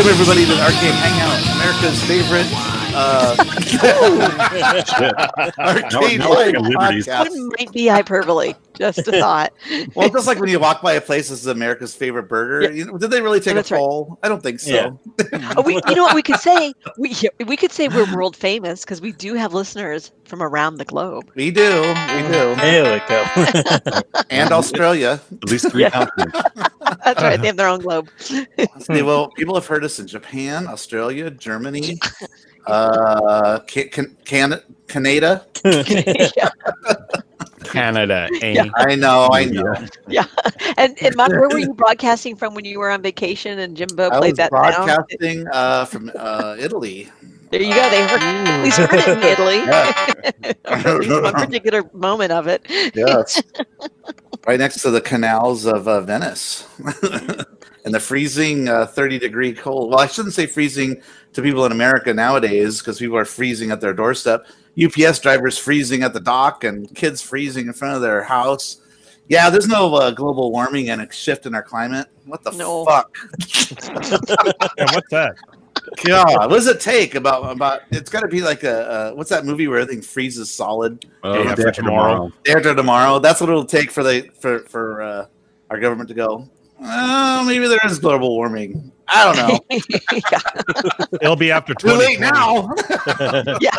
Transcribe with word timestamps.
Welcome 0.00 0.18
everybody 0.18 0.46
to 0.46 0.54
the 0.54 0.62
Arcade 0.62 0.94
Hangout, 0.96 1.56
America's 1.56 2.02
favorite 2.02 2.48
arcade 5.58 6.20
now 6.20 6.30
we're 6.30 6.36
live 6.36 6.52
taking 6.52 6.64
liberties. 6.64 7.06
podcast. 7.06 7.26
It 7.26 7.52
might 7.58 7.72
be 7.72 7.86
hyperbole. 7.86 8.54
Just 8.78 8.98
a 9.08 9.12
thought. 9.12 9.52
Well, 9.94 10.08
just 10.08 10.26
like 10.26 10.38
when 10.38 10.48
you 10.48 10.58
walk 10.60 10.82
by 10.82 10.92
a 10.94 11.00
place, 11.00 11.28
this 11.30 11.40
is 11.40 11.46
America's 11.46 11.94
favorite 11.94 12.24
burger. 12.24 12.70
You 12.70 12.84
know, 12.86 12.98
did 12.98 13.10
they 13.10 13.20
really 13.20 13.40
take 13.40 13.54
That's 13.54 13.70
a 13.70 13.74
right. 13.74 13.80
poll? 13.80 14.18
I 14.22 14.28
don't 14.28 14.42
think 14.42 14.60
so. 14.60 14.70
Yeah. 14.72 14.90
Oh, 15.56 15.62
we, 15.62 15.74
you 15.88 15.94
know 15.94 16.04
what 16.04 16.14
we 16.14 16.22
could 16.22 16.38
say? 16.38 16.72
We 16.98 17.14
we 17.46 17.56
could 17.56 17.72
say 17.72 17.88
we're 17.88 18.12
world 18.14 18.36
famous 18.36 18.84
because 18.84 19.00
we 19.00 19.12
do 19.12 19.34
have 19.34 19.52
listeners 19.52 20.12
from 20.24 20.42
around 20.42 20.76
the 20.76 20.84
globe. 20.84 21.30
We 21.34 21.50
do, 21.50 21.62
we 21.80 22.22
do, 22.22 22.54
There 22.56 22.92
we 22.94 23.00
go. 23.08 24.00
and 24.30 24.52
Australia. 24.52 25.20
At 25.42 25.44
least 25.50 25.70
three 25.70 25.82
Yeah. 25.82 25.90
continents. 25.90 26.40
That's 27.04 27.22
right. 27.22 27.40
They 27.40 27.46
have 27.48 27.56
their 27.56 27.68
own 27.68 27.80
globe. 27.80 28.08
See, 28.20 29.02
well, 29.02 29.30
people 29.30 29.54
have 29.54 29.66
heard 29.66 29.84
us 29.84 29.98
in 29.98 30.06
Japan, 30.06 30.66
Australia, 30.68 31.30
Germany, 31.30 31.98
uh, 32.66 33.60
Ca- 33.60 33.88
Can- 33.88 34.16
Can- 34.24 34.62
Canada. 34.88 35.46
Canada, 37.64 38.28
eh? 38.42 38.52
Yeah. 38.54 38.70
I 38.74 38.94
know, 38.96 39.28
I 39.32 39.44
know. 39.44 39.74
yeah. 40.08 40.24
And, 40.76 40.96
and 41.02 41.14
Mom, 41.16 41.30
where 41.30 41.48
were 41.48 41.58
you 41.58 41.74
broadcasting 41.74 42.34
from 42.36 42.54
when 42.54 42.64
you 42.64 42.78
were 42.78 42.90
on 42.90 43.02
vacation 43.02 43.58
and 43.58 43.76
Jimbo 43.76 44.10
I 44.10 44.18
played 44.18 44.30
was 44.32 44.38
that 44.38 44.50
broadcasting 44.50 45.46
uh, 45.52 45.84
from 45.84 46.10
uh, 46.16 46.56
Italy. 46.58 47.08
There 47.50 47.60
you 47.62 47.74
go. 47.74 47.90
They 47.90 48.06
heard, 48.06 48.22
at 48.22 48.64
least 48.64 48.78
heard 48.78 48.94
it 48.94 49.08
in 49.08 49.22
Italy. 49.22 49.56
Yeah. 49.56 50.14
at 50.64 50.98
least 51.00 51.22
one 51.22 51.34
particular 51.34 51.82
moment 51.92 52.32
of 52.32 52.46
it. 52.46 52.64
Yes. 52.94 53.42
right 54.46 54.58
next 54.58 54.82
to 54.82 54.90
the 54.90 55.00
canals 55.00 55.66
of 55.66 55.88
uh, 55.88 56.00
Venice. 56.00 56.66
And 57.84 57.94
the 57.94 58.00
freezing 58.00 58.68
uh, 58.68 58.86
30 58.86 59.18
degree 59.18 59.52
cold. 59.54 59.90
Well, 59.90 60.00
I 60.00 60.06
shouldn't 60.06 60.34
say 60.34 60.46
freezing 60.46 61.00
to 61.32 61.42
people 61.42 61.64
in 61.66 61.72
America 61.72 62.12
nowadays 62.12 62.78
because 62.78 62.98
people 62.98 63.16
are 63.16 63.24
freezing 63.24 63.70
at 63.70 63.80
their 63.80 63.94
doorstep. 63.94 64.44
UPS 64.82 65.18
drivers 65.20 65.58
freezing 65.58 66.02
at 66.02 66.12
the 66.12 66.20
dock 66.20 66.64
and 66.64 66.92
kids 66.94 67.20
freezing 67.20 67.66
in 67.66 67.72
front 67.72 67.94
of 67.96 68.02
their 68.02 68.22
house. 68.22 68.78
Yeah, 69.28 69.48
there's 69.50 69.68
no 69.68 69.94
uh, 69.94 70.10
global 70.10 70.50
warming 70.50 70.90
and 70.90 71.00
a 71.02 71.12
shift 71.12 71.46
in 71.46 71.54
our 71.54 71.62
climate. 71.62 72.08
What 72.24 72.42
the 72.42 72.50
No. 72.52 72.84
fuck? 72.84 73.14
And 74.78 74.90
what's 74.92 75.10
that? 75.10 75.34
God, 76.04 76.50
what 76.50 76.56
does 76.56 76.66
it 76.66 76.80
take 76.80 77.14
about 77.14 77.50
about? 77.50 77.80
It's 77.90 78.10
got 78.10 78.20
to 78.20 78.28
be 78.28 78.42
like 78.42 78.64
a 78.64 78.88
uh, 78.90 79.12
what's 79.12 79.30
that 79.30 79.44
movie 79.44 79.66
where 79.68 79.78
everything 79.78 80.02
freezes 80.02 80.52
solid? 80.52 81.04
Oh, 81.22 81.32
Day 81.34 81.44
day 81.44 81.50
after 81.50 81.68
after 81.68 81.82
tomorrow. 81.82 82.12
tomorrow. 82.14 82.32
Day 82.44 82.52
after 82.52 82.74
tomorrow. 82.74 83.18
That's 83.18 83.40
what 83.40 83.48
it'll 83.50 83.64
take 83.64 83.90
for 83.90 84.02
the 84.02 84.28
for 84.40 84.60
for 84.60 85.02
uh, 85.02 85.26
our 85.70 85.78
government 85.80 86.08
to 86.08 86.14
go. 86.14 86.48
Oh, 86.82 87.44
maybe 87.46 87.68
there 87.68 87.80
is 87.84 87.98
global 87.98 88.30
warming. 88.30 88.90
I 89.08 89.24
don't 89.24 89.36
know. 89.36 89.60
It'll 91.20 91.36
be 91.36 91.50
after 91.50 91.74
Too 91.74 91.88
late 91.88 92.20
now. 92.20 92.72
yeah. 93.60 93.76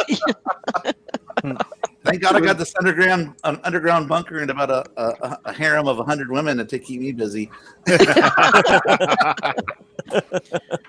Thank 2.04 2.22
God 2.22 2.36
I 2.36 2.40
got 2.42 2.58
this 2.58 2.74
underground 2.78 3.36
an 3.44 3.60
underground 3.64 4.10
bunker 4.10 4.40
and 4.40 4.52
about 4.52 4.70
a, 4.70 4.86
a, 4.98 5.40
a 5.46 5.54
harem 5.54 5.88
of 5.88 6.04
hundred 6.06 6.30
women 6.30 6.66
to 6.66 6.80
keep 6.80 7.00
me 7.00 7.12
busy. 7.12 7.50
I'll 7.88 7.98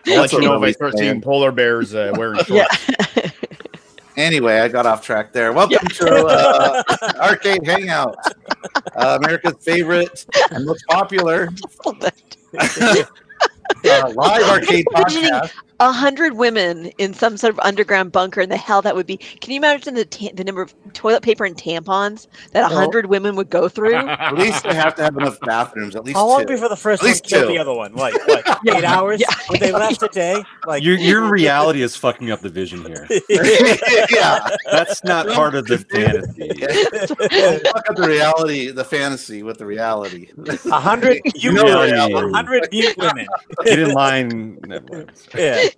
let 0.06 0.32
you 0.32 0.40
know 0.40 0.56
if 0.56 0.62
I 0.62 0.72
start 0.72 0.98
seeing 0.98 1.20
polar 1.20 1.52
bears 1.52 1.94
uh, 1.94 2.12
wearing 2.16 2.42
shorts. 2.44 2.88
Yeah. 3.16 3.30
Anyway, 4.16 4.58
I 4.58 4.68
got 4.68 4.84
off 4.84 5.04
track 5.04 5.32
there. 5.32 5.52
Welcome 5.52 5.86
to 5.88 6.26
uh, 6.26 6.82
Arcade 7.18 7.66
Hangout, 7.66 8.14
uh, 8.94 9.18
America's 9.22 9.56
favorite 9.64 10.26
and 10.50 10.66
most 10.66 10.84
popular 10.88 11.48
uh, 12.58 13.04
live 14.14 14.42
arcade 14.50 14.84
podcast. 14.92 15.52
A 15.88 15.92
hundred 15.92 16.34
women 16.34 16.86
in 16.98 17.12
some 17.14 17.36
sort 17.36 17.52
of 17.52 17.58
underground 17.60 18.12
bunker 18.12 18.40
and 18.40 18.50
the 18.52 18.56
hell 18.56 18.82
that 18.82 18.94
would 18.94 19.06
be. 19.06 19.16
Can 19.16 19.50
you 19.52 19.56
imagine 19.56 19.94
the 19.94 20.04
ta- 20.04 20.30
the 20.34 20.44
number 20.44 20.62
of 20.62 20.74
toilet 20.92 21.22
paper 21.22 21.44
and 21.44 21.56
tampons 21.56 22.26
that 22.52 22.60
a 22.64 22.68
Well- 22.68 22.78
hundred 22.78 23.06
women 23.06 23.34
would 23.36 23.50
go 23.50 23.68
through? 23.68 23.94
At 24.08 24.34
least 24.36 24.62
they 24.64 24.74
have 24.74 24.94
to 24.96 25.02
have 25.02 25.16
enough 25.16 25.38
bathrooms. 25.40 25.96
At 25.96 26.04
least 26.04 26.16
How 26.16 26.26
long 26.26 26.42
two. 26.42 26.46
before 26.54 26.68
the 26.68 26.76
first 26.76 27.02
At 27.02 27.06
one 27.06 27.10
least 27.10 27.24
killed 27.24 27.48
two. 27.48 27.52
the 27.54 27.58
other 27.58 27.72
one? 27.74 27.94
Like 27.94 28.14
what? 28.26 28.58
Yeah. 28.64 28.76
Eight 28.78 28.84
hours? 28.84 29.20
Yeah. 29.20 29.26
Would 29.50 29.60
they 29.60 29.72
last 29.72 30.02
a 30.04 30.08
day? 30.08 30.42
Like 30.66 30.82
Your 30.84 30.96
your 30.96 31.28
reality 31.30 31.82
is 31.82 31.96
fucking 31.96 32.30
up 32.30 32.40
the 32.40 32.48
vision 32.48 32.84
here. 32.84 33.06
yeah. 33.28 34.48
That's 34.70 35.02
not 35.04 35.26
part 35.28 35.54
of 35.54 35.66
the 35.66 35.78
fantasy. 35.78 36.48
Fuck 37.64 37.90
up 37.90 37.96
the 37.96 38.06
reality, 38.06 38.70
the 38.70 38.84
fantasy 38.84 39.42
with 39.42 39.58
the 39.58 39.66
reality. 39.66 40.28
a 40.66 40.80
hundred 40.80 41.20
You 41.34 41.50
you 41.50 41.52
know 41.52 41.64
know, 41.86 42.28
a 42.28 42.32
hundred 42.32 42.68
mute 42.70 42.96
women. 42.96 43.26
Get 43.64 43.78
in 43.80 43.90
line. 43.92 44.56
Netflix. 44.62 45.34
Yeah. 45.36 45.68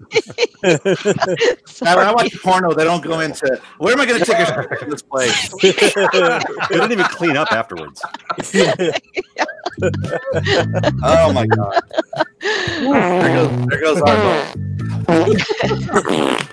Now, 1.82 1.96
when 1.96 2.06
I 2.06 2.12
watch 2.12 2.40
porno, 2.42 2.72
they 2.72 2.84
don't 2.84 3.02
go 3.02 3.20
into 3.20 3.60
where 3.78 3.92
am 3.92 4.00
I 4.00 4.06
going 4.06 4.18
to 4.18 4.24
take 4.24 4.38
a 4.38 4.46
shit 4.46 4.82
in 4.82 4.90
this 4.90 5.02
place? 5.02 5.52
They 5.62 6.76
don't 6.76 6.92
even 6.92 7.04
clean 7.06 7.36
up 7.36 7.52
afterwards. 7.52 8.00
Oh 11.02 11.32
my 11.32 11.46
god! 11.46 11.80
There 12.80 13.34
goes, 13.34 13.66
there 13.66 13.80
goes 13.80 14.00
our 14.02 14.54
vote. 15.08 16.44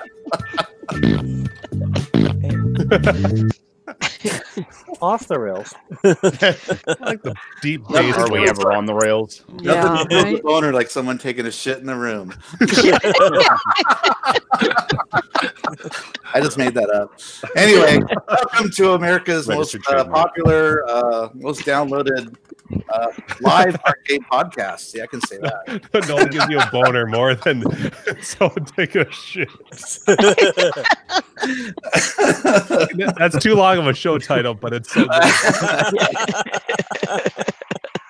Off 5.01 5.27
the 5.27 5.39
rails. 5.39 5.73
like 6.03 7.21
the 7.23 7.35
deep 7.61 7.81
bass. 7.87 8.15
Are 8.17 8.31
we 8.31 8.47
ever 8.47 8.71
on 8.71 8.85
the 8.85 8.93
rails? 8.93 9.43
yeah, 9.61 9.73
Nothing 9.83 10.17
right? 10.17 10.39
a 10.39 10.43
boner 10.43 10.73
like 10.73 10.89
someone 10.89 11.17
taking 11.17 11.45
a 11.45 11.51
shit 11.51 11.79
in 11.79 11.85
the 11.85 11.95
room. 11.95 12.33
I 16.33 16.41
just 16.41 16.57
made 16.57 16.73
that 16.73 16.89
up. 16.89 17.13
Anyway, 17.55 17.99
welcome 18.27 18.71
to 18.71 18.93
America's 18.93 19.47
most 19.47 19.77
uh, 19.89 20.03
popular, 20.05 20.83
uh, 20.89 21.29
most 21.33 21.61
downloaded 21.61 22.35
uh, 22.89 23.07
live 23.39 23.77
arcade 23.85 24.23
podcast. 24.31 24.79
See, 24.79 25.01
I 25.01 25.05
can 25.07 25.21
say 25.21 25.37
that. 25.37 25.81
no 26.09 26.15
one 26.15 26.27
gives 26.29 26.49
you 26.49 26.59
a 26.59 26.69
boner 26.71 27.05
more 27.07 27.35
than 27.35 27.63
someone 28.21 28.65
taking 28.65 29.01
a 29.01 29.11
shit. 29.11 29.47
That's 33.17 33.41
too 33.41 33.55
long 33.55 33.77
of 33.79 33.87
a 33.87 33.93
show 33.93 34.17
title, 34.17 34.53
but 34.53 34.73
it's 34.73 34.91
so 34.91 35.05
good. 35.05 35.23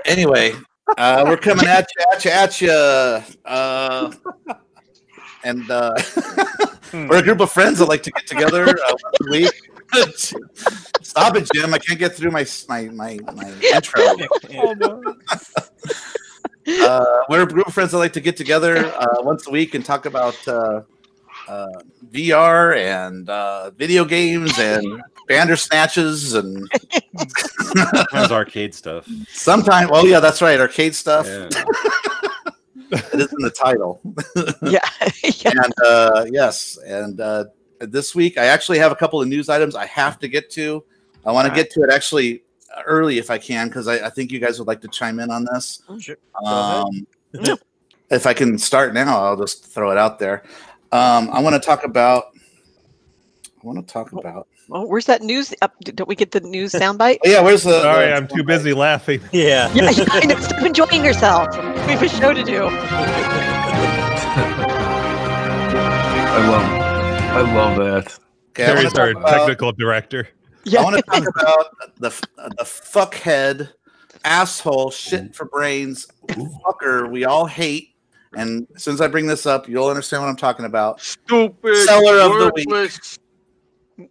anyway, 0.06 0.54
uh, 0.98 1.24
we're 1.28 1.38
coming 1.38 1.68
at 1.68 1.88
you, 1.98 2.06
at 2.12 2.26
you, 2.26 2.32
at 2.32 2.62
you. 2.62 2.72
Uh, 3.46 4.12
and 5.44 5.70
uh, 5.70 5.94
we're 6.94 7.18
a 7.18 7.24
group 7.24 7.40
of 7.40 7.52
friends 7.52 7.80
that 7.80 7.86
like 7.86 8.04
to 8.04 8.12
get 8.12 8.28
together 8.28 8.68
uh, 8.68 8.94
once 9.04 9.18
a 9.22 9.32
week. 9.32 9.72
Stop 11.02 11.36
it, 11.36 11.50
Jim! 11.54 11.74
I 11.74 11.78
can't 11.80 12.00
get 12.00 12.16
through 12.16 12.32
my 12.32 12.46
my 12.68 12.84
my, 12.90 13.20
my 13.34 13.52
intro. 13.74 14.02
Uh, 16.68 17.24
we're 17.28 17.42
a 17.42 17.48
group 17.48 17.68
of 17.68 17.74
friends 17.74 17.92
that 17.92 17.98
like 17.98 18.14
to 18.14 18.22
get 18.22 18.38
together 18.38 18.86
uh, 18.86 19.16
once 19.22 19.48
a 19.48 19.50
week 19.50 19.74
and 19.74 19.84
talk 19.84 20.06
about 20.06 20.38
uh, 20.48 20.84
uh, 21.48 21.68
VR 22.12 22.78
and 22.78 23.28
uh, 23.30 23.72
video 23.72 24.06
games 24.06 24.58
and 24.60 25.02
Bandersnatches 25.28 26.38
and 26.38 26.70
Sometimes 27.76 28.32
arcade 28.32 28.76
stuff. 28.76 29.08
sometimes. 29.28 29.90
Oh 29.92 30.06
yeah, 30.06 30.20
that's 30.20 30.42
right, 30.42 30.60
arcade 30.60 30.94
stuff. 30.94 31.26
Yeah. 31.26 31.50
It 32.92 33.20
is 33.20 33.32
in 33.32 33.40
the 33.40 33.52
title. 33.52 34.02
yeah, 34.62 34.80
yeah. 35.24 35.52
and 35.64 35.74
uh, 35.84 36.26
yes, 36.30 36.78
and 36.86 37.20
uh, 37.20 37.46
this 37.80 38.14
week 38.14 38.38
I 38.38 38.46
actually 38.46 38.80
have 38.80 38.92
a 38.92 38.96
couple 38.96 39.22
of 39.22 39.28
news 39.28 39.50
items 39.50 39.76
I 39.76 39.86
have 39.86 40.20
to 40.20 40.28
get 40.28 40.50
to. 40.52 40.84
I 41.26 41.32
want 41.32 41.48
to 41.48 41.54
get 41.54 41.72
to 41.72 41.82
it 41.82 41.90
actually 41.90 42.44
early 42.86 43.18
if 43.18 43.30
I 43.30 43.38
can 43.38 43.68
because 43.68 43.88
I, 43.88 44.08
I 44.08 44.10
think 44.10 44.32
you 44.32 44.40
guys 44.40 44.60
would 44.60 44.68
like 44.68 44.82
to 44.82 44.88
chime 44.88 45.20
in 45.20 45.32
on 45.32 45.46
this. 45.46 45.84
Sure. 46.00 46.18
Um, 46.44 47.08
if 48.10 48.26
I 48.26 48.34
can 48.34 48.58
start 48.58 48.94
now, 48.94 49.24
I'll 49.24 49.38
just 49.38 49.66
throw 49.66 49.92
it 49.92 49.98
out 49.98 50.20
there. 50.20 50.44
Um, 50.92 51.30
I 51.32 51.42
want 51.42 51.56
to 51.56 51.66
talk 51.66 51.86
about. 51.86 52.26
I 53.46 53.68
want 53.68 53.86
to 53.86 53.94
talk 53.94 54.12
about. 54.12 54.48
Oh, 54.74 54.86
where's 54.86 55.06
that 55.08 55.22
news? 55.22 55.54
Up? 55.62 55.74
Don't 55.82 56.08
we 56.08 56.16
get 56.16 56.32
the 56.32 56.40
news 56.40 56.72
soundbite? 56.72 57.18
Oh, 57.26 57.30
yeah, 57.30 57.42
where's 57.42 57.64
the? 57.64 57.82
Sorry, 57.82 58.08
the- 58.08 58.16
I'm 58.16 58.28
too 58.28 58.44
busy 58.44 58.74
laughing. 58.74 59.20
Yeah. 59.32 59.72
Yeah, 59.74 59.92
I 60.10 60.26
know. 60.26 60.40
Stop 60.40 60.64
enjoying 60.64 61.04
yourself. 61.04 61.56
We 61.58 61.94
have 61.94 62.02
a 62.04 62.08
show 62.10 62.34
to 62.34 62.44
do. 62.44 62.68
I 66.34 66.48
love, 66.48 67.48
I 67.48 67.54
love 67.56 67.78
that. 67.78 68.18
Okay, 68.52 68.66
Terry's 68.66 68.94
our 68.96 69.10
about. 69.12 69.30
technical 69.30 69.72
director. 69.72 70.28
I 70.78 70.84
want 70.84 70.96
to 70.98 71.02
talk 71.12 71.24
about 71.42 71.68
the 71.98 72.10
the 72.58 72.64
fuckhead 72.64 73.70
asshole 74.24 74.92
shit 74.92 75.34
for 75.36 75.46
brains 75.46 76.08
fucker 76.30 77.10
we 77.12 77.26
all 77.26 77.46
hate. 77.46 77.90
And 78.34 78.66
since 78.78 79.02
I 79.02 79.08
bring 79.08 79.28
this 79.28 79.46
up, 79.46 79.68
you'll 79.68 79.88
understand 79.90 80.24
what 80.24 80.30
I'm 80.30 80.38
talking 80.38 80.66
about. 80.66 81.02
Stupid. 81.02 81.76
Seller 81.86 82.20
of 82.22 82.32
the 82.40 82.52
week. 82.56 82.68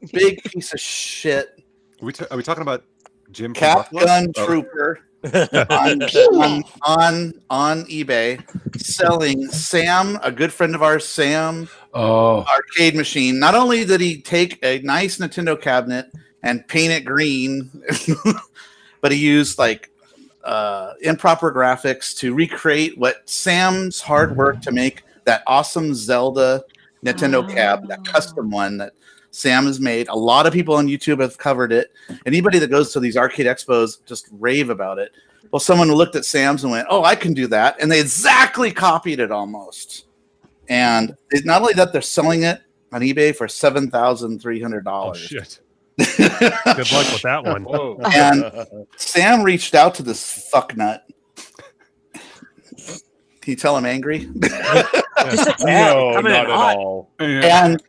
Worthless. 0.01 0.11
Big 0.13 0.43
piece 0.45 0.73
of 0.73 0.81
shit. 0.81 1.63
Are 2.01 2.05
we, 2.05 2.13
ta- 2.13 2.27
are 2.31 2.37
we 2.37 2.43
talking 2.43 2.63
about 2.63 2.85
Jim? 3.31 3.55
from 3.55 3.61
Cap 3.61 3.91
Gun 3.93 4.33
Oh, 4.37 4.47
Trooper. 4.47 5.01
on, 5.71 6.03
on, 6.03 6.63
on 6.87 7.35
on 7.51 7.85
eBay 7.85 8.43
selling 8.81 9.47
Sam, 9.49 10.19
a 10.23 10.33
good 10.33 10.51
friend 10.51 10.75
of 10.75 10.83
ours, 10.83 11.07
Sam, 11.07 11.69
Oh, 11.93 12.43
arcade 12.45 12.95
machine. 12.95 13.39
Not 13.39 13.55
only 13.55 13.85
did 13.85 14.01
he 14.01 14.23
take 14.23 14.59
a 14.65 14.79
nice 14.79 15.19
Nintendo 15.19 15.61
cabinet 15.61 16.07
and 16.43 16.67
paint 16.69 16.93
it 16.93 17.05
green, 17.05 17.71
but 19.03 19.13
he 19.13 19.19
used 19.19 19.59
like 19.59 19.91
uh, 20.43 20.95
improper 21.03 21.53
graphics 21.53 22.17
to 22.17 22.33
recreate 22.35 22.97
what 22.97 23.29
Sam's 23.29 24.01
hard 24.01 24.35
work 24.39 24.63
to 24.63 24.73
make 24.73 25.03
that 25.25 25.43
awesome 25.47 25.93
Zelda 25.93 26.63
Nintendo 27.05 27.47
cab, 27.47 27.87
that 27.89 28.05
custom 28.05 28.51
one 28.51 28.79
that 28.79 28.95
Sam 29.31 29.67
has 29.67 29.81
made. 29.81 30.09
A 30.09 30.17
lot 30.17 30.47
of 30.47 30.53
people 30.53 30.75
on 30.75 30.87
YouTube 30.87 31.21
have 31.21 31.39
covered 31.39 31.73
it. 31.73 31.93
Anybody 32.27 32.59
that 32.59 32.71
goes 32.71 32.93
to 32.93 33.01
these 33.01 33.17
arcade 33.17 33.47
expos 33.47 34.05
just 34.07 34.29
rave 34.33 34.71
about 34.71 34.99
it. 34.99 35.13
Well, 35.51 35.61
someone 35.61 35.91
looked 35.93 36.17
at 36.17 36.25
Sam's 36.25 36.63
and 36.65 36.71
went, 36.73 36.87
"Oh, 36.91 37.03
I 37.05 37.15
can 37.15 37.33
do 37.33 37.47
that," 37.49 37.77
and 37.81 37.91
they 37.91 38.01
exactly 38.01 38.71
copied 38.71 39.21
it 39.21 39.31
almost. 39.31 40.07
And 40.69 41.17
it's 41.31 41.45
not 41.45 41.61
only 41.63 41.75
that 41.75 41.93
they're 41.93 42.03
selling 42.03 42.45
it 42.45 42.61
on 42.93 43.01
eBay 43.01 43.35
for 43.35 43.49
seven 43.49 43.91
thousand 43.91 44.41
three 44.41 44.61
hundred 44.61 44.85
dollars. 44.85 45.19
Oh, 45.19 45.43
shit! 45.43 45.61
Good 45.99 46.93
luck 46.93 47.13
with 47.13 47.23
that 47.23 47.43
one. 47.45 47.67
And 48.15 48.87
Sam 48.97 49.43
reached 49.43 49.75
out 49.75 49.95
to 49.97 50.03
this 50.03 50.51
fucknut. 50.53 51.01
Can 52.15 53.53
you 53.53 53.57
tell 53.57 53.77
I'm 53.77 53.87
angry? 53.87 54.29
Just 54.41 55.49
a 55.49 55.53
tad. 55.53 55.65
no, 55.67 56.21
not 56.21 56.27
at 56.27 56.51
all. 56.51 57.11
and 57.19 57.83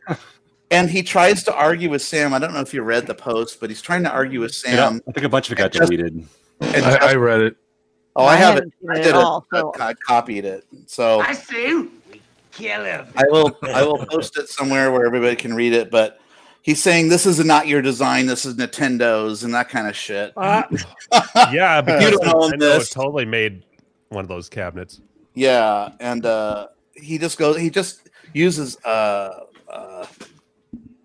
and 0.72 0.90
he 0.90 1.02
tries 1.02 1.44
to 1.44 1.54
argue 1.54 1.90
with 1.90 2.02
Sam. 2.02 2.32
I 2.34 2.38
don't 2.38 2.54
know 2.54 2.60
if 2.60 2.74
you 2.74 2.82
read 2.82 3.06
the 3.06 3.14
post, 3.14 3.60
but 3.60 3.70
he's 3.70 3.82
trying 3.82 4.02
to 4.04 4.10
argue 4.10 4.40
with 4.40 4.54
Sam. 4.54 4.74
Yeah, 4.74 4.88
Sam. 4.88 5.00
I 5.08 5.12
think 5.12 5.26
a 5.26 5.28
bunch 5.28 5.48
of 5.48 5.52
it 5.52 5.56
got 5.56 5.72
just- 5.72 5.90
deleted. 5.90 6.26
And 6.60 6.84
I, 6.84 7.10
I 7.10 7.14
read 7.14 7.40
it. 7.40 7.56
oh, 8.14 8.24
I, 8.24 8.36
have 8.36 8.56
it. 8.56 8.64
haven't 8.64 8.74
seen 8.80 8.90
I 8.90 8.94
did 8.94 9.06
at 9.06 9.08
it. 9.10 9.14
all. 9.16 9.46
So 9.52 9.72
I 9.80 9.94
copied 9.94 10.44
it. 10.44 10.64
So 10.86 11.20
I 11.20 11.32
say, 11.32 11.86
kill 12.52 12.84
him. 12.84 13.06
I 13.16 13.24
will 13.30 13.58
I 13.64 13.82
will 13.82 14.06
post 14.06 14.38
it 14.38 14.48
somewhere 14.48 14.92
where 14.92 15.04
everybody 15.04 15.34
can 15.34 15.54
read 15.54 15.72
it. 15.72 15.90
But 15.90 16.20
he's 16.62 16.80
saying 16.80 17.08
this 17.08 17.26
is 17.26 17.44
not 17.44 17.66
your 17.66 17.82
design. 17.82 18.26
This 18.26 18.44
is 18.44 18.54
Nintendo's 18.54 19.42
and 19.42 19.52
that 19.54 19.68
kind 19.68 19.88
of 19.88 19.96
shit. 19.96 20.32
Uh, 20.36 20.62
yeah, 21.52 21.80
because 21.82 22.12
don't 22.12 22.28
own 22.28 22.52
Nintendo 22.52 22.58
this. 22.60 22.90
totally 22.90 23.24
made 23.24 23.64
one 24.10 24.24
of 24.24 24.28
those 24.28 24.48
cabinets. 24.48 25.00
Yeah, 25.34 25.90
and 25.98 26.24
uh, 26.24 26.68
he 26.94 27.18
just 27.18 27.38
goes. 27.38 27.58
He 27.58 27.70
just 27.70 28.08
uses 28.34 28.78
uh, 28.84 29.46
uh, 29.68 30.06
a 30.06 30.06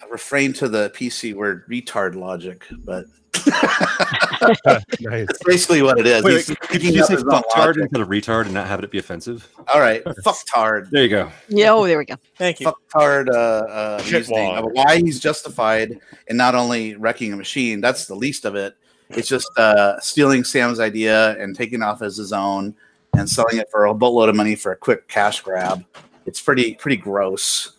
refrain 0.10 0.54
to 0.54 0.68
the 0.68 0.90
PC 0.92 1.34
word 1.34 1.68
retard 1.68 2.16
logic, 2.16 2.66
but 2.86 3.06
nice. 3.48 5.28
that's 5.28 5.44
basically 5.44 5.82
what 5.82 6.00
it 6.00 6.08
is. 6.08 6.24
Wait, 6.24 6.48
wait, 6.48 6.60
could 6.60 6.84
you 6.84 7.02
up 7.02 7.08
say 7.08 7.14
his 7.14 7.24
own 7.24 7.30
fucktard 7.30 7.78
instead 7.78 8.02
of 8.02 8.08
retard 8.08 8.46
and 8.46 8.54
not 8.54 8.68
have 8.68 8.84
it 8.84 8.92
be 8.92 8.98
offensive? 8.98 9.48
All 9.74 9.80
right, 9.80 10.04
fucktard. 10.04 10.90
There 10.90 11.04
you 11.04 11.10
go. 11.10 11.32
yeah, 11.48 11.72
oh, 11.72 11.86
there 11.86 11.98
we 11.98 12.06
go. 12.06 12.16
Thank 12.38 12.60
you. 12.60 12.68
Fucktard 12.68 13.30
uh, 13.30 13.32
uh, 13.32 14.04
reasoning 14.12 14.56
of 14.56 14.66
why 14.72 14.98
he's 14.98 15.20
justified 15.20 16.00
in 16.28 16.38
not 16.38 16.56
only 16.56 16.96
wrecking 16.96 17.34
a 17.34 17.38
machine. 17.38 17.82
That's 17.82 18.06
the 18.06 18.16
least 18.16 18.46
of 18.46 18.56
it. 18.56 18.76
It's 19.10 19.28
just 19.28 19.50
uh, 19.58 20.00
stealing 20.00 20.44
Sam's 20.44 20.80
idea 20.80 21.38
and 21.42 21.56
taking 21.56 21.82
off 21.82 22.02
as 22.02 22.18
his 22.18 22.34
own 22.34 22.76
and 23.18 23.30
selling 23.30 23.58
it 23.58 23.70
for 23.72 23.86
a 23.86 23.94
boatload 23.94 24.30
of 24.30 24.36
money 24.36 24.56
for 24.56 24.72
a 24.72 24.76
quick 24.76 25.08
cash 25.08 25.42
grab. 25.42 25.86
It's 26.26 26.42
pretty 26.42 26.76
pretty 26.76 26.98
gross. 26.98 27.77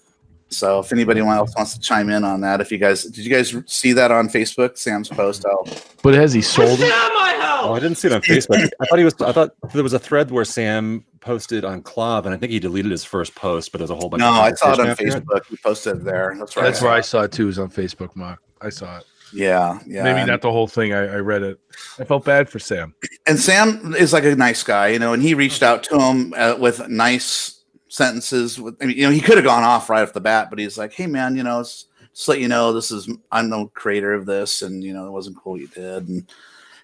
So 0.50 0.80
if 0.80 0.92
anybody 0.92 1.20
else 1.20 1.52
wants 1.56 1.74
to 1.74 1.80
chime 1.80 2.08
in 2.10 2.24
on 2.24 2.40
that, 2.40 2.60
if 2.60 2.70
you 2.72 2.78
guys 2.78 3.02
did 3.04 3.18
you 3.18 3.30
guys 3.30 3.54
see 3.66 3.92
that 3.92 4.10
on 4.10 4.28
Facebook, 4.28 4.78
Sam's 4.78 5.08
post? 5.08 5.44
I'll 5.46 5.66
But 6.02 6.14
has 6.14 6.32
he 6.32 6.40
sold 6.42 6.80
it? 6.80 6.90
out 6.92 7.10
of 7.10 7.14
my 7.14 7.28
Oh, 7.60 7.74
I 7.74 7.80
didn't 7.80 7.96
see 7.96 8.06
it 8.08 8.14
on 8.14 8.22
Facebook. 8.22 8.68
I 8.80 8.86
thought 8.86 8.98
he 8.98 9.04
was. 9.04 9.20
I 9.20 9.32
thought 9.32 9.50
there 9.74 9.82
was 9.82 9.92
a 9.92 9.98
thread 9.98 10.30
where 10.30 10.44
Sam 10.44 11.04
posted 11.20 11.64
on 11.64 11.82
KLOV, 11.82 12.24
and 12.26 12.34
I 12.34 12.38
think 12.38 12.52
he 12.52 12.60
deleted 12.60 12.90
his 12.92 13.04
first 13.04 13.34
post, 13.34 13.72
but 13.72 13.78
there's 13.78 13.90
a 13.90 13.96
whole 13.96 14.08
bunch. 14.08 14.20
no, 14.20 14.28
of 14.28 14.34
I 14.36 14.52
saw 14.52 14.72
it 14.72 14.80
on 14.80 14.86
conversation 14.86 15.12
after 15.18 15.24
Facebook. 15.26 15.46
He 15.48 15.56
posted 15.56 16.04
there. 16.04 16.34
That's 16.38 16.56
right. 16.56 16.62
That's 16.62 16.80
where 16.80 16.92
I 16.92 17.00
saw 17.00 17.22
it 17.22 17.32
too. 17.32 17.48
Is 17.48 17.58
on 17.58 17.68
Facebook, 17.68 18.14
Mark. 18.14 18.38
I 18.60 18.68
saw 18.68 18.98
it. 18.98 19.04
Yeah, 19.32 19.78
yeah. 19.86 20.04
Maybe 20.04 20.20
and- 20.20 20.28
not 20.28 20.40
the 20.40 20.52
whole 20.52 20.68
thing. 20.68 20.94
I, 20.94 21.14
I 21.14 21.16
read 21.16 21.42
it. 21.42 21.58
I 21.98 22.04
felt 22.04 22.24
bad 22.24 22.48
for 22.48 22.58
Sam. 22.60 22.94
and 23.26 23.38
Sam 23.38 23.94
is 23.94 24.12
like 24.12 24.24
a 24.24 24.34
nice 24.36 24.62
guy, 24.62 24.88
you 24.88 24.98
know, 25.00 25.12
and 25.12 25.22
he 25.22 25.34
reached 25.34 25.62
out 25.62 25.82
to 25.84 25.98
him 26.00 26.32
uh, 26.36 26.54
with 26.58 26.88
nice 26.88 27.57
sentences. 27.98 28.58
With, 28.58 28.76
I 28.80 28.86
mean, 28.86 28.96
you 28.96 29.02
know, 29.02 29.10
he 29.10 29.20
could 29.20 29.36
have 29.36 29.44
gone 29.44 29.64
off 29.64 29.90
right 29.90 30.02
off 30.02 30.14
the 30.14 30.20
bat, 30.20 30.48
but 30.48 30.58
he's 30.58 30.78
like, 30.78 30.94
"Hey, 30.94 31.06
man, 31.06 31.36
you 31.36 31.42
know, 31.42 31.60
it's, 31.60 31.84
just 32.14 32.28
let 32.28 32.40
you 32.40 32.48
know, 32.48 32.72
this 32.72 32.90
is 32.90 33.10
I'm 33.30 33.50
the 33.50 33.66
creator 33.74 34.14
of 34.14 34.24
this, 34.24 34.62
and 34.62 34.82
you 34.82 34.94
know, 34.94 35.06
it 35.06 35.10
wasn't 35.10 35.36
cool 35.36 35.52
what 35.52 35.60
you 35.60 35.68
did." 35.68 36.08
And, 36.08 36.26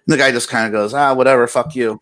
the 0.06 0.18
guy 0.18 0.30
just 0.30 0.50
kind 0.50 0.66
of 0.66 0.72
goes, 0.72 0.92
"Ah, 0.92 1.14
whatever, 1.14 1.46
fuck 1.46 1.74
you." 1.74 1.98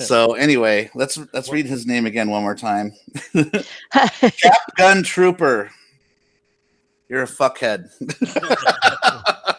So 0.00 0.34
anyway, 0.34 0.90
let's 0.94 1.18
let's 1.32 1.50
read 1.50 1.66
his 1.66 1.84
name 1.84 2.06
again 2.06 2.30
one 2.30 2.42
more 2.42 2.54
time. 2.54 2.92
Gun 4.76 5.02
Trooper, 5.02 5.72
you're 7.08 7.24
a 7.24 7.26
fuckhead. 7.26 7.90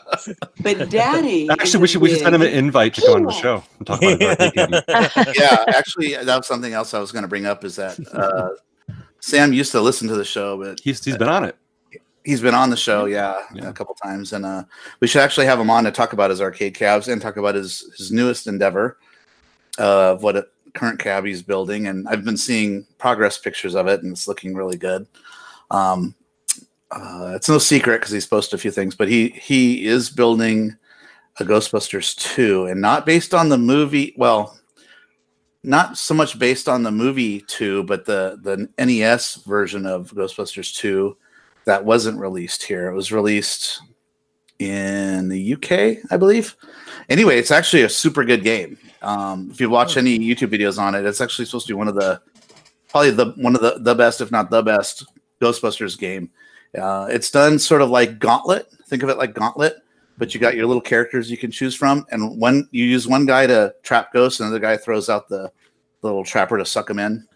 But 0.62 0.89
Daddy, 0.89 1.50
Actually, 1.50 1.81
we 1.81 1.88
should 1.88 2.01
we 2.01 2.10
should 2.10 2.19
send 2.19 2.36
him 2.36 2.42
an 2.42 2.50
invite 2.50 2.94
to 2.95 3.01
come 3.01 3.16
on 3.16 3.24
the 3.24 3.31
show 3.31 3.63
and 3.77 3.88
talk 3.88 4.01
about 4.01 4.19
his 4.19 4.30
arcade 4.39 4.54
game. 4.54 5.33
yeah, 5.36 5.63
actually, 5.68 6.16
that 6.16 6.38
was 6.38 6.48
something 6.48 6.74
else 6.74 6.94
I 6.94 7.00
was 7.00 7.12
going 7.12 7.24
to 7.24 7.27
bring 7.30 7.45
up. 7.45 7.63
Is 7.63 7.75
that 7.77 7.98
uh, 8.13 8.50
Sam 9.19 9.54
used 9.54 9.71
to 9.74 9.81
listen 9.81 10.07
to 10.07 10.16
the 10.16 10.25
show, 10.25 10.57
but 10.57 10.80
He's 10.81 11.04
he's 11.04 11.18
been 11.18 11.30
on 11.30 11.44
it. 11.44 11.56
he's 12.24 12.42
been 12.42 12.56
on 12.56 12.69
the 12.69 12.77
show, 12.77 13.06
yeah, 13.06 13.36
Yeah. 13.54 13.69
a 13.69 13.74
couple 13.74 13.95
times, 13.95 14.33
and 14.33 14.45
uh, 14.45 14.63
we 15.00 15.07
should 15.07 15.21
actually 15.21 15.45
have 15.48 15.60
him 15.60 15.69
on 15.69 15.83
to 15.86 15.92
talk 15.92 16.13
about 16.13 16.30
his 16.30 16.42
arcade 16.42 16.75
cabs 16.75 17.07
and 17.07 17.22
talk 17.22 17.38
about 17.38 17.56
his 17.56 17.92
his 17.98 18.12
newest 18.12 18.48
endeavor 18.48 18.98
uh, 19.80 20.13
of 20.13 20.24
what 20.24 20.36
a 20.38 20.45
current 20.74 21.00
cab 21.00 21.25
he's 21.25 21.42
building. 21.42 21.88
And 21.88 22.07
I've 22.07 22.24
been 22.24 22.38
seeing 22.38 22.86
progress 22.98 23.38
pictures 23.38 23.75
of 23.75 23.88
it, 23.88 24.04
and 24.04 24.12
it's 24.12 24.27
looking 24.27 24.54
really 24.56 24.77
good. 24.77 25.08
Um, 25.72 26.15
uh, 26.91 27.34
it's 27.36 27.50
no 27.50 27.58
secret 27.58 28.00
because 28.00 28.12
he's 28.12 28.25
posted 28.25 28.60
a 28.60 28.62
few 28.62 28.72
things, 28.72 28.96
but 28.96 29.08
he 29.08 29.29
he 29.29 29.86
is 29.86 30.10
building 30.10 30.75
a 31.39 31.43
Ghostbusters 31.43 32.15
two, 32.15 32.65
and 32.65 32.81
not 32.81 33.05
based 33.05 33.34
on 33.34 33.50
the 33.50 33.58
movie. 33.58 34.13
Well, 34.17 34.58
not 35.63 35.98
so 35.98 36.13
much 36.13 36.39
based 36.39 36.67
on 36.67 36.84
the 36.84 36.91
movie 36.91 37.41
two, 37.41 37.84
but 37.84 38.05
the 38.05 38.39
the 38.41 38.69
NES 38.84 39.36
version 39.46 39.86
of 39.86 40.12
Ghostbusters 40.13 40.75
two 40.75 41.17
that 41.65 41.86
wasn't 41.86 42.19
released 42.19 42.63
here. 42.63 42.89
It 42.89 42.96
was 42.96 43.12
released 43.12 43.81
in 44.58 45.29
the 45.29 45.53
UK, 45.53 46.03
I 46.12 46.17
believe. 46.17 46.55
Anyway, 47.08 47.38
it's 47.38 47.51
actually 47.51 47.84
a 47.84 47.89
super 47.89 48.24
good 48.24 48.43
game. 48.43 48.77
Um, 49.01 49.50
if 49.51 49.62
you 49.62 49.69
watch 49.69 49.96
any 49.96 50.17
YouTube 50.19 50.51
videos 50.51 50.79
on 50.79 50.96
it, 50.96 51.05
it's 51.05 51.22
actually 51.22 51.46
supposed 51.46 51.67
to 51.67 51.74
be 51.74 51.77
one 51.77 51.88
of 51.88 51.96
the 51.96 52.22
probably 52.89 53.12
the 53.12 53.31
one 53.38 53.55
of 53.55 53.62
the 53.62 53.79
the 53.79 53.96
best, 53.96 54.22
if 54.22 54.31
not 54.31 54.50
the 54.50 54.63
best, 54.63 55.05
Ghostbusters 55.39 55.98
game. 55.98 56.31
Uh, 56.78 57.08
it's 57.10 57.32
done 57.32 57.58
sort 57.60 57.82
of 57.82 57.90
like 57.90 58.20
Gauntlet. 58.20 58.68
Think 58.88 59.04
of 59.04 59.10
it 59.10 59.18
like 59.18 59.34
Gauntlet, 59.34 59.78
but 60.18 60.34
you 60.34 60.40
got 60.40 60.56
your 60.56 60.66
little 60.68 60.82
characters 60.82 61.30
you 61.30 61.38
can 61.38 61.52
choose 61.52 61.76
from, 61.76 62.06
and 62.12 62.40
one 62.40 62.68
you 62.72 62.86
use 62.86 63.08
one 63.08 63.26
guy 63.26 63.48
to 63.48 63.74
trap 63.84 64.14
ghosts, 64.14 64.40
another 64.40 64.60
guy 64.60 64.78
throws 64.78 65.10
out 65.10 65.28
the, 65.30 65.52
the 66.02 66.08
little 66.08 66.24
trapper 66.24 66.58
to 66.58 66.66
suck 66.66 66.88
them 66.88 67.00
in. 67.00 67.28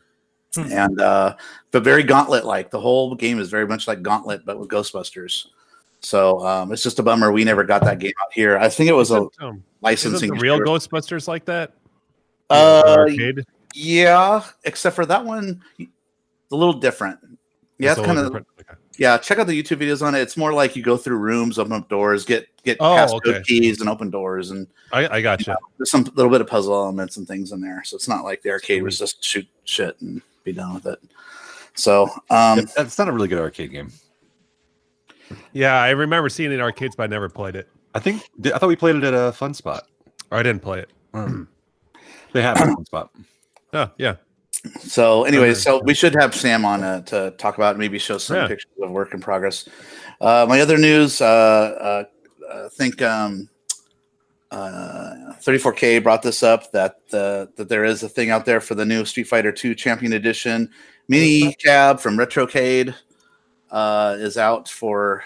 Hmm. 0.55 0.71
And 0.71 1.01
uh, 1.01 1.35
but 1.71 1.83
very 1.83 2.03
Gauntlet 2.03 2.45
like. 2.45 2.69
The 2.69 2.79
whole 2.79 3.15
game 3.15 3.39
is 3.39 3.49
very 3.49 3.65
much 3.65 3.87
like 3.87 4.03
Gauntlet, 4.03 4.45
but 4.45 4.59
with 4.59 4.69
Ghostbusters. 4.69 5.47
So 6.01 6.45
um, 6.45 6.71
it's 6.71 6.83
just 6.83 6.99
a 6.99 7.03
bummer 7.03 7.31
we 7.31 7.43
never 7.43 7.63
got 7.63 7.83
that 7.85 7.99
game 7.99 8.11
out 8.21 8.33
here. 8.33 8.57
I 8.57 8.69
think 8.69 8.89
it 8.89 8.93
was 8.93 9.09
a 9.09 9.15
Isn't, 9.15 9.31
um, 9.39 9.47
isn't 9.49 9.63
licensing. 9.81 10.31
real. 10.31 10.59
Ghostbusters 10.59 11.27
like 11.27 11.45
that? 11.45 11.73
Uh, 12.49 13.05
yeah, 13.73 14.43
except 14.65 14.95
for 14.95 15.05
that 15.05 15.23
one, 15.25 15.63
a 15.79 15.85
little 16.55 16.73
different. 16.73 17.19
Yeah, 17.79 17.91
It's 17.91 17.99
it's 17.99 18.05
kind 18.05 18.19
of 18.19 18.25
different. 18.25 18.47
Okay. 18.93 19.03
yeah. 19.03 19.17
Check 19.17 19.39
out 19.39 19.47
the 19.47 19.61
YouTube 19.61 19.77
videos 19.77 20.01
on 20.05 20.15
it. 20.15 20.19
It's 20.19 20.37
more 20.37 20.53
like 20.53 20.75
you 20.75 20.83
go 20.83 20.97
through 20.97 21.17
rooms, 21.17 21.57
open 21.59 21.73
up 21.73 21.89
doors, 21.89 22.25
get 22.25 22.47
get 22.63 22.77
Oh, 22.79 22.95
passcode 22.95 23.25
okay. 23.27 23.41
keys, 23.43 23.81
and 23.81 23.89
open 23.89 24.09
doors, 24.09 24.51
and 24.51 24.67
I, 24.91 25.17
I 25.17 25.21
got 25.21 25.45
you. 25.45 25.55
there's 25.77 25.91
some 25.91 26.03
little 26.15 26.31
bit 26.31 26.41
of 26.41 26.47
puzzle 26.47 26.73
elements 26.73 27.17
and 27.17 27.27
things 27.27 27.51
in 27.51 27.61
there. 27.61 27.83
So 27.83 27.95
it's 27.95 28.07
not 28.07 28.23
like 28.23 28.41
the 28.41 28.51
arcade 28.51 28.83
was 28.83 28.97
just 28.97 29.23
shoot 29.23 29.47
shit 29.65 29.99
and 30.01 30.21
be 30.43 30.53
done 30.53 30.73
with 30.73 30.85
it. 30.85 30.99
So 31.75 32.09
um, 32.29 32.59
It- 32.59 32.69
That's 32.75 32.97
not 32.97 33.07
a 33.09 33.11
really 33.11 33.27
good 33.27 33.39
arcade 33.39 33.71
game. 33.71 33.91
Yeah, 35.53 35.75
I 35.81 35.89
remember 35.91 36.29
seeing 36.29 36.51
it 36.51 36.55
in 36.55 36.61
arcades, 36.61 36.95
but 36.95 37.03
I 37.03 37.07
never 37.07 37.29
played 37.29 37.55
it. 37.55 37.67
I 37.95 37.99
think 37.99 38.21
I 38.45 38.57
thought 38.57 38.67
we 38.67 38.75
played 38.75 38.95
it 38.95 39.03
at 39.03 39.13
a 39.13 39.31
fun 39.31 39.53
spot. 39.53 39.87
Or 40.31 40.37
I 40.37 40.43
didn't 40.43 40.61
play 40.61 40.79
it. 40.79 40.89
Um, 41.13 41.47
they 42.33 42.41
have 42.41 42.57
a 42.57 42.65
fun 42.65 42.85
spot. 42.85 43.11
Oh, 43.75 43.89
yeah. 43.97 44.17
So, 44.79 45.23
anyway, 45.25 45.53
so 45.53 45.81
we 45.83 45.93
should 45.93 46.13
have 46.15 46.33
Sam 46.33 46.63
on 46.63 46.83
uh, 46.83 47.01
to 47.01 47.31
talk 47.37 47.57
about, 47.57 47.77
maybe 47.77 47.99
show 47.99 48.17
some 48.17 48.37
Yeah. 48.37 48.47
pictures 48.47 48.71
of 48.81 48.91
work 48.91 49.13
in 49.13 49.19
progress. 49.19 49.67
Uh, 50.21 50.45
my 50.47 50.61
other 50.61 50.77
news, 50.77 51.19
uh, 51.19 51.25
uh, 51.25 52.03
I 52.65 52.69
think 52.69 53.01
um, 53.01 53.49
uh, 54.51 55.33
34K 55.41 56.01
brought 56.01 56.21
this 56.21 56.43
up 56.43 56.71
that 56.71 56.97
uh, 57.11 57.47
that 57.55 57.67
there 57.67 57.83
is 57.83 58.03
a 58.03 58.09
thing 58.09 58.29
out 58.29 58.45
there 58.45 58.61
for 58.61 58.75
the 58.75 58.85
new 58.85 59.03
Street 59.03 59.27
Fighter 59.27 59.51
2 59.51 59.75
Champion 59.75 60.13
Edition 60.13 60.69
mini 61.09 61.53
cab 61.55 61.99
from 61.99 62.17
Retrocade 62.17 62.93
uh, 63.71 64.15
is 64.19 64.37
out 64.37 64.69
for 64.69 65.23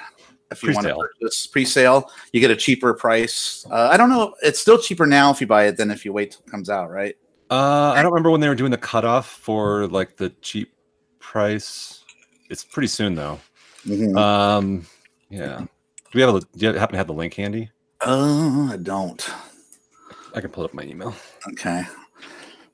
if 0.50 0.64
you 0.64 0.74
want 0.74 0.88
to 0.88 0.96
purchase 0.96 1.46
pre-sale. 1.46 2.10
You 2.32 2.40
get 2.40 2.50
a 2.52 2.56
cheaper 2.56 2.94
price. 2.94 3.66
Uh, 3.70 3.90
I 3.92 3.98
don't 3.98 4.10
know. 4.10 4.34
It's 4.42 4.60
still 4.60 4.80
cheaper 4.80 5.06
now 5.06 5.30
if 5.32 5.42
you 5.42 5.48
buy 5.48 5.66
it 5.66 5.78
than 5.78 5.92
if 5.92 6.06
you 6.06 6.14
wait 6.14 6.32
till 6.32 6.42
it 6.48 6.50
comes 6.50 6.70
out, 6.70 6.90
right? 6.90 7.16
Uh, 7.50 7.94
I 7.96 8.02
don't 8.02 8.12
remember 8.12 8.32
when 8.32 8.42
they 8.42 8.50
were 8.50 8.56
doing 8.56 8.72
the 8.72 8.78
cutoff 8.78 9.28
for 9.28 9.88
like 9.88 10.18
the 10.18 10.30
cheap 10.42 10.74
price. 11.20 12.04
It's 12.50 12.64
pretty 12.64 12.88
soon 12.88 13.16
though. 13.16 13.40
Mhm. 13.86 14.18
Um, 14.18 14.86
yeah. 15.30 15.60
Do 15.60 15.68
we 16.14 16.22
have 16.22 16.36
a? 16.36 16.40
Do 16.40 16.48
you 16.56 16.74
happen 16.74 16.94
to 16.94 16.98
have 16.98 17.08
the 17.08 17.14
link 17.14 17.34
handy? 17.34 17.70
Uh, 18.02 18.70
I 18.72 18.78
don't. 18.78 19.30
I 20.36 20.42
can 20.42 20.50
pull 20.50 20.64
up 20.64 20.74
my 20.74 20.84
email. 20.84 21.16
Okay. 21.50 21.84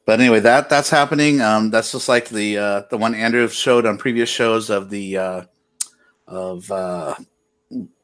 But 0.06 0.20
anyway, 0.20 0.40
that 0.42 0.70
that's 0.70 0.90
happening. 0.90 1.42
Um, 1.42 1.70
that's 1.70 1.92
just 1.92 2.10
like 2.10 2.30
the 2.30 2.58
uh, 2.58 2.82
the 2.90 2.98
one 2.98 3.16
Andrew 3.16 3.48
showed 3.48 3.86
on 3.86 3.98
previous 3.98 4.30
shows 4.30 4.70
of 4.70 4.90
the 4.90 5.18
uh, 5.18 5.42
of 6.28 6.70
uh, 6.72 7.16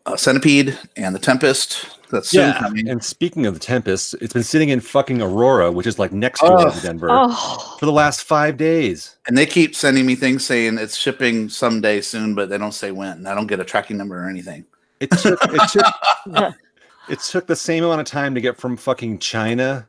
uh, 0.06 0.16
Centipede 0.16 0.78
and 0.96 1.14
the 1.14 1.20
Tempest. 1.20 1.99
That's 2.12 2.30
soon 2.30 2.54
coming. 2.54 2.90
And 2.90 3.04
speaking 3.04 3.46
of 3.46 3.54
the 3.54 3.60
Tempest, 3.60 4.16
it's 4.22 4.34
been 4.34 4.44
sitting 4.44 4.70
in 4.70 4.80
fucking 4.80 5.22
Aurora, 5.22 5.72
which 5.72 5.86
is 5.88 6.00
like 6.00 6.12
next 6.12 6.42
door 6.42 6.60
Oh. 6.68 6.70
to 6.72 6.82
Denver, 6.82 7.08
Oh, 7.12 7.76
for 7.80 7.86
the 7.86 7.92
last 7.92 8.24
five 8.24 8.58
days. 8.58 9.18
And 9.28 9.38
they 9.38 9.46
keep 9.46 9.76
sending 9.76 10.06
me 10.06 10.16
things 10.16 10.46
saying 10.46 10.78
it's 10.80 10.96
shipping 10.98 11.50
someday 11.50 12.02
soon, 12.02 12.34
but 12.36 12.50
they 12.50 12.58
don't 12.58 12.74
say 12.74 12.92
when. 12.92 13.28
I 13.28 13.36
don't 13.36 13.48
get 13.48 13.60
a 13.60 13.64
tracking 13.64 13.98
number 13.98 14.24
or 14.24 14.28
anything. 14.30 14.66
It 15.00 15.12
took 15.12 15.40
it 15.44 15.70
took 15.70 16.54
it 17.10 17.20
took 17.20 17.48
the 17.48 17.56
same 17.56 17.84
amount 17.84 18.02
of 18.02 18.08
time 18.08 18.36
to 18.36 18.42
get 18.42 18.58
from 18.58 18.76
fucking 18.76 19.20
China 19.20 19.88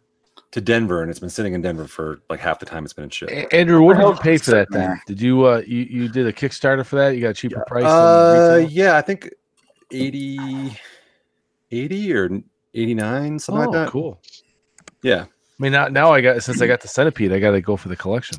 to 0.53 0.61
Denver, 0.61 1.01
and 1.01 1.11
it's 1.11 1.21
been 1.21 1.31
sitting 1.31 1.55
in 1.55 1.63
Denver 1.63 1.87
for 1.87 2.21
like 2.29 2.41
half 2.41 2.59
the 2.59 2.67
time 2.67 2.85
it's 2.85 2.93
been 2.93 3.05
in 3.05 3.11
ship. 3.11 3.29
A- 3.31 3.53
Andrew, 3.55 3.83
what 3.83 3.97
did 3.97 4.07
you 4.07 4.15
pay 4.17 4.37
for 4.37 4.51
that 4.53 4.71
thing? 4.71 5.01
Did 5.07 5.21
you 5.21 5.45
uh 5.47 5.63
you, 5.67 5.79
you 5.79 6.09
did 6.09 6.27
a 6.27 6.33
Kickstarter 6.33 6.85
for 6.85 6.97
that? 6.97 7.15
You 7.15 7.21
got 7.23 7.29
a 7.31 7.35
cheaper 7.35 7.65
price? 7.67 7.85
Uh, 7.85 8.57
retail? 8.59 8.71
yeah, 8.71 8.97
I 8.97 9.01
think 9.01 9.31
80, 9.93 10.77
80 11.71 12.15
or 12.15 12.31
89, 12.75 13.39
something 13.39 13.63
oh, 13.63 13.71
like 13.71 13.73
that. 13.87 13.89
cool. 13.91 14.21
Yeah. 15.03 15.25
I 15.25 15.63
mean, 15.63 15.73
now, 15.73 15.89
now 15.89 16.11
I 16.11 16.23
got 16.23 16.43
since 16.43 16.63
I 16.63 16.67
got 16.67 16.81
the 16.81 16.89
centipede, 16.89 17.33
I 17.33 17.39
got 17.39 17.51
to 17.51 17.61
go 17.61 17.77
for 17.77 17.91
the 17.91 17.97
collection. 17.97 18.39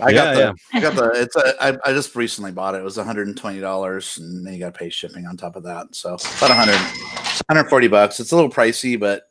I 0.00 0.10
got 0.12 0.28
Yeah, 0.28 0.34
the 0.34 0.40
yeah. 0.40 0.52
I 0.72 0.80
got 0.80 0.94
the 0.94 1.10
it's 1.20 1.36
a 1.36 1.54
I, 1.62 1.76
I 1.84 1.92
just 1.92 2.16
recently 2.16 2.50
bought 2.50 2.74
it. 2.74 2.78
It 2.78 2.84
was 2.84 2.96
$120 2.96 4.18
and 4.18 4.46
then 4.46 4.52
you 4.54 4.58
got 4.58 4.72
to 4.72 4.78
pay 4.78 4.88
shipping 4.88 5.26
on 5.26 5.36
top 5.36 5.56
of 5.56 5.64
that. 5.64 5.94
So 5.94 6.14
about 6.14 6.48
100 6.48 6.72
140 6.72 7.88
bucks. 7.88 8.20
It's 8.20 8.32
a 8.32 8.36
little 8.36 8.50
pricey, 8.50 8.98
but 8.98 9.28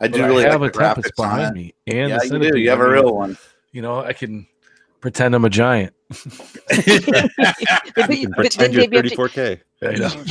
I 0.00 0.06
do 0.06 0.20
But 0.20 0.28
really 0.28 0.46
I 0.46 0.52
have 0.52 0.60
like 0.60 0.70
a 0.74 0.78
the 0.78 0.78
tempest 0.78 1.14
graphics 1.16 1.22
on 1.24 1.36
behind 1.36 1.56
it. 1.56 1.60
me, 1.60 1.74
and 1.88 2.10
Yeah, 2.10 2.18
the 2.18 2.38
you 2.44 2.52
do. 2.52 2.58
You 2.58 2.70
have 2.70 2.80
a 2.80 2.88
real 2.88 3.12
one. 3.12 3.36
You 3.72 3.82
know, 3.82 3.98
I 4.00 4.12
can 4.12 4.46
pretend 5.00 5.34
I'm 5.34 5.44
a 5.44 5.50
giant. 5.50 5.94
but, 6.68 8.18
You 8.18 8.28
but 8.28 8.36
pretend 8.36 8.72
you're 8.74 8.86
Dave, 8.86 8.92
you, 8.92 8.98
have 9.02 9.10
to- 9.10 9.16
34K. 9.16 9.60
I 9.82 9.92
know. 9.92 10.24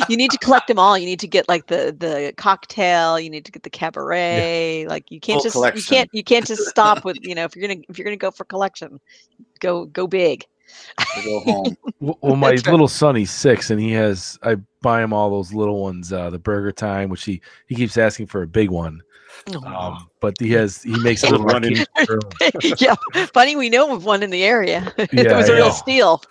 you 0.08 0.16
need 0.16 0.30
to 0.32 0.38
collect 0.38 0.68
them 0.68 0.78
all. 0.78 0.98
You 0.98 1.06
need 1.06 1.20
to 1.20 1.28
get 1.28 1.48
like 1.48 1.66
the 1.68 1.94
the 1.98 2.34
cocktail. 2.36 3.18
You 3.18 3.30
need 3.30 3.44
to 3.46 3.52
get 3.52 3.62
the 3.62 3.70
cabaret. 3.70 4.86
Like 4.88 5.10
you 5.10 5.20
can't 5.20 5.40
Full 5.42 5.62
just 5.62 5.76
you 5.76 5.82
can't 5.96 6.10
you 6.12 6.22
can't 6.24 6.46
just 6.46 6.64
stop 6.66 7.04
with 7.04 7.16
you 7.22 7.34
know 7.34 7.44
if 7.44 7.56
you're 7.56 7.66
gonna 7.66 7.80
if 7.88 7.98
you're 7.98 8.04
gonna 8.04 8.16
go 8.16 8.30
for 8.30 8.44
collection, 8.44 9.00
go 9.60 9.86
go 9.86 10.06
big. 10.06 10.44
go 11.24 11.40
home. 11.40 11.76
Well, 11.98 12.18
well, 12.20 12.36
my 12.36 12.50
That's 12.50 12.66
right. 12.66 12.72
little 12.72 12.88
son, 12.88 13.16
he's 13.16 13.30
six, 13.30 13.70
and 13.70 13.80
he 13.80 13.90
has. 13.92 14.38
I 14.42 14.56
buy 14.82 15.02
him 15.02 15.14
all 15.14 15.30
those 15.30 15.54
little 15.54 15.80
ones, 15.80 16.12
uh, 16.12 16.28
the 16.28 16.38
Burger 16.38 16.70
Time, 16.70 17.08
which 17.08 17.24
he 17.24 17.40
he 17.68 17.74
keeps 17.74 17.96
asking 17.96 18.26
for 18.26 18.42
a 18.42 18.46
big 18.46 18.70
one. 18.70 19.00
Um, 19.64 20.08
but 20.20 20.34
he 20.40 20.50
has 20.52 20.82
he 20.82 20.98
makes 20.98 21.22
a 21.22 21.28
little 21.28 21.46
Running. 21.46 21.84
yeah, 22.78 22.94
funny. 23.32 23.56
We 23.56 23.70
know 23.70 23.94
of 23.94 24.04
one 24.04 24.22
in 24.22 24.30
the 24.30 24.44
area. 24.44 24.92
it 24.98 25.12
Yeah, 25.12 25.36
was 25.36 25.48
a 25.48 25.54
I 25.54 25.56
real 25.56 25.70
steal. 25.70 26.22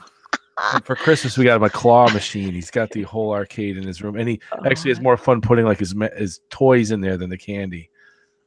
And 0.74 0.86
for 0.86 0.96
Christmas, 0.96 1.38
we 1.38 1.44
got 1.46 1.58
him 1.58 1.64
a 1.64 1.70
claw 1.70 2.10
machine. 2.10 2.54
He's 2.54 2.72
got 2.72 2.92
the 2.92 3.04
whole 3.04 3.32
arcade 3.34 3.78
in 3.78 3.84
his 3.86 4.02
room, 4.02 4.16
and 4.16 4.28
he 4.30 4.40
actually 4.66 4.92
has 4.92 5.02
more 5.02 5.18
fun 5.18 5.42
putting 5.42 5.66
like 5.66 5.80
his 5.80 5.94
his 6.18 6.40
toys 6.50 6.92
in 6.92 7.02
there 7.02 7.18
than 7.18 7.30
the 7.30 7.38
candy. 7.38 7.90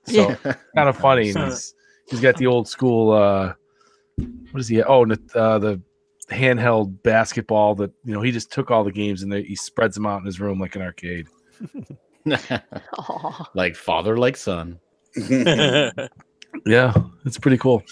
So 0.04 0.34
kind 0.74 0.88
of 0.88 0.96
funny. 0.96 1.30
And 1.30 1.38
he's, 1.38 1.74
he's 2.08 2.20
got 2.20 2.36
the 2.36 2.46
old 2.46 2.66
school. 2.66 3.12
uh 3.12 3.54
What 4.50 4.60
is 4.60 4.68
he? 4.68 4.82
Oh, 4.82 5.04
the, 5.04 5.20
uh, 5.34 5.58
the 5.58 5.82
handheld 6.30 7.02
basketball 7.02 7.74
that 7.76 7.90
you 8.04 8.12
know 8.14 8.22
he 8.22 8.30
just 8.32 8.50
took 8.52 8.70
all 8.70 8.84
the 8.84 8.92
games 8.92 9.22
and 9.22 9.32
they, 9.32 9.42
he 9.42 9.54
spreads 9.56 9.94
them 9.94 10.06
out 10.06 10.20
in 10.20 10.26
his 10.26 10.40
room 10.40 10.58
like 10.58 10.76
an 10.76 10.82
arcade. 10.82 11.26
Aw. 12.32 13.50
like 13.54 13.76
father, 13.76 14.16
like 14.16 14.36
son. 14.36 14.78
Yeah, 16.64 16.94
it's 17.26 17.38
pretty 17.38 17.58
cool. 17.58 17.82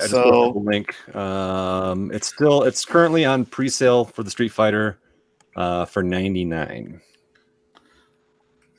I 0.00 0.06
So- 0.06 0.16
looked 0.16 0.48
at 0.48 0.54
the 0.54 0.70
link. 0.70 1.16
Um, 1.16 2.10
it's 2.12 2.26
still 2.28 2.64
it's 2.64 2.84
currently 2.84 3.24
on 3.24 3.44
pre-sale 3.44 4.04
for 4.04 4.24
the 4.24 4.30
Street 4.30 4.50
Fighter 4.52 4.98
uh, 5.54 5.84
for 5.84 6.02
99. 6.02 7.00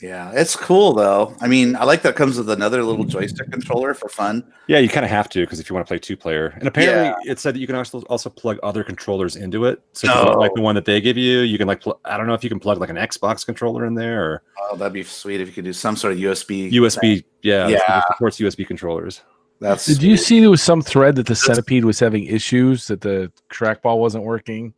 Yeah, 0.01 0.32
it's 0.34 0.56
cool 0.56 0.94
though. 0.94 1.36
I 1.42 1.48
mean, 1.48 1.75
I 1.75 1.84
like 1.84 2.04
that 2.04 2.10
it 2.10 2.16
comes 2.16 2.38
with 2.38 2.50
another 2.50 2.84
little 2.84 3.04
joystick 3.04 3.51
controller 3.51 3.94
for 3.96 4.10
fun. 4.10 4.44
Yeah, 4.68 4.77
you 4.77 4.89
kind 4.89 5.04
of 5.04 5.10
have 5.10 5.27
to 5.30 5.42
because 5.42 5.60
if 5.60 5.70
you 5.70 5.74
want 5.74 5.88
to 5.88 5.89
play 5.89 5.98
two 5.98 6.16
player, 6.16 6.54
and 6.60 6.68
apparently 6.68 7.16
it 7.30 7.39
said 7.39 7.56
that 7.56 7.60
you 7.60 7.66
can 7.68 7.75
also 7.75 8.01
also 8.04 8.30
plug 8.30 8.60
other 8.62 8.84
controllers 8.84 9.36
into 9.36 9.66
it. 9.66 9.82
So 9.94 10.08
if 10.08 10.38
like 10.38 10.54
the 10.54 10.62
oh. 10.62 10.63
one 10.63 10.75
that 10.75 10.86
they 10.86 11.01
give 11.01 11.18
you, 11.18 11.39
you 11.39 11.58
can 11.58 11.68
like 11.68 11.82
pl- 11.82 12.00
I 12.06 12.18
don't 12.18 12.27
know 12.27 12.36
if 12.36 12.44
you 12.44 12.50
can 12.50 12.60
plug 12.60 12.80
like 12.80 12.89
an 12.89 12.96
Xbox 12.96 13.46
controller 13.46 13.86
in 13.86 13.96
there 13.96 14.24
or 14.24 14.44
Oh, 14.60 14.75
that'd 14.75 14.94
be 14.94 15.04
sweet 15.04 15.42
if 15.42 15.48
you 15.48 15.54
could 15.54 15.66
do 15.66 15.74
some 15.74 15.96
sort 15.96 16.13
of 16.13 16.20
USB. 16.20 16.72
USB. 16.72 17.24
Yeah, 17.42 17.68
Yeah. 17.68 18.00
it 18.00 18.04
supports 18.08 18.39
USB 18.39 18.68
controllers. 18.68 19.22
That's 19.60 19.88
Did 19.88 20.04
you 20.04 20.18
see 20.18 20.39
there 20.39 20.51
was 20.51 20.62
some 20.62 20.82
thread 20.84 21.16
that 21.16 21.25
the 21.25 21.36
centipede 21.36 21.86
was 21.86 22.00
having 22.00 22.25
issues 22.25 22.88
that 22.88 23.01
the 23.01 23.32
trackball 23.50 23.98
wasn't 23.98 24.24
working? 24.24 24.74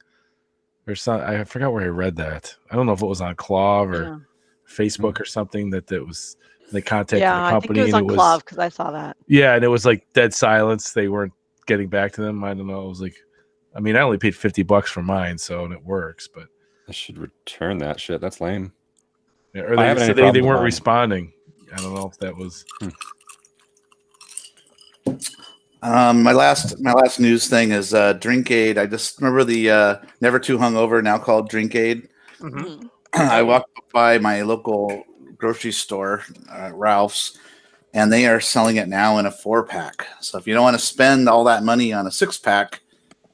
Or 0.88 0.96
some 0.96 1.20
I 1.20 1.44
forgot 1.44 1.74
where 1.74 1.84
I 1.84 1.88
read 1.88 2.16
that. 2.16 2.56
I 2.72 2.76
don't 2.76 2.86
know 2.86 2.94
if 2.94 3.02
it 3.02 3.06
was 3.06 3.20
on 3.22 3.36
KLOV 3.36 3.94
or 3.94 4.04
Yeah. 4.04 4.18
Facebook 4.70 5.20
or 5.20 5.26
something 5.26 5.70
that 5.72 5.88
that 5.88 6.06
was 6.06 6.38
they 6.72 6.82
contacted 6.82 7.20
Yeah, 7.20 7.34
the 7.36 7.42
I 7.42 7.50
think 7.52 7.64
company 7.64 7.80
it 7.80 7.84
was 7.84 7.94
and 7.94 7.96
on 7.96 8.04
it 8.04 8.18
was 8.18 8.18
KLOV 8.20 8.40
because 8.40 8.58
I 8.60 8.70
saw 8.70 8.92
that. 8.92 9.18
yeah, 9.28 9.56
and 9.56 9.64
it 9.64 9.70
was 9.70 9.86
like 9.86 10.06
dead 10.14 10.34
silence. 10.34 10.94
They 10.94 11.08
weren't 11.08 11.34
getting 11.68 11.88
back 11.90 12.12
to 12.14 12.22
them. 12.22 12.44
I 12.44 12.54
don't 12.54 12.68
know. 12.68 12.86
It 12.86 12.90
was 12.90 13.02
like, 13.02 13.16
I 13.76 13.80
mean, 13.80 13.96
I 13.96 14.02
only 14.02 14.18
paid 14.18 14.36
fifty 14.36 14.64
bucks 14.64 14.90
for 14.92 15.02
mine, 15.02 15.38
so 15.38 15.66
and 15.66 15.74
it 15.74 15.84
works. 15.84 16.28
But 16.28 16.48
I 16.88 16.92
should 16.92 17.18
return 17.18 17.78
that 17.80 18.00
shit. 18.00 18.22
That's 18.22 18.40
lame. 18.42 18.72
yeah, 19.54 19.62
or 19.64 19.74
I 19.74 19.76
they, 19.94 20.02
haven't 20.02 20.16
they, 20.16 20.32
they 20.32 20.42
weren't 20.42 20.58
mine. 20.60 20.66
responding. 20.66 21.34
I 21.74 21.78
don't 21.78 21.94
know 21.96 22.08
if 22.08 22.18
that 22.20 22.36
was. 22.36 22.66
Um, 25.82 26.24
my 26.24 26.34
last 26.34 26.80
my 26.82 26.92
last 26.94 27.20
news 27.20 27.48
thing 27.48 27.72
is 27.72 27.94
uh, 27.94 28.14
Drink 28.14 28.52
Aid. 28.52 28.78
I 28.78 28.86
just 28.86 29.20
remember 29.22 29.44
the 29.44 29.70
uh, 29.72 29.96
Never 30.20 30.38
Too 30.40 30.58
Hungover, 30.58 31.02
now 31.02 31.18
called 31.18 31.50
Drink 31.50 31.74
Aid. 31.76 32.10
Mm. 32.42 32.90
I 33.14 33.42
walked 33.42 33.72
by 33.94 34.18
my 34.18 34.42
local 34.42 35.04
grocery 35.38 35.72
store, 35.72 36.24
uh, 36.52 36.72
Ralph's, 36.74 37.38
and 37.94 38.12
they 38.12 38.28
are 38.28 38.40
selling 38.40 38.76
it 38.76 38.88
now 38.88 39.18
in 39.18 39.26
a 39.26 39.32
four 39.32 39.64
pack. 39.64 40.06
So 40.22 40.38
if 40.38 40.46
you 40.48 40.54
don't 40.54 40.64
want 40.64 40.78
to 40.80 40.86
spend 40.86 41.28
all 41.30 41.44
that 41.46 41.64
money 41.64 41.92
on 41.94 42.06
a 42.08 42.12
six 42.12 42.38
pack, 42.38 42.82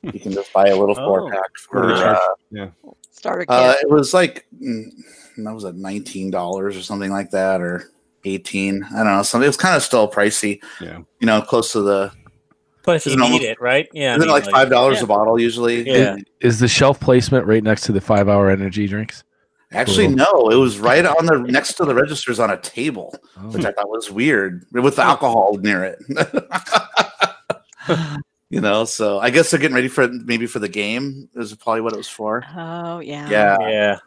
you 0.02 0.20
can 0.20 0.32
just 0.32 0.54
buy 0.54 0.68
a 0.68 0.76
little 0.78 0.96
four 0.96 1.22
Oh. 1.28 1.30
pack 1.30 1.50
What 1.72 1.82
for. 1.84 1.88
they 1.88 1.96
charge? 1.96 2.18
Uh, 2.88 2.92
Starter 3.12 3.42
kit. 3.42 3.50
uh, 3.50 3.74
it 3.82 3.90
was 3.90 4.14
like 4.14 4.46
mm, 4.62 4.86
that 5.38 5.54
was 5.54 5.66
at 5.66 5.76
nineteen 5.76 6.30
dollars 6.30 6.78
or 6.78 6.82
something 6.84 7.10
like 7.12 7.32
that, 7.32 7.60
or 7.60 7.92
eighteen. 8.24 8.84
I 8.94 8.98
don't 8.98 9.08
know. 9.08 9.24
Something. 9.24 9.46
It 9.46 9.50
was 9.50 9.58
kind 9.58 9.76
of 9.76 9.82
still 9.82 10.10
pricey. 10.10 10.62
Yeah. 10.80 11.00
You 11.20 11.26
know, 11.28 11.42
close 11.42 11.72
to 11.72 11.82
the. 11.82 12.12
But 12.84 12.98
if 12.98 13.08
you 13.08 13.16
need 13.16 13.24
almost- 13.24 13.44
it, 13.44 13.60
right? 13.60 13.88
Yeah. 13.94 14.12
I 14.12 14.18
Isn't 14.18 14.22
it 14.30 14.32
mean, 14.32 14.44
like 14.44 14.52
five 14.52 14.70
dollars 14.70 14.98
yeah. 15.00 15.06
a 15.06 15.08
bottle 15.08 15.40
usually? 15.40 15.90
Yeah. 15.90 16.18
Is 16.42 16.60
the 16.60 16.68
shelf 16.68 17.00
placement 17.00 17.48
right 17.48 17.64
next 17.64 17.82
to 17.86 17.92
the 17.92 18.02
five 18.02 18.30
hour 18.30 18.50
energy 18.52 18.86
drinks? 18.88 19.24
Actually, 19.72 20.08
no. 20.08 20.50
It 20.52 20.56
was 20.56 20.80
right 20.80 21.06
on 21.06 21.26
the 21.26 21.40
next 21.40 21.74
to 21.74 21.86
the 21.86 21.96
registers 21.96 22.40
on 22.40 22.52
a 22.52 22.58
table, 22.58 23.14
Oh. 23.38 23.50
which 23.50 23.66
I 23.66 23.72
thought 23.72 23.90
was 23.90 24.10
weird 24.12 24.66
with 24.72 24.96
the 24.96 25.04
alcohol 25.04 25.58
near 25.62 25.84
it. 25.84 26.00
you 28.50 28.62
know, 28.62 28.86
so 28.86 29.20
I 29.20 29.30
guess 29.30 29.52
they're 29.52 29.60
getting 29.60 29.76
ready 29.76 29.88
for 29.88 30.08
maybe 30.08 30.46
for 30.48 30.60
the 30.60 30.70
game. 30.70 31.30
Is 31.36 31.54
probably 31.56 31.82
what 31.82 31.94
it 31.94 31.98
was 31.98 32.10
for. 32.10 32.44
oh 32.56 33.00
yeah. 33.00 33.30
Yeah, 33.30 33.58
Yeah. 33.62 33.98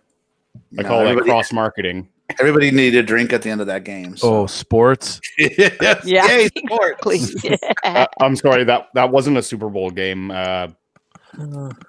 you 0.70 0.78
I 0.78 0.82
know, 0.82 0.88
call 0.88 0.98
that 1.00 1.08
everybody, 1.08 1.30
cross 1.30 1.52
marketing. 1.52 2.08
everybody 2.38 2.70
needed 2.70 2.98
a 2.98 3.02
drink 3.06 3.32
at 3.32 3.42
the 3.42 3.50
end 3.50 3.60
of 3.60 3.66
that 3.66 3.84
game. 3.84 4.16
Oh, 4.22 4.46
sports. 4.46 5.20
yes. 5.38 6.04
Yeah. 6.04 6.26
Yay, 6.26 6.48
sports. 6.56 6.98
Please. 7.02 7.44
Yeah. 7.44 7.56
Uh, 7.84 8.06
I'm 8.20 8.36
sorry 8.36 8.64
that 8.64 8.88
that 8.94 9.10
wasn't 9.10 9.36
a 9.38 9.42
Super 9.42 9.68
Bowl 9.68 9.90
game. 9.90 10.30
Uh, 10.30 10.68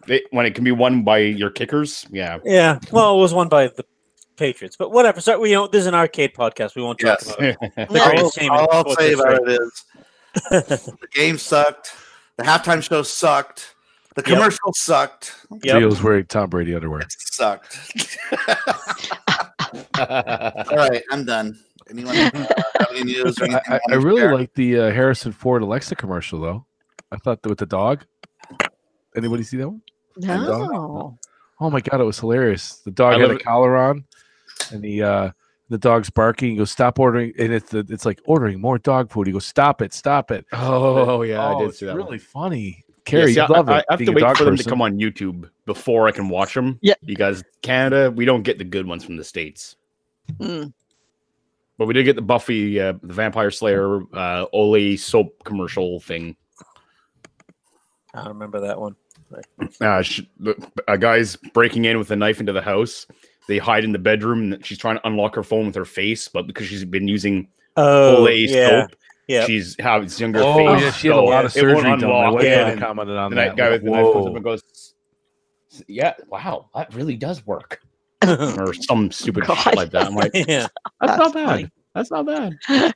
it, 0.07 0.23
when 0.31 0.45
it 0.45 0.55
can 0.55 0.63
be 0.63 0.71
won 0.71 1.03
by 1.03 1.19
your 1.19 1.49
kickers, 1.49 2.05
yeah. 2.11 2.39
Yeah. 2.43 2.79
Well, 2.91 3.17
it 3.17 3.21
was 3.21 3.33
won 3.33 3.47
by 3.49 3.67
the 3.67 3.85
Patriots, 4.37 4.75
but 4.77 4.91
whatever. 4.91 5.19
So 5.21 5.39
we 5.39 5.51
don't. 5.51 5.71
This 5.71 5.81
is 5.81 5.87
an 5.87 5.95
arcade 5.95 6.33
podcast. 6.33 6.75
We 6.75 6.81
won't 6.81 6.99
talk 6.99 7.19
Yes. 7.21 7.33
about 7.35 7.43
it. 7.43 7.57
The 7.89 7.93
No. 7.93 8.01
All, 8.03 8.09
greatest 8.09 8.33
team 8.35 8.51
all 8.51 8.67
I'll 8.71 8.81
sports 8.81 9.01
say 9.01 9.09
history. 9.09 9.33
about 9.35 9.47
it 9.49 9.59
is 9.61 9.85
the 10.85 11.07
game 11.13 11.37
sucked. 11.37 11.93
The 12.37 12.43
halftime 12.43 12.81
show 12.81 13.01
sucked. 13.03 13.75
The 14.15 14.21
Yep. 14.25 14.37
commercial 14.37 14.73
sucked. 14.75 15.35
Yep. 15.63 15.83
was 15.83 16.01
wearing 16.03 16.25
Tom 16.25 16.49
Brady 16.49 16.73
underwear. 16.75 17.01
It 17.01 17.11
sucked. 17.17 17.77
All 19.99 20.77
right, 20.77 21.03
I'm 21.11 21.25
done. 21.25 21.59
Anyone 21.89 22.15
uh, 22.15 22.29
have 22.79 22.87
any 22.91 23.03
news 23.03 23.39
or? 23.41 23.45
I, 23.51 23.61
I, 23.67 23.79
I 23.91 23.95
really 23.95 24.27
like 24.31 24.53
the 24.53 24.79
uh, 24.79 24.91
Harrison 24.91 25.31
Ford 25.31 25.61
Alexa 25.63 25.95
commercial 25.95 26.39
though. 26.39 26.65
I 27.11 27.17
thought 27.17 27.41
that 27.41 27.49
with 27.49 27.57
the 27.59 27.65
dog. 27.65 28.05
Anybody 29.15 29.43
see 29.43 29.57
that 29.57 29.67
one? 29.69 29.81
No. 30.17 31.17
Oh 31.61 31.69
my 31.69 31.81
god, 31.81 31.99
it 31.99 32.05
was 32.05 32.19
hilarious. 32.19 32.75
The 32.79 32.91
dog 32.91 33.15
I 33.15 33.19
had 33.19 33.29
a 33.29 33.33
live- 33.33 33.43
collar 33.43 33.75
on, 33.77 34.05
and 34.71 34.81
the 34.81 35.03
uh, 35.03 35.31
the 35.69 35.77
dog's 35.77 36.09
barking. 36.09 36.51
He 36.51 36.57
goes, 36.57 36.71
"Stop 36.71 36.99
ordering!" 36.99 37.33
And 37.37 37.51
it's 37.53 37.69
the, 37.71 37.85
it's 37.89 38.05
like 38.05 38.21
ordering 38.25 38.61
more 38.61 38.77
dog 38.77 39.11
food. 39.11 39.27
He 39.27 39.33
goes, 39.33 39.45
"Stop 39.45 39.81
it! 39.81 39.93
Stop 39.93 40.31
it!" 40.31 40.45
Oh 40.53 41.21
yeah, 41.23 41.41
I 41.43 41.53
Oh, 41.53 41.59
did 41.59 41.69
it's 41.69 41.79
see 41.79 41.85
that. 41.87 41.95
one. 41.97 42.05
Really 42.05 42.17
funny. 42.17 42.83
Yeah, 43.11 43.25
see, 43.25 43.31
you 43.33 43.41
I, 43.41 43.47
love 43.47 43.67
it. 43.69 43.71
I, 43.71 43.77
I 43.79 43.83
have 43.89 43.99
being 43.99 44.05
to 44.07 44.11
a 44.11 44.15
wait 44.15 44.21
dog 44.21 44.37
for 44.37 44.43
them 44.43 44.55
to 44.55 44.63
come 44.63 44.81
on 44.83 44.93
YouTube 44.99 45.49
before 45.65 46.07
I 46.07 46.11
can 46.11 46.29
watch 46.29 46.53
them. 46.53 46.77
Yeah. 46.81 46.93
Because 47.05 47.43
Canada, 47.63 48.11
we 48.11 48.23
don't 48.23 48.43
get 48.43 48.59
the 48.59 48.63
good 48.63 48.85
ones 48.85 49.03
from 49.03 49.17
the 49.17 49.23
states, 49.23 49.75
Mm. 50.33 50.71
but 51.79 51.87
we 51.87 51.93
did 51.95 52.03
get 52.03 52.15
the 52.15 52.21
Buffy, 52.21 52.79
uh, 52.79 52.93
the 53.01 53.13
Vampire 53.13 53.49
Slayer, 53.49 54.01
uh, 54.13 54.45
Olay 54.53 54.97
soap 54.99 55.43
commercial 55.43 55.99
thing. 56.01 56.35
I 58.13 58.19
don't 58.19 58.29
remember 58.29 58.59
that 58.61 58.79
one. 58.79 58.95
Uh, 59.81 60.01
sh- 60.01 60.21
the- 60.39 60.55
a 60.87 60.97
guy's 60.97 61.35
breaking 61.53 61.85
in 61.85 61.97
with 61.99 62.09
a 62.11 62.15
knife 62.15 62.39
into 62.39 62.51
the 62.53 62.61
house. 62.61 63.05
They 63.47 63.57
hide 63.57 63.83
in 63.83 63.91
the 63.91 63.99
bedroom, 63.99 64.53
and 64.53 64.65
she's 64.65 64.77
trying 64.77 64.97
to 64.97 65.07
unlock 65.07 65.35
her 65.35 65.43
phone 65.43 65.65
with 65.67 65.75
her 65.75 65.85
face, 65.85 66.27
but 66.27 66.47
because 66.47 66.67
she's 66.67 66.85
been 66.85 67.07
using 67.07 67.47
Oh, 67.77 68.17
Olay 68.19 68.47
yeah. 68.47 68.81
soap, 68.81 68.95
Yeah. 69.27 69.45
she's 69.45 69.75
how 69.79 70.01
it's 70.01 70.19
younger 70.19 70.39
Oh 70.43 70.55
face. 70.55 70.81
yeah, 70.81 70.91
she 70.91 71.07
had 71.07 71.17
a 71.17 71.21
lot 71.21 71.45
of 71.45 71.55
it 71.55 71.63
won't 71.65 71.77
surgery 71.79 71.97
done. 71.99 72.33
My 72.33 72.41
yeah. 72.41 72.75
commented 72.75 73.15
on 73.17 73.31
And 73.31 73.37
that. 73.37 73.55
that 73.55 73.57
guy 73.57 73.69
with 73.69 73.83
like, 73.83 73.85
the 73.85 73.91
knife 74.03 74.13
comes 74.13 74.25
up 74.27 74.35
and 74.35 74.43
goes, 74.43 74.93
"Yeah, 75.87 76.13
wow, 76.27 76.69
that 76.75 76.93
really 76.93 77.15
does 77.15 77.45
work," 77.45 77.79
or 78.27 78.73
some 78.73 79.11
stupid 79.11 79.45
God. 79.45 79.55
shit 79.55 79.75
like 79.75 79.91
that. 79.91 80.07
I'm 80.07 80.15
like, 80.15 80.31
yeah. 80.35 80.67
that's, 80.67 80.71
That's 81.01 81.17
not 81.19 81.33
bad. 81.33 81.47
funny. 81.47 81.71
That's 81.95 82.11
not 82.11 82.25
bad. 82.25 82.93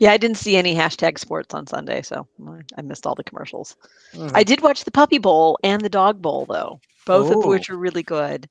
Yeah, 0.00 0.12
I 0.12 0.16
didn't 0.16 0.36
see 0.38 0.56
any 0.56 0.74
hashtag 0.74 1.18
sports 1.18 1.54
on 1.54 1.66
Sunday, 1.66 2.02
so 2.02 2.26
I- 2.46 2.60
I 2.78 2.82
missed 2.82 3.06
all 3.06 3.14
the 3.14 3.24
commercials. 3.24 3.76
Mhm. 4.14 4.30
I 4.34 4.42
did 4.44 4.60
watch 4.60 4.84
the 4.84 4.90
Puppy 4.90 5.18
Bowl 5.18 5.58
and 5.64 5.80
the 5.82 5.88
Dog 5.88 6.20
Bowl, 6.22 6.46
though, 6.46 6.80
both 7.06 7.30
of 7.30 7.38
Oh. 7.38 7.48
which 7.48 7.70
are 7.70 7.76
really 7.76 8.02
good. 8.02 8.48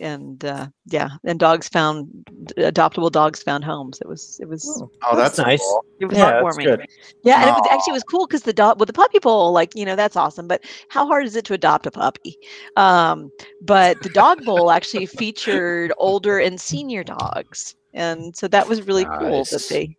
And 0.00 0.42
uh, 0.44 0.68
yeah, 0.86 1.10
and 1.24 1.38
dogs 1.38 1.68
found 1.68 2.08
adoptable 2.56 3.12
dogs 3.12 3.42
found 3.42 3.62
homes. 3.62 4.00
It 4.00 4.08
was 4.08 4.38
it 4.40 4.48
was 4.48 4.64
Oh, 4.82 4.90
Oh, 5.10 5.16
that's, 5.16 5.36
That's 5.36 5.46
nice. 5.46 5.60
cool. 5.60 5.84
it 6.00 6.06
was 6.06 6.16
Yeah, 6.18 6.30
that's 6.42 6.56
heartwarming. 6.56 6.64
good. 6.64 6.86
Yeah, 7.24 7.40
and 7.42 7.50
it 7.50 7.52
was, 7.52 7.66
actually 7.70 7.90
it 7.92 7.94
was 7.94 8.02
cool 8.04 8.26
because 8.26 8.42
the 8.42 8.54
dog 8.54 8.80
with 8.80 8.86
the 8.86 8.94
puppy 8.94 9.18
bowl, 9.18 9.52
like 9.52 9.74
you 9.76 9.84
know, 9.84 9.94
that's 9.94 10.16
awesome. 10.16 10.48
But 10.48 10.64
how 10.88 11.06
hard 11.06 11.26
is 11.26 11.36
it 11.36 11.44
to 11.44 11.54
adopt 11.54 11.86
a 11.86 11.90
puppy? 11.90 12.36
Um, 12.76 13.30
but 13.60 14.00
the 14.02 14.08
dog 14.08 14.44
bowl 14.46 14.70
actually 14.70 15.04
featured 15.06 15.92
older 15.98 16.38
and 16.38 16.58
senior 16.58 17.04
dogs, 17.04 17.74
and 17.94 18.34
so 18.36 18.48
that 18.48 18.68
was 18.68 18.82
really 18.82 19.04
cool 19.04 19.44
that 19.44 19.66
they 19.68 19.96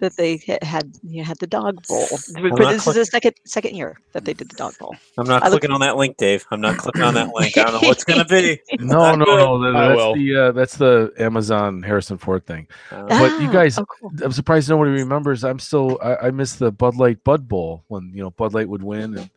that 0.00 0.14
they 0.18 0.38
had 0.60 0.92
you 1.02 1.18
know, 1.18 1.24
had 1.24 1.38
the 1.38 1.46
dog 1.46 1.84
bowl. 1.86 2.06
But 2.34 2.42
not 2.42 2.58
this 2.58 2.76
is 2.76 2.82
click- 2.82 2.94
the 2.96 3.06
second 3.06 3.34
second 3.46 3.74
year 3.74 3.98
that 4.12 4.24
they 4.26 4.34
did 4.34 4.50
the 4.50 4.56
dog 4.56 4.76
bowl. 4.78 4.94
I'm 5.16 5.26
not 5.26 5.42
I 5.42 5.46
look- 5.46 5.60
clicking 5.62 5.70
on 5.74 5.80
that 5.80 5.96
link, 5.96 6.18
Dave. 6.18 6.44
I'm 6.50 6.60
not 6.60 6.76
clicking 6.76 7.02
on 7.02 7.14
that 7.14 7.32
link. 7.34 7.56
I 7.56 7.64
don't 7.64 7.80
know 7.82 7.88
what's 7.88 8.04
gonna 8.04 8.24
be. 8.26 8.60
No, 8.80 9.16
Not 9.16 9.18
no, 9.20 9.24
no. 9.24 9.72
that- 9.72 9.76
I 9.76 9.88
That's 9.88 10.18
the 10.18 10.36
uh, 10.36 10.52
that's 10.52 10.76
the 10.76 11.12
Amazon 11.18 11.82
Harrison 11.82 12.18
Ford 12.18 12.44
thing. 12.46 12.68
Uh, 12.90 13.06
But 13.08 13.40
you 13.40 13.48
Ah, 13.48 13.52
guys- 13.52 13.78
oh, 13.78 13.86
cool. 13.86 14.12
I'm 14.22 14.32
surprised 14.32 14.68
nobody 14.68 14.90
remembers. 14.90 15.42
I'm 15.42 15.58
still 15.58 15.98
I, 16.02 16.28
I 16.28 16.30
miss 16.30 16.56
the 16.56 16.70
Bud 16.70 16.96
Light 16.96 17.24
Bud 17.24 17.48
Bowl 17.48 17.84
when 17.88 18.10
you 18.14 18.22
know 18.22 18.30
Bud 18.30 18.52
Light 18.52 18.68
would 18.68 18.82
win 18.82 19.16
and 19.16 19.30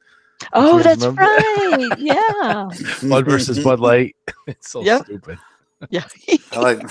oh, 0.54 0.80
that's 0.84 1.00
remember? 1.06 1.22
right. 1.22 1.90
Yeah, 1.98 2.68
Bud 3.08 3.26
versus 3.26 3.64
Bud 3.64 3.80
Light. 3.80 4.16
It's 4.48 4.70
so 4.70 4.82
Yeah. 4.84 5.02
stupid. 5.04 5.38
yeah. 5.90 6.04
I 6.52 6.60
like. 6.60 6.82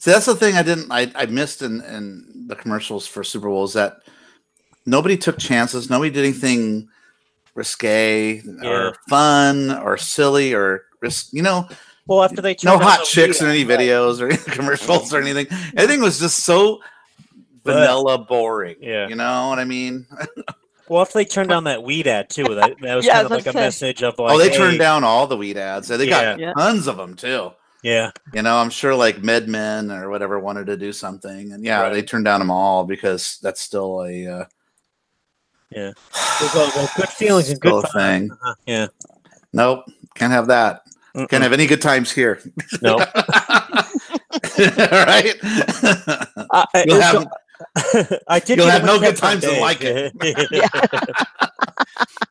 See, 0.00 0.10
that's 0.10 0.26
the 0.26 0.34
thing 0.34 0.56
I 0.56 0.62
didn't. 0.62 0.90
I, 0.90 1.12
I 1.14 1.26
missed 1.26 1.62
in, 1.62 1.80
in 1.82 2.46
the 2.48 2.56
commercials 2.56 3.06
for 3.06 3.22
Super 3.22 3.48
Bowl 3.48 3.64
is 3.64 3.74
that 3.74 3.98
nobody 4.86 5.16
took 5.16 5.38
chances. 5.38 5.88
Nobody 5.90 6.10
did 6.10 6.24
anything 6.24 6.88
risque 7.54 8.40
Yeah. 8.44 8.68
or 8.68 8.94
fun 9.08 9.70
or 9.70 9.96
silly 9.98 10.54
or 10.54 10.84
risk. 11.02 11.28
You 11.32 11.42
know, 11.42 11.68
well, 12.06 12.22
after 12.24 12.40
they 12.40 12.56
no 12.64 12.72
turned 12.72 12.82
hot 12.82 13.00
the 13.00 13.04
chicks 13.06 13.40
in 13.40 13.46
Wii, 13.48 13.50
any 13.50 13.64
right. 13.64 13.78
videos 13.78 14.20
or 14.20 14.34
commercials 14.52 15.12
or 15.12 15.20
anything. 15.22 15.46
Everything 15.76 16.00
was 16.00 16.18
just 16.18 16.44
so 16.44 16.80
But- 17.62 17.74
vanilla, 17.74 18.18
boring. 18.18 18.76
Yeah. 18.80 19.06
you 19.08 19.16
know 19.16 19.48
what 19.48 19.58
I 19.58 19.64
mean. 19.64 20.06
Well, 20.88 21.02
after 21.02 21.18
they 21.18 21.24
turned 21.26 21.50
down 21.50 21.64
that 21.64 21.82
weed 21.82 22.06
ad 22.08 22.30
too, 22.30 22.44
that, 22.54 22.74
that 22.80 22.94
was 22.96 23.04
Yeah, 23.06 23.14
kind 23.14 23.26
of 23.26 23.30
like 23.32 23.46
a 23.46 23.52
say. 23.52 23.60
message 23.60 24.02
of 24.02 24.18
like, 24.18 24.32
oh, 24.32 24.38
they 24.38 24.48
hey, 24.48 24.56
turned 24.56 24.78
down 24.78 25.04
all 25.04 25.26
the 25.26 25.36
weed 25.36 25.56
ads. 25.58 25.88
They 25.88 26.06
got 26.08 26.40
Yeah. 26.40 26.52
tons 26.54 26.86
of 26.88 26.96
them 26.96 27.14
too. 27.16 27.52
Yeah, 27.82 28.10
You 28.34 28.42
know, 28.42 28.56
I'm 28.58 28.68
sure 28.70 28.94
like 28.94 29.16
MedMen 29.22 29.90
or 29.96 30.10
whatever 30.10 30.38
wanted 30.38 30.66
to 30.66 30.76
do 30.76 30.92
something, 30.92 31.52
and 31.52 31.64
yeah, 31.64 31.80
Right. 31.82 31.92
they 31.94 32.02
turned 32.02 32.26
down 32.26 32.40
them 32.40 32.50
all 32.50 32.84
because 32.84 33.38
that's 33.42 33.60
still 33.60 34.02
a 34.04 34.26
uh, 34.26 34.44
yeah. 35.70 35.92
Well, 36.40 36.50
well, 36.54 36.72
well, 36.76 36.90
good 36.96 37.08
feelings 37.08 37.48
and 37.50 37.60
good 37.60 37.84
thing. 37.94 38.30
Uh-huh, 38.32 38.54
Yeah. 38.66 38.86
Nope, 39.52 39.84
can't 40.14 40.32
have 40.32 40.46
that. 40.48 40.82
Mm-mm. 41.16 41.28
Can't 41.28 41.42
have 41.42 41.52
any 41.52 41.66
good 41.66 41.80
times 41.82 42.12
here. 42.12 42.40
No. 42.82 42.98
right? 42.98 43.08
I, 45.42 46.64
I, 46.74 46.84
You'll 46.86 47.00
so- 47.02 47.20
have 47.20 47.26
I 48.28 48.40
did. 48.40 48.56
you'll 48.58 48.68
have 48.70 48.84
no 48.84 48.98
good 48.98 49.16
times 49.16 49.44
and 49.44 49.60
like 49.60 49.82
it. 49.82 50.12
Yeah. 50.50 50.68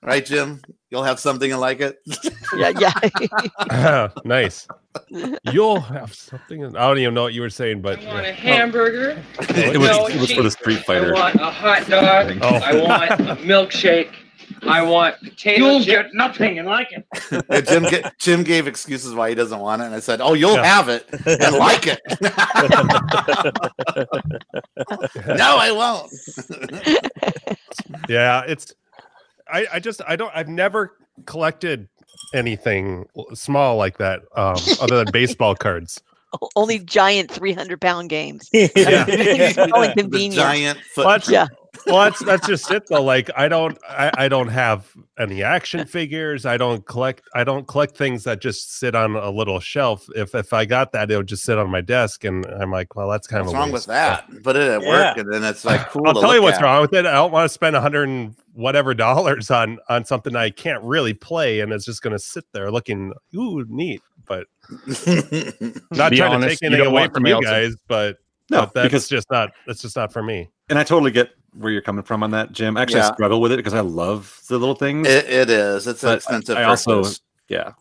Right, 0.04 0.26
Jim. 0.26 0.62
You'll 0.90 1.04
have 1.04 1.20
something 1.20 1.52
and 1.52 1.62
like 1.62 1.82
it. 1.82 2.00
yeah, 2.58 2.72
yeah. 2.80 4.08
nice. 4.26 4.68
You'll 5.52 5.80
have 5.82 6.14
something. 6.14 6.64
I 6.76 6.88
don't 6.88 6.98
even 6.98 7.14
know 7.14 7.24
what 7.24 7.34
you 7.34 7.42
were 7.42 7.50
saying, 7.50 7.82
but 7.82 8.00
I 8.04 8.14
want 8.14 8.26
a 8.26 8.34
hamburger. 8.34 9.22
It 9.40 9.78
was, 9.78 10.10
it 10.14 10.20
was 10.20 10.32
for 10.32 10.42
the 10.42 10.52
Street 10.52 10.80
Fighter. 10.80 11.16
I 11.16 11.32
Fighter. 11.32 11.38
want 11.40 11.48
a 11.48 11.52
hot 11.52 11.88
dog. 11.88 12.38
Oh. 12.42 12.56
I 12.56 12.76
want 12.76 13.12
a 13.30 13.36
milkshake. 13.44 14.14
I 14.64 14.82
want 14.82 15.16
potato 15.22 15.64
You'll 15.64 15.86
get 15.86 16.08
nothing 16.16 16.58
and 16.58 16.68
like 16.68 16.88
it. 16.92 17.06
And 17.50 17.68
Jim, 17.68 17.84
ga- 17.84 18.10
Jim 18.18 18.44
gave 18.44 18.66
excuses 18.68 19.14
why 19.14 19.30
he 19.30 19.36
doesn't 19.36 19.60
want 19.60 19.84
it, 19.84 19.86
and 19.86 19.94
I 19.96 20.00
said, 20.00 20.22
"Oh, 20.22 20.34
you'll 20.34 20.56
Yeah. 20.56 20.64
have 20.66 20.90
it 20.90 21.06
and 21.26 21.56
like 21.56 21.86
it." 21.86 22.00
no, 25.38 25.56
I 25.58 25.72
won't. 25.72 26.12
yeah, 28.10 28.42
it's. 28.48 28.74
I 29.52 29.68
I 29.74 29.80
just 29.80 30.02
I 30.08 30.16
don't 30.16 30.32
I've 30.36 30.48
never 30.48 30.94
collected 31.26 31.88
anything 32.34 33.06
small 33.34 33.78
like 33.78 33.98
that 33.98 34.22
um, 34.36 34.58
other 34.82 34.98
than 34.98 35.08
baseball 35.14 35.56
cards. 35.56 36.02
Only 36.56 36.80
giant 36.80 37.32
300 37.32 37.82
pound 37.82 38.10
games. 38.10 38.50
Yeah. 38.54 38.68
Everything's 39.08 39.56
so 39.56 39.66
the 39.66 40.30
giant 40.30 40.80
foot. 40.94 41.06
But 41.06 41.28
Yeah. 41.28 41.48
Well, 41.86 41.98
that's 41.98 42.24
that's 42.24 42.48
just 42.48 42.70
it 42.72 42.84
though. 42.88 43.04
Like 43.04 43.30
I 43.36 43.48
don't 43.48 43.78
I, 43.88 44.12
I 44.18 44.28
don't 44.28 44.48
have 44.50 44.92
any 45.18 45.44
action 45.44 45.86
figures. 45.86 46.46
I 46.46 46.58
don't 46.58 46.86
collect 46.86 47.22
I 47.34 47.44
don't 47.44 47.68
collect 47.68 47.98
things 47.98 48.24
that 48.26 48.42
just 48.42 48.78
sit 48.80 48.96
on 48.96 49.16
a 49.16 49.30
little 49.30 49.60
shelf. 49.60 50.08
If 50.16 50.34
if 50.36 50.54
I 50.54 50.66
got 50.66 50.92
that, 50.94 51.10
it 51.12 51.18
would 51.18 51.28
just 51.28 51.44
sit 51.44 51.58
on 51.58 51.70
my 51.70 51.82
desk, 51.82 52.24
and 52.24 52.46
I'm 52.46 52.72
like, 52.72 52.96
well, 52.96 53.10
that's 53.10 53.28
kind 53.28 53.42
What's 53.46 53.54
of 53.54 53.58
a 53.58 53.60
wrong 53.60 53.72
with 53.72 53.82
waste. 53.82 53.88
that? 53.88 54.44
Put 54.44 54.56
it 54.56 54.70
at 54.70 54.82
work, 54.82 55.18
and 55.18 55.32
then 55.32 55.44
it's 55.44 55.66
like 55.66 55.88
cool. 55.90 56.08
I'll 56.08 56.14
to 56.14 56.22
tell 56.22 56.36
you 56.36 56.42
what's 56.42 56.58
at. 56.58 56.64
wrong 56.64 56.82
with 56.82 56.94
it. 56.94 57.06
I 57.06 57.14
don't 57.14 57.32
want 57.32 57.46
to 57.46 57.54
spend 57.54 57.76
a 57.76 57.82
hundred 57.82 58.10
and 58.10 58.36
whatever 58.54 58.94
dollars 58.94 59.50
on 59.52 59.80
on 59.90 60.06
something 60.06 60.36
I 60.36 60.50
can't 60.50 60.84
really 60.84 61.14
play, 61.14 61.60
and 61.62 61.72
it's 61.72 61.86
just 61.86 62.02
going 62.02 62.14
to 62.14 62.20
sit 62.20 62.46
there 62.54 62.72
looking 62.72 63.14
ooh 63.36 63.66
neat. 63.70 64.02
But 64.28 64.46
not 65.92 66.14
trying 66.14 66.22
honest, 66.34 66.44
to 66.44 66.50
take 66.50 66.64
anything 66.64 66.86
away 66.88 67.08
from 67.14 67.26
you 67.26 67.34
else 67.34 67.46
to- 67.46 67.52
guys, 67.52 67.76
but 67.88 68.18
No, 68.52 68.62
but 68.62 68.74
that's 68.74 68.86
because 68.88 69.08
just 69.10 69.30
not 69.32 69.52
that's 69.66 69.82
just 69.82 69.96
not 69.96 70.12
for 70.14 70.22
me. 70.22 70.50
and 70.70 70.78
I 70.78 70.84
totally 70.84 71.12
get 71.12 71.32
where 71.54 71.72
you're 71.72 71.82
coming 71.82 72.04
from 72.04 72.24
on 72.24 72.32
that, 72.32 72.52
Jim. 72.52 72.78
Actually, 72.78 73.00
Yeah. 73.00 73.10
I 73.10 73.14
struggle 73.14 73.42
with 73.42 73.52
it 73.52 73.58
because 73.58 73.74
I 73.74 73.82
love 73.82 74.42
the 74.48 74.58
little 74.58 74.76
things. 74.76 75.08
it, 75.08 75.26
it 75.30 75.50
is. 75.50 75.88
It's 75.88 76.04
an 76.04 76.16
expensive. 76.16 76.58
I 76.58 76.64
also- 76.64 77.04
yeah, 77.48 77.72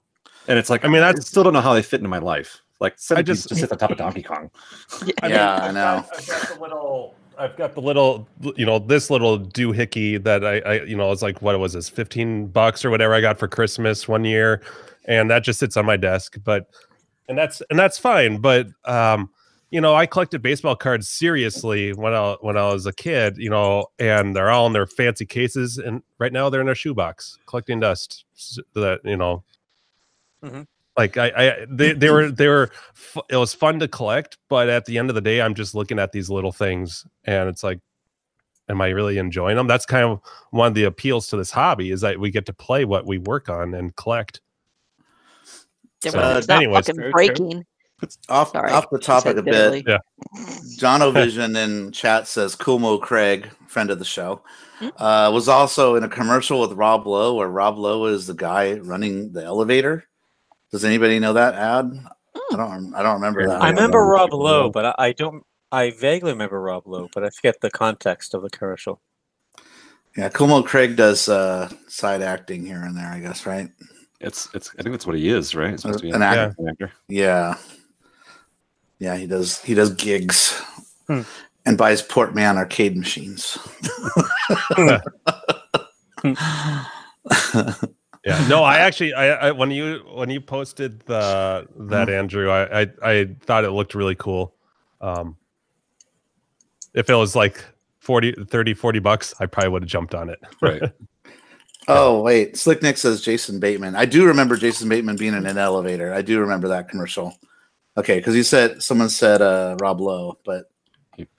and 0.46 0.58
it's 0.58 0.70
like 0.70 0.84
I 0.84 0.88
mean, 0.88 1.02
I 1.02 1.12
still 1.14 1.42
don't 1.44 1.52
know 1.52 1.60
how 1.60 1.74
they 1.74 1.82
fit 1.82 1.98
into 1.98 2.08
my 2.08 2.18
life. 2.18 2.60
Like 2.80 2.94
I 3.10 3.22
just- 3.22 3.42
just 3.42 3.48
just 3.48 3.60
sit 3.60 3.72
on 3.72 3.78
top 3.78 3.90
of 3.90 3.98
Donkey 3.98 4.22
Kong. 4.22 4.50
Yeah, 5.22 5.56
I 5.56 5.72
know. 5.72 6.04
I've 6.16 6.26
got 6.26 6.48
the 6.48 6.58
little. 6.60 7.14
I've 7.40 7.56
got 7.56 7.74
the 7.76 7.80
little, 7.80 8.26
you 8.56 8.66
know, 8.66 8.80
this 8.80 9.10
little 9.10 9.38
doohickey 9.38 10.20
that 10.24 10.44
I, 10.44 10.58
I, 10.58 10.82
you 10.82 10.96
know, 10.96 11.12
it's 11.12 11.22
like 11.22 11.40
what 11.40 11.56
was 11.60 11.72
this, 11.72 11.88
fifteen 11.88 12.48
bucks 12.48 12.84
or 12.84 12.90
whatever 12.90 13.14
I 13.14 13.20
got 13.20 13.38
for 13.38 13.46
Christmas 13.46 14.08
one 14.08 14.24
year, 14.24 14.60
and 15.04 15.30
that 15.30 15.44
just 15.44 15.60
sits 15.60 15.76
on 15.76 15.86
my 15.86 15.96
desk. 15.96 16.36
But, 16.42 16.68
and 17.28 17.38
that's 17.38 17.62
and 17.70 17.78
that's 17.78 17.96
fine. 17.96 18.38
But, 18.38 18.66
um, 18.86 19.30
you 19.70 19.80
know, 19.80 19.94
I 19.94 20.06
collected 20.06 20.42
baseball 20.42 20.76
cards 20.76 21.08
seriously 21.08 21.92
when 21.92 22.14
I 22.14 22.36
when 22.40 22.56
I 22.56 22.72
was 22.72 22.86
a 22.86 22.92
kid, 22.92 23.36
you 23.38 23.50
know, 23.50 23.86
and 23.98 24.34
they're 24.34 24.50
all 24.50 24.66
in 24.66 24.72
their 24.72 24.86
fancy 24.86 25.26
cases, 25.26 25.78
and 25.78 26.02
right 26.18 26.32
now 26.32 26.48
they're 26.50 26.60
in 26.60 26.66
their 26.66 26.74
shoebox 26.74 27.38
collecting 27.46 27.80
dust. 27.80 28.24
s- 28.34 28.58
That 28.74 29.00
you 29.04 29.16
know, 29.16 29.44
Mhm. 30.42 30.66
like 30.96 31.16
I, 31.16 31.28
I 31.28 31.66
they, 31.68 31.92
they 31.92 32.10
were 32.10 32.30
they 32.30 32.48
were 32.48 32.70
it 33.28 33.36
was 33.36 33.54
fun 33.54 33.78
to 33.80 33.88
collect 33.88 34.38
but 34.48 34.68
at 34.68 34.84
the 34.84 34.98
end 34.98 35.10
of 35.10 35.14
the 35.14 35.20
day 35.20 35.40
i'm 35.40 35.54
just 35.54 35.74
looking 35.74 35.98
at 35.98 36.12
these 36.12 36.28
little 36.30 36.52
things 36.52 37.06
and 37.24 37.48
it's 37.48 37.62
like 37.62 37.80
am 38.68 38.80
i 38.80 38.88
really 38.88 39.18
enjoying 39.18 39.56
them 39.56 39.66
that's 39.68 39.86
kind 39.86 40.04
of 40.04 40.20
one 40.50 40.68
of 40.68 40.74
the 40.74 40.84
appeals 40.84 41.28
to 41.28 41.36
this 41.36 41.50
hobby 41.52 41.90
is 41.92 42.00
that 42.00 42.18
we 42.18 42.30
get 42.30 42.46
to 42.46 42.52
play 42.52 42.84
what 42.84 43.06
we 43.06 43.18
work 43.18 43.48
on 43.48 43.74
and 43.74 43.94
collect 43.96 44.40
Yeah, 46.04 46.10
So, 46.12 46.18
well, 46.18 46.36
it's 46.38 46.48
not 46.48 46.62
anyways, 46.62 46.86
fucking 46.86 46.96
very 46.96 47.12
true. 47.12 47.12
breaking. 47.12 47.66
Off 48.28 48.52
Sorry, 48.52 48.70
off 48.70 48.88
the 48.90 49.00
she 49.00 49.06
topic 49.06 49.36
said 49.36 49.38
a 49.38 49.42
bit. 49.42 49.84
Yeah. 49.86 49.98
John 50.76 51.00
Ovision 51.00 51.56
in 51.56 51.90
chat 51.90 52.28
says 52.28 52.54
Kumo 52.54 52.98
Craig, 52.98 53.50
friend 53.66 53.90
of 53.90 53.98
the 53.98 54.04
show, 54.04 54.42
Hmm. 54.78 54.88
uh, 54.96 55.30
was 55.32 55.48
also 55.48 55.96
in 55.96 56.04
a 56.04 56.08
commercial 56.08 56.60
with 56.60 56.72
Rob 56.72 57.06
Lowe, 57.08 57.34
where 57.34 57.48
Rob 57.48 57.76
Lowe 57.76 58.04
is 58.06 58.28
the 58.28 58.34
guy 58.34 58.74
running 58.74 59.32
the 59.32 59.42
elevator. 59.44 60.04
Does 60.70 60.84
anybody 60.84 61.18
know 61.18 61.32
that 61.32 61.54
ad? 61.54 61.90
I 62.52 62.56
don't. 62.56 62.94
I 62.94 63.02
don't 63.02 63.14
remember 63.14 63.44
that. 63.48 63.60
I 63.60 63.70
remember 63.70 63.98
remember 63.98 64.06
Rob 64.06 64.30
Rob 64.30 64.40
Lowe, 64.40 64.60
Lowe. 64.64 64.70
but 64.70 64.84
I, 64.86 64.94
I 65.08 65.12
don't. 65.12 65.42
I 65.72 65.90
vaguely 65.90 66.30
remember 66.32 66.60
Rob 66.60 66.86
Lowe, 66.86 67.08
but 67.12 67.24
I 67.24 67.30
forget 67.30 67.60
the 67.60 67.70
context 67.70 68.32
of 68.34 68.42
the 68.42 68.50
commercial. 68.50 69.00
Yeah, 70.16 70.28
Kumo 70.28 70.62
Craig 70.62 70.94
does 70.96 71.28
uh, 71.28 71.68
side 71.88 72.22
acting 72.22 72.64
here 72.64 72.82
and 72.82 72.96
there. 72.96 73.08
I 73.10 73.18
guess 73.20 73.44
right. 73.46 73.70
It's 74.20 74.48
it's. 74.54 74.70
I 74.78 74.82
think 74.82 74.92
that's 74.92 75.06
what 75.06 75.16
he 75.16 75.28
is, 75.28 75.54
right? 75.56 75.72
It's 75.74 75.82
supposed 75.82 75.98
to 76.00 76.04
be 76.04 76.10
An 76.10 76.16
an 76.16 76.22
actor. 76.22 76.54
actor. 76.68 76.92
Yeah, 77.08 77.56
yeah. 78.98 79.16
He 79.16 79.26
does. 79.26 79.60
He 79.62 79.74
does 79.74 79.90
gigs 79.94 80.60
Hmm. 81.06 81.22
and 81.66 81.78
buys 81.78 82.02
Portman 82.02 82.56
arcade 82.56 82.96
machines. 82.96 83.56
Yeah, 88.26 88.46
no, 88.48 88.62
I 88.64 88.78
actually, 88.78 89.14
I, 89.14 89.48
I 89.48 89.50
when 89.52 89.70
you 89.70 90.00
when 90.12 90.28
you 90.28 90.40
posted 90.40 91.00
the 91.06 91.66
that 91.76 92.08
Mm-hmm. 92.08 92.18
Andrew, 92.18 92.50
I, 92.50 92.82
I 92.82 92.86
I 93.02 93.28
thought 93.42 93.64
it 93.64 93.70
looked 93.70 93.94
really 93.94 94.16
cool. 94.16 94.54
Um, 95.00 95.36
if 96.94 97.08
it 97.08 97.14
was 97.14 97.34
like 97.36 97.64
40, 98.00 98.32
30, 98.50 98.74
40 98.74 98.98
bucks, 98.98 99.34
I 99.40 99.46
probably 99.46 99.70
would 99.70 99.82
have 99.82 99.88
jumped 99.88 100.14
on 100.14 100.28
it. 100.30 100.40
Right. 100.60 100.82
Oh 101.90 102.20
wait, 102.20 102.54
Slick 102.58 102.82
Nick 102.82 102.98
says 102.98 103.22
Jason 103.22 103.60
Bateman. 103.60 103.96
I 103.96 104.04
do 104.04 104.26
remember 104.26 104.56
Jason 104.58 104.90
Bateman 104.90 105.16
being 105.16 105.32
in 105.32 105.46
an 105.46 105.56
elevator. 105.56 106.12
I 106.12 106.20
do 106.20 106.38
remember 106.38 106.68
that 106.68 106.90
commercial. 106.90 107.34
Okay, 107.98 108.18
because 108.18 108.36
you 108.36 108.42
said 108.44 108.82
someone 108.82 109.08
said 109.08 109.42
uh, 109.42 109.76
Rob 109.80 110.00
Lowe, 110.00 110.38
but 110.44 110.70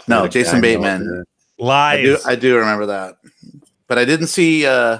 No, 0.07 0.27
Jason 0.27 0.61
Bateman. 0.61 1.01
elevator. 1.01 1.25
I 1.61 2.01
do 2.01 2.11
Lies. 2.13 2.25
I 2.25 2.35
do 2.35 2.57
remember 2.57 2.85
that. 2.87 3.17
But 3.87 3.97
I 3.97 4.05
didn't 4.05 4.27
see 4.27 4.65
uh 4.65 4.99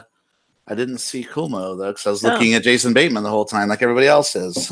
I 0.68 0.76
didn't 0.76 1.00
see 1.00 1.24
Kumo 1.24 1.76
though, 1.76 1.92
because 1.92 2.06
I 2.08 2.12
was 2.12 2.24
Oh. 2.24 2.30
looking 2.30 2.54
at 2.54 2.64
Jason 2.64 2.94
Bateman 2.94 3.24
the 3.24 3.30
whole 3.30 3.46
time, 3.46 3.70
like 3.70 3.82
everybody 3.82 4.08
else 4.08 4.36
is. 4.36 4.70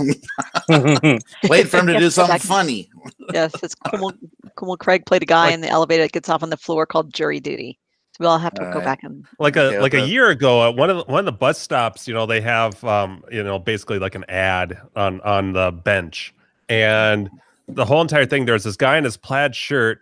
Wait 1.49 1.67
for 1.67 1.77
him 1.79 1.87
to 1.87 1.97
do 1.97 2.09
something 2.09 2.35
exactly. 2.35 2.47
funny. 2.47 2.89
Yes, 3.33 3.61
it's 3.63 3.75
Kumal, 3.75 4.13
Kumal 4.57 4.77
Craig 4.77 5.05
played 5.05 5.23
a 5.23 5.25
guy 5.25 5.49
in 5.49 5.61
the 5.61 5.69
elevator 5.69 6.03
that 6.03 6.11
gets 6.11 6.29
off 6.29 6.43
on 6.43 6.49
the 6.49 6.57
floor 6.57 6.85
called 6.85 7.13
jury 7.13 7.39
duty. 7.39 7.79
So 8.11 8.17
we 8.21 8.27
all 8.27 8.37
have 8.37 8.53
to 8.53 8.59
go 8.61 8.65
Alright. 8.65 8.85
back 8.85 9.03
and 9.03 9.25
like 9.39 9.55
a 9.55 9.65
Okay, 9.67 9.79
like 9.79 9.93
a 9.93 10.07
year 10.07 10.29
ago, 10.29 10.61
uh, 10.61 10.71
one 10.71 10.89
of 10.89 10.97
the, 10.97 11.03
one 11.11 11.19
of 11.19 11.25
the 11.25 11.31
bus 11.31 11.59
stops, 11.59 12.07
you 12.07 12.13
know, 12.13 12.25
they 12.25 12.41
have 12.41 12.83
um, 12.83 13.23
you 13.31 13.43
know, 13.43 13.59
basically 13.59 13.99
like 13.99 14.15
an 14.15 14.25
ad 14.29 14.79
on 14.95 15.21
on 15.21 15.53
the 15.53 15.71
bench, 15.71 16.33
and 16.69 17.29
the 17.67 17.85
whole 17.85 18.01
entire 18.01 18.25
thing. 18.25 18.45
There's 18.45 18.63
this 18.63 18.75
guy 18.77 18.97
in 18.97 19.03
his 19.03 19.17
plaid 19.17 19.55
shirt, 19.55 19.99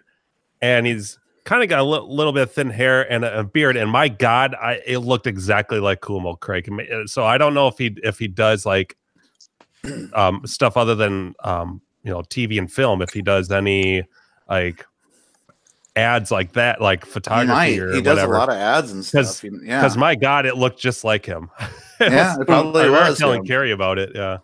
and 0.62 0.86
he's 0.86 1.17
kind 1.45 1.62
of 1.63 1.69
got 1.69 1.80
a 1.80 1.84
li- 1.84 2.06
little 2.08 2.34
bit 2.34 2.43
of 2.43 2.51
thin 2.51 2.69
hair 2.69 3.10
and 3.12 3.23
a, 3.25 3.39
a 3.39 3.43
beard. 3.43 3.78
And 3.78 3.89
my 3.89 4.08
God, 4.10 4.56
I 4.56 4.82
it 4.86 4.99
looked 4.99 5.28
exactly 5.28 5.80
like 5.80 6.01
Kumo 6.01 6.36
Craig. 6.36 6.69
Uh, 6.71 7.06
So 7.08 7.23
I 7.25 7.38
don't 7.38 7.54
know 7.54 7.67
if 7.67 7.78
he 7.78 7.95
if 8.04 8.17
he 8.19 8.28
does 8.28 8.65
like 8.65 8.97
um 10.13 10.41
stuff 10.45 10.78
other 10.78 10.95
than 10.95 11.36
um 11.43 11.82
you 12.04 12.12
know 12.12 12.21
TV 12.21 12.58
and 12.58 12.71
film. 12.71 13.01
If 13.01 13.12
he 13.12 13.21
does 13.21 13.51
any 13.51 14.04
like 14.49 14.86
ads 15.95 16.30
like 16.30 16.54
that, 16.54 16.82
like 16.82 17.06
photography 17.06 17.80
or 17.80 17.93
He 17.93 18.01
does 18.01 18.15
whatever. 18.17 18.36
a 18.36 18.38
lot 18.38 18.49
of 18.49 18.56
ads 18.56 18.91
and 18.91 19.04
stuff. 19.06 19.41
He- 19.41 19.49
Yeah. 19.63 19.80
Because 19.82 19.95
my 19.97 20.13
God, 20.15 20.45
it 20.45 20.58
looked 20.58 20.80
just 20.80 21.04
like 21.04 21.25
him. 21.25 21.49
Yeah, 21.97 22.36
it 22.41 22.45
probably 22.45 22.82
I 22.82 22.86
remember 22.88 23.10
was 23.12 23.17
telling 23.19 23.39
him. 23.39 23.45
Carrie 23.45 23.71
about 23.71 23.97
it. 23.97 24.12
Yeah. 24.13 24.39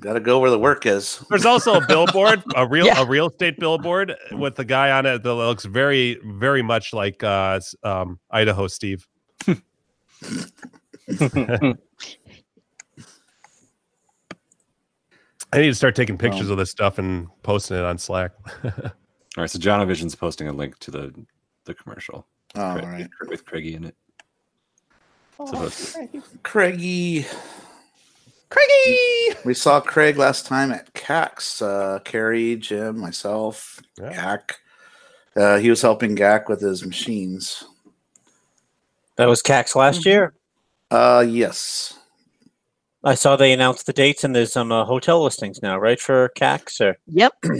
Gotta 0.00 0.20
go 0.20 0.38
where 0.38 0.50
the 0.50 0.58
work 0.58 0.86
is. 0.86 1.22
There's 1.28 1.44
also 1.46 1.74
a 1.74 1.86
billboard, 1.86 2.42
a 2.56 2.66
real 2.66 2.86
Yeah. 2.86 3.02
a 3.02 3.06
real 3.06 3.28
estate 3.28 3.58
billboard 3.58 4.14
with 4.32 4.56
the 4.56 4.64
guy 4.64 4.90
on 4.90 5.04
it 5.06 5.22
that 5.22 5.34
looks 5.34 5.64
very, 5.66 6.18
very 6.24 6.62
much 6.62 6.92
like 6.94 7.22
uh, 7.22 7.60
um, 7.82 8.18
Idaho 8.30 8.66
Steve. 8.66 9.06
I 15.52 15.58
need 15.58 15.66
to 15.68 15.74
start 15.74 15.96
taking 15.96 16.16
pictures 16.16 16.46
Um, 16.46 16.52
of 16.52 16.58
this 16.58 16.70
stuff 16.70 16.98
and 16.98 17.26
posting 17.42 17.76
it 17.76 17.82
on 17.84 17.98
Slack. 17.98 18.32
All 18.64 18.72
right. 19.36 19.50
So 19.50 19.58
John 19.58 19.86
Vision's 19.86 20.14
posting 20.14 20.48
a 20.48 20.52
link 20.52 20.78
to 20.80 20.90
the 20.90 21.14
the 21.64 21.74
commercial 21.74 22.26
Oh, 22.56 22.60
all 22.62 22.74
Craig- 22.78 22.84
right. 22.88 23.08
with 23.28 23.44
Craigie 23.44 23.74
in 23.74 23.84
it. 23.84 23.96
Supposed 25.36 25.92
to- 25.94 26.22
Craigie. 26.42 27.26
Craigie. 28.50 29.36
We 29.44 29.54
saw 29.54 29.80
Craig 29.80 30.16
last 30.16 30.46
time 30.46 30.72
at 30.72 30.92
CAX. 30.94 31.62
Uh, 31.62 32.00
Carrie, 32.04 32.56
Jim, 32.56 32.98
myself, 32.98 33.80
Yeah. 33.98 34.12
Gak. 34.12 34.52
Uh, 35.36 35.58
he 35.58 35.70
was 35.70 35.80
helping 35.82 36.16
Gak 36.16 36.48
with 36.48 36.60
his 36.60 36.84
machines. 36.84 37.62
that 39.16 39.26
was 39.28 39.40
CAX 39.42 39.76
last 39.76 40.04
year. 40.04 40.34
Uh, 40.90 41.24
yes. 41.26 41.94
I 43.04 43.14
saw 43.14 43.36
they 43.36 43.52
announced 43.52 43.86
the 43.86 43.92
dates, 43.92 44.24
and 44.24 44.34
there's 44.36 44.52
some 44.52 44.72
uh, 44.72 44.84
hotel 44.84 45.22
listings 45.22 45.62
now, 45.62 45.78
right, 45.78 46.00
for 46.00 46.28
CAX? 46.30 46.80
Or 46.80 46.96
yep. 47.06 47.32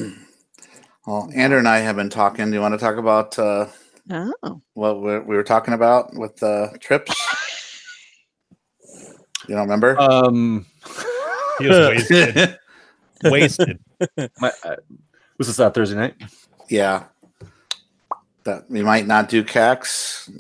Well, 1.07 1.31
Andrew 1.35 1.59
and 1.59 1.67
I 1.67 1.79
have 1.79 1.97
been 1.97 2.11
talking. 2.11 2.47
Do 2.51 2.53
you 2.53 2.61
want 2.61 2.75
to 2.75 2.79
talk 2.79 2.97
about 2.97 3.37
uh, 3.39 3.67
Oh, 4.11 4.61
what 4.75 5.01
we 5.01 5.19
we 5.21 5.35
were 5.35 5.43
talking 5.43 5.73
about 5.73 6.15
with 6.15 6.41
uh, 6.43 6.69
trips? 6.79 7.15
You 9.49 9.55
don't 9.57 9.63
remember? 9.65 9.99
Um, 9.99 10.67
He 11.61 11.69
was 11.69 11.89
wasted. 11.89 12.59
wasted. 13.25 13.79
my, 14.41 14.53
uh, 14.65 14.77
was 15.39 15.47
this 15.49 15.57
that 15.57 15.75
Thursday 15.75 15.97
night? 15.97 16.15
yeah. 16.69 17.05
That 18.45 18.71
we 18.71 18.83
might 18.83 19.07
not 19.07 19.29
do 19.29 19.45
CAX. 19.45 20.31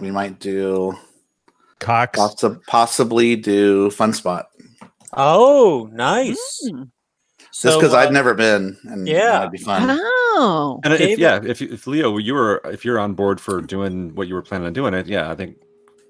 We 0.00 0.10
might 0.10 0.40
do 0.40 0.94
Cox. 1.78 2.18
possi- 2.18 2.60
possibly 2.66 3.36
do 3.36 3.90
Fun 3.90 4.12
Spot. 4.12 4.48
oh, 5.16 5.88
nice. 5.92 6.68
Mm. 6.68 6.90
Just 7.62 7.78
because 7.78 7.94
uh, 7.94 7.98
I've 7.98 8.12
never 8.12 8.34
been, 8.34 8.76
and 8.84 9.08
yeah. 9.08 9.30
that'd 9.30 9.50
be 9.52 9.58
fun. 9.58 9.98
oh, 9.98 10.80
And 10.84 10.92
if, 10.94 11.18
yeah, 11.18 11.40
if 11.42 11.62
if 11.62 11.86
Leo, 11.86 12.18
you 12.18 12.34
were 12.34 12.60
if 12.66 12.84
you're 12.84 12.98
on 12.98 13.14
board 13.14 13.40
for 13.40 13.62
doing 13.62 14.14
what 14.14 14.28
you 14.28 14.34
were 14.34 14.42
planning 14.42 14.66
on 14.66 14.74
doing 14.74 14.92
it, 14.92 15.06
yeah, 15.06 15.30
I 15.30 15.34
think 15.34 15.56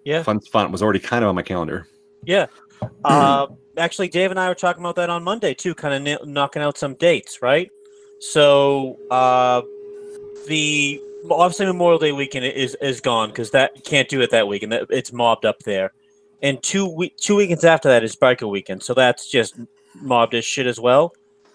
yeah, 0.05 0.23
Fun 0.25 0.41
spot 0.43 0.73
was 0.73 0.83
already 0.83 0.99
kind 0.99 1.23
of 1.23 1.29
on 1.29 1.35
my 1.37 1.43
calendar. 1.43 1.87
yeah. 2.25 2.47
Uh, 3.05 3.47
actually, 3.77 4.09
Dave 4.09 4.31
and 4.31 4.41
I 4.41 4.49
were 4.49 4.55
talking 4.55 4.83
about 4.83 4.97
that 4.97 5.11
on 5.11 5.23
Monday 5.25 5.55
too, 5.55 5.75
kind 5.75 5.95
of 6.09 6.21
n- 6.23 6.33
knocking 6.33 6.63
out 6.63 6.79
some 6.79 6.95
dates, 6.95 7.43
right? 7.43 7.71
So 8.21 8.99
uh, 9.11 9.63
the 10.49 11.01
obviously 11.31 11.67
Memorial 11.67 11.99
Day 11.99 12.13
weekend 12.13 12.45
is 12.47 12.77
is 12.81 13.01
gone 13.01 13.29
because 13.31 13.51
that 13.53 13.85
can't 13.85 14.09
do 14.09 14.21
it 14.21 14.31
that 14.31 14.49
weekend. 14.49 14.73
That 14.73 14.87
it's 14.91 15.13
mobbed 15.13 15.45
up 15.45 15.59
there, 15.61 15.93
and 16.43 16.63
two 16.63 16.87
week 16.89 17.17
two 17.17 17.37
weekends 17.37 17.65
after 17.65 17.89
that 17.89 18.03
is 18.05 18.17
biker 18.17 18.49
weekend, 18.51 18.83
so 18.83 18.95
that's 18.95 19.29
just 19.31 19.57
mobbed 20.01 20.35
as 20.35 20.45
shit 20.45 20.67
as 20.67 20.81
well. 20.81 21.13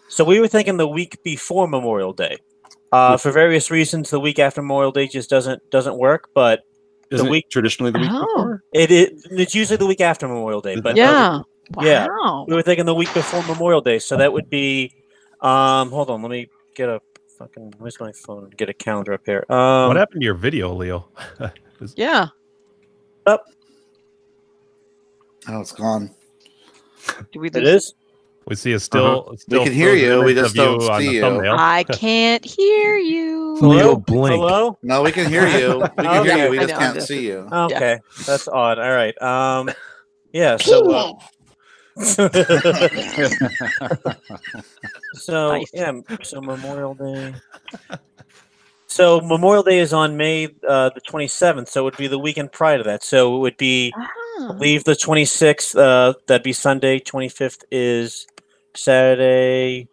So 0.08 0.24
we 0.24 0.40
were 0.40 0.48
thinking 0.48 0.78
the 0.78 0.88
week 0.88 1.22
before 1.24 1.68
Memorial 1.68 2.14
Day. 2.14 2.38
Uh, 2.92 3.16
for 3.16 3.32
various 3.32 3.72
reasons, 3.72 4.10
the 4.10 4.20
week 4.20 4.38
after 4.38 4.62
Memorial 4.62 4.92
Day 4.92 5.08
just 5.08 5.30
doesn't 5.30 5.62
doesn't 5.72 5.98
work. 5.98 6.30
But 6.34 6.62
Isn't 7.10 7.30
week- 7.30 7.46
it 7.46 7.52
traditionally 7.52 7.92
the 7.92 8.00
week 8.00 8.10
Oh. 8.12 8.26
before? 8.26 8.64
it, 8.74 8.92
it 8.92 9.14
it's 9.32 9.56
usually 9.56 9.78
the 9.78 9.86
week 9.86 10.02
after 10.02 10.28
Memorial 10.28 10.60
Day. 10.62 10.80
But 10.80 11.00
uh, 11.00 11.44
yeah. 11.80 12.08
yeah. 12.08 12.44
We 12.48 12.56
were 12.56 12.62
thinking 12.62 12.86
the 12.86 12.96
week 12.96 13.14
before 13.14 13.44
Memorial 13.44 13.82
Day, 13.82 14.00
so 14.00 14.18
that 14.18 14.32
would 14.34 14.50
be. 14.50 14.94
Um, 15.42 15.90
hold 15.90 16.10
on, 16.10 16.22
let 16.22 16.30
me 16.32 16.50
get 16.76 16.90
a 16.90 17.02
fucking. 17.38 17.74
Where's 17.80 18.00
my 18.00 18.12
phone? 18.12 18.50
Get 18.58 18.70
a 18.70 18.74
calendar 18.74 19.14
up 19.14 19.22
here. 19.26 19.46
Um, 19.50 19.88
what 19.88 19.98
happened 19.98 20.22
to 20.22 20.26
your 20.26 20.36
video, 20.36 20.74
Leo? 20.74 21.08
Yeah. 21.96 22.28
Up. 23.26 23.44
Oh, 25.48 25.62
it's 25.62 25.72
gone. 25.72 26.12
Do 27.32 27.40
we 27.40 27.48
it 27.48 27.56
lose- 27.56 27.68
is. 27.86 27.94
We 28.46 28.56
see 28.56 28.74
a 28.74 28.80
still. 28.80 29.36
still 29.38 29.64
can 29.64 29.74
hear 29.74 29.96
you, 29.96 30.24
we 30.24 30.34
just 30.34 30.56
don't 30.56 30.82
you 30.82 31.00
see 31.00 31.16
you. 31.16 31.22
thumbnail. 31.22 31.56
I 31.58 31.84
can't 31.84 32.44
hear 32.46 32.98
you. 32.98 33.56
Leo 33.62 33.96
blink. 33.96 34.36
Hello. 34.40 34.78
No, 34.84 35.02
we 35.04 35.12
can 35.12 35.28
hear 35.30 35.48
you. 35.48 35.80
We 35.80 36.04
can 36.04 36.24
hear 36.24 36.34
Okay. 36.34 36.44
you. 36.46 36.50
We 36.52 36.58
I 36.60 36.62
just 36.62 36.74
know, 36.74 36.80
can't 36.80 36.96
just- 36.96 37.08
see 37.08 37.26
you. 37.26 37.48
Okay, 37.52 38.00
that's 38.28 38.48
odd. 38.48 38.78
All 38.80 38.92
right. 38.92 39.20
Um, 39.22 39.70
yeah. 40.34 40.58
So. 40.58 40.92
Uh, 40.92 41.14
so 45.15 45.51
Nice. 45.51 45.71
yeah. 45.73 45.91
So 46.23 46.41
Memorial 46.41 46.93
Day. 46.95 47.34
So 48.88 49.21
Memorial 49.21 49.63
Day 49.63 49.80
is 49.80 49.93
on 49.93 50.17
May 50.17 50.49
uh, 50.67 50.89
the 50.93 51.01
twenty 51.01 51.27
seventh. 51.27 51.69
So 51.69 51.82
it 51.82 51.84
would 51.86 51.97
be 51.97 52.08
the 52.08 52.19
weekend 52.19 52.51
prior 52.51 52.77
to 52.77 52.84
that. 52.84 53.04
So 53.04 53.36
it 53.36 53.39
would 53.39 53.58
be 53.58 53.93
Ah. 53.95 54.56
leave 54.60 54.84
the 54.86 54.93
26th 54.93 55.75
uh 55.77 56.13
that'd 56.25 56.41
be 56.41 56.51
sunday 56.54 56.99
25th 56.99 57.63
is 57.69 58.25
saturday 58.75 59.88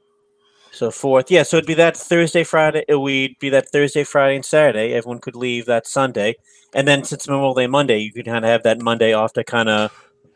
so 0.70 0.90
fourth 0.90 1.30
yeah 1.30 1.42
so 1.42 1.58
it'd 1.58 1.66
be 1.66 1.74
that 1.74 1.94
thursday 1.96 2.42
friday 2.44 2.82
it 2.88 2.94
would 2.94 3.32
be 3.40 3.50
that 3.50 3.68
thursday 3.70 4.04
friday 4.04 4.36
and 4.36 4.44
saturday 4.44 4.94
everyone 4.94 5.18
could 5.20 5.36
leave 5.36 5.66
that 5.66 5.86
sunday 5.86 6.34
and 6.74 6.88
then 6.88 7.04
since 7.04 7.28
memorial 7.28 7.52
day 7.52 7.66
monday 7.66 7.98
you 7.98 8.10
could 8.10 8.24
kind 8.24 8.42
of 8.44 8.50
have 8.50 8.62
that 8.62 8.80
monday 8.80 9.12
off 9.12 9.34
to 9.34 9.44
kind 9.44 9.68
of 9.68 9.90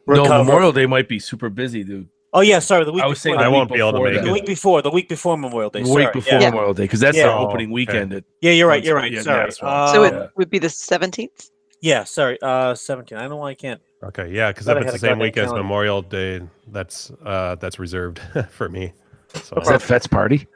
No, 0.07 0.25
Memorial 0.25 0.73
Day 0.73 0.87
might 0.87 1.09
be 1.09 1.19
super 1.19 1.49
busy, 1.49 1.85
dude. 1.85 2.09
Oh 2.35 2.41
yeah, 2.41 2.59
sorry. 2.61 2.85
The 2.85 2.93
week 2.93 3.03
I 3.03 3.07
was 3.07 3.19
before. 3.19 3.23
saying 3.23 3.39
the 3.39 3.45
I 3.45 3.49
week- 3.49 3.55
won't 3.57 3.73
be 3.73 3.79
able 3.79 3.91
to 3.91 3.93
before 3.99 4.07
make 4.09 4.15
that. 4.21 4.25
The 4.27 4.33
week 4.33 4.47
before, 4.47 4.83
the 4.83 4.91
week 4.91 5.09
before 5.09 5.37
Memorial 5.37 5.69
Day. 5.71 5.81
The 5.83 5.87
sorry. 5.87 6.05
week 6.07 6.13
before 6.15 6.39
Yeah. 6.41 6.51
Memorial 6.51 6.75
Day, 6.75 6.85
because 6.85 7.01
that's 7.01 7.17
Yeah. 7.17 7.27
the 7.27 7.33
Oh, 7.35 7.47
opening 7.47 7.67
okay. 7.69 7.73
weekend. 7.75 8.25
yeah, 8.41 8.53
you're 8.53 8.67
right. 8.69 8.83
You're 8.83 8.95
right, 8.95 9.03
right. 9.03 9.13
yeah, 9.13 9.19
yeah, 9.19 9.23
sorry. 9.23 9.45
that's 9.45 9.63
right. 9.63 9.89
So 9.93 10.03
Uh, 10.03 10.07
it 10.07 10.31
would 10.37 10.49
be 10.51 10.59
the 10.59 10.69
17th. 10.71 11.51
yeah, 11.83 12.05
sorry. 12.05 12.39
Uh, 12.43 12.75
17. 12.75 13.19
I 13.19 13.21
don't 13.23 13.31
know 13.31 13.37
why 13.37 13.51
I 13.51 13.55
can't. 13.55 13.81
Okay, 14.03 14.31
yeah, 14.31 14.51
because 14.51 14.67
Thought 14.67 14.79
if 14.79 14.85
it's 14.85 14.93
the 14.95 14.99
same 14.99 15.09
goddamn 15.19 15.19
week 15.21 15.37
as. 15.37 15.53
Memorial 15.53 16.01
Day, 16.03 16.41
that's 16.69 17.13
uh 17.25 17.55
that's 17.57 17.79
reserved 17.79 18.19
for 18.51 18.69
me. 18.69 18.95
So 19.35 19.57
Is 19.59 19.69
that 19.69 19.81
Fet's 19.83 20.07
party? 20.07 20.47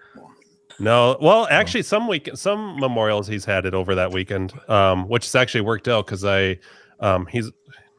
no, 0.79 1.17
well, 1.21 1.47
actually, 1.51 1.83
some 1.83 2.09
week 2.09 2.29
some 2.35 2.79
memorials 2.81 3.27
he's 3.27 3.45
had 3.45 3.65
it 3.67 3.75
over 3.75 3.95
that 3.95 4.13
weekend, 4.13 4.53
um, 4.69 5.09
which 5.09 5.25
has 5.27 5.35
actually 5.35 5.61
worked 5.63 5.89
out 5.89 6.07
because 6.07 6.25
I, 6.25 6.59
um, 7.01 7.27
he's 7.27 7.51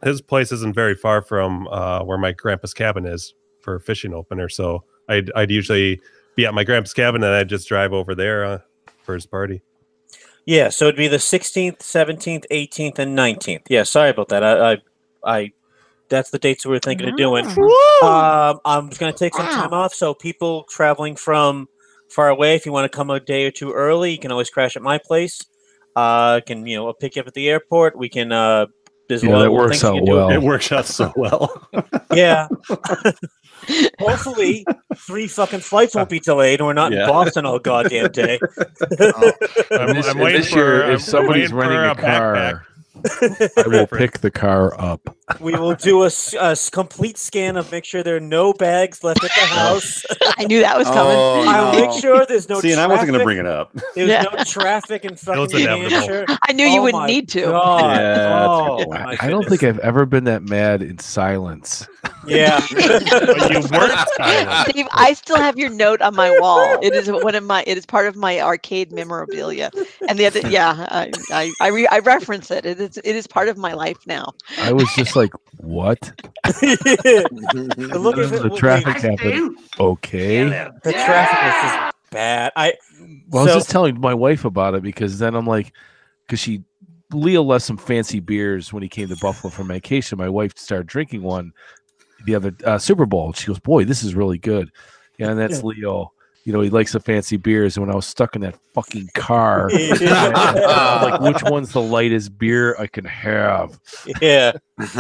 his 0.04 0.22
place 0.22 0.52
isn't 0.52 0.76
very 0.76 0.96
far 0.96 1.22
from 1.22 1.68
uh 1.68 2.04
where 2.04 2.18
my 2.18 2.32
grandpa's 2.32 2.74
cabin 2.74 3.06
is 3.06 3.34
for 3.62 3.76
a 3.76 3.80
fishing 3.82 4.14
opener, 4.14 4.50
so 4.50 4.84
I'd 5.10 5.32
I'd 5.36 5.52
usually 5.52 6.02
be 6.36 6.46
at 6.46 6.54
my 6.54 6.64
grandpa's 6.64 6.94
cabin 6.94 7.24
and 7.24 7.34
I'd 7.34 7.50
just 7.50 7.68
drive 7.68 7.92
over 7.92 8.16
there 8.16 8.46
uh, 8.46 8.60
for 9.04 9.16
his 9.16 9.26
party. 9.26 9.62
Yeah, 10.46 10.70
so 10.70 10.86
it'd 10.86 10.96
be 10.96 11.10
the 11.10 11.18
16th, 11.18 11.80
17th, 11.80 12.46
18th, 12.50 13.00
and 13.00 13.18
19th. 13.18 13.64
Yeah, 13.68 13.84
sorry 13.84 14.12
about 14.12 14.30
that. 14.30 14.44
I, 14.44 14.72
I, 14.72 14.78
I 15.26 15.52
that's 16.08 16.30
the 16.30 16.40
dates 16.40 16.66
we 16.66 16.72
were 16.72 16.80
thinking 16.80 17.10
of 17.10 17.18
doing. 17.18 17.46
Um, 17.46 18.60
I'm 18.64 18.88
just 18.88 19.00
going 19.00 19.12
to 19.12 19.18
take 19.18 19.36
some 19.36 19.46
time 19.48 19.74
off. 19.74 19.94
So 19.94 20.14
people 20.14 20.64
traveling 20.70 21.18
from 21.18 21.68
far 22.10 22.30
away, 22.30 22.56
if 22.56 22.66
you 22.66 22.72
want 22.72 22.90
to 22.90 22.96
come 22.96 23.10
a 23.10 23.20
day 23.20 23.46
or 23.46 23.52
two 23.52 23.74
early, 23.74 24.12
you 24.12 24.20
can 24.20 24.32
always 24.32 24.50
crash 24.50 24.78
at 24.78 24.82
my 24.82 25.00
place. 25.00 25.42
Uh, 25.98 26.40
can 26.46 26.66
you 26.66 26.78
know 26.78 26.88
I'll 26.88 26.94
pick 26.94 27.16
you 27.16 27.22
up 27.22 27.28
at 27.28 27.34
the 27.34 27.50
airport? 27.50 27.98
We 27.98 28.08
can. 28.08 28.32
Uh, 28.32 28.68
there's 29.10 29.24
a 29.24 29.28
Yeah, 29.28 29.34
lot 29.38 29.42
that 29.44 29.52
works 29.52 29.84
out 29.84 29.96
can 29.96 30.06
well. 30.06 30.30
It 30.30 30.42
works 30.42 30.72
out 30.72 30.86
so 30.86 31.12
well. 31.16 31.68
Yeah. 32.14 32.48
Hopefully, 34.00 34.66
three 34.96 35.28
fucking 35.28 35.60
flights 35.60 35.94
won't 35.94 36.10
be 36.10 36.20
delayed, 36.20 36.60
and 36.62 36.68
we're 36.68 36.74
not 36.74 36.92
Yeah. 36.94 37.04
in 37.04 37.10
Boston 37.10 37.46
all 37.46 37.60
goddamn 37.60 38.12
day. 38.12 38.40
I'm, 39.72 39.94
this, 39.94 40.08
I'm 40.08 40.18
waiting 40.20 40.42
this 40.42 40.54
year, 40.56 40.82
for 40.82 40.84
I'm 40.86 40.92
if 40.94 41.02
somebody's 41.02 41.52
waiting 41.54 41.76
renting 41.78 41.96
for 41.96 42.02
a 42.02 42.18
car, 42.18 42.66
I 43.06 43.64
will 43.68 43.88
pick 43.88 44.20
the 44.20 44.32
car 44.32 44.80
up. 44.80 45.16
we 45.40 45.54
will 45.54 45.76
do 45.76 46.04
a 46.04 46.12
complete 46.72 47.18
scan 47.18 47.58
of 47.58 47.72
make 47.72 47.84
sure 47.86 48.02
there 48.04 48.16
are 48.16 48.20
no 48.22 48.54
bags 48.54 49.04
left 49.04 49.24
at 49.24 49.32
the 49.34 49.40
house. 49.46 50.04
I 50.38 50.46
knew 50.46 50.62
that 50.62 50.78
was 50.78 50.88
coming. 50.88 51.16
Oh, 51.16 51.44
I'll 51.48 51.74
no. 51.74 51.80
make 51.88 52.00
sure 52.02 52.26
there's 52.26 52.48
no 52.50 52.60
See, 52.62 52.72
and 52.72 52.80
I 52.82 52.88
wasn't 52.88 53.08
going 53.10 53.20
to 53.20 53.26
bring 53.26 53.38
it 53.40 53.46
up. 53.46 53.74
There's 53.96 54.10
Yeah. 54.18 54.24
no 54.34 54.44
traffic 54.44 55.04
in 55.06 55.16
fucking 55.16 55.42
was 55.42 55.54
New 55.54 55.60
inevitable. 55.60 55.90
Hampshire. 55.90 56.26
I 56.48 56.54
knew 56.54 56.66
you 56.66 56.80
Oh 56.80 56.84
wouldn't 56.84 57.06
need 57.08 57.30
to. 57.30 57.40
Yeah, 57.42 58.46
Oh, 58.48 58.78
good. 58.86 58.96
I 59.20 59.28
don't 59.30 59.48
think. 59.48 59.64
I've 59.64 59.80
ever 59.80 60.06
been 60.06 60.24
that 60.26 60.44
mad 60.44 60.82
in 60.82 61.00
silence. 61.00 61.88
Yeah. 62.26 62.62
You 62.72 63.62
weren't 63.72 64.10
silent. 64.18 64.70
Steve, 64.70 64.88
I 64.92 65.14
still 65.14 65.38
have 65.38 65.58
your 65.58 65.70
note 65.70 66.02
on 66.02 66.14
my 66.14 66.30
wall. 66.42 66.78
It 66.82 66.94
is 66.94 67.10
one 67.10 67.36
of 67.36 67.44
my. 67.44 67.64
It 67.66 67.78
is 67.78 67.86
part 67.86 68.06
of 68.06 68.18
my 68.18 68.42
arcade 68.42 68.92
memorabilia. 68.92 69.72
And 70.10 70.20
the 70.20 70.26
other, 70.26 70.42
yeah, 70.50 70.88
I 70.92 71.12
I 71.32 71.52
I, 71.62 71.68
re, 71.70 71.88
I 71.88 72.00
reference 72.00 72.52
it. 72.52 72.66
It 72.66 72.82
is 72.82 72.87
it 72.98 73.16
is 73.16 73.28
part 73.28 73.50
of 73.50 73.58
my 73.58 73.74
life 73.74 73.98
now. 74.06 74.34
I 74.60 74.72
was 74.72 74.88
just 74.96 75.16
like, 75.16 75.32
"What? 75.58 76.00
The 76.62 78.00
look 78.00 78.18
of 78.18 78.34
it, 78.34 78.44
The 78.44 78.56
traffic 78.56 78.98
happened." 78.98 79.58
Okay. 79.80 80.44
The 80.46 80.94
traffic 80.94 81.40
was 81.42 81.54
just 81.64 82.12
bad. 82.12 82.52
I 82.56 82.74
Well, 83.30 83.44
I 83.44 83.46
was 83.46 83.56
just 83.56 83.70
telling 83.70 84.00
my 84.00 84.14
wife 84.14 84.46
about 84.46 84.76
it 84.76 84.84
because 84.84 85.20
then 85.20 85.36
I'm 85.36 85.48
like, 85.48 85.74
because 86.26 86.40
she, 86.40 86.64
Leo 87.12 87.44
left 87.44 87.66
some 87.66 87.78
fancy 87.78 88.20
beers 88.20 88.72
when 88.72 88.84
he 88.84 88.90
came 88.90 89.08
to 89.10 89.18
Buffalo 89.18 89.52
from 89.52 89.68
vacation. 89.68 90.18
My 90.18 90.30
wife 90.30 90.54
started 90.58 90.88
drinking 90.88 91.24
one 91.24 91.54
the 92.26 92.36
other 92.36 92.56
uh, 92.66 92.78
Super 92.78 93.06
Bowl. 93.06 93.34
She 93.34 93.48
goes, 93.48 93.60
"Boy, 93.60 93.86
this 93.86 94.04
is 94.04 94.16
really 94.16 94.38
good." 94.38 94.72
Yeah, 95.18 95.30
and 95.30 95.40
that's 95.40 95.64
Leo. 95.64 96.12
You 96.48 96.54
know, 96.54 96.62
he 96.62 96.70
likes 96.70 96.94
the 96.94 97.02
fancy 97.02 97.36
beers. 97.36 97.76
And 97.76 97.86
when 97.86 97.92
I 97.94 97.96
was 97.98 98.06
stuck 98.06 98.34
in 98.34 98.42
that 98.42 98.58
fucking 98.74 99.10
car, 99.16 99.70
like, 100.00 101.20
which 101.20 101.44
one's 101.44 101.74
the 101.74 101.82
lightest 101.82 102.38
beer 102.38 102.74
I 102.80 102.88
can 102.88 103.04
have? 103.04 103.78
yeah. 104.22 104.54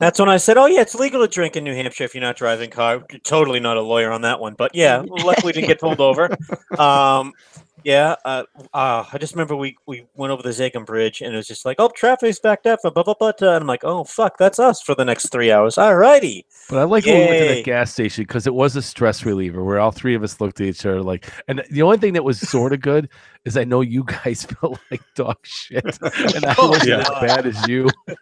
That's 0.00 0.18
when 0.18 0.30
I 0.30 0.38
said, 0.38 0.56
"Oh 0.56 0.64
yeah, 0.64 0.80
it's 0.80 0.94
legal 0.94 1.20
to 1.20 1.30
drink 1.30 1.56
in 1.56 1.64
New 1.64 1.74
Hampshire 1.74 2.04
if 2.04 2.14
you're 2.14 2.22
not 2.22 2.36
driving 2.36 2.70
car." 2.70 3.04
Totally 3.22 3.60
not 3.60 3.76
a 3.76 3.82
lawyer 3.82 4.10
on 4.10 4.22
that 4.22 4.40
one, 4.40 4.54
but 4.54 4.74
yeah, 4.74 5.02
luckily 5.06 5.52
didn't 5.52 5.68
get 5.68 5.78
pulled 5.78 6.00
over. 6.00 6.34
Um, 6.78 7.34
yeah, 7.84 8.16
uh, 8.24 8.44
uh, 8.74 9.04
I 9.12 9.18
just 9.18 9.34
remember 9.34 9.56
we 9.56 9.76
we 9.86 10.06
went 10.14 10.32
over 10.32 10.42
the 10.42 10.50
Zakim 10.50 10.84
Bridge 10.86 11.20
and 11.20 11.32
it 11.34 11.36
was 11.36 11.46
just 11.46 11.64
like, 11.64 11.76
"Oh, 11.78 11.88
traffic's 11.94 12.38
backed 12.40 12.66
up," 12.66 12.80
blah, 12.82 12.90
blah, 12.90 13.02
blah, 13.02 13.14
blah, 13.14 13.32
and 13.38 13.62
I'm 13.62 13.66
like, 13.66 13.84
"Oh 13.84 14.04
fuck, 14.04 14.38
that's 14.38 14.58
us 14.58 14.80
for 14.82 14.94
the 14.94 15.04
next 15.04 15.30
three 15.30 15.50
hours." 15.52 15.78
All 15.78 15.94
righty. 15.96 16.46
But 16.68 16.78
I 16.78 16.84
like 16.84 17.04
when 17.06 17.14
we 17.14 17.20
went 17.20 17.30
to 17.30 17.36
Yay. 17.46 17.54
that 17.56 17.64
gas 17.64 17.92
station 17.92 18.24
because 18.24 18.46
it 18.46 18.54
was 18.54 18.76
a 18.76 18.82
stress 18.82 19.24
reliever 19.24 19.62
where 19.64 19.78
all 19.80 19.90
three 19.92 20.14
of 20.14 20.22
us 20.22 20.40
looked 20.40 20.60
at 20.60 20.66
each 20.66 20.86
other 20.86 21.02
like. 21.02 21.30
And 21.48 21.62
the 21.70 21.82
only 21.82 21.98
thing 21.98 22.12
that 22.14 22.24
was 22.24 22.38
sort 22.40 22.72
of 22.72 22.80
good 22.80 23.08
is 23.44 23.56
I 23.56 23.64
know 23.64 23.80
you 23.80 24.04
guys 24.24 24.44
felt 24.44 24.78
like 24.90 25.02
dog 25.14 25.36
shit, 25.42 25.84
and 25.84 26.44
I 26.46 26.54
Oh, 26.58 26.70
wasn't 26.70 26.88
yeah. 26.88 26.98
as 27.00 27.08
bad 27.08 27.46
as 27.46 27.68
you. 27.68 27.88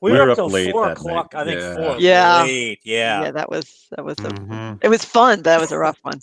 We, 0.00 0.10
We 0.10 0.18
were 0.18 0.24
were 0.24 0.30
up 0.30 0.30
up 0.32 0.36
till 0.36 0.48
late 0.50 0.72
four 0.72 0.90
o'clock. 0.90 1.32
night. 1.32 1.40
I 1.42 1.44
think 1.44 1.60
Yeah. 1.60 1.74
four. 1.76 1.96
Yeah. 2.00 2.42
Late. 2.42 2.80
Yeah. 2.82 3.22
Yeah, 3.22 3.30
that 3.32 3.48
was 3.50 3.86
that 3.92 4.04
was 4.04 4.18
a, 4.18 4.22
Mhm. 4.30 4.78
it 4.82 4.88
was 4.88 5.04
fun. 5.04 5.42
That 5.42 5.60
was 5.60 5.70
a 5.70 5.78
rough 5.78 5.98
one. 6.02 6.18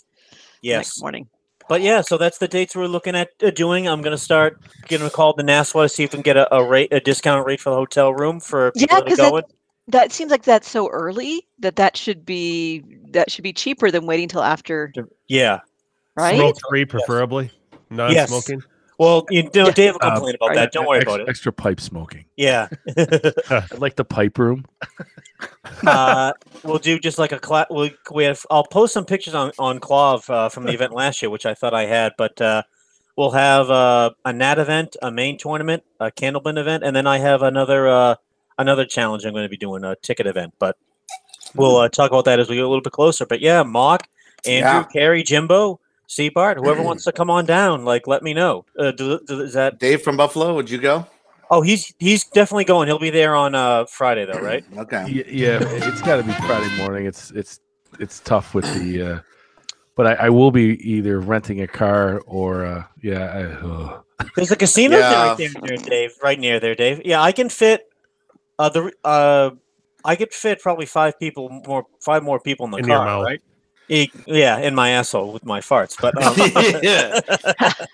Yes. 0.60 0.76
Next 0.88 1.00
morning. 1.00 1.28
But 1.70 1.82
yeah, 1.82 2.00
so 2.00 2.18
that's 2.18 2.38
the 2.38 2.48
dates 2.48 2.74
we're 2.74 2.88
looking 2.88 3.14
at 3.14 3.28
uh, 3.44 3.50
doing. 3.50 3.86
I'm 3.86 4.02
going 4.02 4.10
to 4.10 4.18
start 4.18 4.60
getting 4.88 5.06
a 5.06 5.10
call 5.10 5.34
to 5.34 5.42
Naswa 5.44 5.84
to 5.84 5.88
see 5.88 6.02
if 6.02 6.10
we 6.10 6.16
can 6.16 6.22
get 6.22 6.36
a, 6.36 6.52
a 6.52 6.64
rate, 6.64 6.88
a 6.92 6.98
discount 6.98 7.46
rate 7.46 7.60
for 7.60 7.70
the 7.70 7.76
hotel 7.76 8.12
room 8.12 8.40
for 8.40 8.72
people 8.72 8.88
Yeah, 8.90 8.96
that 8.96 9.04
are 9.04 9.08
'cause 9.08 9.16
that- 9.18 9.30
going. 9.30 9.44
That 9.86 10.10
seems 10.10 10.32
like 10.32 10.42
that's 10.42 10.68
so 10.68 10.88
early 10.88 11.46
that 11.60 11.76
that 11.76 11.96
should 11.96 12.26
be 12.26 12.84
that 13.12 13.30
should 13.30 13.44
be 13.44 13.52
cheaper 13.52 13.92
than 13.92 14.04
waiting 14.04 14.26
till 14.26 14.42
after, 14.42 14.92
Yeah. 15.28 15.60
right? 16.16 16.36
Smoke 16.36 16.56
free, 16.68 16.84
preferably. 16.84 17.52
Non-smoking. 17.90 18.62
Well, 19.00 19.24
you 19.30 19.42
know, 19.54 19.66
Yeah. 19.66 19.70
Dave 19.72 19.94
will 19.94 20.00
Uh, 20.06 20.10
complain 20.14 20.34
about 20.34 20.48
right. 20.48 20.54
that. 20.56 20.72
Don't 20.72 20.86
worry 20.86 20.98
Ex- 20.98 21.06
about 21.06 21.20
it. 21.20 21.28
Extra 21.28 21.52
pipe 21.52 21.80
smoking. 21.80 22.26
Yeah. 22.36 22.68
I 23.50 23.64
like 23.78 23.96
the 23.96 24.04
pipe 24.04 24.38
room. 24.38 24.66
uh, 25.86 26.32
we'll 26.62 26.78
do 26.78 26.98
just 26.98 27.18
like 27.18 27.32
a 27.32 27.38
class. 27.38 27.66
We, 27.70 27.94
we 28.12 28.24
have. 28.24 28.44
I'll 28.50 28.64
post 28.66 28.92
some 28.92 29.04
pictures 29.06 29.34
on 29.34 29.52
on 29.58 29.80
KLOV 29.80 30.28
uh, 30.30 30.48
from 30.50 30.64
the 30.66 30.72
event 30.72 30.92
last 30.92 31.22
year, 31.22 31.30
which 31.30 31.46
I 31.46 31.54
thought 31.54 31.72
I 31.74 31.86
had, 31.86 32.12
but 32.18 32.38
uh, 32.40 32.62
we'll 33.16 33.30
have 33.30 33.70
uh, 33.70 34.10
a 34.24 34.32
Nat 34.32 34.58
event, 34.58 34.96
a 35.02 35.10
main 35.10 35.38
tournament, 35.38 35.82
a 35.98 36.10
Candleman 36.10 36.58
event, 36.58 36.84
and 36.84 36.94
then 36.94 37.06
I 37.06 37.18
have 37.18 37.42
another 37.42 37.88
uh, 37.88 38.14
another 38.58 38.84
challenge. 38.84 39.24
I'm 39.24 39.32
going 39.32 39.44
to 39.44 39.48
be 39.48 39.56
doing 39.56 39.82
a 39.84 39.96
ticket 39.96 40.26
event, 40.26 40.52
but 40.58 40.76
we'll 41.54 41.78
uh, 41.78 41.88
talk 41.88 42.10
about 42.10 42.26
that 42.26 42.38
as 42.38 42.48
we 42.50 42.56
get 42.56 42.64
a 42.64 42.68
little 42.68 42.82
bit 42.82 42.92
closer. 42.92 43.24
But 43.24 43.40
yeah, 43.40 43.62
Mock, 43.62 44.06
Andrew, 44.46 44.68
Yeah. 44.68 44.84
Carrie, 44.84 45.22
Jimbo, 45.22 45.79
Seabart, 46.10 46.56
whoever 46.56 46.82
wants 46.82 47.04
to 47.04 47.12
come 47.12 47.30
on 47.30 47.46
down, 47.46 47.84
like 47.84 48.08
let 48.08 48.24
me 48.24 48.34
know. 48.34 48.64
Uh, 48.76 48.90
do, 48.90 49.20
do, 49.28 49.40
is 49.42 49.52
that? 49.52 49.78
Dave 49.78 50.02
from 50.02 50.16
Buffalo, 50.16 50.54
would 50.56 50.68
you 50.68 50.78
go? 50.78 51.06
Oh, 51.52 51.62
he's 51.62 51.94
he's 52.00 52.24
definitely 52.24 52.64
going. 52.64 52.88
He'll 52.88 52.98
be 52.98 53.10
there 53.10 53.36
on 53.36 53.54
uh, 53.54 53.84
Friday 53.86 54.24
though, 54.24 54.40
right? 54.40 54.64
Okay. 54.78 55.04
Y- 55.04 55.24
Yeah, 55.28 55.60
it's 55.62 56.02
got 56.02 56.16
to 56.16 56.24
be 56.24 56.32
Friday 56.32 56.76
morning. 56.78 57.06
It's 57.06 57.30
it's 57.30 57.60
it's 58.00 58.18
tough 58.20 58.54
with 58.54 58.64
the. 58.74 59.02
Uh, 59.02 59.20
but 59.94 60.06
I, 60.06 60.26
I 60.26 60.30
will 60.30 60.50
be 60.50 60.78
either 60.88 61.20
renting 61.20 61.62
a 61.62 61.66
car 61.68 62.20
or 62.26 62.64
uh, 62.64 62.84
yeah. 63.02 63.24
I, 63.26 63.42
ugh. 63.64 64.04
There's 64.34 64.50
a 64.50 64.56
casino 64.56 64.98
Yeah. 64.98 65.28
right 65.28 65.38
there, 65.38 65.50
there, 65.62 65.76
Dave. 65.76 66.12
Right 66.22 66.38
near 66.38 66.58
there, 66.58 66.74
Dave. 66.74 67.02
Yeah, 67.04 67.22
I 67.22 67.30
can 67.32 67.48
fit. 67.48 67.88
Uh, 68.58 68.68
the 68.68 68.92
uh, 69.04 69.50
I 70.04 70.16
could 70.16 70.32
fit 70.32 70.60
probably 70.60 70.86
five 70.86 71.18
people 71.20 71.48
more, 71.66 71.86
five 72.00 72.22
more 72.22 72.40
people 72.40 72.64
in 72.66 72.72
the 72.72 72.78
In 72.78 72.86
car, 72.86 73.22
right? 73.22 73.40
E- 73.90 74.10
yeah, 74.26 74.58
in 74.58 74.74
my 74.74 74.90
asshole 74.90 75.32
with 75.32 75.44
my 75.44 75.60
farts, 75.60 76.00
but 76.00 76.14
um, 76.22 76.34
yeah. 76.82 77.20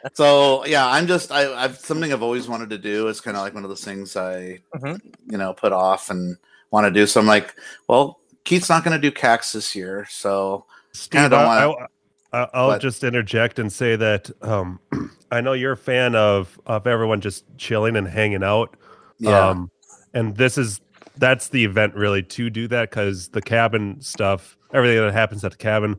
So 0.14 0.64
yeah, 0.66 0.87
I'm 0.87 1.06
just 1.06 1.32
I, 1.32 1.52
I've 1.54 1.78
something 1.78 2.12
I've 2.12 2.22
always 2.22 2.48
wanted 2.48 2.70
to 2.70 2.78
do. 2.78 3.09
It's 3.09 3.20
kind 3.20 3.37
of 3.37 3.42
like 3.42 3.54
one 3.54 3.64
of 3.64 3.68
those 3.70 3.85
things 3.85 4.16
I 4.16 4.61
Mhm. 4.76 5.00
you 5.26 5.38
know 5.38 5.52
put 5.54 5.72
off 5.72 6.11
and 6.11 6.37
want 6.70 6.87
to 6.87 6.90
do. 6.90 7.06
So 7.06 7.20
I'm 7.20 7.26
like, 7.26 7.54
well, 7.88 8.20
Keith's 8.44 8.68
not 8.68 8.85
going 8.85 9.00
to 9.00 9.00
do 9.00 9.11
CAX 9.12 9.52
this 9.52 9.74
year, 9.74 10.06
so 10.11 10.64
Steve, 10.92 11.30
don't 11.30 11.35
I, 11.35 11.66
wanna- 11.66 11.87
I, 12.32 12.42
I- 12.42 12.48
I'll 12.54 12.66
What? 12.68 12.80
just 12.80 13.02
interject 13.04 13.59
and 13.59 13.72
say 13.72 13.96
that 13.96 14.30
um, 14.42 14.78
I 15.30 15.40
know 15.40 15.52
you're 15.54 15.72
a 15.72 15.76
fan 15.76 16.14
of 16.14 16.59
of 16.66 16.87
everyone 16.87 17.20
just 17.20 17.44
chilling 17.59 17.96
and 17.96 18.06
hanging 18.06 18.42
out. 18.44 18.76
yeah. 19.18 19.48
Um, 19.50 19.70
and 20.14 20.37
this 20.37 20.56
is 20.59 20.80
that's 21.18 21.48
the 21.48 21.64
event 21.64 21.94
really 21.94 22.22
to 22.22 22.50
do 22.50 22.68
that 22.68 22.90
because 22.90 23.28
the 23.28 23.40
cabin 23.42 24.00
stuff, 24.00 24.56
everything 24.77 24.99
that 25.05 25.12
happens 25.12 25.45
at 25.45 25.53
the 25.53 25.57
cabin, 25.59 25.97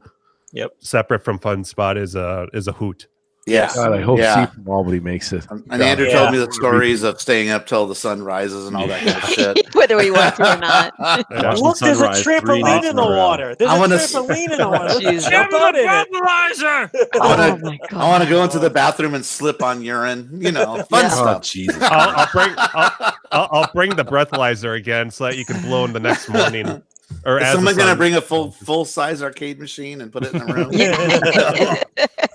Yep. 0.54 0.72
separate 0.80 1.24
from 1.24 1.40
Fun 1.40 1.64
Spot 1.64 1.98
is 1.98 2.16
a 2.16 2.48
is 2.54 2.68
a 2.68 2.72
hoot. 2.74 3.08
Yeah, 3.50 3.72
God, 3.74 3.94
I 3.94 4.02
hope 4.02 4.20
Yeah. 4.20 4.34
Steve 4.48 4.56
from 4.56 4.68
Albany 4.68 5.00
makes 5.00 5.32
it. 5.32 5.48
And 5.50 5.82
Andrew 5.82 6.06
Yeah. 6.06 6.20
told 6.20 6.32
me 6.34 6.38
the 6.38 6.52
stories 6.52 7.04
of 7.04 7.22
staying 7.22 7.50
up 7.50 7.66
till 7.66 7.88
the 7.88 7.96
sun 7.96 8.22
rises 8.22 8.68
and 8.68 8.76
all 8.76 8.88
that 8.88 9.00
kind 9.06 9.24
of 9.24 9.30
shit. 9.30 9.74
Whether 9.74 9.96
we 9.96 10.12
want 10.12 10.36
to 10.36 10.54
or 10.56 10.58
not. 10.58 10.94
Yeah. 11.32 11.52
Look, 11.54 11.78
there's 11.80 12.02
a 12.02 12.10
trampoline 12.10 12.84
in 12.84 12.98
the 12.98 13.04
in 13.04 13.10
water. 13.10 13.56
There's 13.56 13.72
I 13.72 13.78
a 13.78 13.80
wanna 13.80 13.96
s- 13.96 14.14
trampoline 14.14 14.52
in 14.52 14.58
the 14.58 14.68
water. 14.68 14.84
Let's 14.96 15.00
Jesus. 15.12 15.30
jump 15.30 15.54
out 15.54 15.76
in 15.78 15.86
it. 15.86 15.88
I 15.88 16.90
Oh 17.16 17.30
want 17.30 17.64
my 17.64 17.72
to 17.72 17.78
god. 17.90 17.94
I 18.02 18.10
want 18.10 18.24
to 18.24 18.30
go 18.30 18.44
into 18.44 18.60
the 18.60 18.70
bathroom 18.70 19.14
and 19.14 19.26
slip 19.26 19.64
on 19.64 19.82
urine. 19.82 20.30
You 20.34 20.52
know, 20.52 20.84
fun 20.90 21.04
Yeah. 21.06 21.10
Oh 21.14 21.16
stuff. 21.16 21.42
Jesus! 21.44 21.82
I'll, 21.84 22.10
I'll 22.20 22.30
bring 22.34 22.54
I'll, 22.58 23.14
I'll, 23.32 23.50
I'll 23.52 23.70
bring 23.74 23.96
the 23.96 24.04
breathalyzer 24.04 24.76
again 24.78 25.10
so 25.10 25.24
that 25.24 25.38
you 25.38 25.46
can 25.46 25.62
blow 25.62 25.86
in 25.86 25.94
the 25.94 26.02
next 26.02 26.28
morning 26.28 26.82
or 27.26 27.40
Is 27.40 27.52
someone 27.52 27.76
gonna 27.76 27.96
bring 27.96 28.16
a 28.16 28.22
full 28.22 28.52
full 28.52 28.86
size 28.86 29.22
arcade 29.22 29.60
machine 29.60 30.02
and 30.02 30.12
put 30.12 30.26
it 30.26 30.34
in 30.34 30.40
the 30.40 30.54
room? 30.54 30.70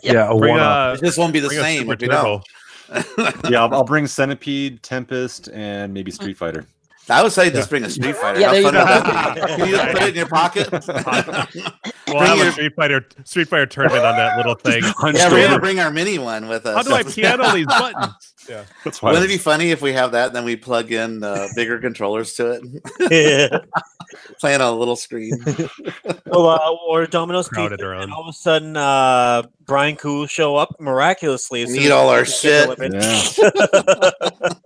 Yeah, 0.03 0.31
a 0.31 0.37
Bring 0.37 0.55
one 0.55 0.61
a, 0.61 0.97
this 1.01 1.17
won't 1.17 1.33
be 1.33 1.41
the 1.41 1.51
same 1.51 1.91
if 1.91 2.03
you 2.03 2.09
don't. 2.09 2.45
Yeah, 3.49 3.63
I'll, 3.63 3.73
I'll 3.73 3.85
bring 3.85 4.07
Centipede, 4.07 4.83
Tempest, 4.83 5.49
and 5.49 5.95
maybe 5.95 6.11
hmm. 6.11 6.17
Street 6.17 6.37
Fighter. 6.37 6.67
I 7.09 7.23
would 7.23 7.33
say 7.33 7.51
just 7.51 7.71
bring 7.71 7.85
a 7.85 7.91
Street 7.91 8.17
Fighter. 8.17 8.39
Yeah, 8.41 8.49
How 8.49 8.55
you 8.55 8.63
fun 8.65 8.75
would 8.75 8.87
that 8.87 9.35
be? 9.35 9.41
Can 9.41 9.69
you 9.69 9.77
just 9.77 9.93
put 9.93 10.03
it 10.03 10.09
in 10.11 10.15
your 10.15 10.29
pocket? 10.29 10.71
We'll 10.71 12.19
Bring 12.19 12.29
have 12.29 12.39
your- 12.39 12.49
a 12.49 12.53
Street 12.53 12.75
Fighter 12.77 13.07
Street 13.25 13.49
Fighter 13.49 13.67
tournament 13.67 14.05
on 14.05 14.17
that 14.17 14.37
little 14.37 14.55
thing. 14.55 14.83
Yeah, 14.83 15.31
we're 15.31 15.47
gonna 15.47 15.59
bring 15.59 15.81
our 15.81 15.91
mini 15.91 16.19
one 16.19 16.49
with 16.49 16.67
us. 16.67 16.77
How 16.77 16.83
do 16.83 16.93
I 16.95 17.03
piano 17.03 17.51
these 17.55 17.67
buttons? 17.67 18.32
Yeah. 18.53 18.65
That's 18.85 19.01
why. 19.01 19.13
Wouldn't 19.13 19.31
it 19.31 19.35
be 19.35 19.39
funny 19.39 19.71
if 19.71 19.81
we 19.81 19.95
have 19.95 20.13
that, 20.13 20.27
and 20.27 20.37
then 20.37 20.45
we 20.45 20.57
plug 20.57 20.93
in 20.93 21.25
uh, 21.25 21.49
bigger 21.57 21.79
controllers 21.79 22.35
to 22.35 22.51
it, 22.51 22.63
yeah. 23.11 23.59
playing 24.41 24.61
on 24.61 24.75
a 24.75 24.77
little 24.77 24.95
screen? 24.95 25.33
Well, 26.27 26.49
uh, 26.51 26.71
or 26.87 27.07
Domino's 27.07 27.49
Crowded 27.49 27.79
Pizza, 27.79 27.89
around. 27.89 28.03
and 28.03 28.13
all 28.13 28.21
of 28.23 28.29
a 28.29 28.33
sudden, 28.35 28.77
uh, 28.77 29.45
Brian 29.65 29.97
Cool 29.97 30.27
show 30.27 30.57
up 30.57 30.77
miraculously. 30.79 31.63
as 31.63 31.73
Need 31.75 31.93
all 31.93 32.11
our 32.11 32.27
shit. 32.27 32.65
delivered. 32.77 32.93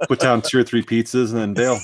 Put 0.08 0.18
down 0.18 0.42
two 0.42 0.58
or 0.58 0.64
three 0.64 0.82
pizzas 0.82 1.30
and 1.32 1.38
then 1.38 1.54
bail. 1.54 1.78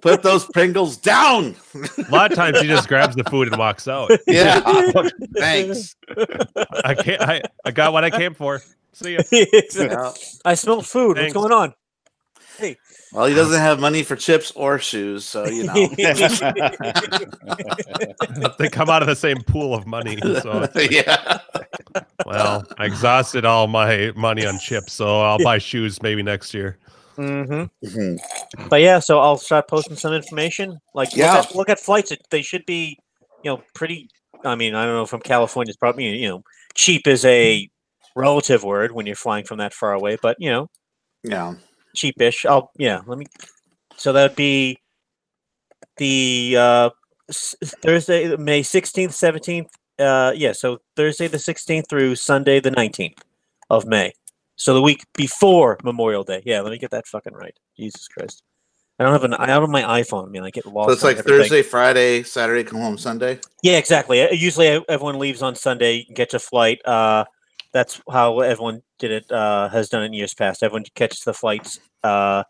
Put 0.00 0.22
those 0.22 0.44
Pringles 0.52 0.98
down. 0.98 1.56
A 1.74 2.12
lot 2.12 2.30
of 2.30 2.36
times 2.36 2.60
he 2.60 2.68
just 2.68 2.86
grabs 2.86 3.16
the 3.16 3.24
food 3.24 3.48
and 3.48 3.56
walks 3.56 3.88
out. 3.88 4.12
Yeah, 4.28 4.60
thanks. 5.36 5.96
I 6.84 6.94
can't. 6.94 7.22
I, 7.22 7.42
I 7.64 7.72
got 7.72 7.92
what 7.92 8.04
I 8.04 8.10
came 8.10 8.34
for. 8.34 8.62
See 9.02 9.14
ya. 9.14 9.20
Yeah. 9.74 10.12
I 10.44 10.54
smell 10.54 10.82
food. 10.82 11.16
Thanks. 11.16 11.34
What's 11.34 11.48
going 11.48 11.52
on? 11.62 11.74
Hey. 12.58 12.76
Well, 13.12 13.26
he 13.26 13.34
doesn't 13.34 13.60
have 13.60 13.78
money 13.78 14.02
for 14.02 14.16
chips 14.16 14.50
or 14.56 14.78
shoes, 14.80 15.24
so 15.24 15.46
you 15.46 15.64
know. 15.64 15.74
they 18.58 18.68
come 18.68 18.90
out 18.90 19.00
of 19.02 19.08
the 19.08 19.14
same 19.16 19.40
pool 19.42 19.74
of 19.74 19.86
money. 19.86 20.18
So, 20.42 20.68
yeah. 20.90 21.38
well, 22.26 22.66
I 22.76 22.84
exhausted 22.86 23.44
all 23.44 23.68
my 23.68 24.12
money 24.16 24.44
on 24.44 24.58
chips, 24.58 24.92
so 24.92 25.20
I'll 25.20 25.38
buy 25.42 25.58
shoes 25.58 26.02
maybe 26.02 26.22
next 26.22 26.52
year. 26.52 26.78
hmm 27.16 27.64
Mhm. 27.84 28.18
But 28.68 28.80
yeah, 28.80 28.98
so 28.98 29.20
I'll 29.20 29.38
start 29.38 29.68
posting 29.68 29.96
some 29.96 30.12
information. 30.12 30.78
Like, 30.94 31.14
Yeah. 31.14 31.34
look, 31.36 31.44
at, 31.46 31.54
look 31.54 31.68
at 31.68 31.78
flights. 31.80 32.12
They 32.30 32.42
should 32.42 32.66
be, 32.66 32.98
you 33.44 33.52
know, 33.52 33.62
pretty. 33.74 34.08
I 34.44 34.54
mean, 34.56 34.74
I 34.74 34.84
don't 34.84 34.94
know. 34.94 35.06
From 35.06 35.20
California, 35.20 35.70
it's 35.70 35.76
probably 35.78 36.06
you 36.08 36.28
know, 36.28 36.42
cheap 36.74 37.06
as 37.06 37.24
a 37.24 37.70
relative 38.18 38.64
word 38.64 38.92
when 38.92 39.06
you're 39.06 39.16
flying 39.16 39.44
from 39.44 39.58
that 39.58 39.72
far 39.72 39.92
away. 39.92 40.18
But 40.20 40.36
you 40.38 40.50
know, 40.50 40.68
Yeah. 41.22 41.54
cheapish. 41.96 42.44
I'll 42.44 42.70
yeah. 42.76 43.00
Let 43.06 43.18
me. 43.18 43.26
So 43.96 44.12
that 44.12 44.30
would 44.30 44.36
be 44.36 44.78
the 45.96 46.56
uh, 46.58 46.90
s- 47.28 47.54
Thursday, 47.82 48.36
May 48.36 48.62
sixteenth, 48.62 49.14
seventeenth. 49.14 49.68
Uh, 49.98 50.32
yeah. 50.34 50.52
So 50.52 50.78
Thursday 50.96 51.28
the 51.28 51.38
sixteenth 51.38 51.86
through 51.88 52.16
Sunday 52.16 52.60
the 52.60 52.70
nineteenth 52.70 53.22
of 53.70 53.86
May. 53.86 54.12
So 54.56 54.74
the 54.74 54.82
week 54.82 55.04
before 55.14 55.78
Memorial 55.84 56.24
Day. 56.24 56.42
Yeah. 56.44 56.60
Let 56.60 56.70
me 56.72 56.78
get 56.78 56.90
that 56.90 57.06
fucking 57.06 57.34
right. 57.34 57.56
Jesus 57.76 58.08
Christ. 58.08 58.42
I 59.00 59.04
don't 59.04 59.12
have 59.12 59.22
an. 59.22 59.34
I 59.34 59.46
don't 59.46 59.62
have 59.62 59.70
my 59.70 60.02
iPhone. 60.02 60.26
I 60.26 60.30
mean, 60.30 60.42
I 60.42 60.50
get 60.50 60.66
lost. 60.66 60.88
So 60.88 60.92
it's 60.92 61.04
like 61.04 61.18
everything. 61.18 61.42
Thursday, 61.42 61.62
Friday, 61.62 62.24
Saturday, 62.24 62.64
come 62.64 62.80
home 62.80 62.98
Sunday. 62.98 63.38
Yeah, 63.62 63.76
exactly. 63.78 64.26
Usually, 64.34 64.84
everyone 64.88 65.20
leaves 65.20 65.40
on 65.40 65.54
Sunday, 65.54 66.02
gets 66.14 66.34
a 66.34 66.40
flight. 66.40 66.80
Uh, 66.84 67.24
that's 67.72 68.00
how 68.10 68.40
everyone 68.40 68.82
did 68.98 69.10
it. 69.10 69.30
Uh, 69.30 69.68
has 69.68 69.88
done 69.88 70.02
it 70.02 70.06
in 70.06 70.12
years 70.12 70.34
past. 70.34 70.62
Everyone 70.62 70.84
catches 70.94 71.20
the 71.20 71.34
flights. 71.34 71.80
Uh, 72.02 72.44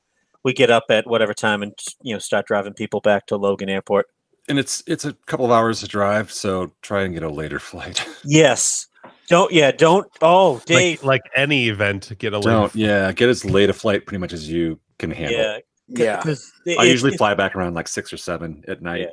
we 0.44 0.52
get 0.52 0.70
up 0.70 0.84
at 0.90 1.06
whatever 1.06 1.34
time 1.34 1.62
and 1.62 1.72
you 2.02 2.14
know 2.14 2.18
start 2.18 2.46
driving 2.46 2.72
people 2.74 3.00
back 3.00 3.26
to 3.26 3.36
Logan 3.36 3.68
Airport. 3.68 4.06
And 4.48 4.58
it's 4.58 4.82
it's 4.86 5.04
a 5.04 5.12
couple 5.26 5.44
of 5.44 5.52
hours 5.52 5.80
to 5.80 5.88
drive, 5.88 6.32
so 6.32 6.72
try 6.82 7.02
and 7.02 7.12
get 7.14 7.22
a 7.22 7.28
later 7.28 7.58
flight. 7.70 8.06
Yes. 8.24 8.86
Don't. 9.28 9.52
Yeah. 9.52 9.72
Don't. 9.72 10.06
Oh, 10.22 10.60
Dave. 10.64 11.02
Like, 11.02 11.04
like 11.24 11.32
any 11.36 11.68
event, 11.68 12.12
get 12.18 12.32
a 12.32 12.40
Don't 12.40 12.74
later. 12.74 12.78
yeah, 12.78 13.12
get 13.12 13.28
as 13.28 13.44
late 13.44 13.68
a 13.68 13.74
flight 13.74 14.06
pretty 14.06 14.18
much 14.18 14.32
as 14.32 14.48
you 14.48 14.78
can 14.98 15.10
handle. 15.10 15.38
yeah. 15.38 15.58
Yeah. 15.90 16.22
'cause 16.22 16.50
it- 16.66 16.78
I 16.78 16.84
it- 16.84 16.88
usually 16.90 17.12
it- 17.14 17.18
fly 17.18 17.34
back 17.34 17.54
around 17.56 17.74
like 17.74 17.88
six 17.88 18.12
or 18.12 18.16
seven 18.18 18.62
at 18.68 18.80
night 18.82 19.00
Yeah. 19.00 19.10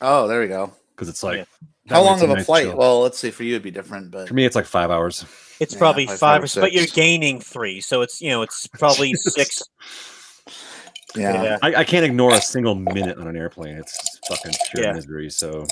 Oh, 0.00 0.26
there 0.28 0.40
we 0.40 0.48
go. 0.48 0.72
Because 0.94 1.08
it's 1.08 1.22
like 1.22 1.38
Yeah. 1.38 1.44
How 1.88 2.02
long 2.02 2.22
of 2.22 2.30
a 2.30 2.36
nice 2.36 2.46
flight? 2.46 2.66
chill. 2.66 2.76
Well, 2.76 3.00
let's 3.00 3.18
see. 3.18 3.30
For 3.32 3.42
you, 3.42 3.54
it'd 3.54 3.62
be 3.64 3.70
different, 3.72 4.10
but 4.12 4.28
for 4.28 4.34
me, 4.34 4.44
it's 4.44 4.54
like 4.54 4.66
five 4.66 4.90
hours. 4.90 5.24
It's 5.58 5.72
Yeah, 5.74 5.78
probably 5.78 6.06
five, 6.06 6.18
five 6.18 6.42
or 6.42 6.46
six. 6.46 6.60
but 6.60 6.72
you're 6.72 6.86
gaining 6.86 7.40
three, 7.40 7.80
so 7.80 8.02
it's 8.02 8.20
you 8.20 8.30
know 8.30 8.42
it's 8.42 8.66
probably 8.68 9.14
six. 9.14 9.62
yeah. 11.16 11.42
Yeah. 11.42 11.58
I, 11.62 11.74
I 11.76 11.84
can't 11.84 12.04
ignore 12.04 12.32
a 12.34 12.40
single 12.40 12.74
minute 12.74 13.18
on 13.18 13.26
an 13.26 13.36
airplane. 13.36 13.76
It's 13.76 14.18
fucking 14.28 14.52
pure 14.72 14.84
Yeah. 14.84 14.92
misery. 14.92 15.28
So 15.30 15.66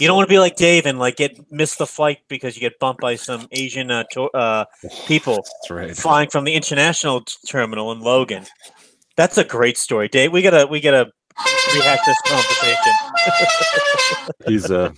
You 0.00 0.06
don't 0.08 0.16
want 0.16 0.26
to 0.28 0.32
be 0.32 0.38
like 0.38 0.56
Dave 0.56 0.86
and 0.86 0.98
like 0.98 1.16
get 1.16 1.38
miss 1.52 1.76
the 1.76 1.86
flight 1.86 2.18
because 2.28 2.56
you 2.56 2.60
get 2.60 2.78
bumped 2.78 3.00
by 3.02 3.14
some 3.16 3.46
Asian 3.52 3.90
uh, 3.90 4.04
to- 4.12 4.30
uh, 4.30 4.64
people. 5.06 5.44
right. 5.70 5.94
flying 5.96 6.28
from 6.30 6.44
the 6.44 6.54
international 6.54 7.20
t- 7.20 7.34
terminal 7.48 7.92
in 7.92 8.00
Logan. 8.00 8.46
That's 9.16 9.36
a 9.36 9.44
great 9.44 9.76
story, 9.76 10.08
Dave. 10.08 10.32
We 10.32 10.40
gotta 10.40 10.66
we 10.66 10.80
gotta 10.80 11.10
rehash 11.74 11.98
this 12.06 12.20
conversation. 12.26 12.92
He's 14.46 14.70
uh 14.70 14.92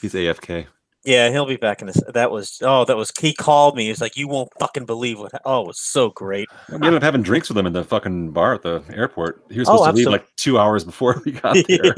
he's 0.00 0.14
AFK. 0.14 0.66
Yeah, 1.06 1.28
he'll 1.30 1.44
be 1.44 1.56
back 1.56 1.82
in 1.82 1.86
this. 1.86 2.00
That 2.14 2.30
was 2.30 2.58
oh, 2.62 2.84
that 2.86 2.96
was 2.96 3.12
he 3.20 3.34
called 3.34 3.76
me. 3.76 3.88
He's 3.88 4.00
like, 4.00 4.16
you 4.16 4.26
won't 4.26 4.48
fucking 4.58 4.86
believe 4.86 5.18
what. 5.18 5.32
Oh, 5.44 5.62
it 5.62 5.66
was 5.66 5.78
so 5.80 6.08
great. 6.10 6.48
We 6.70 6.76
ended 6.76 6.94
up 6.94 7.02
having 7.02 7.22
drinks 7.22 7.48
with 7.50 7.58
him 7.58 7.66
in 7.66 7.74
the 7.74 7.84
fucking 7.84 8.30
bar 8.30 8.54
at 8.54 8.62
the 8.62 8.82
airport. 8.90 9.44
He 9.50 9.58
was 9.58 9.68
Oh, 9.68 9.76
supposed 9.76 9.90
to 9.90 9.96
leave 9.96 10.08
like 10.08 10.26
two 10.36 10.58
hours 10.58 10.82
before 10.84 11.20
we 11.26 11.32
got 11.32 11.56
there. 11.68 11.94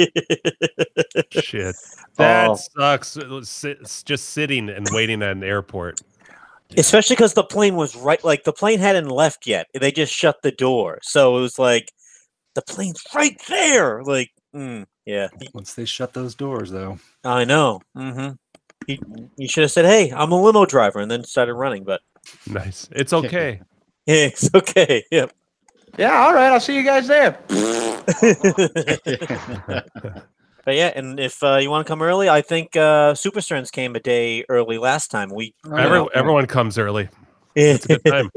Shit. 1.30 1.76
That 2.16 2.50
Oh. 2.50 2.56
sucks. 2.76 3.16
It 3.16 3.28
was 3.28 3.48
sit- 3.48 3.78
it's 3.80 4.02
just 4.02 4.30
sitting 4.30 4.68
and 4.68 4.88
waiting 4.90 5.22
at 5.22 5.30
an 5.32 5.44
airport. 5.44 6.00
Especially 6.76 7.14
because 7.14 7.34
the 7.34 7.44
plane 7.44 7.76
was 7.76 7.94
right, 7.94 8.22
like 8.24 8.42
the 8.42 8.52
plane 8.52 8.80
hadn't 8.80 9.08
left 9.08 9.46
yet. 9.46 9.68
They 9.72 9.92
just 9.92 10.12
shut 10.12 10.42
the 10.42 10.50
door, 10.50 10.98
so 11.02 11.38
it 11.38 11.40
was 11.40 11.60
like 11.60 11.92
the 12.56 12.62
plane's 12.62 13.02
right 13.14 13.40
there. 13.48 14.02
Like, 14.02 14.32
mm, 14.54 14.84
yeah, 15.04 15.28
Once 15.54 15.74
they 15.74 15.84
shut 15.84 16.12
those 16.12 16.34
doors, 16.34 16.72
though, 16.72 16.98
I 17.22 17.44
know. 17.44 17.80
Mm-hmm. 17.96 18.32
You, 18.88 19.30
you 19.36 19.48
should 19.48 19.62
have 19.62 19.70
said, 19.70 19.84
"Hey, 19.84 20.12
I'm 20.12 20.32
a 20.32 20.42
limo 20.42 20.66
driver," 20.66 20.98
and 20.98 21.10
then 21.10 21.22
started 21.22 21.54
running. 21.54 21.84
But 21.84 22.00
Nice. 22.46 22.88
It's 22.92 23.12
okay. 23.12 23.60
yeah, 24.06 24.26
it's 24.26 24.52
okay. 24.54 25.04
Yep. 25.10 25.32
Yeah, 25.98 26.12
all 26.12 26.34
right. 26.34 26.52
I'll 26.52 26.60
see 26.60 26.76
you 26.76 26.82
guys 26.82 27.06
there. 27.06 27.38
But 30.66 30.74
yeah, 30.74 30.90
and 30.96 31.20
if 31.20 31.44
uh, 31.44 31.58
you 31.58 31.70
want 31.70 31.86
to 31.86 31.88
come 31.88 32.02
early, 32.02 32.28
I 32.28 32.42
think 32.42 32.74
uh, 32.74 33.14
Super 33.14 33.40
Sterns 33.40 33.70
came 33.70 33.94
a 33.94 34.00
day 34.00 34.44
early 34.48 34.78
last 34.78 35.12
time. 35.12 35.28
We 35.28 35.54
Every, 35.64 36.04
everyone 36.12 36.46
comes 36.46 36.76
early. 36.76 37.08
it's 37.54 37.84
a 37.84 37.88
good 37.88 38.04
time. 38.04 38.30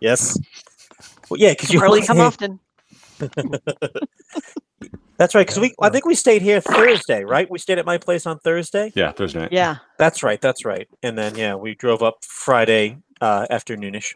yes, 0.00 0.38
well, 1.28 1.38
yeah, 1.38 1.50
because 1.50 1.70
you 1.70 1.82
Early 1.82 2.02
come 2.02 2.20
often. 2.20 2.60
That's 5.18 5.34
right. 5.34 5.46
Because 5.46 5.58
we, 5.60 5.74
I 5.80 5.88
think 5.88 6.04
we 6.04 6.14
stayed 6.14 6.42
here 6.42 6.60
Thursday, 6.60 7.24
right? 7.24 7.50
We 7.50 7.58
stayed 7.58 7.78
at 7.78 7.86
my 7.86 7.96
place 7.96 8.26
on 8.26 8.38
Thursday. 8.40 8.92
yeah, 8.94 9.12
Thursday 9.12 9.40
night. 9.40 9.52
Yeah. 9.52 9.76
That's 9.98 10.22
right. 10.22 10.40
That's 10.40 10.64
right. 10.66 10.86
And 11.02 11.16
then 11.16 11.34
yeah, 11.36 11.54
we 11.54 11.74
drove 11.74 12.02
up 12.02 12.16
Friday 12.22 12.98
uh, 13.22 13.46
afternoonish. 13.50 14.12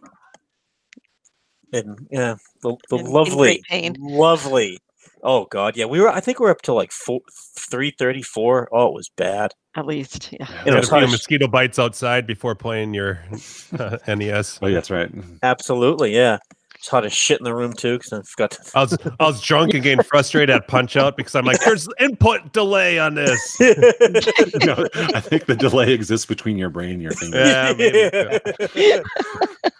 And 1.72 2.06
yeah, 2.10 2.34
the, 2.62 2.76
the 2.90 2.96
In- 2.96 3.06
in 3.06 3.12
lovely, 3.12 3.36
great 3.48 3.62
pain. 3.62 3.96
lovely. 3.98 4.78
Oh 5.22 5.46
God, 5.50 5.76
yeah, 5.76 5.84
we 5.84 6.00
were. 6.00 6.08
I 6.10 6.20
think 6.20 6.38
we 6.40 6.44
were 6.44 6.50
up 6.50 6.62
to 6.62 6.72
like 6.72 6.92
four, 6.92 7.20
three 7.58 7.92
thirty 7.98 8.22
four. 8.22 8.68
Oh, 8.72 8.88
it 8.88 8.94
was 8.94 9.10
bad. 9.16 9.52
At 9.76 9.86
least. 9.86 10.32
Yeah. 10.32 10.42
It 10.42 10.48
Had 10.48 10.72
a 10.74 10.76
was 10.78 10.88
few 10.88 10.98
harsh. 10.98 11.10
mosquito 11.10 11.46
bites 11.46 11.78
outside 11.78 12.26
before 12.26 12.54
playing 12.54 12.92
your 12.94 13.20
uh, 13.78 13.98
NES. 14.08 14.58
Oh, 14.62 14.66
yeah, 14.66 14.74
that's 14.74 14.90
right. 14.90 15.10
Absolutely, 15.42 16.14
yeah. 16.14 16.38
It's 16.80 16.88
hot 16.88 17.04
as 17.04 17.12
shit 17.12 17.38
in 17.38 17.44
the 17.44 17.54
room 17.54 17.74
too 17.74 17.98
because 17.98 18.10
I 18.14 18.22
forgot. 18.22 18.52
To... 18.52 18.70
I 18.74 18.80
was 18.80 18.98
I 19.20 19.26
was 19.26 19.42
drunk 19.42 19.74
and 19.74 19.82
getting 19.82 20.02
frustrated 20.02 20.48
at 20.48 20.66
Punch 20.66 20.96
Out 20.96 21.14
because 21.14 21.34
I'm 21.34 21.44
like, 21.44 21.60
there's 21.60 21.86
input 22.00 22.54
delay 22.54 22.98
on 22.98 23.14
this. 23.14 23.38
no, 23.60 24.86
I 24.94 25.20
think 25.20 25.44
the 25.44 25.56
delay 25.58 25.92
exists 25.92 26.24
between 26.24 26.56
your 26.56 26.70
brain 26.70 26.92
and 26.92 27.02
your 27.02 27.12
fingers. 27.12 27.46
Yeah, 27.46 27.74
maybe. 27.76 27.98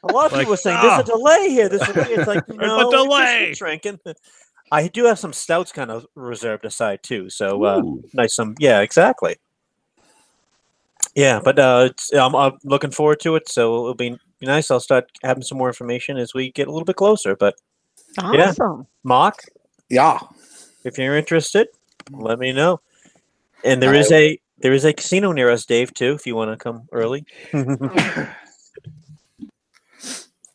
a 0.03 0.13
lot 0.13 0.27
of 0.27 0.33
Like, 0.33 0.41
people 0.41 0.51
were 0.51 0.57
saying 0.59 0.77
ah. 0.79 0.99
there's 0.99 1.09
a 1.09 1.13
delay 1.13 1.49
here. 1.49 1.69
There's 1.71 1.89
a 1.89 1.93
delay. 1.95 2.11
It's 2.11 2.27
like 2.27 2.49
no, 2.51 2.81
it's 2.81 2.91
just 2.93 3.05
delay. 3.05 3.49
me 3.49 3.55
drinking. 3.55 4.01
I 4.71 4.89
do 4.89 5.05
have 5.07 5.19
some 5.19 5.33
stouts 5.33 5.73
kind 5.73 5.91
of 5.91 6.07
reserved 6.15 6.67
aside 6.67 7.03
too. 7.03 7.31
So 7.31 7.65
uh, 7.65 7.83
nice 8.13 8.35
some 8.35 8.57
yeah 8.59 8.81
exactly 8.81 9.37
yeah 11.15 11.41
but 11.43 11.59
uh 11.59 11.89
it's, 11.91 12.13
I'm, 12.13 12.37
I'm 12.37 12.53
looking 12.63 12.91
forward 12.91 13.21
to 13.21 13.35
it 13.37 13.49
so 13.49 13.75
it'll 13.75 13.95
be, 13.95 14.17
be 14.41 14.47
nice 14.47 14.71
i'll 14.71 14.81
start 14.81 15.11
having 15.23 15.43
some 15.43 15.59
more 15.59 15.69
information 15.69 16.17
as 16.17 16.33
we 16.35 16.51
get 16.53 16.67
a 16.67 16.73
little 16.73 16.85
bit 16.87 16.97
closer 16.97 17.37
but 17.37 17.55
Yeah. 18.33 18.49
Awesome. 18.51 18.87
mock 19.05 19.43
Yeah. 19.89 20.19
if 20.85 20.99
you're 20.99 21.17
interested 21.17 21.69
let 22.11 22.39
me 22.39 22.53
know 22.53 22.81
and 23.65 23.83
there 23.83 23.95
is 23.95 24.11
a 24.11 24.39
there 24.59 24.73
is 24.73 24.85
a 24.85 24.93
casino 24.93 25.33
near 25.33 25.51
us 25.51 25.65
dave 25.67 25.93
too 25.95 26.13
if 26.15 26.27
you 26.27 26.35
want 26.35 26.51
to 26.51 26.57
come 26.57 26.89
early 26.93 27.25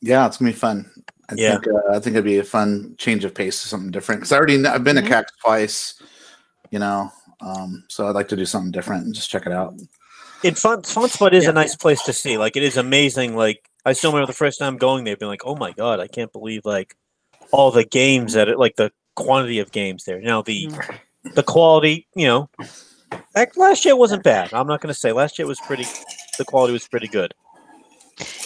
Yeah, 0.01 0.27
it's 0.27 0.37
gonna 0.37 0.51
be 0.51 0.55
fun. 0.57 0.91
I 1.29 1.33
Yeah. 1.35 1.53
think 1.53 1.67
uh, 1.67 1.95
I 1.95 1.99
think 1.99 2.15
it'd 2.15 2.23
be 2.25 2.37
a 2.37 2.43
fun 2.43 2.93
change 2.99 3.25
of 3.25 3.33
pace 3.33 3.61
to 3.63 3.67
something 3.67 3.89
different. 3.89 4.21
Because 4.21 4.31
I 4.31 4.37
already 4.37 4.61
kn- 4.61 4.67
I've 4.71 4.83
been 4.83 4.97
Mhm. 4.97 5.03
to 5.03 5.09
CAX 5.09 5.31
twice. 5.43 5.95
You 6.69 6.79
know, 6.79 7.11
Um, 7.41 7.83
so 7.89 8.07
I'd 8.07 8.15
like 8.15 8.27
to 8.29 8.35
do 8.35 8.45
something 8.45 8.71
different 8.71 9.05
and 9.05 9.13
just 9.15 9.29
check 9.31 9.45
it 9.47 9.51
out. 9.51 9.73
It 10.43 10.57
fun 10.59 10.83
fun 10.83 11.09
spot 11.09 11.33
is 11.33 11.47
a 11.47 11.53
nice 11.53 11.75
place 11.75 12.01
to 12.03 12.13
see. 12.13 12.37
Like 12.37 12.55
it 12.55 12.61
is 12.63 12.77
amazing. 12.77 13.35
Like 13.35 13.67
I 13.85 13.93
still 13.93 14.11
remember 14.11 14.27
the 14.27 14.33
first 14.37 14.59
time 14.59 14.77
going 14.77 15.03
there, 15.03 15.15
being 15.15 15.29
like, 15.29 15.45
"Oh 15.45 15.55
my 15.55 15.71
god, 15.71 15.99
I 15.99 16.07
can't 16.07 16.31
believe 16.31 16.65
like 16.65 16.95
all 17.51 17.71
the 17.71 17.85
games 17.85 18.33
that 18.33 18.47
it 18.47 18.57
like 18.57 18.75
the 18.75 18.91
quantity 19.15 19.59
of 19.59 19.71
games 19.71 20.05
there." 20.05 20.19
Now 20.19 20.41
the 20.41 20.67
mm. 20.67 20.99
the 21.35 21.43
quality, 21.43 22.07
you 22.15 22.27
know, 22.27 22.49
like 23.35 23.55
last 23.57 23.85
year 23.85 23.95
wasn't 23.95 24.23
bad. 24.23 24.53
I'm 24.53 24.67
not 24.67 24.81
going 24.81 24.93
to 24.93 24.99
say 24.99 25.11
last 25.11 25.37
year 25.37 25.47
was 25.47 25.59
pretty. 25.61 25.85
The 26.37 26.45
quality 26.45 26.73
was 26.73 26.87
pretty 26.87 27.07
good. 27.07 27.33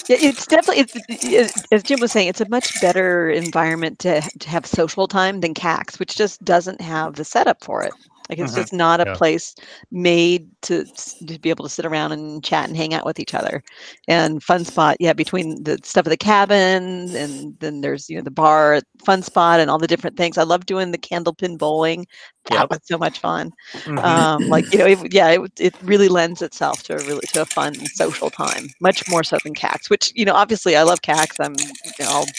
Yeah, 0.10 0.18
it's 0.20 0.48
definitely 0.48 0.82
it's, 0.82 0.96
it, 1.08 1.68
as 1.72 1.84
Jim 1.84 2.00
was 2.00 2.12
saying, 2.12 2.28
it's 2.28 2.42
a 2.42 2.50
much 2.50 2.82
better 2.82 3.30
environment 3.30 4.00
to 4.00 4.22
to 4.22 4.50
have 4.50 4.66
social 4.66 5.08
time 5.08 5.42
than 5.42 5.54
CAX, 5.54 6.00
which 6.00 6.16
just 6.16 6.44
doesn't 6.44 6.82
have 6.82 7.16
the 7.16 7.24
setup 7.24 7.64
for 7.64 7.84
it. 7.84 7.94
Like 8.30 8.40
it's 8.40 8.54
Mhm. 8.54 8.56
just 8.56 8.74
not 8.74 9.02
a 9.02 9.06
Yeah. 9.06 9.14
place 9.14 9.56
made 9.92 10.50
to, 10.64 10.86
to 11.28 11.40
be 11.40 11.50
able 11.50 11.66
to 11.66 11.70
sit 11.70 11.86
around 11.86 12.12
and 12.12 12.44
chat 12.44 12.68
and 12.68 12.78
hang 12.78 12.94
out 12.94 13.06
with 13.06 13.20
each 13.20 13.34
other. 13.34 13.64
And 14.08 14.44
Fun 14.44 14.66
Spot, 14.66 14.96
yeah, 15.00 15.14
between 15.14 15.64
the 15.64 15.80
stuff 15.84 16.06
at 16.06 16.10
the 16.10 16.18
cabin 16.18 17.16
and 17.16 17.56
then 17.60 17.82
there's 17.82 18.10
you 18.10 18.18
know 18.18 18.24
the 18.24 18.32
bar, 18.32 18.82
Fun 19.06 19.22
Spot, 19.24 19.60
and 19.60 19.70
all 19.70 19.80
the 19.80 19.88
different 19.88 20.18
things. 20.18 20.38
I 20.38 20.44
love 20.44 20.66
doing 20.66 20.92
the 20.92 20.98
candlepin 20.98 21.58
bowling. 21.58 22.06
That 22.50 22.70
Yep. 22.70 22.70
was 22.70 22.80
so 22.84 22.98
much 22.98 23.20
fun. 23.20 23.52
Mhm. 23.86 24.04
Um, 24.04 24.48
like 24.50 24.66
you 24.72 24.80
know, 24.80 24.86
it, 24.86 25.14
yeah, 25.14 25.30
it, 25.30 25.52
it 25.60 25.76
really 25.84 26.08
lends 26.10 26.42
itself 26.42 26.84
to 26.84 26.96
a 26.96 27.02
really 27.04 27.28
to 27.28 27.42
a 27.42 27.46
fun 27.46 27.90
social 27.94 28.30
time, 28.32 28.74
much 28.80 29.06
more 29.08 29.24
so 29.24 29.40
than 29.44 29.54
CAX. 29.56 29.90
Which 29.90 30.12
you 30.16 30.26
know, 30.26 30.34
obviously, 30.34 30.76
I 30.76 30.84
love 30.84 31.02
CAX. 31.02 31.40
I'm, 31.40 31.78
you 31.84 32.06
know, 32.06 32.12
I'll 32.12 32.36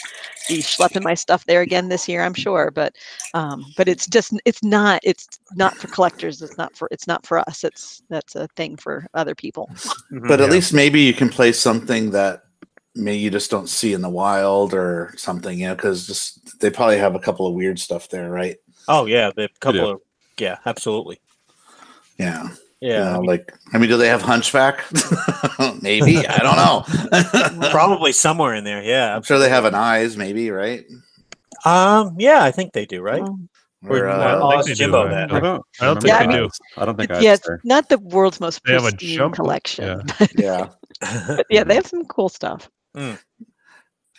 be 0.47 0.61
schlepping 0.63 1.03
my 1.03 1.13
stuff 1.13 1.45
there 1.45 1.61
again 1.61 1.87
this 1.89 2.07
year, 2.09 2.23
I'm 2.23 2.33
sure. 2.33 2.71
But, 2.71 2.95
um, 3.33 3.73
but 3.77 3.87
it's 3.87 4.07
just 4.07 4.33
it's 4.45 4.63
not 4.63 4.99
it's 5.03 5.27
not 5.55 5.77
for 5.79 5.87
collectors. 5.87 6.41
It's 6.41 6.57
not 6.57 6.75
for 6.75 6.87
it's 6.91 7.07
not 7.07 7.25
for 7.25 7.39
us. 7.39 7.63
It's 7.63 8.01
that's 8.09 8.35
a 8.35 8.47
thing 8.55 8.75
for 8.77 9.05
other 9.13 9.35
people. 9.35 9.69
But 10.11 10.41
at 10.41 10.49
Yeah. 10.49 10.51
least 10.51 10.73
maybe 10.73 11.01
you 11.01 11.13
can 11.13 11.29
play 11.29 11.51
something 11.53 12.11
that 12.11 12.43
maybe 12.95 13.19
you 13.19 13.29
just 13.29 13.49
don't 13.49 13.69
see 13.69 13.93
in 13.93 14.01
the 14.01 14.09
wild 14.09 14.73
or 14.73 15.13
something, 15.17 15.57
you 15.57 15.67
know, 15.67 15.75
because 15.75 16.05
just 16.07 16.59
they 16.59 16.69
probably 16.69 16.97
have 16.97 17.15
a 17.15 17.19
couple 17.19 17.47
of 17.47 17.53
weird 17.53 17.79
stuff 17.79 18.09
there, 18.09 18.29
right? 18.29 18.57
Oh 18.91 19.05
yeah, 19.05 19.31
the 19.35 19.47
couple 19.59 19.79
do. 19.81 19.89
of 19.91 20.01
yeah, 20.37 20.57
absolutely. 20.65 21.19
Yeah. 22.17 22.49
Yeah, 22.81 22.89
You 22.89 23.03
I 23.03 23.11
know, 23.13 23.19
mean, 23.19 23.27
like 23.29 23.53
I 23.73 23.77
mean, 23.77 23.89
do 23.89 23.97
they 23.97 24.07
have 24.07 24.23
Hunchback? 24.23 24.83
maybe. 25.83 26.25
I 26.27 26.37
don't 26.39 26.55
know. 26.55 27.69
probably 27.69 28.11
somewhere 28.11 28.55
in 28.55 28.63
there. 28.63 28.81
Yeah, 28.81 29.15
I'm 29.15 29.21
sure 29.21 29.37
they 29.37 29.49
have 29.49 29.65
an 29.65 29.75
eyes, 29.75 30.17
maybe, 30.17 30.49
right? 30.49 30.83
Um, 31.63 32.15
yeah, 32.17 32.43
I 32.43 32.49
think 32.51 32.73
they 32.73 32.87
do, 32.87 33.01
right? 33.01 33.21
Um, 33.21 33.49
Or, 33.87 33.97
Or, 33.97 34.09
uh, 34.09 34.17
I 34.17 34.31
don't 34.31 34.49
think 34.49 34.59
ask 34.59 34.67
they 34.67 34.73
do, 34.73 34.77
Jimbo 34.77 35.01
uh, 35.05 35.09
that. 35.09 35.31
I 35.31 35.39
don't. 35.39 35.63
I 35.79 35.85
don't 35.85 36.01
think 36.01 36.13
if 36.13 36.19
they 36.19 36.25
I 36.25 36.37
do. 36.39 36.49
I 36.77 36.85
don't 36.85 36.97
think 36.97 37.11
I. 37.11 37.19
Yeah, 37.19 37.31
was 37.31 37.59
not 37.63 37.89
the 37.89 37.99
world's 37.99 38.39
most 38.39 38.61
They 38.65 38.73
have 38.73 38.85
a 38.85 38.89
pristine 38.91 39.17
jump- 39.17 39.35
collection. 39.35 40.01
yeah. 40.37 40.69
but 40.99 41.45
yeah, 41.51 41.63
they 41.63 41.75
have 41.75 41.85
some 41.87 42.03
cool 42.05 42.29
stuff. 42.29 42.67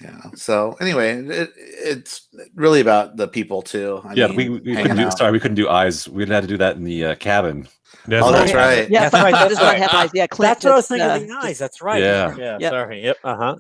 Yeah. 0.03 0.21
So 0.35 0.77
anyway, 0.81 1.13
it, 1.25 1.51
it's 1.57 2.29
really 2.55 2.81
about 2.81 3.17
the 3.17 3.29
people 3.29 3.63
too. 3.63 4.01
I 4.05 4.15
yeah, 4.15 4.27
mean, 4.29 4.37
we, 4.37 4.49
we 4.49 4.59
couldn't 4.61 4.75
hanging 4.77 4.97
do. 4.97 5.03
out. 5.07 5.19
Sorry, 5.19 5.33
we 5.33 5.41
couldn't 5.41 5.55
do 5.57 5.69
eyes. 5.69 6.09
We 6.09 6.27
had 6.27 6.41
to 6.43 6.47
do 6.49 6.57
that 6.59 6.77
in 6.77 6.85
the 6.85 7.05
uh, 7.07 7.15
cabin. 7.17 7.69
That's 8.07 8.27
Oh, 8.27 8.33
that's 8.33 8.53
right. 8.53 8.79
right. 8.81 8.91
Yeah, 8.91 9.09
That's 9.09 9.23
right, 9.23 9.33
that's 9.33 9.53
is 9.53 9.59
what 9.59 9.67
right. 9.75 9.79
have 9.81 9.91
eyes. 9.95 10.11
Yeah, 10.13 10.27
Clint, 10.27 10.51
That's 10.57 10.65
what 10.65 10.73
I 10.73 10.77
was 10.77 10.89
thinking. 10.89 11.07
uh, 11.09 11.19
the 11.21 11.47
eyes. 11.47 11.59
That's 11.59 11.81
right. 11.81 12.01
Yeah. 12.03 12.35
Yeah. 12.37 12.59
Yep. 12.61 12.71
Sorry. 12.73 13.03
Yep. 13.05 13.17
Uh 13.23 13.37
huh. 13.37 13.57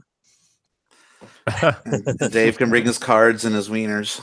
Dave 2.30 2.58
can 2.58 2.70
bring 2.70 2.84
his 2.84 2.98
cards 2.98 3.44
and 3.44 3.54
his 3.54 3.68
wieners. 3.68 4.20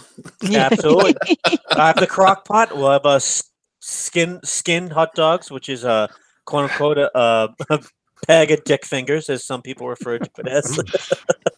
Absolutely. 0.53 1.15
I 1.71 1.87
have 1.87 1.97
the 1.97 2.07
crock 2.07 2.45
pot. 2.45 2.75
We'll 2.75 2.91
have 2.91 3.05
a 3.05 3.15
s- 3.15 3.43
skin 3.79 4.39
skinned 4.43 4.91
hot 4.91 5.15
dogs, 5.15 5.49
which 5.51 5.69
is 5.69 5.83
a 5.83 6.09
quote 6.45 6.69
unquote 6.71 6.97
a, 6.97 7.11
a 7.17 7.79
bag 8.27 8.51
of 8.51 8.63
dick 8.63 8.85
fingers, 8.85 9.29
as 9.29 9.45
some 9.45 9.61
people 9.61 9.87
refer 9.87 10.17
to 10.19 10.29
it 10.39 10.47
as. 10.47 10.79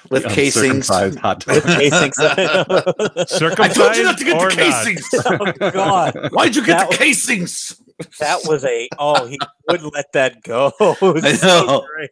With 0.10 0.24
casings. 0.28 0.88
Uncircumcised 0.90 1.18
hot 1.18 1.46
With 1.46 1.64
dog. 1.64 1.78
casings. 1.78 2.18
I 2.18 3.68
told 3.68 3.96
you 3.96 4.02
not 4.04 4.18
to 4.18 4.24
get 4.24 4.36
Or 4.40 4.50
the 4.50 4.56
not. 4.56 4.84
casings. 4.84 5.08
oh 5.26 5.70
God, 5.70 6.28
Why'd 6.32 6.56
you 6.56 6.64
get 6.64 6.78
That 6.78 6.84
the 6.84 6.88
was- 6.88 6.98
casings? 6.98 7.80
That 8.18 8.40
was 8.46 8.64
a 8.64 8.88
oh 8.98 9.26
he 9.26 9.38
wouldn't 9.68 9.92
let 9.94 10.12
that 10.12 10.42
go. 10.42 10.72
It 10.80 11.42
I 11.42 11.46
know. 11.46 11.86
great. 11.94 12.10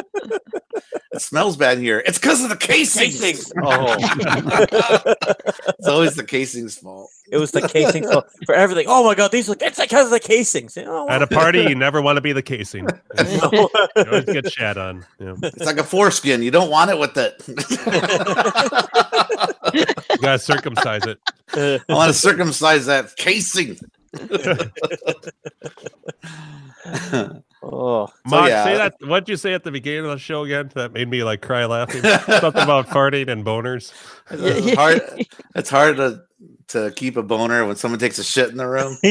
It 1.10 1.22
smells 1.22 1.56
bad 1.56 1.78
here. 1.78 2.02
It's 2.06 2.18
because 2.18 2.44
of 2.44 2.50
the 2.50 2.56
casings. 2.56 3.18
Casings. 3.18 3.50
Oh, 3.62 3.96
It's 5.78 5.88
always 5.88 6.14
the 6.14 6.22
casings' 6.22 6.76
fault. 6.78 7.10
it 7.32 7.38
was 7.38 7.50
the 7.50 7.66
casings 7.66 8.12
for, 8.12 8.24
for 8.44 8.54
everything. 8.54 8.84
Oh 8.88 9.02
my 9.04 9.14
God, 9.14 9.32
these 9.32 9.48
look. 9.48 9.62
It's 9.62 9.80
because 9.80 10.04
of 10.06 10.10
the 10.12 10.20
casings. 10.20 10.76
Oh, 10.76 11.08
At 11.08 11.22
a 11.22 11.26
party, 11.26 11.62
you 11.62 11.74
never 11.74 12.02
want 12.02 12.18
to 12.18 12.20
be 12.20 12.32
the 12.32 12.42
casing. 12.42 12.86
You 13.26 13.40
always 13.96 14.24
get 14.26 14.52
shat 14.52 14.76
on. 14.76 15.04
Yeah. 15.18 15.34
It's 15.42 15.64
like 15.64 15.78
a 15.78 15.82
foreskin. 15.84 16.42
You 16.42 16.50
don't 16.50 16.70
want 16.70 16.90
it 16.90 16.98
with 16.98 17.16
it. 17.16 17.42
You 19.74 19.84
gotta 20.18 20.38
circumcise 20.38 21.02
it. 21.06 21.18
I 21.54 21.80
want 21.88 22.12
to 22.12 22.18
circumcise 22.18 22.86
that 22.86 23.16
casing. 23.16 23.78
Oh, 27.62 28.08
Mark, 28.24 28.48
yeah. 28.48 28.64
say 28.64 28.76
that. 28.76 28.94
What'd 29.00 29.28
you 29.28 29.36
say 29.36 29.54
at 29.54 29.64
the 29.64 29.70
beginning 29.70 30.04
of 30.04 30.10
the 30.10 30.18
show 30.18 30.44
again? 30.44 30.70
That 30.74 30.92
made 30.92 31.08
me 31.08 31.24
like 31.24 31.42
cry 31.42 31.66
laughing. 31.66 32.02
Something 32.02 32.62
about 32.62 32.86
farting 32.90 33.28
and 33.28 33.44
boners. 33.44 33.92
it's 34.30 34.74
hard. 34.74 35.26
It's 35.54 35.70
hard 35.70 35.96
to 35.96 36.22
to 36.68 36.90
keep 36.94 37.16
a 37.16 37.22
boner 37.22 37.66
when 37.66 37.76
someone 37.76 37.98
takes 37.98 38.18
a 38.18 38.24
shit 38.24 38.50
in 38.50 38.56
the 38.56 38.66
room. 38.66 38.98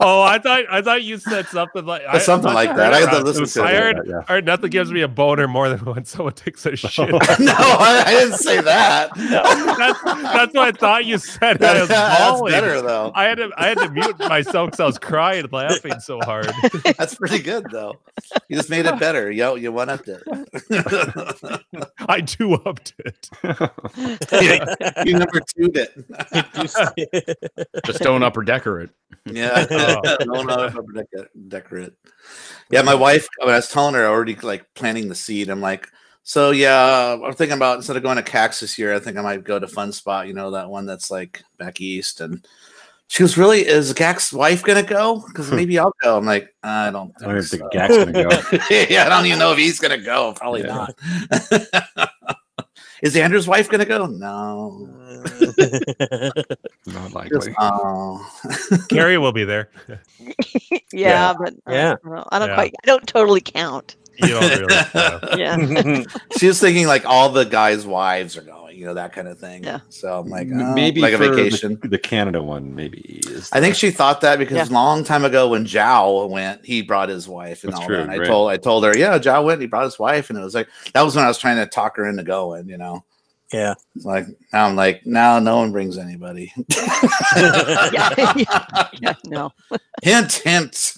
Oh, 0.00 0.22
I 0.22 0.38
thought 0.38 0.64
I 0.70 0.80
thought 0.82 1.02
you 1.02 1.18
said 1.18 1.46
something 1.46 1.84
like 1.84 2.02
I, 2.08 2.18
Something 2.18 2.52
like 2.52 2.74
that. 2.76 2.92
I 2.92 3.00
had 3.00 3.10
to 3.10 3.24
listen 3.24 3.42
was- 3.42 3.54
to 3.54 3.62
I 3.62 3.70
it. 3.72 3.80
heard, 3.96 4.06
Yeah. 4.06 4.18
I 4.28 4.32
heard 4.34 4.44
nothing 4.46 4.70
gives 4.70 4.92
me 4.92 5.00
a 5.00 5.08
boner 5.08 5.48
more 5.48 5.68
than 5.68 5.78
when 5.80 6.04
someone 6.04 6.34
takes 6.34 6.64
a 6.66 6.76
shit. 6.76 7.08
no, 7.10 7.18
I, 7.20 8.02
I 8.06 8.10
didn't 8.12 8.38
say 8.38 8.60
that. 8.60 9.10
that's, 9.16 10.02
that's 10.02 10.54
what 10.54 10.68
I 10.68 10.72
thought 10.72 11.04
you 11.06 11.18
said. 11.18 11.62
I 11.62 11.80
was 11.80 11.88
That's 11.88 12.20
bawling. 12.30 12.52
better 12.52 12.82
though. 12.82 13.12
I 13.14 13.24
had 13.24 13.38
to 13.38 13.50
I 13.56 13.68
had 13.68 13.78
to 13.78 13.90
mute 13.90 14.18
myself 14.20 14.70
because 14.70 14.80
I 14.80 14.84
was 14.86 14.98
crying 14.98 15.44
and 15.44 15.52
laughing 15.52 15.98
so 16.00 16.20
hard. 16.22 16.50
That's 16.98 17.14
pretty 17.14 17.38
good 17.40 17.64
though. 17.72 17.96
You 18.48 18.56
just 18.56 18.70
made 18.70 18.86
it 18.86 18.98
better. 18.98 19.30
Yo, 19.30 19.54
you 19.54 19.72
one 19.72 19.88
upped 19.88 20.08
it. 20.08 20.22
I 22.08 22.20
two 22.20 22.54
upped 22.54 22.94
it. 22.98 23.28
You 25.04 25.18
number 25.18 25.40
two 25.40 25.70
it. 25.74 25.94
Just 27.86 28.00
don't 28.00 28.22
upper 28.22 28.42
decker 28.42 28.80
it. 28.80 28.90
Yeah, 29.24 29.66
Oh. 29.70 30.44
upper 30.46 30.92
deck- 30.92 31.30
decorate. 31.48 31.92
Yeah, 32.70 32.82
my 32.82 32.94
wife. 32.94 33.26
When 33.40 33.50
I 33.50 33.56
was 33.56 33.68
telling 33.68 33.94
her, 33.94 34.06
already 34.06 34.34
like 34.36 34.66
planting 34.74 35.08
the 35.08 35.14
seed. 35.14 35.48
I'm 35.48 35.60
like, 35.60 35.88
so 36.22 36.50
yeah, 36.50 37.16
I'm 37.24 37.32
thinking 37.34 37.56
about 37.56 37.76
instead 37.76 37.96
of 37.96 38.02
going 38.02 38.16
to 38.16 38.22
Cax 38.22 38.60
this 38.60 38.78
year, 38.78 38.94
I 38.94 38.98
think 38.98 39.16
I 39.16 39.22
might 39.22 39.44
go 39.44 39.58
to 39.58 39.66
Fun 39.66 39.92
Spot. 39.92 40.26
You 40.26 40.34
know 40.34 40.50
that 40.52 40.68
one 40.68 40.86
that's 40.86 41.10
like 41.10 41.42
back 41.58 41.80
east. 41.80 42.20
And 42.20 42.46
she 43.08 43.22
goes, 43.22 43.38
"Really? 43.38 43.66
Is 43.66 43.94
Gak's 43.94 44.32
wife 44.32 44.62
gonna 44.62 44.82
go? 44.82 45.24
Because 45.26 45.48
hmm. 45.48 45.56
maybe 45.56 45.78
I'll 45.78 45.94
go." 46.02 46.18
I'm 46.18 46.26
like, 46.26 46.54
I 46.62 46.90
don't. 46.90 47.12
I 47.18 47.24
don't 47.24 47.30
even 47.38 47.42
Think 47.44 47.62
think 47.62 47.72
so. 47.72 47.78
Gak's 47.78 47.96
gonna 47.96 48.12
go. 48.12 48.66
yeah, 48.90 49.06
I 49.06 49.08
don't 49.08 49.24
even 49.24 49.38
know 49.38 49.52
if 49.52 49.58
he's 49.58 49.80
gonna 49.80 49.98
go. 49.98 50.34
Probably 50.34 50.60
Yeah. 50.60 50.86
not. 51.96 52.07
Is 53.02 53.16
Andrew's 53.16 53.46
wife 53.46 53.68
gonna 53.68 53.84
go? 53.84 54.06
No. 54.06 54.88
Not 56.86 57.04
Just, 57.04 57.14
likely. 57.14 57.54
oh. 57.58 58.24
Carrie 58.88 59.18
will 59.18 59.32
be 59.32 59.44
there. 59.44 59.68
yeah, 60.92 61.32
but 61.38 61.54
uh, 61.66 61.72
Yeah. 61.72 61.94
well, 62.04 62.28
I 62.32 62.38
don't 62.38 62.48
Yeah. 62.48 62.54
quite. 62.54 62.74
I 62.82 62.86
don't 62.86 63.06
totally 63.06 63.40
count. 63.40 63.96
You 64.16 64.28
don't 64.28 64.50
really. 64.60 65.40
Yeah. 65.40 66.02
she 66.36 66.48
was 66.48 66.58
thinking 66.60 66.86
like 66.88 67.04
all 67.06 67.28
the 67.28 67.44
guys' 67.44 67.86
wives 67.86 68.36
are 68.36 68.42
going, 68.42 68.57
you 68.78 68.86
know, 68.86 68.94
that 68.94 69.12
kind 69.12 69.26
of 69.28 69.38
thing. 69.38 69.64
Yeah. 69.64 69.80
So 69.88 70.20
I'm 70.20 70.28
like, 70.28 70.48
oh, 70.52 70.74
maybe 70.74 71.00
like 71.00 71.12
a 71.14 71.18
vacation. 71.18 71.78
The, 71.82 71.88
the 71.88 71.98
Canada 71.98 72.42
one, 72.42 72.74
maybe. 72.74 73.20
Is 73.26 73.50
I 73.52 73.60
think 73.60 73.74
she 73.74 73.90
thought 73.90 74.20
that 74.20 74.38
because 74.38 74.56
Yeah. 74.56 74.72
a 74.72 74.74
long 74.74 75.02
time 75.04 75.24
ago 75.24 75.48
when 75.48 75.64
Zhao 75.64 76.28
went, 76.30 76.64
he 76.64 76.82
brought 76.82 77.08
his 77.08 77.26
wife 77.28 77.64
and 77.64 77.72
That's 77.72 77.80
all 77.80 77.86
true, 77.88 77.96
that. 77.96 78.02
And 78.08 78.12
I 78.12 78.24
told 78.24 78.50
I 78.50 78.56
told 78.56 78.84
her, 78.84 78.96
yeah, 78.96 79.18
Zhao 79.18 79.44
went, 79.44 79.60
he 79.60 79.66
brought 79.66 79.84
his 79.84 79.98
wife, 79.98 80.30
and 80.30 80.38
it 80.38 80.42
was 80.42 80.54
like 80.54 80.68
that 80.94 81.02
was 81.02 81.16
when 81.16 81.24
I 81.24 81.28
was 81.28 81.38
trying 81.38 81.56
to 81.56 81.66
talk 81.66 81.96
her 81.96 82.06
into 82.08 82.22
going, 82.22 82.68
you 82.68 82.78
know. 82.78 83.04
yeah. 83.52 83.74
Like 84.04 84.26
now 84.52 84.66
I'm 84.66 84.76
like, 84.76 85.04
now 85.06 85.38
no 85.40 85.56
one 85.56 85.72
brings 85.72 85.98
anybody. 85.98 86.52
yeah, 87.36 87.90
yeah, 88.16 88.88
yeah, 89.00 89.14
no. 89.26 89.50
hint, 90.02 90.32
hint. 90.32 90.94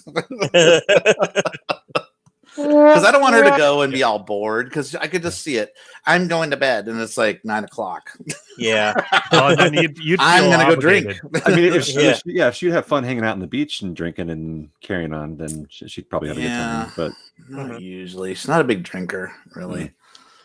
Because 2.55 3.05
I 3.05 3.11
don't 3.11 3.21
want 3.21 3.35
her 3.35 3.43
to 3.43 3.57
go 3.57 3.81
and 3.81 3.93
be 3.93 4.03
all 4.03 4.19
bored 4.19 4.67
because 4.67 4.93
I 4.93 5.07
could 5.07 5.21
just 5.21 5.41
see 5.41 5.55
it. 5.55 5.73
I'm 6.05 6.27
going 6.27 6.51
to 6.51 6.57
bed 6.57 6.89
and 6.89 6.99
it's 6.99 7.17
like 7.17 7.45
nine 7.45 7.63
o'clock. 7.63 8.11
Yeah. 8.57 8.93
oh, 9.31 9.55
then 9.55 9.73
you'd, 9.73 9.97
you'd 9.99 10.19
I'm 10.19 10.49
gonna 10.51 10.75
go 10.75 10.79
drink. 10.79 11.13
I 11.45 11.55
mean, 11.55 11.73
if 11.73 11.85
she, 11.85 11.93
Yeah. 11.93 12.09
if 12.11 12.17
she- 12.17 12.21
yeah, 12.33 12.47
if 12.49 12.55
she'd 12.55 12.71
have 12.73 12.85
fun 12.85 13.05
hanging 13.05 13.23
out 13.23 13.31
on 13.33 13.39
the 13.39 13.47
beach 13.47 13.81
and 13.81 13.95
drinking 13.95 14.29
and 14.29 14.69
carrying 14.81 15.13
on, 15.13 15.37
then 15.37 15.65
she, 15.69 15.87
she'd 15.87 16.09
probably 16.09 16.27
have 16.27 16.37
a 16.37 16.41
Yeah. 16.41 16.89
good 16.95 17.11
time. 17.11 17.15
Not 17.49 17.67
Mhm. 17.71 17.81
usually. 17.81 18.33
She's 18.35 18.49
not 18.49 18.59
a 18.61 18.65
big 18.65 18.83
drinker, 18.83 19.31
really. 19.55 19.93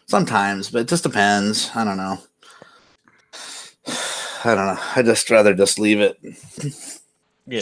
Sometimes, 0.06 0.70
but 0.70 0.82
it 0.82 0.88
just 0.88 1.02
depends. 1.02 1.70
I 1.74 1.82
don't 1.84 1.96
know. 1.96 2.18
I 4.44 4.54
don't 4.54 4.66
know. 4.66 4.78
I 4.94 5.02
just 5.02 5.28
rather 5.28 5.54
just 5.54 5.78
leave 5.80 5.98
it. 6.00 6.18
Yeah. 7.48 7.60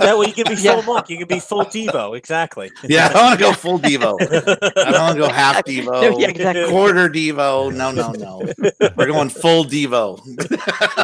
That 0.00 0.16
way 0.16 0.28
you 0.28 0.32
can 0.32 0.54
be 0.54 0.54
Yeah. 0.62 0.80
full 0.80 0.94
monk. 0.94 1.10
You 1.10 1.18
can 1.18 1.28
be 1.28 1.40
full 1.40 1.64
Devo. 1.66 2.16
Exactly. 2.16 2.70
Yeah, 2.84 3.10
I 3.14 3.22
want 3.22 3.38
to 3.38 3.44
go 3.44 3.52
full 3.52 3.78
Devo. 3.78 4.16
I 4.20 4.90
don't 4.90 5.00
want 5.02 5.14
to 5.16 5.20
go 5.20 5.28
half 5.28 5.56
Devo, 5.66 6.18
Yeah, 6.18 6.28
exactly. 6.28 6.68
quarter 6.70 7.08
Devo. 7.08 7.74
No, 7.74 7.90
no, 7.92 8.12
no. 8.12 8.42
We're 8.96 9.06
going 9.06 9.28
full 9.28 9.64
Devo 9.64 10.18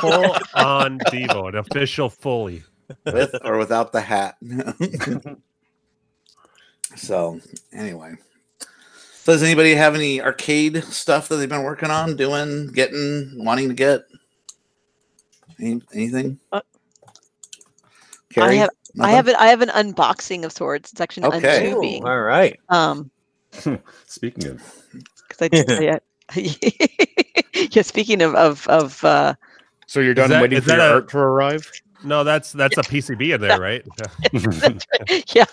Full 0.01 0.37
on 0.55 0.99
Devo, 1.01 1.49
an 1.51 1.57
official 1.57 2.09
fully. 2.09 2.63
with 3.05 3.35
or 3.45 3.59
without 3.59 3.93
the 3.93 4.01
hat. 4.01 4.37
so, 6.97 7.41
anyway. 7.73 8.15
So 9.15 9.33
does 9.33 9.43
anybody 9.43 9.75
have 9.75 9.95
any 9.95 10.21
arcade 10.21 10.83
stuff 10.85 11.29
that 11.29 11.37
they've 11.37 11.49
been 11.49 11.63
working 11.63 11.91
on, 11.91 12.17
doing, 12.17 12.69
getting, 12.73 13.33
wanting 13.45 13.69
to 13.69 13.75
get? 13.75 14.03
Any, 15.61 15.81
anything? 15.95 16.41
Uh, 16.51 16.61
I 18.33 18.41
Carrie? 18.41 18.57
have 18.59 18.71
I 19.01 19.11
have 19.13 19.29
an 19.29 19.37
I 19.39 19.47
have 19.49 19.63
an 19.63 19.69
unboxing 19.71 20.45
of 20.45 20.53
sorts. 20.53 20.93
It's 20.93 21.01
actually 21.01 21.25
an 21.25 21.33
Okay. 21.35 21.73
untubing. 21.73 22.05
All 22.05 22.21
right. 22.21 22.59
Um, 22.69 23.11
Speaking 24.07 24.47
of, 24.49 24.63
because 25.29 25.43
I, 25.43 25.49
did, 25.49 25.71
I 25.71 26.01
yeah. 27.73 27.83
Speaking 27.83 28.23
of 28.23 28.35
of 28.35 28.67
of 28.69 29.05
uh, 29.05 29.35
So 29.87 30.01
you're 30.01 30.15
done 30.15 30.31
that- 30.31 30.43
waiting 30.43 30.59
is 30.59 30.65
for 30.65 30.71
your 30.71 30.79
that 30.79 30.91
a- 30.91 30.95
art 30.95 31.09
to 31.11 31.19
arrive? 31.19 31.71
No, 32.05 32.25
that's 32.25 32.51
that's 32.53 32.77
a 32.79 32.83
PCB 32.83 33.33
in 33.35 33.41
there, 33.41 33.61
right? 33.61 33.87
that's 34.33 35.35
yeah, 35.37 35.45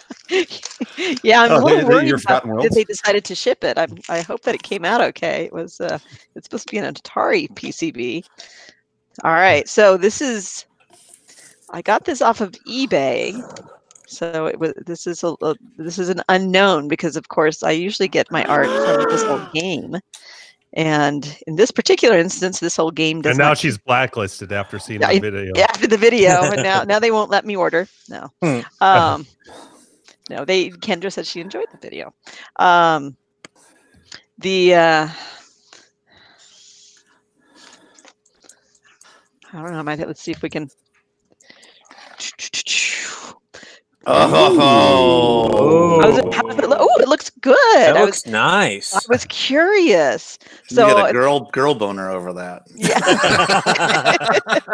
yeah. 1.24 1.44
I'm 1.44 1.52
Oh, 1.52 1.58
a 1.58 1.60
they- 1.60 1.66
little 1.66 1.78
they- 1.78 1.84
worried 1.96 2.08
your 2.08 2.16
about 2.16 2.42
Forgotten 2.42 2.50
that 2.50 2.56
Worlds? 2.56 2.76
they 2.76 2.84
decided 2.86 3.24
to 3.26 3.36
ship 3.36 3.64
it. 3.64 3.78
I'm, 3.78 3.98
I 4.10 4.22
hope 4.22 4.42
that 4.42 4.56
it 4.56 4.64
came 4.64 4.84
out 4.84 5.00
okay. 5.00 5.44
It 5.46 5.54
was 5.54 5.80
uh, 5.80 6.00
it's 6.36 6.46
supposed 6.48 6.68
to 6.68 6.72
be 6.72 6.80
an 6.80 6.92
Atari 6.92 7.48
PCB. 7.52 8.26
All 9.24 9.34
right, 9.34 9.68
so 9.70 9.96
this 9.96 10.22
is 10.22 10.66
I 11.72 11.82
got 11.82 12.06
this 12.06 12.22
off 12.22 12.42
of 12.42 12.52
eBay. 12.68 13.44
So 14.08 14.48
it 14.48 14.60
was 14.60 14.74
this 14.86 15.06
is 15.06 15.24
a, 15.24 15.36
a 15.42 15.56
this 15.78 16.00
is 16.00 16.10
an 16.10 16.22
unknown 16.30 16.88
because 16.88 17.16
of 17.16 17.28
course 17.30 17.62
I 17.64 17.72
usually 17.72 18.08
get 18.08 18.32
my 18.32 18.44
art 18.46 18.68
from 18.68 19.06
this 19.10 19.22
whole 19.24 19.40
game. 19.54 19.96
And 20.74 21.38
in 21.48 21.56
this 21.56 21.72
particular 21.72 22.18
instance, 22.18 22.60
this 22.60 22.76
whole 22.76 22.92
game 22.92 23.22
does 23.22 23.32
and 23.32 23.40
now 23.40 23.50
not 23.50 23.58
she's 23.58 23.78
blacklisted 23.78 24.52
after 24.52 24.80
seeing 24.80 25.02
Yeah, 25.02 25.14
the 25.14 25.20
video. 25.20 25.52
yeah, 25.56 25.68
after 25.70 25.88
the 25.88 25.98
video, 25.98 26.42
and 26.44 26.62
now 26.64 26.84
now 26.84 27.00
they 27.00 27.12
won't 27.12 27.32
let 27.32 27.46
me 27.46 27.56
order. 27.56 27.88
No, 28.08 28.30
Hmm. 28.42 28.60
um, 28.82 29.26
no. 30.30 30.46
They 30.46 30.70
Kendra 30.70 31.12
said 31.12 31.26
she 31.28 31.40
enjoyed 31.42 31.66
the 31.72 31.78
video. 31.78 32.14
Um, 32.58 33.16
the 34.40 34.76
uh, 34.76 35.08
I 39.54 39.62
don't 39.62 39.72
know. 39.72 39.80
I 39.80 39.82
might 39.82 40.00
let's 40.00 40.22
see 40.22 40.32
if 40.32 40.42
we 40.42 40.50
can. 40.50 40.70
Oh, 44.06 44.14
I 44.14 45.50
oh. 45.52 45.98
was, 46.00 46.36
how 46.36 46.42
does 46.44 46.58
it 46.58 46.68
look? 46.70 46.80
Oh, 46.82 46.96
it 46.99 46.99
looks 47.20 47.30
good. 47.42 47.56
That 47.76 47.98
I 47.98 48.02
looks 48.06 48.26
was 48.26 48.32
nice. 48.32 48.96
I 48.96 49.00
was 49.10 49.26
curious. 49.26 50.40
you 50.70 50.76
So 50.78 50.88
get 50.96 51.10
a 51.10 51.14
girl 51.14 51.42
girl 51.52 51.76
boner 51.76 52.10
over 52.10 52.32
that. 52.34 52.64
yeah, 52.76 53.00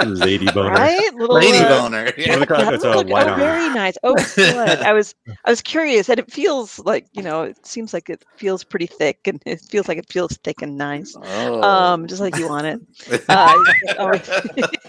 lady 0.05 0.45
boner. 0.51 0.69
right, 0.71 1.13
little 1.15 1.35
Lady 1.35 1.57
uh, 1.57 1.67
boner. 1.81 2.05
What 2.05 2.17
Yeah. 2.17 2.37
they 2.37 2.45
call 2.45 2.61
it? 2.67 2.73
It's 2.75 2.83
a 2.83 3.01
white 3.03 3.27
oh, 3.27 3.31
armor. 3.31 3.43
very 3.43 3.69
nice. 3.73 3.97
Oh, 4.03 4.15
good. 4.35 4.79
I 4.79 4.93
was 4.93 5.15
I 5.45 5.49
was 5.49 5.61
curious, 5.61 6.07
and 6.09 6.19
it 6.19 6.31
feels 6.31 6.77
like 6.79 7.07
you 7.13 7.23
know, 7.23 7.43
it 7.43 7.65
seems 7.65 7.93
like 7.93 8.09
it 8.09 8.23
feels 8.37 8.63
pretty 8.63 8.87
thick, 8.87 9.25
and 9.25 9.41
it 9.45 9.59
feels 9.61 9.87
like 9.87 9.97
it 9.97 10.07
feels 10.11 10.37
thick 10.43 10.61
and 10.61 10.77
nice, 10.77 11.15
Oh. 11.19 11.61
um, 11.63 12.05
just 12.07 12.21
like 12.21 12.37
you 12.37 12.47
want 12.47 12.67
it. 12.67 13.23
Uh, 13.27 13.53
oh, 13.97 14.19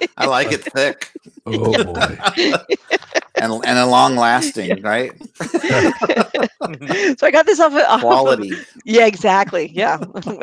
I 0.18 0.26
like 0.26 0.52
it 0.52 0.62
thick 0.64 1.10
Oh 1.46 1.84
boy. 1.84 2.18
and 3.36 3.52
and 3.64 3.78
a 3.78 3.86
long 3.86 4.16
lasting, 4.16 4.82
right? 4.82 5.12
so 5.40 7.26
I 7.26 7.30
got 7.30 7.45
this 7.46 7.60
off 7.60 7.74
of 7.74 8.00
Quality. 8.00 8.52
yeah, 8.84 9.06
exactly. 9.06 9.70
Yeah, 9.74 9.98
something 10.22 10.38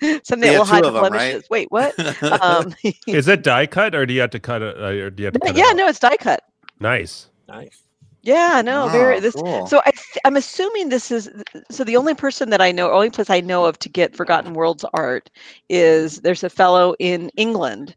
that 0.00 0.52
You 0.52 0.58
will 0.58 0.64
have 0.64 0.82
two 0.82 0.84
hide 0.84 0.84
of 0.84 0.94
the 0.94 1.02
'em, 1.02 1.12
right? 1.12 1.44
Wait, 1.50 1.70
what? 1.70 1.94
Um, 2.42 2.74
Is 3.06 3.28
it 3.28 3.42
die 3.42 3.66
cut 3.66 3.94
or 3.94 4.06
do 4.06 4.14
you 4.14 4.20
have 4.20 4.30
to 4.30 4.40
cut 4.40 4.62
it? 4.62 4.76
Uh, 4.76 5.04
or 5.04 5.10
do 5.10 5.22
you 5.22 5.26
have 5.26 5.34
to 5.34 5.40
cut 5.40 5.56
yeah, 5.56 5.66
out? 5.66 5.76
no, 5.76 5.88
it's 5.88 5.98
die 5.98 6.16
cut. 6.16 6.42
Nice. 6.80 7.28
nice. 7.48 7.82
Yeah, 8.22 8.62
no, 8.64 8.88
very. 8.88 9.16
Oh, 9.16 9.20
This, 9.20 9.34
cool. 9.34 9.66
So 9.66 9.80
I, 9.86 9.92
I'm 10.24 10.36
assuming 10.36 10.88
this 10.88 11.10
is 11.10 11.30
so. 11.70 11.84
The 11.84 11.96
only 11.96 12.14
person 12.14 12.50
that 12.50 12.60
I 12.60 12.72
know, 12.72 12.92
only 12.92 13.10
place 13.10 13.30
I 13.30 13.40
know 13.40 13.64
of 13.64 13.78
to 13.80 13.88
get 13.88 14.14
Forgotten 14.14 14.54
Worlds 14.54 14.84
art 14.92 15.30
is 15.68 16.20
there's 16.20 16.44
a 16.44 16.50
fellow 16.50 16.94
in 16.98 17.30
England 17.36 17.94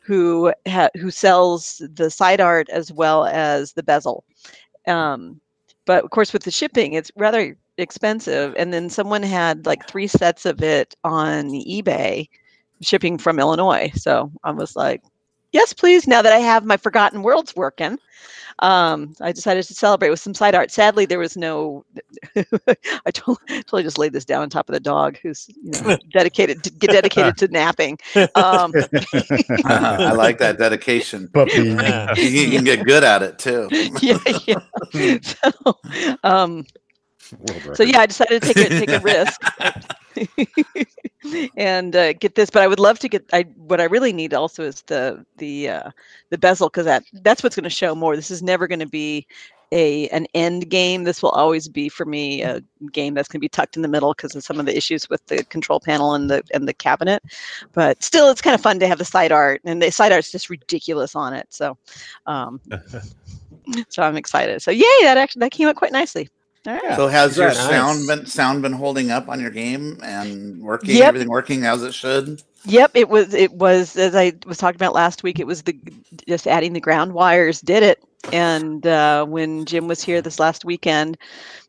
who 0.00 0.52
ha- 0.68 0.90
who 0.96 1.10
sells 1.10 1.82
the 1.94 2.10
side 2.10 2.40
art 2.40 2.68
as 2.68 2.92
well 2.92 3.26
as 3.26 3.72
the 3.72 3.82
bezel. 3.82 4.24
Um, 4.86 5.40
but 5.86 6.04
of 6.04 6.10
course, 6.10 6.32
with 6.32 6.44
the 6.44 6.50
shipping, 6.50 6.92
it's 6.92 7.10
rather 7.16 7.56
expensive. 7.82 8.54
And 8.56 8.72
then 8.72 8.88
someone 8.88 9.22
had 9.22 9.66
like 9.66 9.86
three 9.86 10.06
sets 10.06 10.46
of 10.46 10.62
it 10.62 10.94
on 11.04 11.50
eBay, 11.50 12.28
shipping 12.80 13.18
from 13.18 13.38
Illinois. 13.38 13.90
So 13.94 14.30
I 14.44 14.52
was 14.52 14.76
like, 14.76 15.02
yes, 15.52 15.72
please. 15.72 16.06
Now 16.06 16.22
that 16.22 16.32
I 16.32 16.38
have 16.38 16.64
my 16.64 16.76
Forgotten 16.76 17.22
Worlds 17.22 17.54
working 17.54 17.98
um, 18.58 19.14
I 19.20 19.32
decided 19.32 19.64
to 19.64 19.74
celebrate 19.74 20.10
with 20.10 20.20
some 20.20 20.34
side 20.34 20.54
art. 20.54 20.70
Sadly, 20.70 21.04
there 21.04 21.18
was 21.18 21.36
no. 21.36 21.84
I 22.36 23.10
totally, 23.10 23.38
totally 23.48 23.82
just 23.82 23.98
laid 23.98 24.12
this 24.12 24.24
down 24.24 24.42
on 24.42 24.50
top 24.50 24.68
of 24.68 24.72
the 24.72 24.80
dog, 24.80 25.18
who's 25.22 25.48
you 25.48 25.72
know, 25.82 25.96
dedicated 26.12 26.62
to 26.64 26.70
get 26.70 26.90
dedicated 26.90 27.36
to 27.38 27.48
napping. 27.48 27.98
Um, 28.14 28.72
I 29.64 30.12
like 30.12 30.38
that 30.38 30.58
dedication. 30.58 31.28
Puppy. 31.28 31.70
Yeah. 31.70 32.14
You, 32.16 32.24
you 32.24 32.50
can 32.50 32.64
get 32.64 32.84
good 32.84 33.04
at 33.04 33.22
it 33.22 33.38
too. 33.38 33.68
yeah, 34.00 34.18
yeah. 34.46 35.18
So, 35.22 35.78
um, 36.22 36.58
World 36.58 36.81
so 37.74 37.82
yeah, 37.82 38.00
I 38.00 38.06
decided 38.06 38.42
to 38.42 38.54
take 38.54 38.70
a 38.70 38.86
take 38.86 38.90
a 38.90 39.00
risk 39.00 39.40
and 41.56 41.94
uh, 41.96 42.12
get 42.14 42.34
this. 42.34 42.50
But 42.50 42.62
I 42.62 42.66
would 42.68 42.80
love 42.80 42.98
to 43.00 43.08
get. 43.08 43.24
I 43.32 43.42
what 43.56 43.80
I 43.80 43.84
really 43.84 44.12
need 44.12 44.34
also 44.34 44.62
is 44.62 44.82
the 44.82 45.24
the 45.38 45.68
uh, 45.68 45.90
the 46.30 46.38
bezel 46.38 46.68
because 46.68 46.86
that 46.86 47.04
that's 47.22 47.42
what's 47.42 47.56
going 47.56 47.64
to 47.64 47.70
show 47.70 47.94
more. 47.94 48.16
This 48.16 48.30
is 48.30 48.42
never 48.42 48.66
going 48.66 48.80
to 48.80 48.88
be 48.88 49.26
a 49.72 50.08
an 50.08 50.26
end 50.34 50.68
game. 50.68 51.04
This 51.04 51.22
will 51.22 51.30
always 51.30 51.68
be 51.68 51.88
for 51.88 52.04
me 52.04 52.42
a 52.42 52.62
game 52.92 53.14
that's 53.14 53.28
going 53.28 53.38
to 53.38 53.44
be 53.44 53.48
tucked 53.48 53.76
in 53.76 53.82
the 53.82 53.88
middle 53.88 54.12
because 54.12 54.36
of 54.36 54.44
some 54.44 54.60
of 54.60 54.66
the 54.66 54.76
issues 54.76 55.08
with 55.08 55.24
the 55.26 55.44
control 55.44 55.80
panel 55.80 56.14
and 56.14 56.30
the 56.30 56.42
and 56.54 56.68
the 56.68 56.74
cabinet. 56.74 57.22
But 57.72 58.02
still, 58.02 58.30
it's 58.30 58.42
kind 58.42 58.54
of 58.54 58.60
fun 58.60 58.78
to 58.80 58.86
have 58.86 58.98
the 58.98 59.04
side 59.04 59.32
art, 59.32 59.60
and 59.64 59.82
the 59.82 59.90
side 59.90 60.12
art's 60.12 60.30
just 60.30 60.50
ridiculous 60.50 61.16
on 61.16 61.32
it. 61.32 61.46
So, 61.50 61.76
um, 62.26 62.60
so 63.88 64.02
I'm 64.02 64.16
excited. 64.16 64.62
So 64.62 64.70
yay, 64.70 64.84
that 65.02 65.16
actually 65.16 65.40
that 65.40 65.52
came 65.52 65.68
out 65.68 65.76
quite 65.76 65.92
nicely. 65.92 66.28
All 66.66 66.74
right. 66.74 66.96
So 66.96 67.08
has 67.08 67.38
your 67.38 67.52
Nice. 67.52 67.56
sound 67.56 68.06
been 68.06 68.26
sound 68.26 68.62
been 68.62 68.72
holding 68.74 69.10
up 69.10 69.28
on 69.28 69.40
your 69.40 69.50
game 69.50 69.98
and 70.02 70.60
working? 70.62 71.02
Yep. 71.02 71.06
Everything 71.06 71.28
working 71.28 71.64
as 71.64 71.82
it 71.82 71.94
should? 71.94 72.42
Yep, 72.64 72.92
it 72.94 73.08
was. 73.08 73.34
It 73.34 73.52
was 73.52 73.96
as 73.96 74.14
I 74.14 74.32
was 74.46 74.58
talking 74.58 74.76
about 74.76 74.94
last 74.94 75.22
week. 75.22 75.40
It 75.40 75.46
was 75.46 75.62
the 75.62 75.76
just 76.28 76.46
adding 76.46 76.72
the 76.74 76.80
ground 76.80 77.12
wires 77.14 77.60
did 77.60 77.82
it. 77.82 78.00
And 78.32 78.86
uh, 78.86 79.24
when 79.26 79.64
Jim 79.66 79.88
was 79.88 80.02
here 80.02 80.22
this 80.22 80.38
last 80.38 80.64
weekend, 80.64 81.16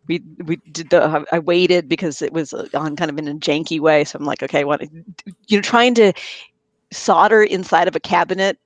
we 0.07 0.21
we 0.45 0.57
did 0.71 0.89
the. 0.91 1.25
I 1.31 1.39
waited 1.39 1.89
because 1.89 2.21
it 2.21 2.33
was 2.33 2.53
uh, 2.53 2.67
on 2.75 2.95
kind 2.95 3.09
of 3.09 3.17
in 3.17 3.27
a 3.27 3.33
janky 3.35 3.79
way. 3.79 4.03
So 4.03 4.17
I'm 4.19 4.25
like, 4.25 4.43
okay, 4.43 4.63
what? 4.65 4.81
You 5.47 5.57
know, 5.57 5.61
trying 5.61 5.95
to 5.95 6.13
solder 6.91 7.43
inside 7.43 7.87
of 7.87 7.95
a 7.95 7.99
cabinet 7.99 8.59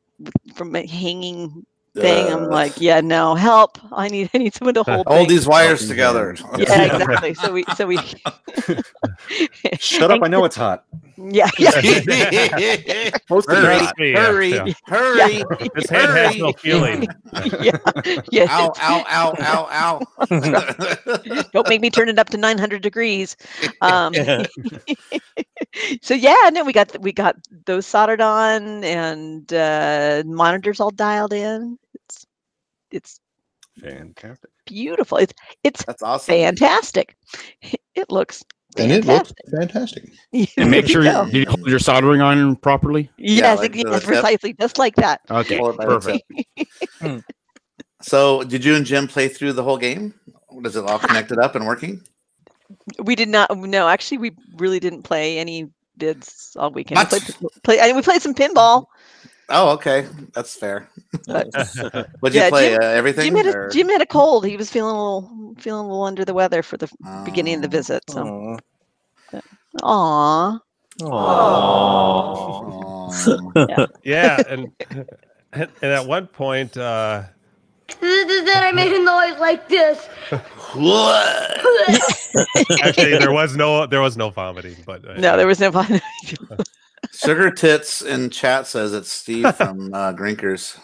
from 0.55 0.75
a 0.75 0.86
hanging 0.86 1.65
thing. 1.98 2.32
I'm 2.32 2.45
Uh, 2.45 2.50
like, 2.50 2.80
yeah, 2.80 3.02
no, 3.02 3.36
help! 3.36 3.78
I 3.91 4.08
need 4.10 4.30
I 4.34 4.38
need 4.39 4.54
someone 4.54 4.76
to 4.76 4.84
hold. 4.88 5.08
hold 5.08 5.28
things. 5.28 5.30
these 5.30 5.48
wires 5.48 5.88
together. 5.88 6.36
Yeah, 6.58 6.84
exactly. 6.86 7.34
So 7.36 7.52
we 7.52 7.66
so 7.76 7.88
we. 7.88 7.98
Shut 9.80 10.12
up! 10.12 10.22
I 10.24 10.28
know 10.28 10.45
it's 10.45 10.56
hot. 10.56 10.86
Yeah, 11.18 11.50
yeah. 11.58 11.72
Most 13.30 13.50
of 13.52 13.58
hurry, 13.58 13.88
yeah, 13.98 14.16
hurry, 14.16 14.50
yeah. 14.50 14.66
hurry! 14.86 15.43
This 15.76 15.89
head 15.89 16.10
has 16.10 16.38
no 16.38 16.54
feeling. 16.54 17.08
yeah, 17.60 17.78
yeah. 18.32 18.45
Ow! 18.50 18.74
Ow! 18.80 19.04
Ow! 19.10 19.36
Ow! 19.39 19.68
Ow! 19.72 21.45
don't 21.54 21.68
make 21.70 21.82
me 21.82 21.89
turn 21.89 22.10
it 22.10 22.20
up 22.20 22.30
to 22.30 22.38
900 22.38 22.82
degrees 22.82 23.36
um 23.82 24.14
so 26.02 26.14
yeah 26.14 26.50
no 26.52 26.64
we 26.64 26.74
got 26.74 27.00
we 27.02 27.12
got 27.12 27.36
those 27.66 27.86
soldered 27.86 28.22
on 28.22 28.84
and 28.84 29.54
uh 29.54 30.24
monitors 30.26 30.80
all 30.80 30.91
dialed 30.91 31.34
in 31.34 31.78
it's 32.91 33.19
it's 33.75 33.81
Fantastic. 33.93 34.49
beautiful 34.65 35.17
it's 35.19 35.33
it's 35.63 35.85
That's 35.85 36.01
awesome. 36.01 36.33
fantastic 36.33 37.15
it 37.95 38.09
looks 38.11 38.43
And 38.77 38.91
it 38.91 39.05
looks 39.05 39.31
fantastic. 39.55 40.09
fantastic. 40.33 40.53
And 40.57 40.71
make 40.71 40.88
sure 40.88 41.03
you, 41.03 41.25
you 41.41 41.45
hold 41.47 41.67
your 41.67 41.79
soldering 41.79 42.21
iron 42.21 42.55
properly. 42.55 43.09
yes, 43.17 43.59
like 43.59 43.75
yes, 43.75 43.83
tip. 43.85 44.03
precisely 44.03 44.53
just 44.59 44.77
like 44.77 44.95
that 44.95 45.21
Okay, 45.29 45.57
Pull 45.59 45.71
it 45.71 45.77
by 45.77 45.85
the 45.85 45.99
perfect. 45.99 46.23
tip. 46.57 46.67
Hmm. 47.01 47.17
So, 48.01 48.43
did 48.43 48.63
you 48.65 48.75
and 48.75 48.85
Jim 48.85 49.07
play 49.07 49.27
through 49.27 49.53
the 49.53 49.63
whole 49.63 49.77
game? 49.77 50.13
Was 50.51 50.75
it 50.75 50.85
all 50.85 50.99
connected 50.99 51.39
up 51.39 51.55
and 51.55 51.65
working? 51.65 52.01
we 53.03 53.15
did 53.15 53.29
not 53.29 53.55
no 53.57 53.88
actually 53.88 54.17
we 54.17 54.31
really 54.57 54.79
didn't 54.79 55.03
play 55.03 55.39
any 55.39 55.69
bids 55.97 56.51
all 56.59 56.69
weekend 56.71 56.99
we 56.99 57.05
played, 57.05 57.35
play, 57.63 57.79
I, 57.79 57.91
we 57.93 58.01
played 58.01 58.21
some 58.21 58.33
pinball 58.35 58.85
Oh, 59.50 59.70
okay, 59.72 60.06
that's 60.34 60.56
fair. 60.56 60.89
But- 61.26 61.48
Would 62.22 62.34
you 62.34 62.41
Yeah, 62.41 62.50
play 62.50 62.70
Jim- 62.72 62.82
uh, 62.82 62.86
everything? 62.86 63.34
Jim 63.34 63.45
had, 63.45 63.56
a, 63.56 63.70
Jim 63.72 63.89
had 63.89 64.02
a 64.02 64.06
cold. 64.06 64.45
He 64.45 64.58
was 64.58 64.70
feeling 64.70 64.95
a 64.95 65.00
little 65.00 65.56
feeling 65.58 65.86
a 65.86 65.88
little 65.88 66.04
under 66.04 66.26
the 66.26 66.34
weather 66.34 66.62
for 66.62 66.76
the 66.78 66.89
beginning 67.24 67.56
of 67.56 67.62
the 67.62 67.68
Oh. 67.68 67.72
visit. 67.72 68.04
So, 68.10 68.58
Aw. 69.84 70.60
aw. 71.04 73.10
Oh. 73.10 73.88
Yeah, 74.04 74.38
and 74.50 74.70
and 75.54 75.70
at 75.82 76.06
one 76.06 76.28
point, 76.28 76.76
uh, 76.78 77.24
then 78.02 78.64
I 78.64 78.72
made 78.74 78.91
a 78.91 79.02
noise 79.04 79.39
like 79.39 79.70
this. 79.70 80.08
actually, 82.84 83.18
there 83.18 83.32
was 83.32 83.56
no 83.56 83.86
there 83.86 84.02
was 84.02 84.18
no 84.18 84.30
vomiting, 84.30 84.76
but 84.86 85.08
uh, 85.08 85.14
No, 85.18 85.38
there 85.38 85.48
was 85.48 85.60
no 85.62 85.72
fun. 85.72 86.02
Sugar 87.18 87.51
Tits 87.51 88.01
in 88.01 88.30
chat 88.30 88.68
says 88.68 88.93
it's 88.93 89.11
Steve 89.11 89.55
from 89.55 89.93
uh, 89.93 90.13
Grinkers. 90.13 90.78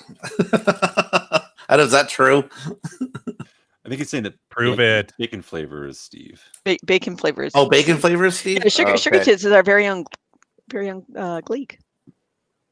I 1.70 1.78
don't- 1.78 1.86
Is 1.86 1.92
that 1.92 2.10
true? 2.10 2.44
I 3.86 3.90
think 3.90 4.00
he's 4.00 4.10
saying 4.10 4.24
that 4.24 4.36
Prove 4.50 4.78
bacon, 4.78 5.00
it. 5.00 5.14
Bacon 5.18 5.42
flavor 5.42 5.86
is 5.88 6.00
Steve. 6.00 6.42
Ba- 6.64 6.78
bacon 6.86 7.18
flavors. 7.18 7.52
Oh, 7.56 7.68
bacon 7.70 7.98
flavor, 7.98 8.32
Steve. 8.32 8.60
Yeah, 8.64 8.70
sugar, 8.70 8.92
Oh, 8.94 8.96
sugar 8.98 9.24
tits 9.24 9.44
is 9.44 9.52
our 9.52 9.64
very 9.64 9.84
young, 9.84 10.06
very 10.72 10.88
young 10.88 11.06
uh, 11.16 11.42
Gleek, 11.42 11.78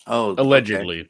Oh, 0.07 0.29
okay. 0.31 0.41
Allegedly. 0.41 1.09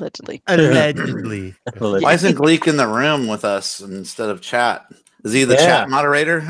allegedly. 0.00 0.42
allegedly. 0.48 1.54
Why 1.78 2.14
isn't 2.14 2.34
Gleek 2.36 2.66
in 2.66 2.76
the 2.78 2.88
room 2.88 3.28
with 3.28 3.44
us 3.44 3.80
instead 3.80 4.30
of 4.30 4.40
chat? 4.40 4.86
Is 5.24 5.32
he 5.32 5.44
the 5.44 5.54
Yeah. 5.54 5.66
chat 5.66 5.90
moderator? 5.90 6.40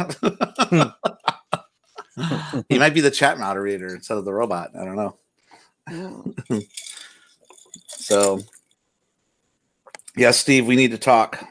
he 2.68 2.78
might 2.78 2.94
be 2.94 3.00
the 3.00 3.10
chat 3.10 3.38
moderator 3.38 3.88
instead 3.94 4.16
of 4.18 4.24
the 4.24 4.32
robot. 4.32 4.70
I 4.78 4.84
don't 4.84 4.96
know. 4.96 5.18
So, 7.88 8.40
yeah, 10.16 10.30
Steve, 10.30 10.66
we 10.66 10.76
need 10.76 10.92
to 10.92 10.98
talk. 10.98 11.44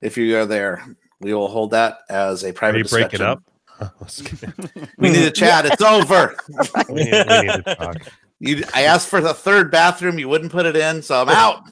If 0.00 0.16
you 0.16 0.36
are 0.38 0.46
there, 0.46 0.84
we 1.20 1.34
will 1.34 1.48
hold 1.48 1.72
that 1.72 1.98
as 2.08 2.44
a 2.44 2.50
Are 2.50 2.52
private 2.52 2.78
you 2.78 2.84
breaking 2.84 3.20
discussion. 3.20 3.26
up? 3.26 3.42
Oh, 3.82 3.86
I 3.98 4.04
was 4.04 4.22
kidding. 4.22 4.54
We 4.98 5.08
need 5.10 5.22
to 5.22 5.30
chat. 5.30 5.64
It's 5.66 5.80
over. 5.82 6.36
we, 6.90 7.04
need, 7.04 7.26
we 7.28 7.40
need 7.40 7.64
to 7.64 7.74
talk. 7.78 7.96
You, 8.38 8.62
I 8.74 8.82
asked 8.82 9.08
for 9.08 9.22
the 9.22 9.32
third 9.34 9.70
bathroom. 9.70 10.18
You 10.18 10.28
wouldn't 10.28 10.52
put 10.52 10.66
it 10.66 10.76
in, 10.76 11.02
so 11.02 11.22
I'm 11.22 11.30
out. 11.30 11.64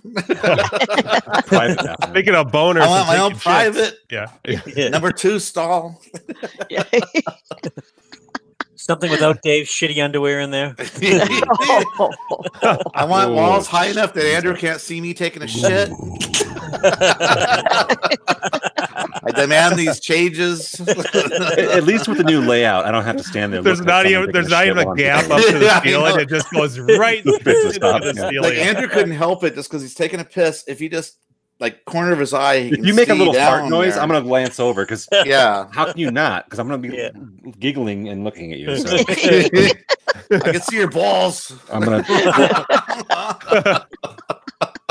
Private 1.46 1.82
bathroom. 1.82 2.14
Speaking 2.14 2.34
of 2.34 2.46
boners, 2.50 2.80
I 2.82 2.88
want 2.88 3.00
and 3.00 3.08
my 3.08 3.18
own 3.18 3.34
taking 3.34 3.40
shits, 3.40 3.42
private 3.42 3.94
Yeah. 4.10 4.88
number 4.88 5.12
two 5.12 5.38
stall. 5.38 6.00
Yeah. 6.70 6.84
Something 8.88 9.10
without 9.10 9.42
Dave's 9.42 9.68
shitty 9.68 10.02
underwear 10.02 10.40
in 10.40 10.50
there. 10.50 10.74
I 12.94 13.04
want 13.04 13.34
walls 13.34 13.66
high 13.66 13.88
enough 13.88 14.14
that 14.14 14.24
Andrew 14.24 14.56
can't 14.56 14.80
see 14.80 14.98
me 14.98 15.12
taking 15.12 15.42
a 15.42 15.46
shit. 15.46 15.90
I 19.22 19.30
demand 19.34 19.78
these 19.78 20.00
changes. 20.00 20.80
At 20.80 21.58
at 21.58 21.84
least 21.84 22.08
with 22.08 22.16
the 22.16 22.24
new 22.24 22.40
layout, 22.40 22.86
I 22.86 22.90
don't 22.90 23.04
have 23.04 23.18
to 23.18 23.24
stand 23.24 23.52
there. 23.52 23.60
There's 23.60 23.82
not 23.82 24.06
even 24.06 24.32
there's 24.32 24.48
not 24.48 24.66
even 24.66 24.78
a 24.78 24.94
gap 24.94 25.28
up 25.30 25.42
to 25.42 25.58
the 25.58 25.80
ceiling. 25.84 26.20
It 26.20 26.30
just 26.30 26.50
goes 26.50 26.78
right 26.80 27.18
into 27.18 27.38
the 27.44 27.78
yeah. 27.78 27.90
like 27.90 28.30
ceiling. 28.32 28.56
Andrew 28.56 28.88
couldn't 28.88 29.12
help 29.12 29.44
it 29.44 29.54
just 29.54 29.68
because 29.68 29.82
he's 29.82 29.94
taking 29.94 30.20
a 30.20 30.24
piss. 30.24 30.64
If 30.66 30.78
he 30.78 30.88
just 30.88 31.18
like 31.60 31.84
corner 31.86 32.12
of 32.12 32.18
his 32.20 32.32
eye, 32.34 32.70
If 32.72 32.86
you 32.86 32.94
make 32.94 33.08
a 33.08 33.14
little 33.14 33.34
fart 33.34 33.68
noise, 33.68 33.94
there. 33.94 34.02
I'm 34.02 34.08
gonna 34.08 34.22
glance 34.24 34.60
over 34.60 34.84
because 34.84 35.08
Yeah, 35.24 35.66
how 35.72 35.90
can 35.90 35.98
you 35.98 36.10
not? 36.10 36.44
Because 36.46 36.58
I'm 36.58 36.68
gonna 36.68 36.78
be 36.78 36.88
Yeah. 36.96 37.10
giggling 37.58 38.08
and 38.08 38.22
looking 38.24 38.52
at 38.52 38.58
you. 38.58 38.76
So 38.76 38.96
I 40.30 40.52
can 40.52 40.60
see 40.60 40.76
your 40.76 40.90
balls. 40.90 41.52
I'm 41.72 41.82
gonna 41.82 42.04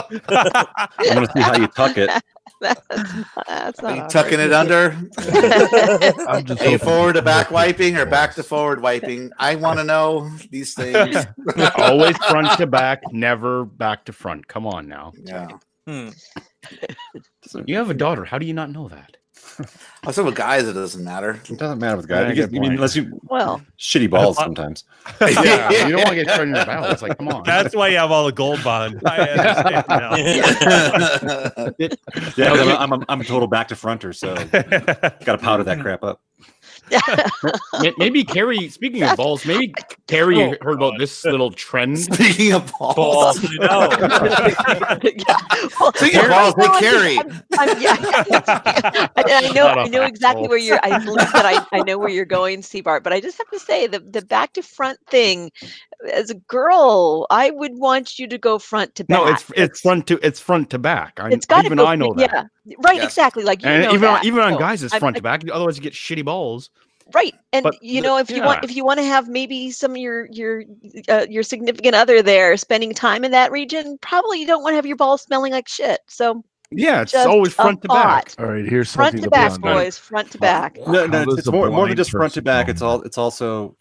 I'm 0.09 1.15
gonna 1.15 1.27
see 1.33 1.41
how 1.41 1.55
you 1.57 1.67
tuck 1.67 1.97
it. 1.97 2.09
that's 2.59 2.81
not, 2.89 3.45
that's 3.47 3.79
Are 3.83 3.91
you 3.93 3.99
hard. 4.01 4.09
tucking 4.09 4.39
it 4.39 4.51
under? 4.53 4.95
I'm 6.27 6.45
just 6.45 6.61
Are 6.61 6.69
you 6.69 6.77
forward 6.79 7.13
to 7.13 7.21
back 7.21 7.51
wiping 7.51 7.97
or 7.97 8.05
back 8.05 8.33
to 8.35 8.43
forward 8.43 8.81
wiping? 8.81 9.31
I 9.37 9.55
want 9.55 9.79
to 9.79 9.83
know 9.83 10.29
these 10.49 10.73
things. 10.73 11.17
Always 11.77 12.17
front 12.17 12.57
to 12.57 12.65
back, 12.67 13.01
never 13.11 13.65
back 13.65 14.05
to 14.05 14.13
front. 14.13 14.47
Come 14.47 14.65
on 14.65 14.87
now. 14.87 15.13
Yeah. 15.23 15.47
Hmm. 15.87 16.09
You 17.65 17.77
have 17.77 17.89
a 17.89 17.93
daughter. 17.93 18.25
How 18.25 18.37
do 18.37 18.45
you 18.45 18.53
not 18.53 18.69
know 18.71 18.87
that? 18.89 19.17
I 20.05 20.11
said 20.11 20.25
with 20.25 20.35
guys, 20.35 20.67
it 20.67 20.73
doesn't 20.73 21.03
matter. 21.03 21.39
It 21.49 21.57
doesn't 21.57 21.79
matter 21.79 21.97
with 21.97 22.09
Yeah, 22.09 22.23
guys. 22.25 22.29
You 22.37 22.47
get- 22.47 22.55
I 22.55 22.59
mean, 22.59 22.73
unless 22.73 22.95
you 22.95 23.19
Well, 23.23 23.61
shitty 23.79 24.09
balls 24.09 24.37
sometimes. 24.37 24.83
Yeah, 25.21 25.85
you 25.87 25.93
don't 25.93 26.03
want 26.03 26.09
to 26.09 26.23
get 26.23 26.29
thrown 26.35 26.47
in 26.49 26.53
the 26.53 26.65
battle. 26.65 26.85
It's 26.91 27.01
like, 27.01 27.17
come 27.17 27.29
on. 27.29 27.43
That's 27.43 27.75
why 27.75 27.87
you 27.87 27.97
have 27.97 28.11
all 28.11 28.25
the 28.25 28.31
gold 28.31 28.63
bond. 28.63 29.01
I 29.05 29.17
understand 29.21 29.85
now. 29.89 30.15
Yeah, 32.37 32.49
'cause 32.49 32.67
I'm, 32.67 32.93
I'm, 32.93 33.05
I'm 33.09 33.21
a 33.21 33.23
total 33.23 33.47
back 33.47 33.69
to 33.69 33.75
fronter, 33.75 34.13
so 34.13 34.35
got 34.35 35.33
to 35.33 35.37
powder 35.37 35.63
that 35.63 35.79
crap 35.79 36.03
up. 36.03 36.21
May- 37.81 37.93
Maybe 37.97 38.23
Carrie. 38.23 38.69
Speaking 38.69 39.03
of 39.03 39.17
balls, 39.17 39.45
maybe 39.45 39.73
Carrie 40.07 40.41
Oh, 40.41 40.55
heard 40.61 40.75
about 40.77 40.97
this 40.99 41.23
little 41.25 41.51
trend. 41.51 41.99
Speaking 41.99 42.53
of 42.53 42.71
balls, 42.79 42.95
Balls, 42.95 43.43
you 43.43 43.59
know. 43.59 43.89
yeah. 44.01 45.37
Well, 45.79 45.93
Speaking 45.93 46.19
of 46.21 46.29
balls, 46.29 46.55
hey, 46.57 46.63
no, 46.65 46.73
I'm- 46.73 46.81
Carrie. 46.83 47.17
I'm- 47.17 47.43
I'm- 47.59 47.81
yeah, 47.81 47.97
I, 49.15 49.23
I 49.47 49.51
know, 49.53 49.67
I 49.67 49.87
know 49.87 50.03
exactly 50.03 50.47
where 50.47 50.57
you're. 50.57 50.79
I 50.83 50.89
assholes. 50.89 51.05
believe 51.17 51.31
that 51.33 51.45
I, 51.45 51.77
I 51.77 51.83
know 51.83 51.97
where 51.97 52.09
you're 52.09 52.25
going, 52.25 52.61
Seabart. 52.61 53.03
But 53.03 53.13
I 53.13 53.19
just 53.21 53.37
have 53.37 53.49
to 53.49 53.59
say 53.59 53.87
the 53.87 53.99
the 53.99 54.21
back 54.21 54.53
to 54.53 54.61
front 54.61 54.99
thing. 55.09 55.51
As 56.13 56.29
a 56.29 56.35
girl, 56.35 57.25
I 57.29 57.49
would 57.51 57.75
want 57.77 58.19
you 58.19 58.27
to 58.27 58.37
go 58.37 58.59
front 58.59 58.93
to 58.95 59.03
back. 59.03 59.17
No, 59.17 59.27
it's 59.27 59.51
it's 59.55 59.81
front 59.81 60.05
to 60.07 60.19
it's 60.25 60.39
front 60.39 60.69
to 60.69 60.77
back. 60.79 61.19
I, 61.19 61.29
it's 61.29 61.45
got 61.45 61.65
even 61.65 61.79
go, 61.79 61.87
I 61.87 61.95
know 61.95 62.13
that. 62.13 62.31
Yeah, 62.65 62.75
right. 62.83 62.97
Yes. 62.97 63.05
Exactly. 63.05 63.43
Like 63.43 63.63
you 63.63 63.69
And 63.69 63.83
know 63.83 63.89
even 63.89 64.01
that. 64.01 64.19
on, 64.19 64.25
even 64.25 64.39
on 64.41 64.57
guys, 64.59 64.83
it's 64.83 64.95
front 64.95 65.15
I- 65.15 65.19
to 65.19 65.23
back. 65.23 65.41
Otherwise, 65.51 65.77
you 65.77 65.83
get 65.83 65.93
shitty 65.93 66.23
balls. 66.23 66.69
Right, 67.13 67.33
and 67.53 67.63
But 67.63 67.81
you 67.81 68.01
know 68.01 68.17
if 68.17 68.29
you 68.29 68.43
want 68.43 68.65
if 68.65 68.75
you 68.75 68.83
want 68.83 68.99
to 68.99 69.05
have 69.05 69.29
maybe 69.29 69.71
some 69.71 69.91
of 69.91 69.97
your 69.97 70.25
your 70.29 70.63
uh, 71.07 71.25
your 71.29 71.41
significant 71.41 71.95
other 71.95 72.21
there 72.21 72.57
spending 72.57 72.93
time 72.93 73.23
in 73.23 73.31
that 73.31 73.49
region, 73.51 73.97
probably 74.01 74.41
you 74.41 74.45
don't 74.45 74.61
want 74.61 74.73
to 74.73 74.75
have 74.75 74.85
your 74.85 74.97
balls 74.97 75.21
smelling 75.21 75.53
like 75.53 75.69
shit. 75.69 76.01
So 76.07 76.43
Yeah, 76.69 77.03
it's 77.03 77.13
Just 77.13 77.25
always 77.25 77.53
front 77.53 77.81
to 77.83 77.87
back. 77.87 78.31
thought. 78.31 78.43
All 78.45 78.51
right, 78.51 78.65
here's 78.65 78.91
front 78.91 79.13
something 79.13 79.21
to 79.21 79.29
to 79.29 79.31
back, 79.31 79.59
boys, 79.61 79.97
front 79.97 80.31
to 80.31 80.37
back. 80.37 80.77
No, 80.85 81.07
no, 81.07 81.21
it's, 81.21 81.37
it's 81.39 81.47
more, 81.51 81.69
more 81.71 81.87
than 81.87 81.95
just 81.95 82.11
front 82.11 82.33
to 82.33 82.41
back. 82.41 82.67
It's 82.67 82.81
all. 82.81 83.01
It's 83.03 83.17
also. 83.17 83.77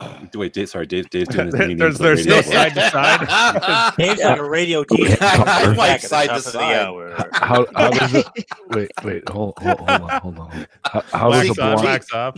Wait, 0.34 0.52
Dave, 0.52 0.68
sorry, 0.68 0.86
Dave. 0.86 1.10
Dave's 1.10 1.28
doing 1.28 1.46
his 1.46 1.54
There- 1.58 1.62
meeting 1.68 1.78
there's 1.78 1.98
there's 1.98 2.26
no 2.26 2.40
side 2.40 2.74
to 2.74 2.90
side. 2.90 3.94
Dave's 3.98 4.22
like 4.22 4.38
a 4.38 4.48
radio 4.48 4.84
DJ. 4.84 5.20
I 5.20 5.66
Back 5.66 5.76
like 5.76 6.00
side 6.00 6.28
to 6.28 6.40
side. 6.40 6.86
How, 7.32 7.66
how 7.74 7.90
does 7.90 8.14
it? 8.14 8.26
Wait, 8.68 8.90
wait, 9.04 9.28
hold, 9.28 9.58
hold, 9.58 9.78
hold 9.78 9.90
on, 9.90 10.20
hold 10.20 10.38
on. 10.38 10.66
How, 10.84 11.00
how 11.12 11.30
does 11.30 11.50
a 11.50 11.54
blonde? 11.54 11.84
wax 11.84 12.12
off. 12.12 12.36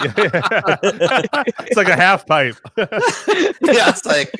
it's 0.00 1.76
like 1.76 1.88
a 1.88 1.96
half 1.96 2.26
pipe. 2.26 2.56
yeah, 2.76 2.86
it's 3.60 4.06
like 4.06 4.32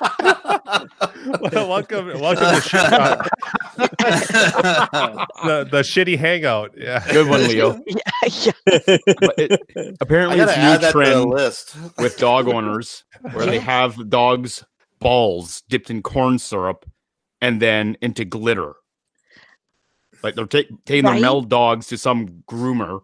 Well, 0.00 1.68
welcome, 1.68 2.06
welcome 2.20 2.54
to 2.54 2.60
shit 2.60 2.80
talk. 2.80 3.28
the 5.44 5.68
the 5.70 5.80
shitty 5.82 6.16
hangout. 6.18 6.72
Yeah, 6.76 7.04
Good 7.12 7.28
one, 7.28 7.42
Leo. 7.48 7.80
yeah, 7.86 7.96
yeah. 8.42 8.52
It, 8.66 9.96
apparently, 10.00 10.40
it's 10.40 10.52
a 10.52 10.56
new 10.56 10.62
that 10.62 10.80
to 10.80 10.86
the 10.86 10.92
trend 10.92 11.24
list. 11.30 11.76
with 11.98 12.16
dog 12.18 12.48
owners 12.48 13.04
where 13.32 13.46
they 13.46 13.58
have 13.58 14.08
dogs' 14.08 14.64
balls 14.98 15.62
dipped 15.68 15.90
in 15.90 16.02
corn 16.02 16.38
syrup 16.38 16.84
and 17.40 17.60
then 17.60 17.96
into 18.00 18.24
glitter. 18.24 18.74
Like 20.22 20.34
they're 20.34 20.46
ta- 20.46 20.62
taking 20.84 21.04
Right. 21.04 21.12
their 21.14 21.20
male 21.22 21.40
dogs 21.42 21.86
to 21.88 21.98
some 21.98 22.42
groomer 22.48 23.00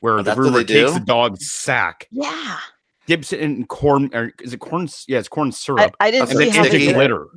where 0.00 0.18
Oh, 0.18 0.22
the 0.22 0.32
groomer 0.34 0.66
takes 0.66 0.92
do? 0.92 0.98
the 0.98 1.04
dog's 1.04 1.50
sack, 1.50 2.06
Yeah. 2.10 2.58
Dips 3.06 3.32
it 3.32 3.40
in 3.40 3.66
corn, 3.66 4.10
or 4.14 4.32
is 4.40 4.52
it 4.54 4.60
corn? 4.60 4.84
s- 4.84 5.04
Yeah, 5.08 5.18
it's 5.18 5.28
corn 5.28 5.52
I, 5.76 5.84
syrup, 5.84 5.96
I 6.00 6.10
didn't 6.10 6.28
That's 6.28 6.38
see 6.38 6.46
like 6.46 6.50
how 6.50 6.66
they 6.66 6.70
sticky. 6.70 6.84
into 6.84 6.92
did 6.92 6.96
it. 6.96 6.96
glitter. 6.96 7.28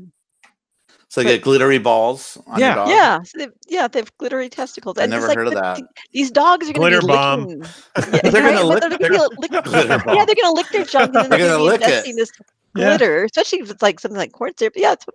So 1.10 1.22
you 1.22 1.28
get 1.28 1.44
glittery 1.44 1.78
balls 1.80 2.38
on 2.48 2.60
Yeah. 2.60 2.68
your 2.68 2.76
dog. 2.76 2.90
Yeah, 2.90 3.24
so 3.24 3.38
they've, 3.38 3.54
yeah, 3.68 3.88
they 3.88 4.00
have 4.00 4.18
glittery 4.18 4.50
testicles. 4.50 4.98
I 4.98 5.06
And 5.06 5.14
it's 5.14 5.22
never 5.22 5.28
like 5.28 5.38
heard 5.38 5.48
of 5.48 5.54
that. 5.56 5.76
th- 5.76 5.88
These 6.12 6.32
dogs 6.32 6.70
are 6.70 6.74
going 6.74 6.92
Glitter 6.92 7.02
to 7.02 7.06
be 7.08 7.08
bomb. 7.08 7.48
licking. 7.48 7.74
They're 7.96 8.32
Yeah, 8.34 8.54
gonna 8.54 8.64
lick 8.64 8.82
they're 9.00 9.10
their 9.10 9.10
gonna 9.10 9.30
lick, 9.38 9.52
glitter 9.64 10.00
yeah, 10.08 10.26
they're 10.26 10.36
going 10.36 10.46
to 10.46 10.52
lick 10.54 10.70
their 10.72 10.84
junk 10.84 11.14
and 11.16 11.24
then 11.24 11.30
They're 11.30 11.40
they're 11.40 11.48
gonna 11.50 11.58
be 11.58 11.64
lick 11.64 11.82
it. 11.88 12.06
ingesting 12.06 12.16
this 12.16 12.32
Yeah. 12.76 12.98
glitter, 12.98 13.24
especially 13.26 13.60
if 13.60 13.72
it's 13.72 13.82
like 13.82 14.00
something 14.00 14.18
like 14.18 14.32
corn 14.34 14.54
syrup. 14.58 14.74
Yeah, 14.76 14.94
it's, 14.94 15.06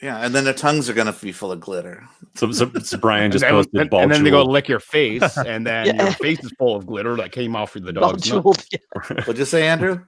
Yeah, 0.00 0.18
and 0.18 0.34
then 0.34 0.44
their 0.44 0.54
tongues 0.54 0.88
are 0.88 0.94
gonna 0.94 1.12
be 1.12 1.32
full 1.32 1.52
of 1.52 1.60
glitter. 1.60 2.06
So, 2.34 2.50
so, 2.52 2.70
so 2.82 2.98
Brian 3.00 3.24
And 3.24 3.32
just 3.32 3.42
then, 3.42 3.52
posted 3.52 3.80
and, 3.80 3.90
ball 3.90 4.00
and 4.00 4.10
then 4.12 4.24
they 4.24 4.30
go 4.30 4.42
lick 4.42 4.68
your 4.68 4.80
face, 4.80 5.36
and 5.46 5.66
then 5.66 5.86
Yeah. 5.86 6.04
your 6.04 6.12
face 6.12 6.42
is 6.44 6.52
full 6.58 6.76
of 6.76 6.86
glitter 6.86 7.16
that 7.16 7.32
came 7.32 7.56
off 7.56 7.74
of 7.76 7.84
the 7.84 7.92
ball 7.92 8.12
dog's 8.12 8.30
nut. 8.32 8.42
jeweled. 8.42 8.64
What'd 9.08 9.38
you 9.38 9.44
say, 9.44 9.66
Andrew? 9.68 10.04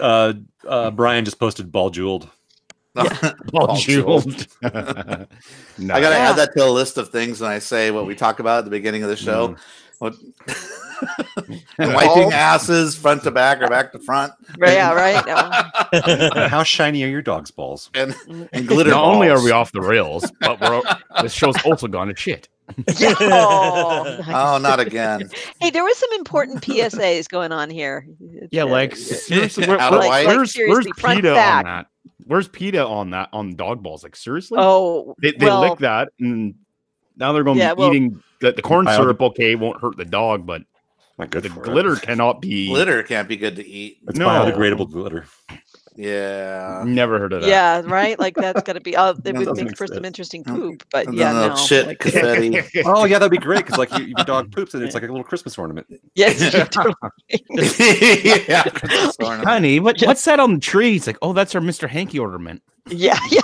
Uh, 0.00 0.34
uh, 0.66 0.90
Brian 0.90 1.24
just 1.24 1.38
posted 1.38 1.70
ball 1.72 1.90
jeweled. 1.90 2.28
Ball 2.94 3.08
Ball 3.46 3.76
jeweled. 3.76 4.46
I 4.62 4.68
gotta 4.70 5.26
Yeah. 5.78 5.98
add 6.30 6.36
that 6.36 6.50
to 6.56 6.64
a 6.64 6.70
list 6.70 6.96
of 6.96 7.08
things 7.08 7.40
when 7.40 7.50
I 7.50 7.58
say 7.58 7.90
what 7.90 8.06
we 8.06 8.14
talk 8.14 8.38
about 8.38 8.58
at 8.58 8.64
the 8.64 8.70
beginning 8.70 9.02
of 9.02 9.08
the 9.08 9.16
show. 9.16 9.48
Mm. 9.48 9.58
What 9.98 10.14
and 10.14 10.56
wiping 11.78 12.32
asses 12.32 12.96
front 12.96 13.22
to 13.24 13.30
back 13.30 13.60
or 13.60 13.68
back 13.68 13.92
to 13.92 13.98
front. 13.98 14.32
Right, 14.58 14.74
yeah, 14.74 14.92
right. 14.92 15.24
No. 15.26 16.46
How 16.48 16.62
shiny 16.62 17.02
are 17.04 17.08
your 17.08 17.22
dog's 17.22 17.50
balls? 17.50 17.90
And 17.94 18.12
mm. 18.12 18.48
and 18.52 18.68
glitter. 18.68 18.90
Not 18.90 19.04
only 19.04 19.28
are 19.28 19.42
we 19.42 19.50
off 19.50 19.72
the 19.72 19.80
rails, 19.80 20.30
but 20.40 20.60
we're 20.60 20.82
this 21.22 21.32
show's 21.32 21.56
also 21.64 21.86
gone 21.86 22.08
to 22.08 22.16
shit. 22.16 22.48
Oh, 22.88 24.20
Oh, 24.26 24.58
not 24.58 24.80
again. 24.80 25.28
Hey, 25.60 25.70
there 25.70 25.84
was 25.84 25.98
some 25.98 26.12
important 26.14 26.62
PSAs 26.62 27.28
going 27.28 27.52
on 27.52 27.68
here. 27.68 28.06
Yeah, 28.50 28.64
like 28.64 28.96
seriously, 28.96 29.66
where, 29.66 29.76
where- 29.76 29.86
of. 29.86 29.98
Like, 29.98 30.26
where's 30.26 30.54
seriously, 30.54 30.90
where's 30.90 30.98
front 30.98 31.16
PETA 31.18 31.34
back. 31.34 31.58
on 31.58 31.64
that? 31.64 31.86
Where's 32.26 32.48
PETA 32.48 32.86
on 32.86 33.10
that 33.10 33.28
on 33.32 33.54
dog 33.54 33.82
balls? 33.82 34.02
Like 34.02 34.16
seriously? 34.16 34.56
Oh, 34.60 35.14
they, 35.20 35.32
they 35.32 35.46
well, 35.46 35.60
lick 35.60 35.78
that 35.80 36.08
and 36.18 36.54
now 37.16 37.32
they're 37.32 37.44
going 37.44 37.58
to 37.58 37.62
Yeah, 37.62 37.74
be 37.74 37.80
well- 37.80 37.90
eating 37.90 38.22
the, 38.40 38.52
the 38.52 38.62
corn 38.62 38.86
syrup. 38.86 39.20
Okay, 39.20 39.54
won't 39.54 39.80
hurt 39.80 39.96
the 39.96 40.04
dog, 40.04 40.46
but 40.46 40.62
Not 41.18 41.30
good 41.30 41.44
the 41.44 41.50
for 41.50 41.60
it. 41.60 41.64
glitter 41.64 41.96
cannot 41.96 42.40
be. 42.40 42.68
Glitter 42.68 43.02
can't 43.04 43.28
be 43.28 43.36
good 43.36 43.56
to 43.56 43.66
eat. 43.66 43.98
It's 44.08 44.18
No. 44.18 44.26
biodegradable 44.28 44.90
glitter. 44.90 45.26
Yeah. 45.96 46.82
Never 46.84 47.20
heard 47.20 47.32
of 47.32 47.42
that. 47.42 47.48
Yeah, 47.48 47.82
right. 47.84 48.18
Like 48.18 48.34
that's 48.34 48.62
gonna 48.62 48.80
be. 48.80 48.96
Oh, 48.96 49.10
it 49.24 49.36
would 49.36 49.56
make 49.56 49.76
for 49.76 49.86
some 49.86 50.04
interesting 50.04 50.42
poop. 50.42 50.82
But 50.90 51.06
And 51.06 51.16
yeah, 51.16 51.32
then 51.32 51.48
no. 51.50 51.56
shit 51.56 51.86
like- 51.86 52.00
confetti. 52.00 52.60
Oh 52.84 53.04
yeah, 53.04 53.20
that'd 53.20 53.30
be 53.30 53.38
great 53.38 53.64
because 53.64 53.78
like 53.78 53.96
you, 53.96 54.06
your 54.06 54.24
dog 54.24 54.50
poops 54.50 54.74
and 54.74 54.82
it's 54.82 54.94
like 54.94 55.04
a 55.04 55.06
little 55.06 55.22
Christmas 55.22 55.56
ornament. 55.56 55.86
yes, 56.16 56.52
yeah. 58.48 58.64
Ornament. 59.20 59.44
Honey, 59.44 59.78
what, 59.80 60.00
what's 60.02 60.24
that 60.24 60.40
on 60.40 60.54
the 60.54 60.60
tree? 60.60 60.96
It's 60.96 61.06
like, 61.06 61.18
oh, 61.22 61.32
that's 61.32 61.54
our 61.54 61.60
Mr. 61.60 61.88
Hanky 61.88 62.18
ornament. 62.18 62.60
yeah, 62.90 63.16
yeah. 63.30 63.40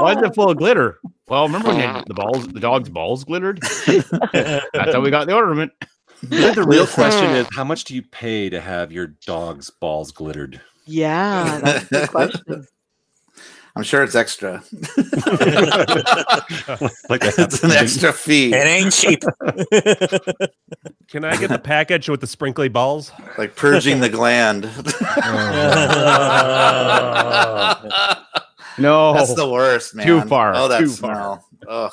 Why 0.00 0.14
is 0.16 0.22
it 0.22 0.34
full 0.36 0.50
of 0.50 0.56
glitter? 0.56 0.98
Well, 1.28 1.46
remember 1.46 1.68
when 1.74 2.04
the 2.06 2.14
balls, 2.14 2.46
the 2.48 2.60
dog's 2.60 2.88
balls 2.88 3.24
glittered? 3.24 3.60
That's 3.86 4.92
how 4.92 5.00
we 5.00 5.10
got 5.10 5.26
the 5.26 5.34
ornament. 5.34 5.72
I 6.30 6.54
the 6.54 6.64
real 6.66 6.86
question 6.86 7.30
is 7.36 7.46
how 7.52 7.64
much 7.64 7.84
do 7.84 7.94
you 7.94 8.02
pay 8.02 8.50
to 8.50 8.60
have 8.60 8.92
your 8.92 9.06
dog's 9.06 9.70
balls 9.70 10.12
glittered? 10.12 10.60
Yeah, 10.86 11.60
that's 11.62 11.84
a 11.84 11.88
good 11.88 12.08
question. 12.10 12.66
I'm 13.76 13.84
sure 13.84 14.02
it's 14.02 14.16
extra. 14.16 14.64
like 17.08 17.22
it's 17.22 17.62
an 17.62 17.70
extra 17.70 18.12
fee. 18.12 18.52
It 18.52 18.66
ain't 18.66 18.92
cheap. 18.92 19.22
Can 21.08 21.24
I 21.24 21.36
get 21.36 21.50
the 21.50 21.60
package 21.62 22.08
with 22.08 22.20
the 22.20 22.26
sprinkly 22.26 22.68
balls? 22.68 23.12
Like 23.38 23.54
purging 23.54 24.00
the 24.00 24.08
gland. 24.08 24.64
No, 28.78 29.14
That's 29.14 29.34
the 29.34 29.48
worst, 29.48 29.94
man. 29.94 30.06
Too 30.06 30.20
far, 30.22 30.54
Oh, 30.56 30.66
that 30.68 30.80
too 30.80 30.88
smell. 30.88 31.44
Ugh. 31.68 31.92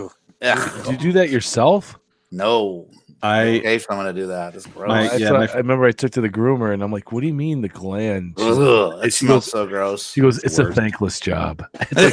Ugh. 0.00 0.84
Did 0.84 0.90
you 0.92 0.96
do 0.96 1.12
that 1.12 1.28
yourself? 1.30 1.98
No. 2.30 2.88
I 3.22 3.60
Pay 3.64 3.78
someone 3.80 4.06
to 4.06 4.12
do 4.12 4.28
that. 4.28 4.54
It's 4.54 4.66
gross. 4.66 4.88
My- 4.88 5.02
That's 5.08 5.18
yeah, 5.20 5.32
what 5.32 5.40
my- 5.40 5.46
I, 5.48 5.52
I 5.54 5.56
remember 5.56 5.84
I 5.86 5.90
took 5.92 6.12
to 6.12 6.20
the 6.20 6.28
groomer 6.28 6.72
and 6.72 6.82
I'm 6.82 6.92
like, 6.92 7.10
what 7.12 7.20
do 7.22 7.26
you 7.26 7.34
mean 7.34 7.62
the 7.62 7.68
gland? 7.68 8.34
Ugh, 8.38 9.04
it 9.04 9.12
she 9.12 9.26
smells 9.26 9.46
goes- 9.46 9.50
so 9.52 9.66
gross. 9.66 10.12
She 10.12 10.20
goes, 10.20 10.36
It's 10.38 10.44
it's 10.46 10.58
a 10.58 10.64
worst. 10.64 10.76
thankless 10.76 11.18
job. 11.20 11.64
It's 11.90 11.92
like, 11.94 12.12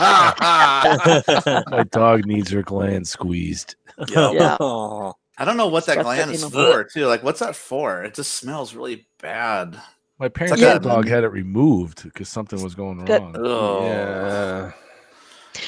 oh, 0.00 1.62
My 1.70 1.82
dog 1.90 2.26
needs 2.26 2.50
her 2.50 2.62
gland 2.62 3.06
squeezed. 3.08 3.76
Yeah. 4.08 4.56
I 5.38 5.44
don't 5.46 5.56
know 5.56 5.66
what 5.68 5.86
that 5.86 5.92
Stuff 5.94 6.04
that 6.06 6.16
gland 6.16 6.30
is 6.30 6.42
in 6.44 6.50
the- 6.50 6.56
for, 6.72 6.84
too. 6.84 7.06
Like, 7.06 7.22
what's 7.22 7.40
that 7.40 7.56
for? 7.56 8.02
It 8.04 8.14
just 8.14 8.34
smells 8.36 8.74
really 8.74 9.06
bad. 9.20 9.80
My 10.18 10.28
parents' 10.28 10.60
like 10.62 10.76
a- 10.76 10.78
dog 10.78 11.08
had 11.08 11.24
it 11.24 11.28
removed 11.28 12.04
because 12.04 12.28
something 12.28 12.62
was 12.62 12.74
going 12.74 13.04
That- 13.06 13.20
wrong. 13.22 13.36
Oh. 13.38 13.84
yeah. 13.86 14.72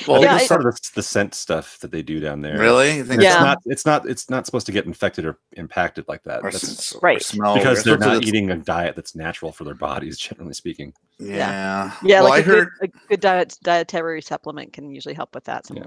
Well, 0.09 0.21
I 0.23 0.25
Yeah, 0.25 0.37
it's 0.37 0.49
sort 0.49 0.65
of 0.67 0.75
the, 0.75 0.91
the 0.97 1.03
scent 1.03 1.35
stuff 1.35 1.79
that 1.81 1.91
they 1.91 2.03
do 2.03 2.21
down 2.21 2.41
there. 2.41 2.59
really? 2.59 2.97
You 2.97 3.05
think 3.05 3.21
It's 3.23 3.33
Yeah. 3.35 3.41
not. 3.43 3.59
It's 3.67 3.85
not. 3.87 4.09
It's 4.09 4.31
not 4.31 4.47
supposed 4.47 4.67
to 4.67 4.73
get 4.73 4.87
infected 4.87 5.25
or 5.25 5.39
impacted 5.53 6.07
like 6.09 6.23
that. 6.25 6.41
Or, 6.43 6.51
That's 6.51 6.65
s- 6.65 6.95
or 6.95 7.01
Right. 7.01 7.23
smell 7.23 7.55
because 7.57 7.81
or 7.81 7.83
they're 7.91 7.99
not 7.99 8.15
that's- 8.15 8.29
eating 8.29 8.51
a 8.51 8.57
diet 8.57 8.97
that's 8.97 9.15
natural 9.15 9.53
for 9.53 9.65
their 9.65 9.75
bodies, 9.75 10.19
generally 10.19 10.55
speaking. 10.55 10.93
Yeah. 11.19 11.93
Yeah, 12.03 12.21
well, 12.23 12.31
like 12.31 12.47
I 12.47 12.51
a 12.51 12.55
heard. 12.55 12.69
good, 12.81 12.91
a 12.95 13.09
good 13.09 13.21
diet 13.21 13.57
dietary 13.63 14.21
supplement 14.23 14.73
can 14.73 14.91
usually 14.91 15.15
help 15.15 15.35
with 15.35 15.45
that. 15.45 15.65
Yeah. 15.73 15.85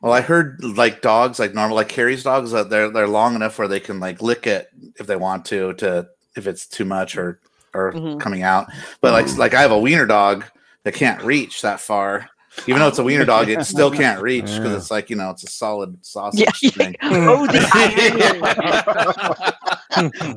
Well, 0.00 0.12
I 0.12 0.20
heard 0.20 0.62
like 0.62 1.02
dogs, 1.02 1.38
like 1.38 1.54
normal, 1.54 1.76
like 1.76 1.88
Carrie's 1.88 2.22
dogs, 2.22 2.50
that 2.52 2.70
they're 2.70 2.90
they're 2.90 3.08
long 3.08 3.34
enough 3.34 3.58
where 3.58 3.68
they 3.68 3.80
can 3.80 4.00
like 4.00 4.22
lick 4.22 4.46
it 4.46 4.68
if 4.98 5.06
they 5.06 5.16
want 5.16 5.44
to, 5.46 5.72
to 5.74 6.08
if 6.36 6.46
it's 6.46 6.66
too 6.66 6.84
much 6.84 7.16
or 7.16 7.40
or 7.74 7.92
Mhm. 7.92 8.20
coming 8.20 8.42
out. 8.42 8.66
But 9.00 9.12
like 9.12 9.36
like 9.38 9.54
I 9.54 9.62
have 9.62 9.70
a 9.72 9.78
wiener 9.78 10.06
dog 10.06 10.44
that 10.84 10.94
can't 10.94 11.22
reach 11.22 11.62
that 11.62 11.80
far. 11.80 12.28
Even 12.66 12.80
though 12.80 12.88
it's 12.88 12.98
a 12.98 13.04
wiener 13.04 13.24
dog, 13.24 13.48
it 13.48 13.64
still 13.64 13.90
can't 14.02 14.20
reach 14.20 14.44
because 14.44 14.58
Yeah. 14.58 14.76
it's 14.76 14.90
like 14.90 15.10
you 15.10 15.16
know 15.16 15.30
it's 15.30 15.44
a 15.44 15.48
solid 15.48 16.04
sausage 16.04 16.40
Yeah, 16.40 16.50
yeah. 16.62 16.70
thing. 16.70 16.96
Oh, 17.02 17.46
the 17.46 17.60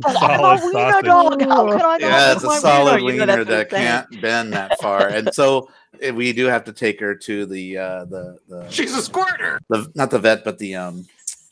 But 0.01 0.17
I'm 0.21 0.39
a 0.39 0.65
wiener 0.65 0.91
sausage. 0.91 1.05
dog. 1.05 1.41
How 1.41 1.71
can 1.71 1.82
I 1.82 1.97
not? 1.97 2.01
yeah, 2.01 2.32
it's 2.34 2.43
a 2.43 2.59
solid 2.59 2.95
You 2.95 2.99
know, 2.99 3.05
wiener 3.26 3.43
that 3.45 3.69
can't 3.69 4.21
bend 4.21 4.53
that 4.53 4.80
far, 4.82 5.07
and 5.07 5.34
so 5.34 5.69
eh, 6.01 6.11
we 6.11 6.34
do 6.34 6.45
have 6.45 6.63
to 6.65 6.74
take 6.74 6.99
her 6.99 7.15
to 7.15 7.45
the 7.45 7.78
uh, 7.78 8.05
the 8.05 8.38
the 8.49 8.69
She's 8.69 8.95
a 8.95 9.01
squirter. 9.01 9.59
the 9.69 9.89
not 9.95 10.11
the 10.11 10.19
vet, 10.19 10.43
but 10.43 10.57
the 10.57 10.76
um, 10.76 11.05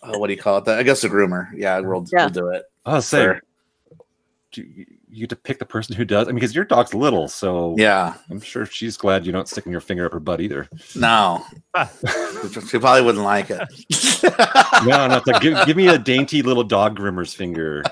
oh, 0.03 0.17
what 0.17 0.27
do 0.27 0.33
you 0.33 0.39
call 0.41 0.57
it? 0.57 0.65
The, 0.65 0.75
I 0.75 0.83
guess 0.83 1.01
the 1.01 1.09
groomer. 1.09 1.47
Yeah, 1.55 1.79
we'll, 1.79 2.05
Yeah. 2.11 2.25
we'll 2.25 2.29
do 2.29 2.49
it. 2.49 2.63
Oh, 2.85 2.99
say 2.99 3.23
Sure. 3.23 3.39
Do 5.11 5.17
you, 5.17 5.21
you 5.21 5.27
get 5.27 5.29
to 5.29 5.35
pick 5.35 5.59
the 5.59 5.65
person 5.65 5.95
who 5.95 6.05
does. 6.05 6.27
I 6.27 6.31
mean, 6.31 6.35
because 6.35 6.55
your 6.55 6.65
dog's 6.65 6.93
little, 6.93 7.27
so 7.27 7.75
Yeah, 7.77 8.15
I'm 8.29 8.39
sure 8.41 8.65
she's 8.65 8.97
glad 8.97 9.25
you 9.25 9.31
don't 9.31 9.47
sticking 9.47 9.71
your 9.71 9.81
finger 9.81 10.05
up 10.05 10.13
her 10.13 10.19
butt 10.19 10.41
either. 10.41 10.67
no, 10.95 11.45
she 12.69 12.79
probably 12.79 13.01
wouldn't 13.01 13.23
like 13.23 13.49
it. 13.49 13.61
No, 14.85 15.07
no, 15.07 15.17
it's 15.17 15.27
like 15.27 15.41
give, 15.41 15.65
give 15.67 15.77
me 15.77 15.87
a 15.89 15.97
dainty 15.97 16.41
little 16.41 16.63
dog 16.63 16.97
groomer's 16.97 17.33
finger, 17.33 17.83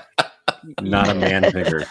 not 0.80 1.08
a 1.08 1.14
man 1.14 1.48
finger. 1.52 1.86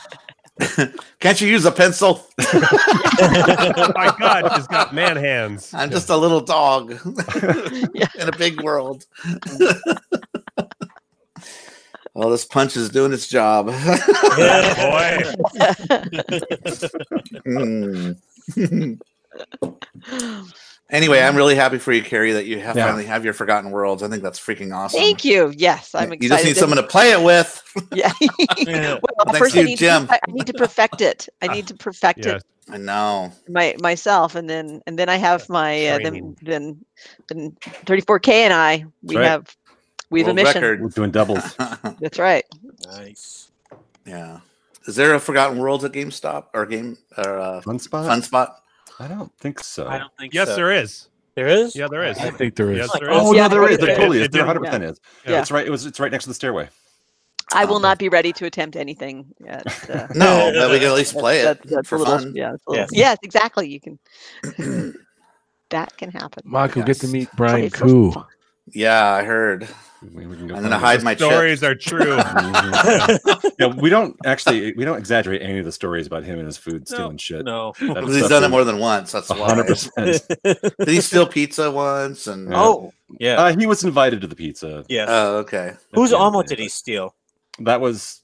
Can't 1.19 1.39
you 1.39 1.47
use 1.47 1.65
a 1.65 1.71
pencil? 1.71 2.25
oh 2.38 3.91
my 3.95 4.13
god, 4.19 4.51
she's 4.55 4.67
got 4.67 4.93
man 4.93 5.15
hands. 5.15 5.73
I'm 5.73 5.89
just 5.89 6.09
a 6.09 6.17
little 6.17 6.41
dog 6.41 6.91
in 6.91 8.27
a 8.27 8.38
big 8.38 8.61
world. 8.61 9.05
Well, 12.14 12.30
this 12.30 12.45
punch 12.45 12.78
is 12.78 12.89
doing 12.89 13.12
its 13.14 13.28
job. 13.28 13.70
yeah, 14.38 14.76
Boy. 14.76 15.24
Anyway, 20.91 21.22
I'm 21.22 21.36
really 21.36 21.53
happy 21.53 21.78
for 21.78 21.93
you, 21.93 22.01
Carrie, 22.01 22.34
that 22.34 22.47
you 22.47 22.60
have 22.60 22.76
Yeah. 22.76 22.88
finally 22.88 23.05
have 23.05 23.24
your 23.24 23.34
Forgotten 23.34 23.70
Worlds. 23.70 24.01
I 24.01 24.07
think 24.07 24.24
that's 24.24 24.39
freaking 24.39 24.76
awesome. 24.76 24.99
Thank 24.99 25.24
you. 25.24 25.53
Yes, 25.55 25.93
I'm 25.93 26.12
You 26.14 26.30
just 26.30 26.43
need 26.43 26.57
someone 26.57 26.78
to 26.78 26.84
play 26.84 27.12
it 27.12 27.22
with. 27.22 27.62
Yeah. 27.93 28.12
Yeah. 28.57 28.93
well, 28.93 28.99
Thanks 29.28 29.38
first 29.38 29.53
to 29.53 29.60
I 29.60 29.62
you, 29.62 29.68
need 29.70 29.78
Jim. 29.78 30.07
To, 30.07 30.14
I 30.14 30.20
need 30.30 30.47
to 30.47 30.53
perfect 30.53 31.01
it. 31.01 31.30
I 31.43 31.47
need 31.47 31.68
to 31.68 31.76
perfect 31.76 32.26
Yes. 32.26 32.41
it 32.41 32.43
I 32.72 32.78
know. 32.78 33.32
my 33.47 33.76
myself, 33.80 34.36
and 34.36 34.49
then 34.49 34.82
and 34.88 34.97
then 34.97 35.10
I 35.10 35.18
have 35.18 35.47
my 35.47 35.88
uh, 35.88 35.99
then 36.03 36.36
then 36.41 36.84
then 37.28 37.51
34k 37.86 38.30
and 38.30 38.53
I 38.53 38.86
we 39.03 39.18
right. 39.18 39.26
have 39.26 39.55
we 40.10 40.22
have 40.22 40.28
a 40.30 40.34
World 40.34 40.36
mission. 40.45 40.62
record. 40.62 40.82
We're 40.82 40.89
doing 40.89 41.12
doubles. 41.12 41.55
That's 41.99 42.20
right. 42.20 42.45
Nice. 42.88 43.51
yeah. 44.05 44.39
Is 44.88 44.95
there 44.95 45.14
a 45.14 45.20
Forgotten 45.20 45.57
Worlds 45.60 45.84
at 45.84 45.91
GameStop 45.91 46.45
or 46.53 46.66
game 46.66 46.97
or 47.18 47.38
uh, 47.39 47.62
Fun 47.62 47.78
spot? 47.80 48.05
Fun 48.07 48.22
Spot? 48.22 48.55
I 48.99 49.07
don't 49.07 49.32
think 49.38 49.60
so. 49.60 49.88
I 49.88 49.99
don't 49.99 50.12
think 50.18 50.34
Yes, 50.34 50.47
so. 50.49 50.55
there 50.55 50.72
is. 50.72 51.07
There 51.36 51.47
is? 51.47 51.76
Yeah, 51.76 51.88
there 51.89 52.03
is. 52.03 52.18
I 52.18 52.32
think 52.32 52.55
there 52.55 52.72
is. 52.72 52.80
Yes, 52.80 52.99
there 52.99 53.12
Oh 53.12 53.32
is. 53.32 53.38
Yeah, 53.38 53.47
no, 53.47 53.49
there 53.49 53.62
there 53.62 53.70
is. 53.72 53.78
There 53.78 53.89
is. 53.91 53.97
totally 53.97 54.22
is. 54.22 54.30
There 54.30 54.41
100 54.45 54.60
percent 54.66 54.84
is. 54.84 54.99
Yeah. 55.28 55.39
It's 55.39 55.51
right. 55.51 55.66
It 55.66 55.70
was. 55.70 55.86
It's 55.86 55.99
right 55.99 56.12
next 56.12 56.24
to 56.26 56.30
the 56.32 56.34
stairway. 56.34 56.68
I 57.53 57.66
will 57.66 57.76
Oh. 57.78 57.80
not 57.80 57.97
be 57.97 58.10
ready 58.10 58.32
to 58.34 58.45
attempt 58.45 58.76
anything 58.76 59.26
yet. 59.43 59.66
Uh, 59.89 60.07
No, 60.16 60.51
but 60.53 60.70
we 60.72 60.80
can 60.80 60.88
at 60.89 60.93
least 60.95 61.14
play 61.14 61.39
it 61.41 61.43
that's, 61.45 61.70
that's 61.72 61.88
for 61.89 61.95
a 61.95 61.99
little, 61.99 62.18
fun. 62.20 62.34
Yeah, 62.36 62.51
little, 62.68 62.76
Yes. 62.76 62.89
yes, 62.91 63.18
exactly. 63.24 63.70
You 63.70 63.80
can. 63.80 63.99
that 65.70 65.95
can 65.97 66.12
happen. 66.12 66.43
Mark 66.45 66.76
will 66.76 66.84
get 66.84 66.97
to 66.97 67.07
meet 67.07 67.30
Brian 67.36 67.70
for 67.70 67.86
Koo. 67.86 68.14
Yeah, 68.72 69.05
I 69.14 69.24
heard. 69.24 69.68
We, 70.01 70.25
we 70.27 70.35
can 70.37 70.43
I'm 70.45 70.49
find 70.49 70.63
gonna 70.63 70.75
it. 70.77 70.79
hide 70.79 71.03
my 71.03 71.13
chip. 71.13 71.29
Stories 71.29 71.61
are 71.63 71.75
true. 71.75 72.15
Mhm. 72.17 73.53
yeah, 73.59 73.67
we 73.67 73.89
don't 73.89 74.15
actually 74.25 74.71
we 74.73 74.85
don't 74.85 74.97
exaggerate 74.97 75.41
any 75.41 75.59
of 75.59 75.65
the 75.65 75.71
stories 75.73 76.07
about 76.07 76.23
him 76.23 76.37
and 76.37 76.45
his 76.45 76.57
food 76.57 76.87
stealing 76.87 77.17
shit. 77.17 77.43
No. 77.43 77.73
Because 77.79 78.15
he's 78.15 78.29
done 78.29 78.43
it 78.43 78.49
more 78.49 78.63
than 78.63 78.77
once. 78.79 79.11
That's 79.11 79.29
why. 79.29 79.37
100%. 79.51 80.77
Did 80.77 80.87
he 80.87 81.01
steal 81.01 81.27
pizza 81.27 81.69
once? 81.69 82.27
And 82.27 82.49
Yeah. 82.49 82.61
Oh, 82.61 82.93
yeah. 83.19 83.33
Uh, 83.41 83.55
he 83.57 83.65
was 83.65 83.83
invited 83.83 84.21
to 84.21 84.27
the 84.27 84.35
pizza. 84.35 84.85
Yeah. 84.87 85.05
oh, 85.09 85.37
okay. 85.39 85.73
Whose 85.93 86.11
yeah, 86.11 86.17
omelet 86.17 86.47
did 86.47 86.59
he 86.59 86.69
steal? 86.69 87.15
That 87.59 87.81
was 87.81 88.21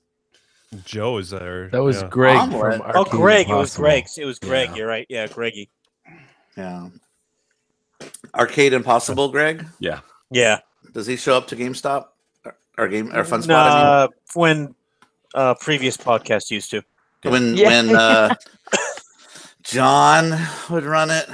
Joe's 0.86 1.32
there. 1.32 1.67
That 1.69 1.84
was 1.84 2.01
yeah. 2.01 2.07
Greg 2.07 2.38
Omelet. 2.38 2.78
from 2.78 2.82
Oh, 2.95 2.99
Arcade 2.99 3.11
Greg. 3.11 3.49
It 3.49 3.53
was 3.53 3.76
Impossible. 3.78 3.84
Greg's. 3.84 4.17
It 4.17 4.26
was 4.26 4.39
Greg. 4.39 4.69
Yeah. 4.69 4.76
You're 4.76 4.88
right. 4.88 5.05
Yeah, 5.09 5.28
Greggy. 5.28 5.69
Yeah. 6.55 6.88
Arcade 8.34 8.73
Impossible, 8.73 9.30
Greg. 9.30 9.65
yeah. 9.80 9.99
Yeah. 10.32 10.59
Does 10.96 11.06
he 11.06 11.18
show 11.18 11.36
up 11.36 11.48
to 11.50 11.56
GameStop 11.58 12.06
or, 12.46 12.56
or 12.78 12.88
game 12.88 13.14
or 13.14 13.24
Fun 13.26 13.41
Spot? 13.43 13.56
I 13.56 13.84
Nah, 13.84 14.08
when 14.34 14.74
uh, 15.36 15.54
previous 15.56 15.98
podcast 15.98 16.50
used 16.50 16.72
to. 16.72 16.82
when 17.24 17.56
Yeah. 17.58 17.68
when 17.68 17.96
uh, 17.96 18.36
John 19.64 20.32
would 20.70 20.84
run 20.86 21.10
it. 21.12 21.28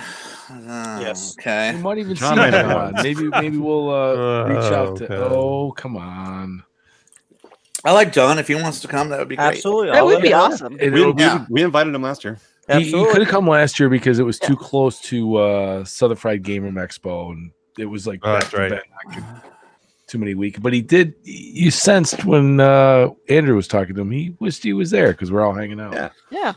Uh, 0.49 0.99
Yes. 1.01 1.35
We 1.37 1.41
Okay. 1.43 1.77
might 1.79 1.97
even 1.99 2.15
John 2.15 2.31
see 2.33 2.35
might 2.37 2.53
have 2.53 2.65
John. 2.69 2.93
one. 2.93 3.03
Maybe 3.03 3.27
maybe 3.29 3.57
we'll 3.57 3.89
uh, 3.89 4.43
reach 4.47 4.71
out 4.73 4.97
to. 4.97 5.05
Okay. 5.05 5.15
Oh 5.35 5.71
come 5.71 5.95
on! 5.95 6.63
I 7.85 7.91
like 7.93 8.11
John. 8.11 8.37
If 8.39 8.47
he 8.49 8.55
wants 8.55 8.79
to 8.81 8.87
come, 8.87 9.09
that 9.09 9.19
would 9.19 9.29
be 9.29 9.35
great. 9.37 9.45
Absolutely. 9.57 9.89
That 9.91 9.97
I'll 9.97 10.05
would 10.07 10.21
be 10.21 10.29
him 10.31 10.39
awesome. 10.39 10.77
It- 10.79 10.91
We, 10.91 11.01
it'll 11.01 11.13
we, 11.13 11.25
we 11.49 11.61
invited 11.63 11.93
him 11.95 12.01
last 12.01 12.23
year. 12.23 12.37
He, 12.69 12.83
he 12.85 12.91
could 12.91 13.19
have 13.21 13.27
come 13.29 13.47
last 13.47 13.79
year 13.79 13.89
because 13.89 14.19
it 14.19 14.23
was 14.23 14.39
too 14.39 14.55
close 14.55 14.99
to 15.01 15.35
uh, 15.37 15.83
Southern 15.83 16.15
Fried 16.17 16.41
Gamer 16.43 16.71
Expo, 16.71 17.31
and 17.31 17.51
it 17.77 17.85
was 17.85 18.05
like 18.07 18.19
Oh, 18.23 18.33
back 18.33 18.43
that's 18.43 18.53
right. 18.53 18.71
back, 18.71 19.43
too 20.11 20.17
many 20.19 20.35
weeks. 20.35 20.59
But 20.59 20.73
he 20.73 20.81
did. 20.81 21.15
You 21.23 21.71
sensed 21.71 22.25
when 22.25 22.59
uh, 22.59 23.09
Andrew 23.29 23.55
was 23.55 23.67
talking 23.67 23.95
to 23.95 24.01
him, 24.01 24.11
he 24.11 24.35
wished 24.39 24.61
he 24.63 24.73
was 24.73 24.91
there 24.91 25.11
because 25.13 25.31
we're 25.31 25.41
all 25.41 25.53
hanging 25.53 25.79
out. 25.79 25.93
Yeah. 25.93 26.09
Yeah, 26.29 26.53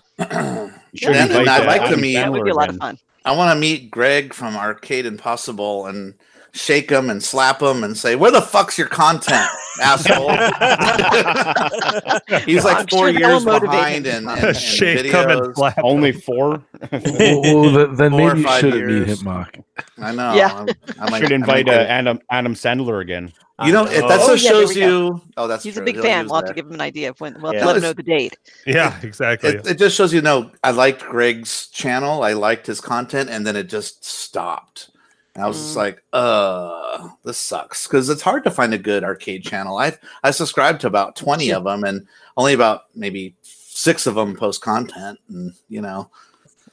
You 0.92 0.98
should 0.98 1.16
And- 1.16 1.32
and 1.32 1.48
I'd 1.48 1.66
like 1.66 1.88
to 1.90 1.96
meet- 1.96 2.14
that 2.14 2.30
would 2.32 2.44
be 2.44 2.50
a 2.50 2.54
lot 2.54 2.68
of 2.68 2.76
fun. 2.76 2.98
I 3.24 3.32
want 3.34 3.54
to 3.56 3.60
meet 3.60 3.90
Greg 3.90 4.34
from 4.34 4.54
Arcade 4.56 5.06
Impossible 5.06 5.86
and 5.86 6.14
shake 6.52 6.90
him 6.90 7.08
and 7.10 7.22
slap 7.22 7.62
him 7.62 7.82
and 7.82 7.96
say, 7.96 8.14
"Where 8.16 8.30
the 8.30 8.42
fuck's 8.42 8.76
your 8.76 8.86
content, 8.86 9.48
asshole?" 9.80 10.30
He's 12.44 12.64
like 12.64 12.76
I'm 12.78 12.86
four 12.86 13.10
sure 13.10 13.18
years 13.18 13.44
behind 13.44 14.06
him. 14.06 14.28
in, 14.28 14.38
in, 14.38 14.44
in 14.48 14.54
Shake 14.54 15.10
come 15.10 15.30
and 15.30 15.40
videos. 15.40 15.54
slap. 15.56 15.78
Only 15.82 16.12
four. 16.12 16.62
well, 16.92 17.40
well, 17.72 17.88
then 17.94 18.10
Four 18.12 18.34
maybe 18.34 18.40
you 18.42 18.48
shouldn't 18.58 18.86
meet 18.86 19.06
years. 19.06 19.20
him, 19.20 19.24
Mark. 19.24 19.58
I 19.98 20.12
know. 20.12 20.34
Yeah. 20.34 20.52
I'm- 20.54 20.68
I 21.00 21.10
might- 21.10 21.20
should 21.20 21.32
I 21.32 21.36
invite 21.36 21.68
uh. 21.68 21.72
Adam 21.72 22.20
Adam 22.30 22.54
Sandler 22.54 23.00
again. 23.00 23.32
You 23.62 23.72
know, 23.72 23.84
if 23.84 23.90
that 24.08 24.20
Oh, 24.20 24.28
just 24.32 24.44
yeah, 24.44 24.52
there 24.52 24.62
shows 24.66 24.74
go. 24.74 24.80
you. 24.86 25.22
Oh, 25.36 25.46
that's 25.46 25.62
He's 25.62 25.74
true. 25.74 25.82
a 25.82 25.84
big 25.84 25.94
He'll 25.94 26.02
fan. 26.02 26.26
We'll 26.26 26.36
have 26.36 26.46
to 26.46 26.54
give 26.54 26.66
him 26.66 26.72
an 26.72 26.80
idea 26.80 27.10
of 27.10 27.20
when. 27.20 27.34
We'll 27.40 27.52
have 27.52 27.54
Yeah. 27.54 27.60
to 27.60 27.66
let 27.66 27.76
him 27.76 27.82
know 27.82 27.92
the 27.92 28.02
date. 28.02 28.36
Yeah, 28.66 28.98
exactly. 29.02 29.50
It, 29.50 29.66
it 29.66 29.78
just 29.78 29.94
shows 29.96 30.12
you 30.12 30.22
know 30.22 30.50
I 30.64 30.72
liked 30.72 31.02
Greg's 31.02 31.68
channel. 31.68 32.22
I 32.24 32.32
liked 32.32 32.66
his 32.66 32.80
content, 32.80 33.30
and 33.30 33.46
then 33.46 33.54
it 33.54 33.68
just 33.68 34.04
stopped. 34.04 34.90
And 35.36 35.44
I 35.44 35.46
was 35.48 35.56
just 35.58 35.74
Mm. 35.74 35.76
like, 35.76 36.02
"Uh, 36.12 37.08
this 37.24 37.38
sucks," 37.38 37.86
because 37.86 38.08
it's 38.08 38.22
hard 38.22 38.42
to 38.44 38.50
find 38.50 38.74
a 38.74 38.78
good 38.78 39.04
arcade 39.04 39.44
channel. 39.44 39.78
I 39.78 39.96
I 40.24 40.32
subscribed 40.32 40.80
to 40.80 40.88
about 40.88 41.14
twenty 41.14 41.52
of 41.52 41.62
them, 41.64 41.84
and 41.84 42.06
only 42.36 42.54
about 42.54 42.82
maybe 42.96 43.36
six 43.42 44.06
of 44.08 44.16
them 44.16 44.34
post 44.34 44.62
content, 44.62 45.18
and 45.28 45.52
you 45.68 45.80
know, 45.80 46.10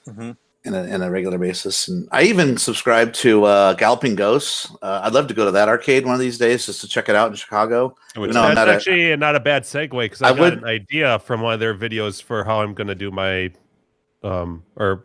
Mhm. 0.07 0.35
In 0.63 0.73
a 0.75 0.83
in 0.83 1.01
a 1.01 1.09
regular 1.09 1.37
basis. 1.37 1.87
And 1.87 2.07
I 2.11 2.23
even 2.23 2.57
subscribe 2.57 3.13
to 3.13 3.45
uh, 3.45 3.73
Galloping 3.73 4.15
Ghosts. 4.15 4.69
Uh, 4.81 5.01
I'd 5.03 5.13
love 5.13 5.27
to 5.27 5.33
go 5.33 5.45
to 5.45 5.51
that 5.51 5.67
arcade 5.67 6.05
one 6.05 6.13
of 6.13 6.19
these 6.19 6.37
days 6.37 6.65
just 6.65 6.81
to 6.81 6.87
check 6.87 7.09
it 7.09 7.15
out 7.15 7.29
in 7.29 7.35
Chicago. 7.35 7.95
Which- 8.15 8.33
No, 8.33 8.41
I'm 8.43 8.55
That's 8.55 8.67
not 8.67 8.69
a- 8.69 8.73
actually 8.73 9.15
not 9.17 9.35
a 9.35 9.39
bad 9.39 9.63
segue 9.63 9.89
because 9.99 10.21
I, 10.21 10.27
I 10.27 10.29
got 10.31 10.39
would- 10.39 10.53
an 10.59 10.65
idea 10.65 11.19
from 11.19 11.41
one 11.41 11.53
of 11.53 11.59
their 11.59 11.73
videos 11.75 12.21
for 12.21 12.43
how 12.43 12.61
I'm 12.61 12.73
going 12.73 12.87
to 12.87 12.95
do 12.95 13.09
my, 13.11 13.51
um, 14.23 14.63
or 14.75 15.03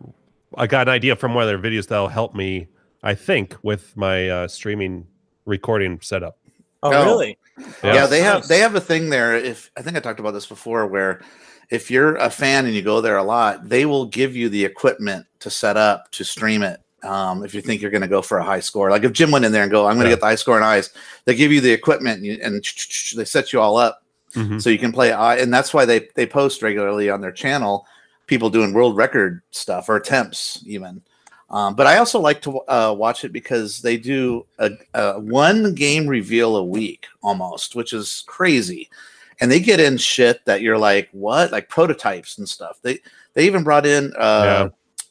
I 0.56 0.66
got 0.66 0.88
an 0.88 0.92
idea 0.94 1.16
from 1.16 1.34
one 1.34 1.48
of 1.48 1.48
their 1.48 1.58
videos 1.70 1.88
that'll 1.88 2.08
help 2.08 2.34
me. 2.34 2.68
I 3.02 3.14
think 3.14 3.56
with 3.62 3.96
my 3.96 4.28
uh, 4.28 4.48
streaming 4.48 5.06
recording 5.44 6.00
setup. 6.02 6.38
Oh, 6.82 6.90
No. 6.90 7.04
really? 7.04 7.38
Yeah, 7.82 8.06
they 8.06 8.20
have 8.20 8.46
they 8.48 8.58
have 8.58 8.74
a 8.74 8.80
thing 8.80 9.08
there. 9.08 9.34
If 9.34 9.70
I 9.78 9.80
think 9.82 9.96
I 9.96 10.00
talked 10.00 10.20
about 10.20 10.32
this 10.32 10.44
before, 10.44 10.86
where 10.86 11.22
if 11.70 11.90
you're 11.90 12.16
a 12.16 12.30
fan 12.30 12.66
and 12.66 12.74
you 12.74 12.82
go 12.82 13.00
there 13.00 13.16
a 13.16 13.22
lot, 13.24 13.68
they 13.68 13.86
will 13.86 14.06
give 14.06 14.36
you 14.36 14.48
the 14.48 14.64
equipment 14.64 15.26
to 15.40 15.50
set 15.50 15.76
up 15.76 16.10
to 16.12 16.24
stream 16.24 16.62
it. 16.62 16.80
Um, 17.02 17.44
if 17.44 17.54
you 17.54 17.60
think 17.60 17.80
you're 17.82 17.90
going 17.90 18.00
to 18.02 18.08
go 18.08 18.22
for 18.22 18.38
a 18.38 18.44
high 18.44 18.60
score, 18.60 18.90
like 18.90 19.04
if 19.04 19.12
Jim 19.12 19.30
went 19.30 19.44
in 19.44 19.52
there 19.52 19.62
and 19.62 19.70
go, 19.70 19.86
I'm 19.86 19.94
going 19.94 20.04
to 20.04 20.10
Yeah. 20.10 20.16
get 20.16 20.20
the 20.20 20.26
high 20.26 20.34
score 20.34 20.56
in 20.56 20.62
eyes, 20.64 20.90
they 21.24 21.34
give 21.34 21.52
you 21.52 21.60
the 21.60 21.70
equipment 21.70 22.16
and, 22.18 22.26
you, 22.26 22.38
and 22.42 22.64
they 23.16 23.24
set 23.24 23.52
you 23.52 23.60
all 23.60 23.76
up 23.76 24.02
Mhm. 24.34 24.60
so 24.60 24.70
you 24.70 24.78
can 24.78 24.92
play 24.92 25.12
and 25.12 25.52
that's 25.54 25.72
why 25.72 25.84
they 25.86 26.08
they 26.14 26.26
post 26.26 26.60
regularly 26.62 27.08
on 27.08 27.20
their 27.20 27.32
channel 27.32 27.86
people 28.26 28.50
doing 28.50 28.72
world 28.74 28.96
record 28.96 29.40
stuff 29.50 29.88
or 29.88 29.96
attempts 29.96 30.62
even. 30.66 31.00
Um, 31.48 31.74
but 31.76 31.86
I 31.86 31.98
also 31.98 32.18
like 32.18 32.42
to 32.42 32.58
uh, 32.68 32.92
watch 32.98 33.24
it 33.24 33.32
because 33.32 33.80
they 33.80 33.96
do 33.96 34.44
a, 34.58 34.72
a 34.94 35.20
one 35.20 35.74
game 35.74 36.08
reveal 36.08 36.56
a 36.56 36.64
week 36.64 37.06
almost, 37.22 37.76
which 37.76 37.92
is 37.92 38.24
crazy. 38.26 38.90
And 39.40 39.50
they 39.50 39.60
get 39.60 39.80
in 39.80 39.98
shit 39.98 40.44
that 40.46 40.62
you're 40.62 40.78
like, 40.78 41.08
what? 41.12 41.52
Like 41.52 41.68
prototypes 41.68 42.38
and 42.38 42.48
stuff. 42.48 42.78
They 42.82 42.98
they 43.34 43.44
even 43.46 43.64
brought 43.64 43.84
in 43.86 44.12
uh, 44.18 44.68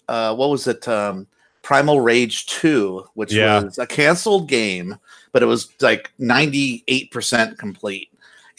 uh, 0.07 0.36
what 0.36 0.49
was 0.49 0.67
it? 0.67 0.88
Um, 0.88 1.28
Primal 1.61 2.01
Rage 2.01 2.45
Two, 2.47 3.05
which 3.15 3.34
Yeah. 3.34 3.61
was 3.63 3.78
a 3.78 3.88
canceled 3.88 4.47
game, 4.47 4.97
but 5.32 5.41
it 5.43 5.47
was 5.47 5.69
like 5.82 6.11
98 6.19 7.11
percent 7.11 7.57
complete. 7.57 8.09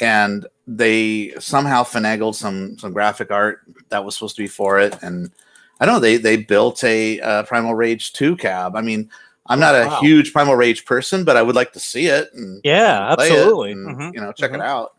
And 0.00 0.46
they 0.66 1.32
somehow 1.38 1.82
finagled 1.84 2.34
some 2.34 2.78
some 2.78 2.92
graphic 2.92 3.30
art 3.30 3.60
that 3.88 4.04
was 4.04 4.14
supposed 4.14 4.36
to 4.36 4.42
be 4.42 4.48
for 4.48 4.78
it, 4.78 4.96
and 5.02 5.30
I 5.80 5.86
don't 5.86 5.94
know 5.94 6.00
they 6.00 6.16
they 6.16 6.36
built 6.36 6.82
a 6.84 7.20
uh, 7.20 7.42
Primal 7.44 7.74
Rage 7.74 8.12
Two 8.12 8.36
cab. 8.36 8.76
I 8.76 8.82
mean, 8.82 9.08
I'm 9.46 9.60
not 9.60 9.74
a 9.74 9.86
Wow. 9.86 10.00
huge 10.00 10.32
Primal 10.32 10.56
Rage 10.56 10.84
person, 10.84 11.24
but 11.24 11.36
I 11.36 11.42
would 11.42 11.54
like 11.56 11.72
to 11.72 11.80
see 11.80 12.06
it 12.06 12.28
and 12.34 12.60
Yeah, 12.64 13.14
play 13.14 13.28
it 13.28 13.32
absolutely. 13.32 13.72
and, 13.72 13.96
Mhm. 13.96 14.14
You 14.14 14.20
know, 14.20 14.32
check 14.32 14.50
Mhm. 14.50 14.56
it 14.56 14.60
out. 14.60 14.95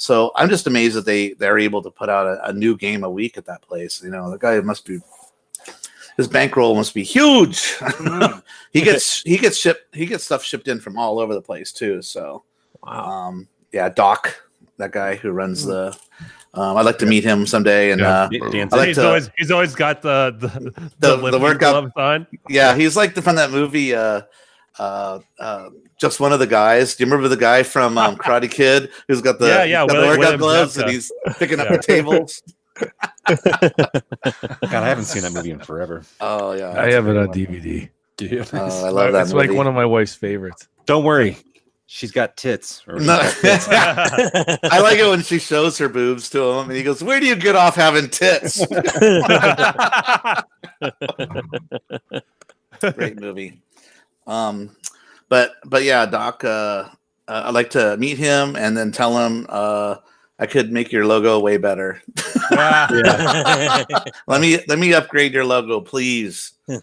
So 0.00 0.32
I'm 0.34 0.48
just 0.48 0.66
amazed 0.66 0.96
that 0.96 1.04
they 1.04 1.34
they're 1.34 1.58
able 1.58 1.82
to 1.82 1.90
put 1.90 2.08
out 2.08 2.26
a, 2.26 2.48
a 2.48 2.52
new 2.54 2.74
game 2.74 3.04
a 3.04 3.10
week 3.10 3.36
at 3.36 3.44
that 3.44 3.60
place. 3.60 4.02
You 4.02 4.08
know, 4.10 4.30
the 4.30 4.38
guy 4.38 4.58
must 4.60 4.86
be 4.86 4.98
his 6.16 6.26
bankroll 6.26 6.74
must 6.74 6.94
be 6.94 7.02
huge. 7.02 7.60
Mm. 7.76 8.42
he 8.72 8.80
gets 8.80 9.20
he 9.22 9.36
gets 9.36 9.58
shipped 9.58 9.94
he 9.94 10.06
gets 10.06 10.24
stuff 10.24 10.42
shipped 10.42 10.68
in 10.68 10.80
from 10.80 10.96
all 10.96 11.18
over 11.20 11.34
the 11.34 11.42
place 11.42 11.70
too. 11.70 12.00
So 12.00 12.44
Wow. 12.82 13.10
um 13.10 13.48
yeah, 13.72 13.90
Doc, 13.90 14.34
that 14.78 14.90
guy 14.92 15.16
who 15.16 15.32
runs 15.32 15.66
the 15.66 15.94
um, 16.54 16.78
I'd 16.78 16.86
like 16.86 16.98
to 17.00 17.06
meet 17.06 17.22
him 17.22 17.46
someday 17.46 17.90
and 17.90 18.00
Yeah. 18.00 18.22
uh 18.22 18.28
Dan- 18.50 18.68
like 18.70 18.88
he's 18.88 18.96
to- 18.96 19.06
always 19.06 19.30
he's 19.36 19.50
always 19.50 19.74
got 19.74 20.00
the 20.00 20.34
the 20.38 20.48
The- 20.48 20.70
the, 20.70 21.16
the 21.16 21.16
lifting 21.16 21.42
workout- 21.42 21.92
on. 21.96 22.26
yeah, 22.48 22.74
he's 22.74 22.96
like 22.96 23.14
the, 23.14 23.20
from 23.20 23.36
that 23.36 23.50
movie 23.50 23.94
uh 23.94 24.22
uh 24.78 25.20
uh 25.38 25.70
just 25.98 26.20
one 26.20 26.32
of 26.32 26.38
the 26.38 26.46
guys. 26.46 26.94
Do 26.96 27.04
you 27.04 27.10
remember 27.10 27.28
the 27.28 27.36
guy 27.40 27.62
from 27.62 27.98
um, 27.98 28.16
Karate 28.16 28.50
Kid 28.50 28.90
who's 29.08 29.20
got 29.20 29.38
the, 29.38 29.46
Yeah, 29.48 29.64
yeah, 29.64 29.66
he's 29.66 29.74
got 29.74 29.88
the 29.88 29.94
William- 29.94 30.08
workout 30.20 30.40
William 30.40 30.40
gloves 30.40 30.76
Zabka. 30.76 30.82
and 30.82 30.90
he's 30.90 31.12
picking 31.38 31.60
up 31.60 31.68
Yeah. 31.70 31.76
the 31.76 31.82
tables? 31.82 32.42
God, 32.80 34.82
I 34.82 34.88
haven't 34.88 35.04
seen 35.04 35.22
that 35.22 35.32
movie 35.32 35.50
in 35.50 35.58
forever. 35.60 36.02
Oh 36.20 36.52
yeah, 36.52 36.80
I 36.80 36.92
have 36.92 37.06
it 37.08 37.16
on 37.16 37.28
DVD. 37.28 37.90
Do 38.16 38.26
you? 38.26 38.44
Oh, 38.52 38.86
I 38.86 38.90
love 38.90 39.12
that 39.12 39.22
It's 39.22 39.32
movie. 39.34 39.48
like 39.48 39.56
one 39.56 39.66
of 39.66 39.74
my 39.74 39.84
wife's 39.84 40.14
favorites. 40.14 40.66
Don't 40.86 41.04
worry, 41.04 41.36
she's 41.86 42.10
got 42.10 42.36
tits. 42.38 42.82
No. 42.86 43.20
she's 43.22 43.66
got 43.66 44.08
tits. 44.12 44.58
I 44.62 44.80
like 44.80 44.98
it 44.98 45.06
when 45.08 45.22
she 45.22 45.38
shows 45.38 45.76
her 45.78 45.88
boobs 45.90 46.30
to 46.30 46.42
him, 46.42 46.68
and 46.70 46.76
he 46.76 46.82
goes, 46.82 47.02
"Where 47.02 47.20
do 47.20 47.26
you 47.26 47.36
get 47.36 47.54
off 47.54 47.74
having 47.76 48.08
tits?" 48.08 48.64
Great 52.94 53.20
movie. 53.20 53.60
Um, 54.30 54.76
but 55.28 55.54
but 55.66 55.82
yeah, 55.82 56.06
Doc. 56.06 56.44
Uh, 56.44 56.88
uh, 57.28 57.44
I'd 57.46 57.54
like 57.54 57.70
to 57.70 57.96
meet 57.96 58.18
him 58.18 58.56
and 58.56 58.76
then 58.76 58.90
tell 58.90 59.16
him 59.16 59.46
uh, 59.48 59.96
I 60.40 60.46
could 60.46 60.72
make 60.72 60.90
your 60.90 61.06
logo 61.06 61.38
way 61.38 61.58
better. 61.58 62.02
yeah. 62.50 62.88
let 64.26 64.40
me 64.40 64.58
let 64.66 64.78
me 64.78 64.94
upgrade 64.94 65.32
your 65.32 65.44
logo, 65.44 65.80
please. 65.80 66.52
but 66.66 66.82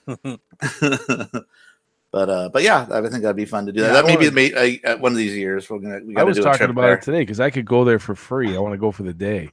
uh, 2.14 2.50
but 2.50 2.64
yeah, 2.64 2.88
I 2.90 3.02
think 3.02 3.24
that'd 3.24 3.36
be 3.36 3.46
fun 3.46 3.66
to 3.66 3.72
do 3.74 3.82
that. 3.82 3.88
Yeah, 3.88 3.94
that 3.94 4.06
I 4.06 4.08
maybe 4.08 4.30
wanna- 4.30 4.36
may, 4.36 4.82
uh, 4.86 4.98
one 4.98 5.12
of 5.12 5.18
these 5.18 5.36
years 5.36 5.70
we're 5.70 5.80
gonna. 5.80 6.00
We 6.06 6.16
I 6.16 6.24
was 6.24 6.38
do 6.38 6.44
talking 6.44 6.70
about 6.70 6.82
there. 6.84 6.94
it 6.94 7.02
today 7.02 7.20
because 7.20 7.40
I 7.40 7.50
could 7.50 7.66
go 7.66 7.84
there 7.84 8.00
for 8.00 8.16
free. 8.16 8.56
I 8.56 8.60
want 8.60 8.74
to 8.74 8.78
go 8.78 8.92
for 8.92 9.04
the 9.04 9.14
day 9.14 9.52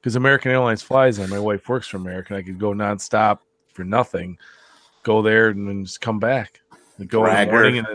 because 0.00 0.14
American 0.16 0.52
Airlines 0.52 0.82
flies 0.82 1.16
there. 1.16 1.26
My 1.28 1.40
wife 1.40 1.68
works 1.68 1.88
for 1.88 1.96
American. 1.96 2.36
I 2.36 2.42
could 2.42 2.58
go 2.60 2.72
nonstop 2.72 3.38
for 3.72 3.82
nothing, 3.84 4.38
go 5.02 5.22
there 5.22 5.48
and 5.48 5.68
then 5.68 5.84
just 5.84 6.00
come 6.00 6.20
back. 6.20 6.60
And 7.02 7.10
go 7.10 7.26
in 7.26 7.46
the 7.46 7.52
morning 7.52 7.78
and 7.78 7.86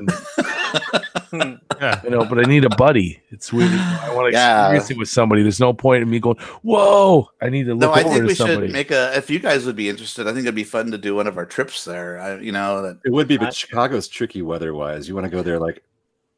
then 1.31 1.59
you 2.03 2.09
know. 2.09 2.25
But 2.25 2.39
I 2.39 2.43
need 2.43 2.65
a 2.65 2.69
buddy. 2.69 3.19
It's 3.29 3.51
weird. 3.53 3.71
I 3.71 4.13
want 4.13 4.31
to 4.31 4.37
Yeah. 4.37 4.61
experience 4.65 4.91
it 4.91 4.97
with 4.97 5.09
somebody. 5.09 5.41
There's 5.41 5.59
no 5.59 5.73
point 5.73 6.03
in 6.03 6.09
me 6.09 6.19
going. 6.19 6.37
Whoa! 6.63 7.29
I 7.41 7.49
need 7.49 7.65
to 7.65 7.73
look 7.73 7.79
No, 7.81 7.93
I 7.93 8.03
think 8.03 8.17
to 8.17 8.23
we 8.27 8.35
somebody. 8.35 8.67
should 8.67 8.73
make 8.73 8.91
a. 8.91 9.15
If 9.15 9.29
you 9.29 9.39
guys 9.39 9.65
would 9.65 9.75
be 9.75 9.89
interested, 9.89 10.27
I 10.27 10.31
think 10.33 10.41
it'd 10.45 10.55
be 10.55 10.63
fun 10.63 10.91
to 10.91 10.97
do 10.97 11.15
one 11.15 11.27
of 11.27 11.37
our 11.37 11.45
trips 11.45 11.85
there. 11.85 12.19
I, 12.19 12.37
you 12.39 12.51
know 12.51 12.81
that. 12.81 12.99
It 13.05 13.11
would 13.11 13.27
be, 13.27 13.37
but 13.37 13.47
I- 13.47 13.51
Chicago's 13.51 14.07
tricky 14.07 14.41
weather-wise. 14.41 15.07
You 15.07 15.15
want 15.15 15.25
to 15.25 15.31
go 15.31 15.41
there 15.41 15.59
like 15.59 15.83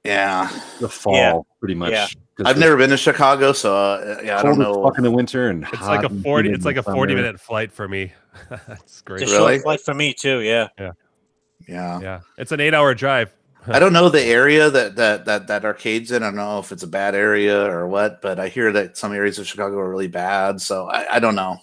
Yeah, 0.06 0.50
the 0.80 0.90
fall, 0.90 1.14
Yeah. 1.16 1.40
pretty 1.60 1.76
much. 1.76 1.92
Yeah. 1.92 2.08
'cause 2.38 2.46
I've 2.48 2.58
never 2.58 2.78
been 2.78 2.90
to 2.92 2.98
Chicago, 2.98 3.52
so 3.52 3.76
uh, 3.76 4.22
yeah, 4.24 4.40
I 4.40 4.44
don't 4.44 4.58
know. 4.60 4.84
fuck 4.84 4.98
in 4.98 5.04
the 5.04 5.12
winter 5.12 5.50
and 5.50 5.64
It's 5.64 5.76
hot 5.76 5.88
like 6.04 6.06
a 6.06 6.10
forty. 6.22 6.52
It's 6.52 6.64
like 6.66 6.78
a 6.78 6.84
forty-minute 6.84 7.40
flight 7.40 7.72
for 7.72 7.88
me. 7.88 8.14
That's 8.50 9.02
great. 9.02 9.24
It's 9.24 9.32
a 9.32 9.36
Really? 9.36 9.54
short 9.56 9.64
flight 9.64 9.82
for 9.82 9.94
me 9.94 10.14
too. 10.14 10.40
Yeah. 10.42 10.68
Yeah, 10.80 10.92
Yeah, 11.68 12.00
Yeah. 12.00 12.20
it's 12.38 12.52
an 12.52 12.60
eight 12.60 12.74
hour 12.74 12.94
drive. 12.96 13.34
I 13.68 13.80
don't 13.80 13.94
know 13.94 14.10
the 14.10 14.24
area 14.42 14.70
that 14.70 14.96
that 14.96 15.26
that 15.26 15.48
that 15.48 15.66
arcade's 15.66 16.12
in. 16.12 16.24
I 16.24 16.28
don't 16.28 16.36
know 16.36 16.60
if 16.60 16.72
it's 16.72 16.84
a 16.84 16.88
bad 16.88 17.14
area 17.16 17.70
or 17.70 17.88
what, 17.88 18.22
but 18.22 18.40
I 18.40 18.48
hear 18.48 18.72
that 18.72 18.98
some 18.98 19.14
areas 19.14 19.38
of 19.38 19.48
Chicago 19.48 19.78
are 19.78 19.90
really 19.90 20.08
bad. 20.08 20.62
So 20.62 20.88
I, 20.88 21.16
I 21.16 21.20
don't 21.20 21.36
know. 21.36 21.58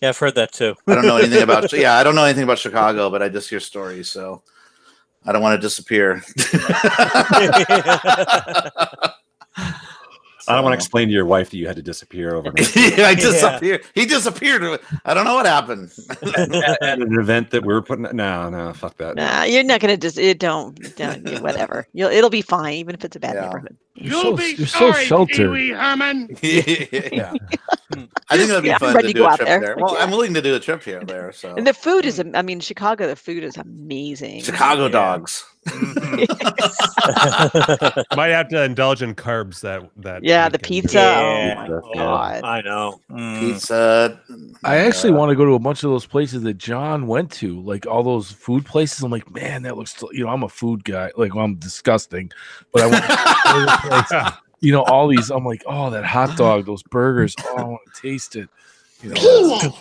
Yeah, 0.00 0.10
I've 0.10 0.18
heard 0.18 0.34
that 0.34 0.52
too. 0.52 0.74
I 0.86 0.94
don't 0.94 1.06
know 1.06 1.16
anything 1.16 1.42
about. 1.42 1.72
Yeah, 1.72 1.94
I 1.96 2.02
don't 2.02 2.14
know 2.14 2.24
anything 2.24 2.44
about 2.44 2.58
Chicago, 2.58 3.10
but 3.10 3.22
I 3.22 3.28
just 3.28 3.48
hear 3.48 3.60
stories. 3.60 4.10
So 4.10 4.42
I 5.24 5.32
don't 5.32 5.40
want 5.40 5.58
to 5.58 5.66
disappear. 5.66 6.22
I 10.48 10.54
don't 10.54 10.64
want 10.64 10.72
to 10.72 10.76
explain 10.76 11.08
to 11.08 11.14
your 11.14 11.24
wife 11.26 11.50
that 11.50 11.56
you 11.56 11.66
had 11.66 11.76
to 11.76 11.82
disappear 11.82 12.34
over 12.34 12.52
yeah, 12.76 13.06
I 13.08 13.14
disappeared. 13.14 13.84
He 13.94 14.06
disappeared. 14.06 14.80
I 15.04 15.14
don't 15.14 15.24
know 15.24 15.34
what 15.34 15.46
happened. 15.46 15.92
at, 16.36 16.82
at 16.82 17.00
an 17.00 17.18
event 17.18 17.50
that 17.50 17.64
we 17.64 17.72
were 17.72 17.82
putting. 17.82 18.04
No, 18.16 18.50
no, 18.50 18.72
fuck 18.72 18.96
that. 18.98 19.16
Nah, 19.16 19.44
you're 19.44 19.64
not 19.64 19.80
gonna 19.80 19.96
just 19.96 20.18
it 20.18 20.38
don't, 20.38 20.78
don't 20.96 21.26
yeah, 21.26 21.40
whatever. 21.40 21.86
You'll 21.92 22.10
it'll 22.10 22.30
be 22.30 22.42
fine, 22.42 22.74
even 22.74 22.94
if 22.94 23.04
it's 23.04 23.16
a 23.16 23.20
bad 23.20 23.38
neighborhood. 23.38 23.76
You'll 23.94 24.36
so, 24.36 24.44
you're 24.44 24.66
so 24.66 24.92
sheltered. 24.92 25.56
Herman. 25.70 26.28
yeah. 26.42 27.32
I 28.28 28.36
think 28.36 28.48
that'd 28.48 28.62
be 28.64 28.68
Yeah, 28.68 28.78
I'm 28.80 28.80
fun 28.80 28.94
ready 28.94 29.08
to 29.08 29.12
to 29.12 29.14
do 29.14 29.20
go 29.20 29.26
a 29.26 29.30
out 29.30 29.36
trip 29.36 29.46
there. 29.46 29.60
there. 29.60 29.76
Well, 29.78 29.96
I'm 29.98 30.10
willing 30.10 30.34
to 30.34 30.42
do 30.42 30.54
a 30.54 30.60
trip 30.60 30.82
here 30.82 30.98
and 30.98 31.08
there. 31.08 31.32
So 31.32 31.54
And 31.54 31.66
the 31.66 31.74
food 31.74 32.04
is, 32.04 32.20
I 32.34 32.42
mean, 32.42 32.60
Chicago, 32.60 33.06
the 33.06 33.16
food 33.16 33.44
is 33.44 33.56
amazing. 33.56 34.42
Chicago 34.42 34.88
dogs. 34.88 35.44
Might 38.16 38.28
have 38.28 38.48
to 38.48 38.62
indulge 38.62 39.02
in 39.02 39.14
carbs 39.14 39.60
that 39.60 39.88
that. 39.96 40.22
Yeah, 40.22 40.50
the 40.50 40.58
pizza. 40.58 40.98
Yeah. 40.98 41.66
Oh 41.68 41.80
my 41.80 41.94
god. 41.94 42.44
I 42.44 42.60
know. 42.60 43.00
Mm. 43.10 43.40
Pizza. 43.40 44.20
I 44.62 44.76
actually 44.76 45.12
want 45.12 45.30
to 45.30 45.36
go 45.36 45.46
to 45.46 45.54
a 45.54 45.58
bunch 45.58 45.82
of 45.82 45.90
those 45.90 46.04
places 46.04 46.42
that 46.42 46.58
John 46.58 47.06
went 47.06 47.30
to, 47.32 47.60
like 47.62 47.86
all 47.86 48.02
those 48.02 48.30
food 48.30 48.66
places. 48.66 49.02
I'm 49.02 49.10
like, 49.10 49.30
man, 49.32 49.62
that 49.62 49.78
looks. 49.78 49.94
You 50.12 50.24
know, 50.24 50.30
I'm 50.30 50.42
a 50.42 50.48
food 50.48 50.84
guy. 50.84 51.10
Like, 51.16 51.34
well, 51.34 51.44
I'm 51.44 51.54
disgusting, 51.54 52.30
but 52.72 52.82
I 52.82 52.86
want. 52.86 53.04
to 53.04 53.08
go 53.44 53.60
to 53.60 53.64
the 53.64 53.78
place, 53.88 54.12
you 54.60 54.72
know, 54.72 54.82
all 54.82 55.08
these. 55.08 55.30
I'm 55.30 55.44
like, 55.44 55.62
oh, 55.66 55.90
that 55.90 56.04
hot 56.04 56.36
dog, 56.36 56.66
those 56.66 56.82
burgers. 56.82 57.34
Oh, 57.42 57.56
I 57.56 57.62
want 57.64 57.80
to 57.94 58.02
taste 58.02 58.36
it. 58.36 58.48
You 59.02 59.10
know, 59.10 59.58
Penis. 59.60 59.74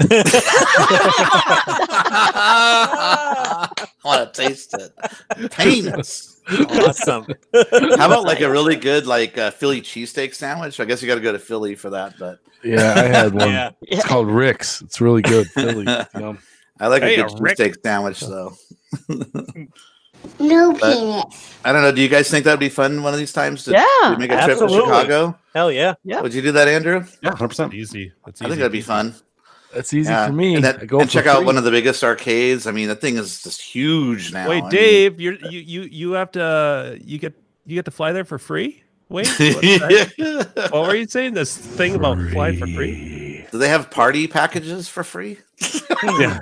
I 2.46 3.68
want 4.04 4.34
to 4.34 4.42
taste 4.42 4.74
it. 4.74 5.50
Penis. 5.52 6.40
Awesome. 6.50 7.26
How 7.52 8.06
about 8.06 8.24
like 8.24 8.40
a 8.40 8.50
really 8.50 8.76
good 8.76 9.06
like 9.06 9.38
uh, 9.38 9.50
Philly 9.50 9.80
cheesesteak 9.80 10.34
sandwich? 10.34 10.78
I 10.80 10.84
guess 10.84 11.00
you 11.02 11.08
got 11.08 11.14
to 11.16 11.20
go 11.20 11.32
to 11.32 11.38
Philly 11.38 11.74
for 11.74 11.90
that, 11.90 12.14
but 12.18 12.40
yeah, 12.62 12.94
I 12.96 13.02
had 13.04 13.32
one. 13.34 13.48
Yeah. 13.50 13.70
It's 13.82 14.04
called 14.04 14.28
Rick's. 14.28 14.82
It's 14.82 15.00
really 15.00 15.22
good. 15.22 15.46
Philly. 15.50 15.84
Yum. 16.18 16.38
I 16.80 16.88
like 16.88 17.02
Hey, 17.02 17.16
a 17.20 17.24
a 17.24 17.28
good 17.28 17.40
Rick- 17.40 17.58
cheesesteak 17.58 17.76
sandwich 17.82 18.20
though. 18.20 18.54
No 20.40 20.72
But- 20.72 20.94
penis. 20.94 21.54
I 21.66 21.72
don't 21.72 21.82
know. 21.82 21.92
Do 21.92 22.00
you 22.00 22.08
guys 22.08 22.30
think 22.30 22.46
that'd 22.46 22.58
be 22.58 22.70
fun 22.70 23.02
one 23.02 23.12
of 23.12 23.18
these 23.18 23.32
times 23.34 23.64
to, 23.64 23.72
Yeah, 23.72 23.84
to 24.10 24.16
make 24.18 24.32
a 24.32 24.42
trip 24.42 24.58
to. 24.58 24.68
Chicago? 24.70 25.38
Hell 25.54 25.70
yeah. 25.70 25.94
Yeah. 26.02 26.22
Would 26.22 26.32
you 26.32 26.40
do 26.40 26.50
that, 26.52 26.66
Andrew? 26.66 27.04
Yeah, 27.22 27.30
hundred 27.32 27.48
percent. 27.48 27.74
Easy. 27.74 28.10
That's 28.24 28.40
I 28.40 28.46
think 28.46 28.56
that'd 28.56 28.72
be 28.72 28.80
fun. 28.80 29.14
That's 29.74 29.92
easy 29.92 30.10
Yeah. 30.10 30.26
for 30.26 30.32
me. 30.32 30.54
And, 30.56 30.64
I 30.66 30.72
that, 30.72 30.86
go 30.86 31.00
and 31.00 31.08
for 31.08 31.12
check 31.12 31.26
out 31.26 31.44
one 31.44 31.56
of 31.56 31.64
the 31.64 31.70
biggest 31.70 32.02
arcades. 32.04 32.66
I 32.66 32.70
mean, 32.70 32.88
that 32.88 33.00
thing 33.00 33.16
is 33.16 33.42
just 33.42 33.60
huge 33.60 34.32
now. 34.32 34.46
I 34.46 34.48
Wait, 34.48 34.60
mean- 34.62 34.70
Dave, 34.70 35.20
you're 35.20 35.34
you 35.50 35.60
you 35.60 35.82
you 35.82 36.12
have 36.12 36.30
to 36.32 36.98
you 37.04 37.18
get 37.18 37.34
you 37.66 37.74
get 37.74 37.84
to 37.86 37.90
fly 37.90 38.12
there 38.12 38.24
for 38.24 38.38
free. 38.38 38.82
Wait, 39.08 39.26
what, 39.28 39.38
the- 39.60 40.68
what 40.70 40.86
were 40.88 40.94
you 40.94 41.06
saying? 41.06 41.34
This 41.34 41.56
thing 41.56 41.94
about 41.94 42.18
flying 42.30 42.58
for 42.58 42.66
free? 42.66 43.46
Do 43.52 43.58
they 43.58 43.68
have 43.68 43.90
party 43.90 44.26
packages 44.26 44.88
for 44.88 45.04
free? 45.04 45.38
Yeah. 46.02 46.40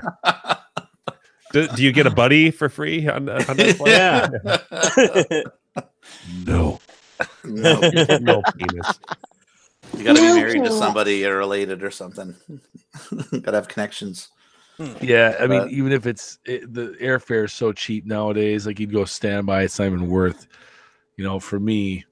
Do, 1.52 1.68
do 1.68 1.82
you 1.82 1.92
get 1.92 2.06
a 2.06 2.10
buddy 2.10 2.50
for 2.50 2.68
free 2.70 3.06
on, 3.08 3.28
on 3.28 3.56
that 3.56 3.76
flight? 3.76 3.90
Yeah. 3.90 5.42
No. 6.46 6.80
no, 7.44 7.80
no 8.20 8.42
penis. 8.56 8.98
You 9.96 10.04
got 10.04 10.16
to 10.16 10.22
be 10.22 10.40
married 10.40 10.64
to 10.64 10.72
somebody 10.72 11.24
or 11.24 11.36
related 11.36 11.82
or 11.82 11.90
something. 11.90 12.34
got 13.32 13.44
to 13.44 13.52
have 13.52 13.68
connections. 13.68 14.28
Hmm. 14.76 14.92
Yeah, 15.00 15.36
I 15.38 15.46
mean, 15.46 15.62
But- 15.62 15.70
even 15.72 15.92
if 15.92 16.06
it's 16.06 16.38
it, 16.44 16.72
the 16.72 16.96
airfare 17.00 17.44
is 17.44 17.52
so 17.52 17.72
cheap 17.72 18.06
nowadays, 18.06 18.66
like 18.66 18.80
you'd 18.80 18.92
go 18.92 19.04
standby, 19.04 19.64
it's 19.64 19.78
not 19.78 19.86
even 19.86 20.08
worth. 20.08 20.46
You 21.16 21.24
know, 21.24 21.38
for 21.38 21.60
me, 21.60 22.04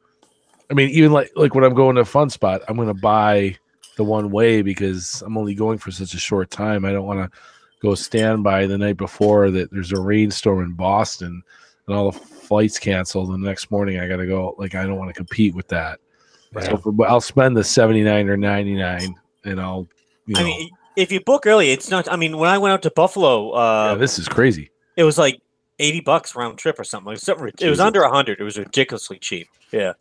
I 0.71 0.75
mean, 0.75 0.91
even 0.91 1.13
like 1.13 1.31
like 1.37 1.55
when 1.55 1.65
I'm 1.65 1.75
going 1.75 1.97
to 1.97 2.03
a 2.03 2.05
fun 2.05 2.31
spot, 2.31 2.63
I'm 2.69 2.77
gonna 2.77 2.95
buy 2.95 3.57
the 3.97 4.05
one 4.05 4.31
way 4.31 4.63
because 4.63 5.23
I'm 5.27 5.37
only 5.37 5.55
going 5.55 5.79
for 5.79 5.91
such 5.91 6.15
a 6.15 6.19
short 6.19 6.51
time. 6.51 6.85
I 6.85 6.93
don't 6.93 7.07
want 7.07 7.21
to 7.21 7.39
go 7.81 7.95
standby 7.95 8.67
the 8.67 8.79
night 8.79 8.97
before 8.99 9.51
that 9.51 9.71
there's 9.71 9.93
a 9.93 10.01
rainstorm 10.01 10.63
in 10.63 10.73
Boston 10.73 11.43
and 11.87 11.97
all 11.97 12.11
the 12.11 12.19
flights 12.19 12.79
canceled. 12.79 13.31
And 13.31 13.43
the 13.43 13.49
next 13.49 13.71
morning 13.71 13.99
I 13.99 14.07
got 14.07 14.17
to 14.17 14.27
go. 14.27 14.55
Like 14.59 14.75
I 14.75 14.85
don't 14.85 14.99
want 14.99 15.09
to 15.09 15.15
compete 15.15 15.55
with 15.55 15.69
that. 15.69 15.99
So 16.59 16.77
for, 16.77 17.07
I'll 17.07 17.21
spend 17.21 17.57
the 17.57 17.65
79 17.65 18.29
or 18.29 18.37
99 18.37 19.15
and 19.45 19.61
I'll. 19.61 19.87
You 20.27 20.35
know, 20.35 20.41
I 20.41 20.45
mean, 20.45 20.71
if 20.97 21.11
you 21.11 21.21
book 21.21 21.47
early, 21.47 21.71
it's 21.71 21.91
not. 21.91 22.11
I 22.11 22.17
mean, 22.17 22.37
when 22.39 22.51
I 22.51 22.59
went 22.59 22.73
out 22.73 22.83
to 22.83 22.91
Buffalo, 22.91 23.51
uh, 23.53 23.93
yeah, 23.93 23.95
this 23.99 24.19
is 24.19 24.29
crazy. 24.29 24.71
it 24.97 25.05
was 25.05 25.19
like 25.19 25.41
eighty 25.79 26.01
bucks 26.01 26.37
round 26.37 26.59
trip 26.59 26.79
or 26.79 26.85
something. 26.85 27.07
Like 27.13 27.19
something. 27.19 27.51
It 27.59 27.71
was 27.71 27.81
under 27.81 28.03
a 28.03 28.11
hundred. 28.11 28.39
It 28.41 28.45
was 28.45 28.59
ridiculously 28.59 29.19
cheap. 29.19 29.49
Yeah. 29.73 29.95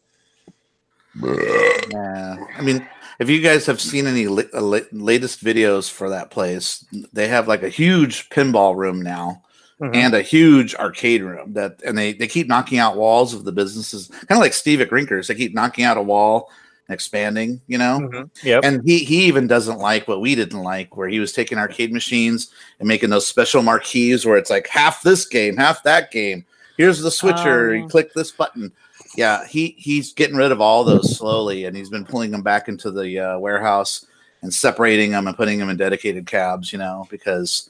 Yeah, 1.21 2.37
I 2.57 2.61
mean, 2.61 2.87
if 3.19 3.29
you 3.29 3.41
guys 3.41 3.65
have 3.65 3.81
seen 3.81 4.07
any 4.07 4.27
la- 4.27 4.43
uh, 4.53 4.61
la- 4.61 4.79
latest 4.91 5.43
videos 5.43 5.89
for 5.91 6.09
that 6.09 6.29
place, 6.29 6.85
they 7.11 7.27
have 7.27 7.47
like 7.47 7.63
a 7.63 7.69
huge 7.69 8.29
pinball 8.29 8.75
room 8.75 9.01
now 9.01 9.41
Mhm. 9.81 9.95
and 9.95 10.13
a 10.13 10.21
huge 10.21 10.75
arcade 10.75 11.21
room 11.23 11.53
that, 11.53 11.81
and 11.85 11.97
they 11.97 12.13
they 12.13 12.27
keep 12.27 12.47
knocking 12.47 12.79
out 12.79 12.97
walls 12.97 13.33
of 13.33 13.45
the 13.45 13.51
businesses, 13.51 14.07
kind 14.09 14.31
of 14.31 14.39
like 14.39 14.53
Steve 14.53 14.81
at 14.81 14.89
grinkers 14.89 15.27
They 15.27 15.35
keep 15.35 15.53
knocking 15.55 15.85
out 15.85 15.97
a 15.97 16.01
wall 16.01 16.49
and 16.87 16.93
expanding, 16.93 17.61
you 17.67 17.77
know. 17.77 17.99
Mhm. 18.01 18.29
Yep. 18.43 18.63
And 18.65 18.81
he 18.85 18.99
he 18.99 19.25
even 19.25 19.47
doesn't 19.47 19.79
like 19.79 20.07
what 20.07 20.19
we 20.21 20.35
didn't 20.35 20.61
like, 20.63 20.97
where 20.97 21.07
he 21.07 21.19
was 21.19 21.31
taking 21.31 21.57
arcade 21.57 21.93
machines 21.93 22.49
and 22.79 22.87
making 22.87 23.09
those 23.09 23.25
special 23.27 23.61
marquees 23.61 24.25
where 24.25 24.37
it's 24.37 24.49
like 24.49 24.67
half 24.67 25.01
this 25.03 25.25
game, 25.25 25.55
half 25.55 25.81
that 25.83 26.11
game. 26.11 26.45
Here's 26.77 26.99
the 27.01 27.11
switcher. 27.11 27.75
You 27.75 27.85
Oh. 27.85 27.87
click 27.87 28.13
this 28.13 28.31
button. 28.31 28.71
Yeah, 29.17 29.45
he 29.47 29.75
he's 29.77 30.13
getting 30.13 30.35
rid 30.35 30.51
of 30.51 30.59
all 30.61 30.83
those 30.83 31.17
slowly, 31.17 31.65
and 31.65 31.75
he's 31.75 31.89
been 31.89 32.05
pulling 32.05 32.31
them 32.31 32.41
back 32.43 32.67
into 32.67 32.91
the 32.91 33.17
uh, 33.19 33.39
warehouse 33.39 34.05
and 34.41 34.53
separating 34.53 35.11
them 35.11 35.27
and 35.27 35.35
putting 35.35 35.57
them 35.59 35.69
in 35.69 35.77
dedicated 35.77 36.25
cabs. 36.25 36.71
You 36.73 36.79
know, 36.79 37.07
because 37.09 37.69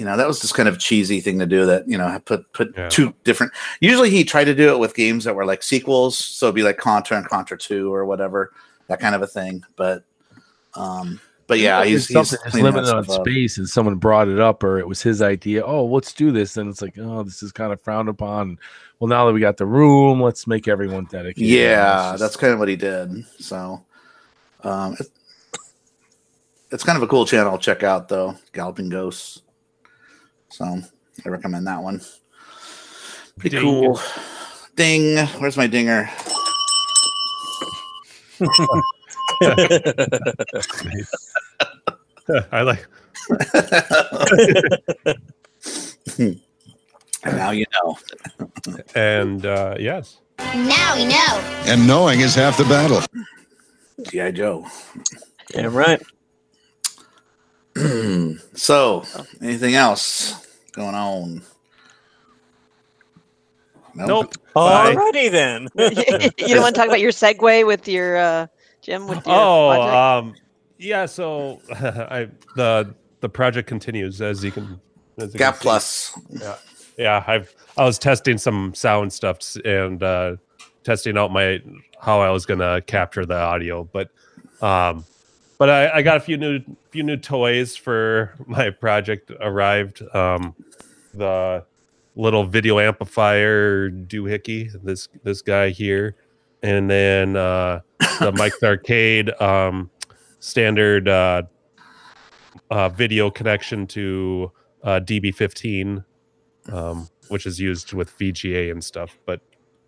you 0.00 0.06
know 0.06 0.16
that 0.16 0.26
was 0.26 0.40
just 0.40 0.54
kind 0.54 0.68
of 0.68 0.78
cheesy 0.78 1.20
thing 1.20 1.38
to 1.38 1.46
do. 1.46 1.66
That 1.66 1.86
you 1.86 1.98
know 1.98 2.18
put 2.24 2.50
put 2.54 2.74
Yeah. 2.76 2.88
two 2.88 3.14
different. 3.24 3.52
Usually 3.80 4.10
he 4.10 4.24
tried 4.24 4.44
to 4.44 4.54
do 4.54 4.70
it 4.72 4.78
with 4.78 4.94
games 4.94 5.24
that 5.24 5.34
were 5.34 5.44
like 5.44 5.62
sequels, 5.62 6.16
so 6.18 6.46
it'd 6.46 6.54
be 6.56 6.62
like 6.62 6.78
Contra 6.78 7.18
and 7.18 7.28
Contra 7.28 7.58
Two 7.58 7.92
or 7.94 8.06
whatever, 8.06 8.52
that 8.88 8.98
kind 8.98 9.14
of 9.14 9.20
a 9.22 9.26
thing. 9.26 9.62
But 9.76 10.04
um, 10.74 11.20
but 11.46 11.58
yeah, 11.58 11.84
he's, 11.84 12.06
he's 12.06 12.14
something 12.14 12.38
that's 12.44 12.54
limited 12.54 12.88
on 12.94 13.04
stuff 13.04 13.20
up. 13.20 13.26
space, 13.26 13.58
and 13.58 13.68
someone 13.68 13.96
brought 13.96 14.28
it 14.28 14.40
up, 14.40 14.62
or 14.62 14.78
it 14.78 14.88
was 14.88 15.02
his 15.02 15.20
idea. 15.20 15.62
Oh, 15.64 15.84
let's 15.84 16.12
do 16.12 16.30
this, 16.30 16.56
and 16.56 16.70
it's 16.70 16.80
like, 16.80 16.96
oh, 16.96 17.22
this 17.22 17.42
is 17.42 17.52
kind 17.52 17.72
of 17.72 17.80
frowned 17.80 18.08
upon. 18.08 18.58
Well, 19.00 19.08
now 19.08 19.26
that 19.26 19.32
we 19.32 19.40
got 19.40 19.56
the 19.56 19.66
room, 19.66 20.20
let's 20.22 20.46
make 20.46 20.68
everyone 20.68 21.06
dedicated. 21.06 21.42
Yeah, 21.50 22.12
It's 22.12 22.20
that's 22.20 22.36
kind 22.36 22.52
of 22.52 22.58
what 22.58 22.68
he 22.68 22.76
did. 22.76 23.26
So, 23.38 23.84
um, 24.62 24.96
it, 25.00 25.08
it's 26.70 26.84
kind 26.84 26.96
of 26.96 27.02
a 27.02 27.06
cool 27.08 27.26
channel 27.26 27.58
to 27.58 27.62
check 27.62 27.82
out, 27.82 28.08
though. 28.08 28.36
Galloping 28.52 28.88
Ghosts. 28.88 29.42
So, 30.50 30.64
I 31.24 31.28
recommend 31.28 31.66
that 31.66 31.82
one. 31.82 32.00
Pretty 33.38 33.56
Ding. 33.56 33.64
cool. 33.64 34.00
Ding. 34.76 35.26
Where's 35.38 35.56
my 35.56 35.66
dinger? 35.66 36.10
I 42.52 42.62
like. 42.62 42.86
and 46.18 46.40
now 47.24 47.50
you 47.50 47.64
know. 47.72 47.98
And 48.94 49.44
uh, 49.46 49.76
yes, 49.78 50.20
Now 50.38 50.94
we 50.96 51.04
know. 51.04 51.40
And 51.66 51.86
knowing 51.86 52.20
is 52.20 52.34
half 52.34 52.56
the 52.56 52.64
battle. 52.64 53.02
G.I. 54.10 54.30
Joe. 54.32 54.66
Yeah. 55.54 55.68
Right. 55.70 56.02
so, 58.54 59.04
anything 59.42 59.74
else 59.74 60.46
going 60.72 60.94
on? 60.94 61.42
nope. 63.94 64.34
Bye. 64.54 64.94
Alrighty 64.94 65.30
then. 65.30 65.68
you 66.38 66.48
don't 66.54 66.62
want 66.62 66.74
to 66.74 66.78
talk 66.80 66.88
about 66.88 67.00
your 67.00 67.12
segue 67.12 67.66
with 67.66 67.86
your 67.88 68.16
uh, 68.16 68.46
Jim 68.82 69.06
with 69.06 69.26
your 69.26 69.36
Oh, 69.36 69.68
project? 69.74 69.94
um, 69.94 70.34
yeah. 70.78 71.06
So 71.06 71.60
I 71.70 72.28
the 72.56 72.94
the 73.20 73.28
project 73.28 73.68
continues 73.68 74.20
as 74.20 74.42
you 74.44 74.52
can. 74.52 74.80
As 75.18 75.34
you 75.34 75.38
Gap 75.38 75.54
can 75.54 75.60
see. 75.60 75.62
Plus. 75.62 76.18
Yeah, 76.30 76.56
yeah. 76.98 77.24
I've 77.26 77.54
I 77.76 77.84
was 77.84 77.98
testing 77.98 78.38
some 78.38 78.74
sound 78.74 79.12
stuff 79.12 79.38
and 79.64 80.02
uh, 80.02 80.36
testing 80.84 81.16
out 81.18 81.30
my 81.32 81.60
how 82.00 82.20
I 82.20 82.30
was 82.30 82.46
gonna 82.46 82.80
capture 82.82 83.26
the 83.26 83.36
audio, 83.36 83.84
but 83.84 84.10
um, 84.62 85.04
but 85.60 85.68
I, 85.68 85.98
I 85.98 86.02
got 86.02 86.16
a 86.16 86.20
few 86.20 86.38
new 86.38 86.60
few 86.90 87.02
new 87.02 87.18
toys 87.18 87.76
for 87.76 88.34
my 88.46 88.70
project 88.70 89.30
arrived. 89.42 90.02
Um, 90.16 90.54
the 91.12 91.66
little 92.16 92.44
video 92.44 92.80
amplifier 92.80 93.90
doohickey, 93.90 94.72
this 94.82 95.08
this 95.22 95.42
guy 95.42 95.68
here, 95.68 96.16
and 96.62 96.88
then 96.88 97.36
uh, 97.36 97.80
the 98.20 98.32
Mike's 98.36 98.62
Arcade 98.62 99.38
um, 99.38 99.90
standard 100.38 101.06
uh, 101.08 101.42
uh, 102.70 102.88
video 102.88 103.30
connection 103.30 103.86
to 103.88 104.50
uh, 104.82 104.98
DB15, 105.00 106.02
um, 106.72 107.06
which 107.28 107.44
is 107.44 107.60
used 107.60 107.92
with 107.92 108.18
VGA 108.18 108.70
and 108.72 108.82
stuff. 108.82 109.18
But 109.26 109.42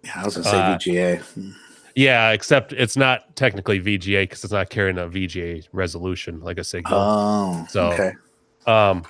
Yeah, 0.04 0.12
I 0.16 0.24
was 0.26 0.36
going 0.36 0.44
to 0.44 0.50
say 0.50 0.58
Uh, 0.58 0.76
VGA. 0.76 1.54
Yeah, 1.94 2.30
except 2.30 2.72
it's 2.72 2.96
not 2.96 3.36
technically 3.36 3.80
VGA 3.80 4.22
because 4.22 4.44
it's 4.44 4.52
not 4.52 4.70
carrying 4.70 4.98
a 4.98 5.08
VGA 5.08 5.68
resolution 5.72 6.40
like 6.40 6.58
a 6.58 6.64
signal. 6.64 6.98
Oh, 6.98 7.66
so 7.68 7.92
okay. 7.92 8.12
um, 8.66 9.04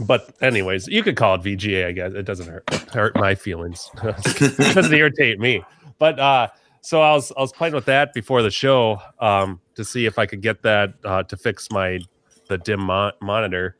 but 0.00 0.34
anyways, 0.40 0.88
you 0.88 1.02
could 1.02 1.16
call 1.16 1.36
it 1.36 1.42
VGA. 1.42 1.86
I 1.86 1.92
guess 1.92 2.12
it 2.12 2.24
doesn't 2.24 2.48
hurt 2.48 2.68
hurt 2.92 3.16
my 3.16 3.34
feelings. 3.34 3.90
it 4.02 4.56
doesn't 4.74 4.92
irritate 4.92 5.38
me. 5.38 5.62
But 5.98 6.18
uh, 6.18 6.48
so 6.80 7.00
I 7.00 7.12
was 7.12 7.32
I 7.36 7.40
was 7.40 7.52
playing 7.52 7.74
with 7.74 7.84
that 7.86 8.12
before 8.12 8.42
the 8.42 8.50
show 8.50 8.98
um, 9.20 9.60
to 9.76 9.84
see 9.84 10.06
if 10.06 10.18
I 10.18 10.26
could 10.26 10.42
get 10.42 10.62
that 10.62 10.94
uh, 11.04 11.22
to 11.24 11.36
fix 11.36 11.70
my 11.70 12.00
the 12.48 12.58
dim 12.58 12.80
mo- 12.80 13.12
monitor, 13.22 13.76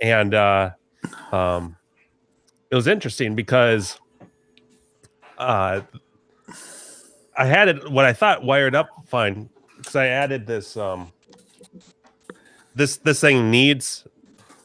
and 0.00 0.34
uh, 0.34 0.70
um, 1.32 1.76
it 2.70 2.74
was 2.74 2.86
interesting 2.86 3.34
because 3.34 3.98
uh, 5.38 5.80
I 7.36 7.46
had 7.46 7.68
it 7.68 7.90
what 7.90 8.04
I 8.04 8.12
thought 8.12 8.44
wired 8.44 8.74
up 8.74 8.88
fine 9.06 9.48
because 9.76 9.96
I 9.96 10.06
added 10.06 10.46
this 10.46 10.76
um, 10.76 11.12
this 12.74 12.98
this 12.98 13.20
thing 13.20 13.50
needs 13.50 14.06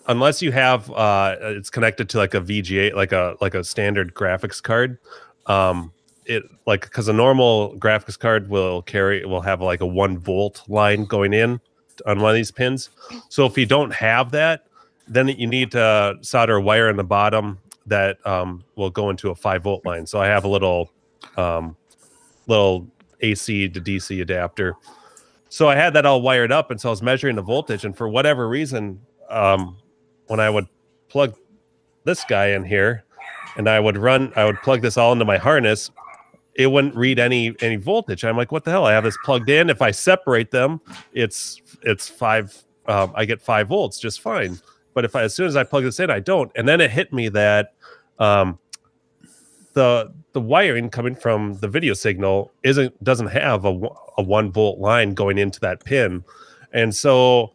unless 0.07 0.41
you 0.41 0.51
have 0.51 0.89
uh 0.91 1.36
it's 1.39 1.69
connected 1.69 2.09
to 2.09 2.17
like 2.17 2.34
a 2.34 2.41
VGA 2.41 2.93
like 2.93 3.11
a 3.11 3.36
like 3.39 3.53
a 3.53 3.63
standard 3.63 4.13
graphics 4.13 4.61
card 4.61 4.97
um 5.45 5.93
it 6.26 6.43
like 6.65 6.82
because 6.82 7.07
a 7.07 7.13
normal 7.13 7.76
graphics 7.78 8.17
card 8.17 8.49
will 8.49 8.82
carry 8.84 9.26
will 9.26 9.41
have 9.41 9.61
like 9.61 9.82
a 9.82 9.86
one 9.86 10.17
volt 10.17 10.63
line 10.67 11.05
going 11.05 11.34
in 11.34 11.59
on 12.05 12.19
one 12.19 12.32
of 12.32 12.36
these 12.36 12.51
pins. 12.51 12.89
So 13.30 13.45
if 13.45 13.57
you 13.57 13.65
don't 13.65 13.93
have 13.93 14.32
that 14.32 14.65
then 15.07 15.28
you 15.28 15.47
need 15.47 15.72
to 15.72 16.17
solder 16.22 16.55
a 16.55 16.61
wire 16.61 16.89
in 16.89 16.95
the 16.95 17.03
bottom 17.03 17.59
that 17.86 18.26
um, 18.26 18.63
will 18.76 18.89
go 18.89 19.09
into 19.09 19.30
a 19.30 19.36
five 19.36 19.63
volt 19.63 19.86
line. 19.86 20.05
So 20.05 20.22
i 20.22 20.28
have 20.28 20.45
a 20.45 20.47
little 20.47 20.91
um, 21.38 21.76
little 22.47 22.87
ac 23.21 23.69
to 23.69 23.81
dc 23.81 24.21
adapter 24.21 24.75
so 25.49 25.67
i 25.67 25.75
had 25.75 25.93
that 25.93 26.05
all 26.05 26.21
wired 26.21 26.51
up 26.51 26.71
and 26.71 26.79
so 26.79 26.89
i 26.89 26.91
was 26.91 27.01
measuring 27.01 27.35
the 27.35 27.41
voltage 27.41 27.85
and 27.85 27.95
for 27.95 28.07
whatever 28.07 28.47
reason 28.47 28.99
um, 29.29 29.77
when 30.27 30.39
i 30.39 30.49
would 30.49 30.67
plug 31.09 31.35
this 32.03 32.23
guy 32.25 32.47
in 32.47 32.63
here 32.63 33.03
and 33.57 33.69
i 33.69 33.79
would 33.79 33.97
run 33.97 34.31
i 34.35 34.45
would 34.45 34.57
plug 34.57 34.81
this 34.81 34.97
all 34.97 35.13
into 35.13 35.25
my 35.25 35.37
harness 35.37 35.91
it 36.55 36.67
wouldn't 36.67 36.95
read 36.95 37.19
any 37.19 37.55
any 37.61 37.77
voltage. 37.77 38.23
I'm 38.23 38.37
like, 38.37 38.51
what 38.51 38.63
the 38.63 38.71
hell? 38.71 38.85
I 38.85 38.91
have 38.93 39.03
this 39.03 39.17
plugged 39.23 39.49
in. 39.49 39.69
If 39.69 39.81
I 39.81 39.91
separate 39.91 40.51
them, 40.51 40.81
it's 41.13 41.61
it's 41.81 42.07
five. 42.07 42.63
Um, 42.87 43.13
I 43.15 43.25
get 43.25 43.41
five 43.41 43.67
volts 43.67 43.99
just 43.99 44.21
fine. 44.21 44.59
But 44.93 45.05
if 45.05 45.15
I 45.15 45.23
as 45.23 45.33
soon 45.33 45.47
as 45.47 45.55
I 45.55 45.63
plug 45.63 45.83
this 45.83 45.99
in, 45.99 46.09
I 46.09 46.19
don't. 46.19 46.51
And 46.55 46.67
then 46.67 46.81
it 46.81 46.91
hit 46.91 47.13
me 47.13 47.29
that 47.29 47.73
um, 48.19 48.59
the 49.73 50.13
the 50.34 50.41
wiring 50.41 50.89
coming 50.89 51.15
from 51.15 51.55
the 51.55 51.67
video 51.67 51.93
signal 51.93 52.51
isn't 52.63 53.03
doesn't 53.03 53.27
have 53.27 53.65
a 53.65 53.79
a 54.17 54.23
one 54.23 54.51
volt 54.51 54.79
line 54.79 55.13
going 55.13 55.38
into 55.38 55.59
that 55.61 55.84
pin, 55.84 56.23
and 56.73 56.93
so 56.95 57.53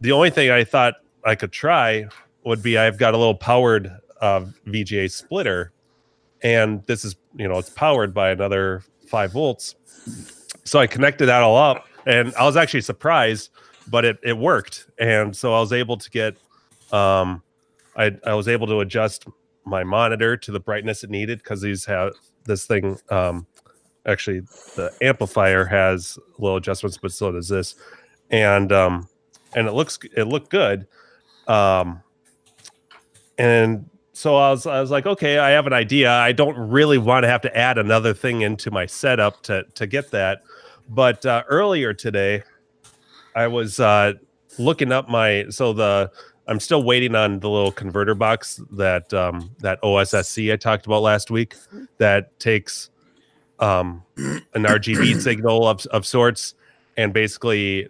the 0.00 0.12
only 0.12 0.30
thing 0.30 0.50
I 0.50 0.64
thought 0.64 0.94
I 1.24 1.34
could 1.34 1.52
try 1.52 2.06
would 2.44 2.62
be 2.62 2.78
I've 2.78 2.98
got 2.98 3.14
a 3.14 3.16
little 3.16 3.34
powered 3.34 3.92
uh, 4.20 4.44
VGA 4.66 5.10
splitter. 5.10 5.72
And 6.42 6.82
this 6.84 7.04
is 7.04 7.16
you 7.36 7.48
know 7.48 7.58
it's 7.58 7.70
powered 7.70 8.14
by 8.14 8.30
another 8.30 8.84
five 9.08 9.32
volts. 9.32 9.74
So 10.64 10.78
i 10.78 10.86
connected 10.86 11.26
that 11.26 11.42
all 11.42 11.56
up 11.56 11.86
and 12.06 12.34
i 12.34 12.44
was 12.44 12.56
actually 12.56 12.80
surprised 12.80 13.50
but 13.88 14.04
it, 14.04 14.18
it 14.22 14.36
worked. 14.36 14.86
And 14.98 15.36
so 15.36 15.54
i 15.54 15.60
was 15.60 15.72
able 15.72 15.96
to 15.96 16.10
get 16.10 16.36
um 16.92 17.42
i 17.96 18.14
i 18.24 18.34
was 18.34 18.48
able 18.48 18.66
to 18.68 18.80
adjust 18.80 19.26
my 19.66 19.84
monitor 19.84 20.36
to 20.36 20.52
the 20.52 20.60
brightness 20.60 21.04
it 21.04 21.10
needed 21.10 21.38
because 21.38 21.60
these 21.60 21.84
have 21.84 22.12
this 22.44 22.66
thing 22.66 22.98
um 23.10 23.46
actually 24.06 24.40
the 24.76 24.92
amplifier 25.02 25.64
has 25.64 26.18
little 26.38 26.56
adjustments 26.56 26.96
but 26.96 27.12
so 27.12 27.32
does 27.32 27.48
this 27.48 27.74
and 28.30 28.72
um 28.72 29.08
and 29.54 29.66
it 29.66 29.72
looks 29.72 29.98
it 30.16 30.24
looked 30.24 30.50
good 30.50 30.86
um 31.48 32.00
and 33.38 33.88
so 34.16 34.36
I 34.36 34.50
was 34.50 34.66
I 34.66 34.80
was 34.80 34.90
like, 34.90 35.04
okay, 35.04 35.36
I 35.36 35.50
have 35.50 35.66
an 35.66 35.74
idea. 35.74 36.10
I 36.10 36.32
don't 36.32 36.56
really 36.56 36.96
want 36.96 37.24
to 37.24 37.28
have 37.28 37.42
to 37.42 37.54
add 37.54 37.76
another 37.76 38.14
thing 38.14 38.40
into 38.40 38.70
my 38.70 38.86
setup 38.86 39.42
to 39.42 39.64
to 39.74 39.86
get 39.86 40.10
that. 40.12 40.42
But 40.88 41.26
uh, 41.26 41.42
earlier 41.48 41.92
today, 41.92 42.42
I 43.34 43.46
was 43.48 43.78
uh, 43.78 44.14
looking 44.58 44.90
up 44.90 45.10
my 45.10 45.44
so 45.50 45.74
the 45.74 46.10
I'm 46.48 46.60
still 46.60 46.82
waiting 46.82 47.14
on 47.14 47.40
the 47.40 47.50
little 47.50 47.72
converter 47.72 48.14
box 48.14 48.60
that 48.72 49.12
um, 49.12 49.50
that 49.60 49.80
OSSC 49.82 50.52
I 50.52 50.56
talked 50.56 50.86
about 50.86 51.02
last 51.02 51.30
week 51.30 51.54
that 51.98 52.38
takes 52.38 52.90
um, 53.58 54.02
an 54.16 54.62
RGB 54.62 55.20
signal 55.20 55.66
of 55.66 55.84
of 55.86 56.06
sorts 56.06 56.54
and 56.96 57.12
basically 57.12 57.88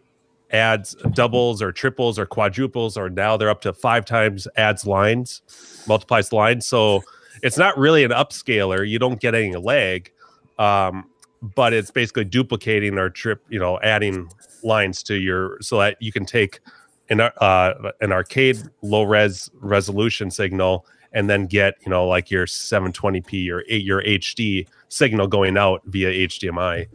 adds 0.52 0.94
doubles 1.12 1.61
or 1.61 1.72
triples 1.72 2.18
or 2.18 2.24
quadruples 2.24 2.96
or 2.96 3.11
now 3.11 3.36
they're 3.36 3.50
up 3.50 3.61
to 3.61 3.72
five 3.72 4.04
times 4.04 4.46
adds 4.57 4.86
lines 4.86 5.42
multiplies 5.86 6.32
lines. 6.32 6.66
So 6.66 7.02
it's 7.42 7.59
not 7.59 7.76
really 7.76 8.04
an 8.04 8.12
upscaler. 8.12 8.88
You 8.88 8.98
don't 8.98 9.20
get 9.20 9.34
any 9.34 9.54
lag 9.57 10.11
um, 10.59 11.11
but 11.42 11.72
it's 11.72 11.90
basically 11.90 12.24
duplicating 12.24 12.98
or 12.98 13.11
trip 13.11 13.44
you 13.48 13.59
know 13.59 13.78
adding 13.80 14.28
lines 14.62 15.02
to 15.04 15.14
your 15.16 15.61
so 15.61 15.78
that 15.78 16.00
you 16.00 16.12
can 16.12 16.24
take 16.24 16.61
an 17.09 17.20
uh, 17.20 17.92
an 18.00 18.12
arcade 18.12 18.59
low 18.82 19.02
res 19.02 19.50
resolution 19.54 20.30
signal 20.30 20.86
and 21.12 21.30
then 21.30 21.46
get 21.46 21.74
you 21.84 21.90
know 21.90 22.07
like 22.07 22.30
your 22.30 22.46
720p 22.46 23.50
or 23.50 23.64
your 23.64 24.02
HD 24.02 24.66
signal 24.88 25.26
going 25.26 25.57
out 25.57 25.82
via 25.86 26.28
HDMI. 26.28 26.86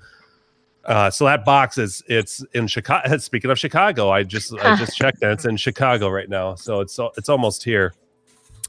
Uh, 0.85 1.11
so 1.11 1.25
that 1.25 1.45
box 1.45 1.77
is 1.77 2.03
it's 2.07 2.43
in 2.53 2.67
Chicago. 2.67 3.17
Speaking 3.19 3.51
of 3.51 3.59
Chicago, 3.59 4.09
I 4.09 4.23
just 4.23 4.53
I 4.59 4.75
just 4.77 4.97
checked 4.97 5.21
and 5.21 5.31
it's 5.31 5.45
in 5.45 5.57
Chicago 5.57 6.09
right 6.09 6.29
now. 6.29 6.55
So 6.55 6.81
it's 6.81 6.99
it's 7.17 7.29
almost 7.29 7.63
here. 7.63 7.93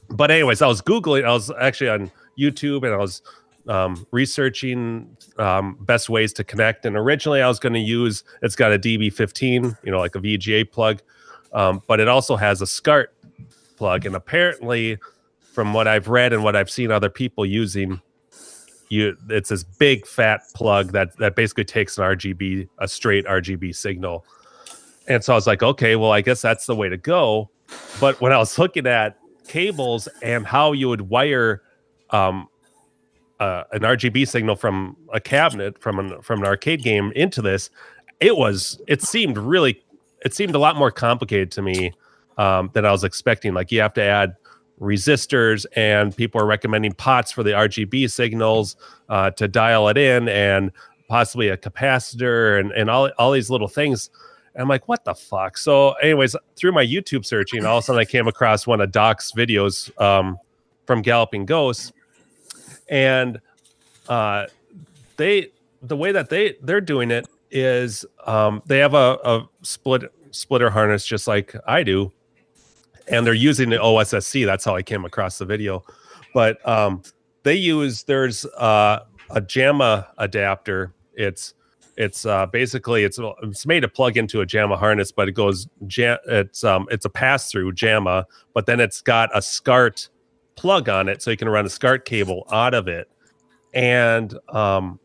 But 0.09 0.31
anyways, 0.31 0.61
I 0.61 0.67
was 0.67 0.81
googling. 0.81 1.25
I 1.25 1.31
was 1.31 1.51
actually 1.59 1.89
on 1.89 2.11
YouTube 2.37 2.83
and 2.83 2.93
I 2.93 2.97
was 2.97 3.21
um, 3.67 4.05
researching 4.11 5.15
um, 5.37 5.77
best 5.81 6.09
ways 6.09 6.33
to 6.33 6.43
connect. 6.43 6.85
And 6.85 6.95
originally, 6.95 7.41
I 7.41 7.47
was 7.47 7.59
going 7.59 7.73
to 7.73 7.79
use 7.79 8.23
it's 8.41 8.55
got 8.55 8.73
a 8.73 8.79
DB15, 8.79 9.77
you 9.83 9.91
know, 9.91 9.99
like 9.99 10.15
a 10.15 10.19
VGA 10.19 10.69
plug, 10.69 11.01
um, 11.53 11.81
but 11.87 11.99
it 11.99 12.07
also 12.07 12.35
has 12.35 12.61
a 12.61 12.67
SCART 12.67 13.13
plug. 13.77 14.05
And 14.05 14.15
apparently, 14.15 14.97
from 15.53 15.73
what 15.73 15.87
I've 15.87 16.07
read 16.07 16.33
and 16.33 16.43
what 16.43 16.55
I've 16.55 16.69
seen 16.69 16.91
other 16.91 17.09
people 17.09 17.45
using, 17.45 18.01
you 18.89 19.15
it's 19.29 19.49
this 19.49 19.63
big 19.63 20.05
fat 20.05 20.41
plug 20.53 20.91
that 20.91 21.15
that 21.17 21.35
basically 21.35 21.65
takes 21.65 21.97
an 21.97 22.03
RGB, 22.03 22.67
a 22.79 22.87
straight 22.87 23.25
RGB 23.25 23.75
signal. 23.75 24.25
And 25.07 25.23
so 25.23 25.33
I 25.33 25.35
was 25.35 25.47
like, 25.47 25.61
okay, 25.61 25.95
well, 25.95 26.11
I 26.11 26.21
guess 26.21 26.41
that's 26.41 26.65
the 26.65 26.75
way 26.75 26.89
to 26.89 26.97
go. 26.97 27.49
But 27.99 28.21
when 28.21 28.31
I 28.31 28.37
was 28.37 28.57
looking 28.57 28.87
at 28.87 29.17
cables 29.47 30.07
and 30.21 30.45
how 30.45 30.71
you 30.71 30.87
would 30.89 31.01
wire 31.01 31.61
um, 32.11 32.47
uh, 33.39 33.63
an 33.71 33.81
RGB 33.81 34.27
signal 34.27 34.55
from 34.55 34.95
a 35.11 35.19
cabinet 35.19 35.77
from 35.79 35.99
an 35.99 36.21
from 36.21 36.39
an 36.39 36.45
arcade 36.45 36.83
game 36.83 37.11
into 37.15 37.41
this, 37.41 37.69
it 38.19 38.37
was 38.37 38.79
it 38.87 39.01
seemed 39.01 39.37
really 39.37 39.83
it 40.23 40.33
seemed 40.33 40.55
a 40.55 40.59
lot 40.59 40.75
more 40.75 40.91
complicated 40.91 41.51
to 41.51 41.61
me 41.61 41.93
um, 42.37 42.69
than 42.73 42.85
I 42.85 42.91
was 42.91 43.03
expecting. 43.03 43.53
Like 43.53 43.71
you 43.71 43.81
have 43.81 43.93
to 43.95 44.03
add 44.03 44.35
resistors, 44.79 45.65
and 45.75 46.15
people 46.15 46.41
are 46.41 46.45
recommending 46.45 46.93
pots 46.93 47.31
for 47.31 47.43
the 47.43 47.51
RGB 47.51 48.09
signals 48.09 48.75
uh, 49.09 49.31
to 49.31 49.47
dial 49.47 49.87
it 49.89 49.97
in, 49.97 50.27
and 50.29 50.71
possibly 51.07 51.49
a 51.49 51.57
capacitor, 51.57 52.59
and 52.59 52.71
and 52.71 52.89
all 52.89 53.09
all 53.17 53.31
these 53.31 53.49
little 53.49 53.67
things. 53.67 54.09
And 54.55 54.61
I'm 54.61 54.69
like, 54.69 54.87
what 54.87 55.03
the 55.03 55.15
fuck? 55.15 55.57
So, 55.57 55.93
anyways, 55.93 56.35
through 56.55 56.73
my 56.73 56.85
YouTube 56.85 57.25
searching, 57.25 57.65
all 57.65 57.79
of 57.79 57.83
a 57.83 57.85
sudden 57.85 57.99
I 57.99 58.05
came 58.05 58.27
across 58.27 58.67
one 58.67 58.81
of 58.81 58.91
Doc's 58.91 59.31
videos 59.31 59.99
um, 59.99 60.37
from 60.85 61.01
Galloping 61.01 61.45
Ghosts, 61.45 61.91
and 62.87 63.39
uh, 64.07 64.45
they 65.17 65.49
the 65.81 65.97
way 65.97 66.11
that 66.11 66.29
they 66.29 66.55
they're 66.61 66.81
doing 66.81 67.11
it 67.11 67.27
is 67.53 68.03
um, 68.25 68.61
they 68.65 68.79
have 68.79 68.95
a, 68.95 69.17
a 69.23 69.47
split 69.61 70.11
splitter 70.31 70.69
harness 70.69 71.05
just 71.05 71.27
like 71.27 71.55
I 71.65 71.83
do, 71.83 72.11
and 73.07 73.25
they're 73.25 73.33
using 73.33 73.69
the 73.69 73.77
OSSC. 73.77 74.45
That's 74.45 74.65
how 74.65 74.75
I 74.75 74.81
came 74.81 75.05
across 75.05 75.37
the 75.37 75.45
video, 75.45 75.83
but 76.33 76.67
um, 76.67 77.03
they 77.43 77.55
use 77.55 78.03
there's 78.03 78.45
uh, 78.45 78.99
a 79.29 79.41
JAMMA 79.41 80.07
adapter. 80.17 80.93
It's 81.13 81.53
it's 81.95 82.25
uh, 82.25 82.47
basically 82.47 83.03
it's 83.03 83.19
it's 83.43 83.65
made 83.65 83.81
to 83.81 83.87
plug 83.87 84.17
into 84.17 84.41
a 84.41 84.45
JAMMA 84.45 84.77
harness, 84.77 85.11
but 85.11 85.29
it 85.29 85.33
goes. 85.33 85.67
It's 85.79 86.63
um 86.63 86.87
it's 86.89 87.05
a 87.05 87.09
pass 87.09 87.51
through 87.51 87.73
JAMMA, 87.73 88.25
but 88.53 88.65
then 88.65 88.79
it's 88.79 89.01
got 89.01 89.29
a 89.37 89.41
SCART 89.41 90.09
plug 90.55 90.89
on 90.89 91.07
it, 91.07 91.21
so 91.21 91.29
you 91.29 91.37
can 91.37 91.49
run 91.49 91.65
a 91.65 91.69
SCART 91.69 92.05
cable 92.05 92.47
out 92.51 92.73
of 92.73 92.87
it. 92.87 93.09
And 93.75 94.37
um, 94.49 94.99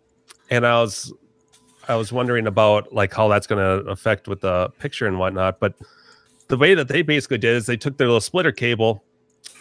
and 0.51 0.67
I 0.67 0.81
was 0.81 1.13
I 1.89 1.97
was 1.97 2.13
wondering 2.13 2.47
about 2.47 2.93
like 2.93 3.15
how 3.15 3.29
that's 3.29 3.47
going 3.47 3.59
to 3.59 3.91
affect 3.91 4.29
with 4.29 4.43
the 4.43 4.69
picture 4.79 5.07
and 5.07 5.19
whatnot. 5.19 5.59
But 5.59 5.75
the 6.49 6.57
way 6.57 6.75
that 6.75 6.89
they 6.89 7.03
basically 7.03 7.39
did 7.39 7.57
is 7.57 7.67
they 7.67 7.77
took 7.77 7.97
their 7.97 8.07
little 8.07 8.21
splitter 8.21 8.53
cable 8.53 9.03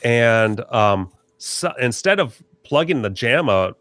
and 0.04 0.62
um, 0.72 1.12
so 1.38 1.74
instead 1.80 2.20
of 2.20 2.42
plugging 2.64 3.02
the 3.02 3.10
JAMMA 3.10 3.74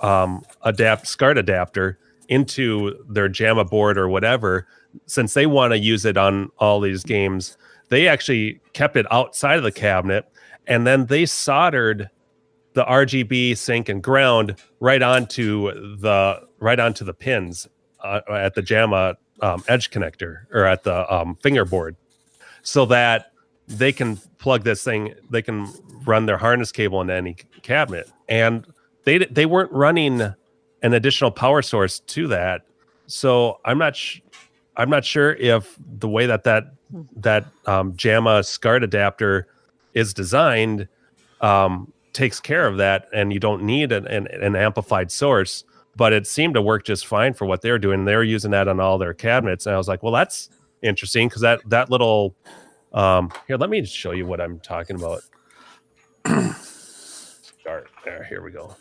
um, 0.00 0.42
adapt 0.62 1.06
SCART 1.06 1.38
adapter 1.38 1.98
into 2.28 3.02
their 3.08 3.28
JAMMA 3.28 3.64
board 3.64 3.98
or 3.98 4.08
whatever, 4.08 4.66
since 5.06 5.34
they 5.34 5.46
want 5.46 5.72
to 5.72 5.78
use 5.78 6.04
it 6.04 6.16
on 6.16 6.50
all 6.58 6.80
these 6.80 7.02
games, 7.02 7.56
they 7.88 8.06
actually 8.06 8.60
kept 8.74 8.96
it 8.96 9.06
outside 9.10 9.56
of 9.56 9.64
the 9.64 9.72
cabinet 9.72 10.28
and 10.66 10.86
then 10.86 11.06
they 11.06 11.24
soldered 11.24 12.10
the 12.74 12.84
RGB 12.84 13.56
sync 13.56 13.88
and 13.88 14.02
ground 14.02 14.56
right 14.78 15.02
onto 15.02 15.96
the 15.96 16.40
right 16.60 16.78
onto 16.78 17.04
the 17.04 17.14
pins 17.14 17.66
uh, 18.02 18.20
at 18.28 18.54
the 18.54 18.62
JAMMA 18.62 19.16
um, 19.40 19.62
edge 19.68 19.90
connector 19.90 20.46
or 20.52 20.64
at 20.64 20.84
the 20.84 21.12
um, 21.12 21.36
fingerboard, 21.36 21.96
so 22.62 22.86
that 22.86 23.32
they 23.66 23.92
can 23.92 24.16
plug 24.38 24.64
this 24.64 24.82
thing. 24.82 25.14
They 25.30 25.42
can 25.42 25.72
run 26.04 26.26
their 26.26 26.38
harness 26.38 26.72
cable 26.72 27.00
into 27.00 27.14
any 27.14 27.36
cabinet, 27.62 28.10
and 28.28 28.66
they 29.04 29.18
they 29.18 29.46
weren't 29.46 29.72
running 29.72 30.20
an 30.82 30.94
additional 30.94 31.30
power 31.30 31.62
source 31.62 32.00
to 32.00 32.28
that. 32.28 32.62
So 33.06 33.60
I'm 33.64 33.78
not 33.78 33.96
sh- 33.96 34.20
I'm 34.76 34.90
not 34.90 35.04
sure 35.04 35.34
if 35.34 35.76
the 35.98 36.08
way 36.08 36.26
that 36.26 36.44
that 36.44 36.72
that 37.16 37.46
um, 37.66 37.92
JAMMA 37.94 38.44
SCART 38.44 38.82
adapter 38.82 39.46
is 39.94 40.14
designed 40.14 40.88
um, 41.40 41.92
takes 42.12 42.40
care 42.40 42.66
of 42.66 42.78
that, 42.78 43.08
and 43.12 43.32
you 43.32 43.40
don't 43.40 43.62
need 43.62 43.92
an, 43.92 44.06
an, 44.06 44.26
an, 44.28 44.56
amplified 44.56 45.10
source. 45.12 45.64
But 45.98 46.12
it 46.12 46.28
seemed 46.28 46.54
to 46.54 46.62
work 46.62 46.84
just 46.84 47.06
fine 47.08 47.34
for 47.34 47.44
what 47.44 47.60
they're 47.60 47.78
doing. 47.78 48.04
They 48.04 48.14
were 48.14 48.22
using 48.22 48.52
that 48.52 48.68
on 48.68 48.78
all 48.78 48.98
their 48.98 49.12
cabinets, 49.12 49.66
and 49.66 49.74
I 49.74 49.78
was 49.78 49.88
like, 49.88 50.02
well, 50.04 50.12
that's 50.12 50.48
interesting 50.80 51.28
because 51.28 51.42
that 51.42 51.60
that 51.68 51.90
little 51.90 52.36
um, 52.92 53.32
here, 53.48 53.56
let 53.56 53.68
me 53.68 53.84
show 53.84 54.12
you 54.12 54.24
what 54.24 54.40
I'm 54.40 54.60
talking 54.60 54.96
about. 54.96 55.22
Start 57.60 57.88
there. 58.04 58.24
Here 58.24 58.42
we 58.42 58.52
go. 58.52 58.76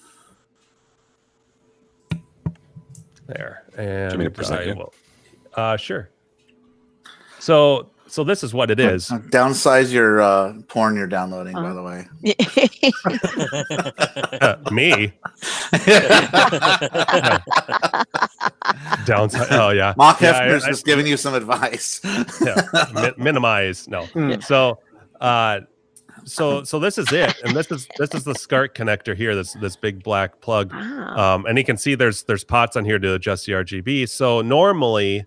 There 3.25 3.63
and 3.77 4.11
Give 4.11 4.19
me 4.19 4.25
a 4.27 4.29
percent, 4.29 4.77
will, 4.77 4.93
uh, 5.55 5.75
sure. 5.75 6.09
So 7.39 7.89
so 8.07 8.23
this 8.23 8.43
is 8.43 8.53
what 8.53 8.71
it 8.71 8.79
is. 8.79 9.09
Downsize 9.09 9.91
your 9.91 10.21
uh, 10.21 10.53
porn 10.67 10.95
you're 10.95 11.07
downloading, 11.07 11.53
by 11.53 11.73
the 11.73 11.83
way. 11.83 12.07
Uh, 14.41 14.55
me. 14.71 15.13
Downside. 19.05 19.47
Oh 19.51 19.69
yeah. 19.69 19.93
Mock 19.97 20.21
yeah, 20.21 20.33
Hefner's 20.41 20.63
I- 20.63 20.67
I- 20.67 20.71
just 20.71 20.85
giving 20.85 21.07
you 21.07 21.17
some 21.17 21.33
advice. 21.33 22.01
yeah, 22.41 22.61
mi- 22.93 23.23
minimize. 23.23 23.87
No. 23.87 24.03
Mm. 24.07 24.43
So, 24.43 24.79
uh, 25.21 25.61
so 26.25 26.63
so 26.63 26.79
this 26.79 26.97
is 26.97 27.11
it, 27.11 27.35
and 27.43 27.55
this 27.55 27.71
is 27.71 27.87
this 27.97 28.13
is 28.13 28.23
the 28.23 28.35
SCART 28.35 28.75
connector 28.75 29.15
here. 29.15 29.35
This 29.35 29.53
this 29.53 29.75
big 29.75 30.03
black 30.03 30.41
plug, 30.41 30.73
um, 30.73 31.45
and 31.45 31.57
you 31.57 31.63
can 31.63 31.77
see 31.77 31.95
there's 31.95 32.23
there's 32.23 32.43
pots 32.43 32.75
on 32.75 32.85
here 32.85 32.99
to 32.99 33.13
adjust 33.13 33.45
the 33.45 33.53
RGB. 33.53 34.09
So 34.09 34.41
normally, 34.41 35.25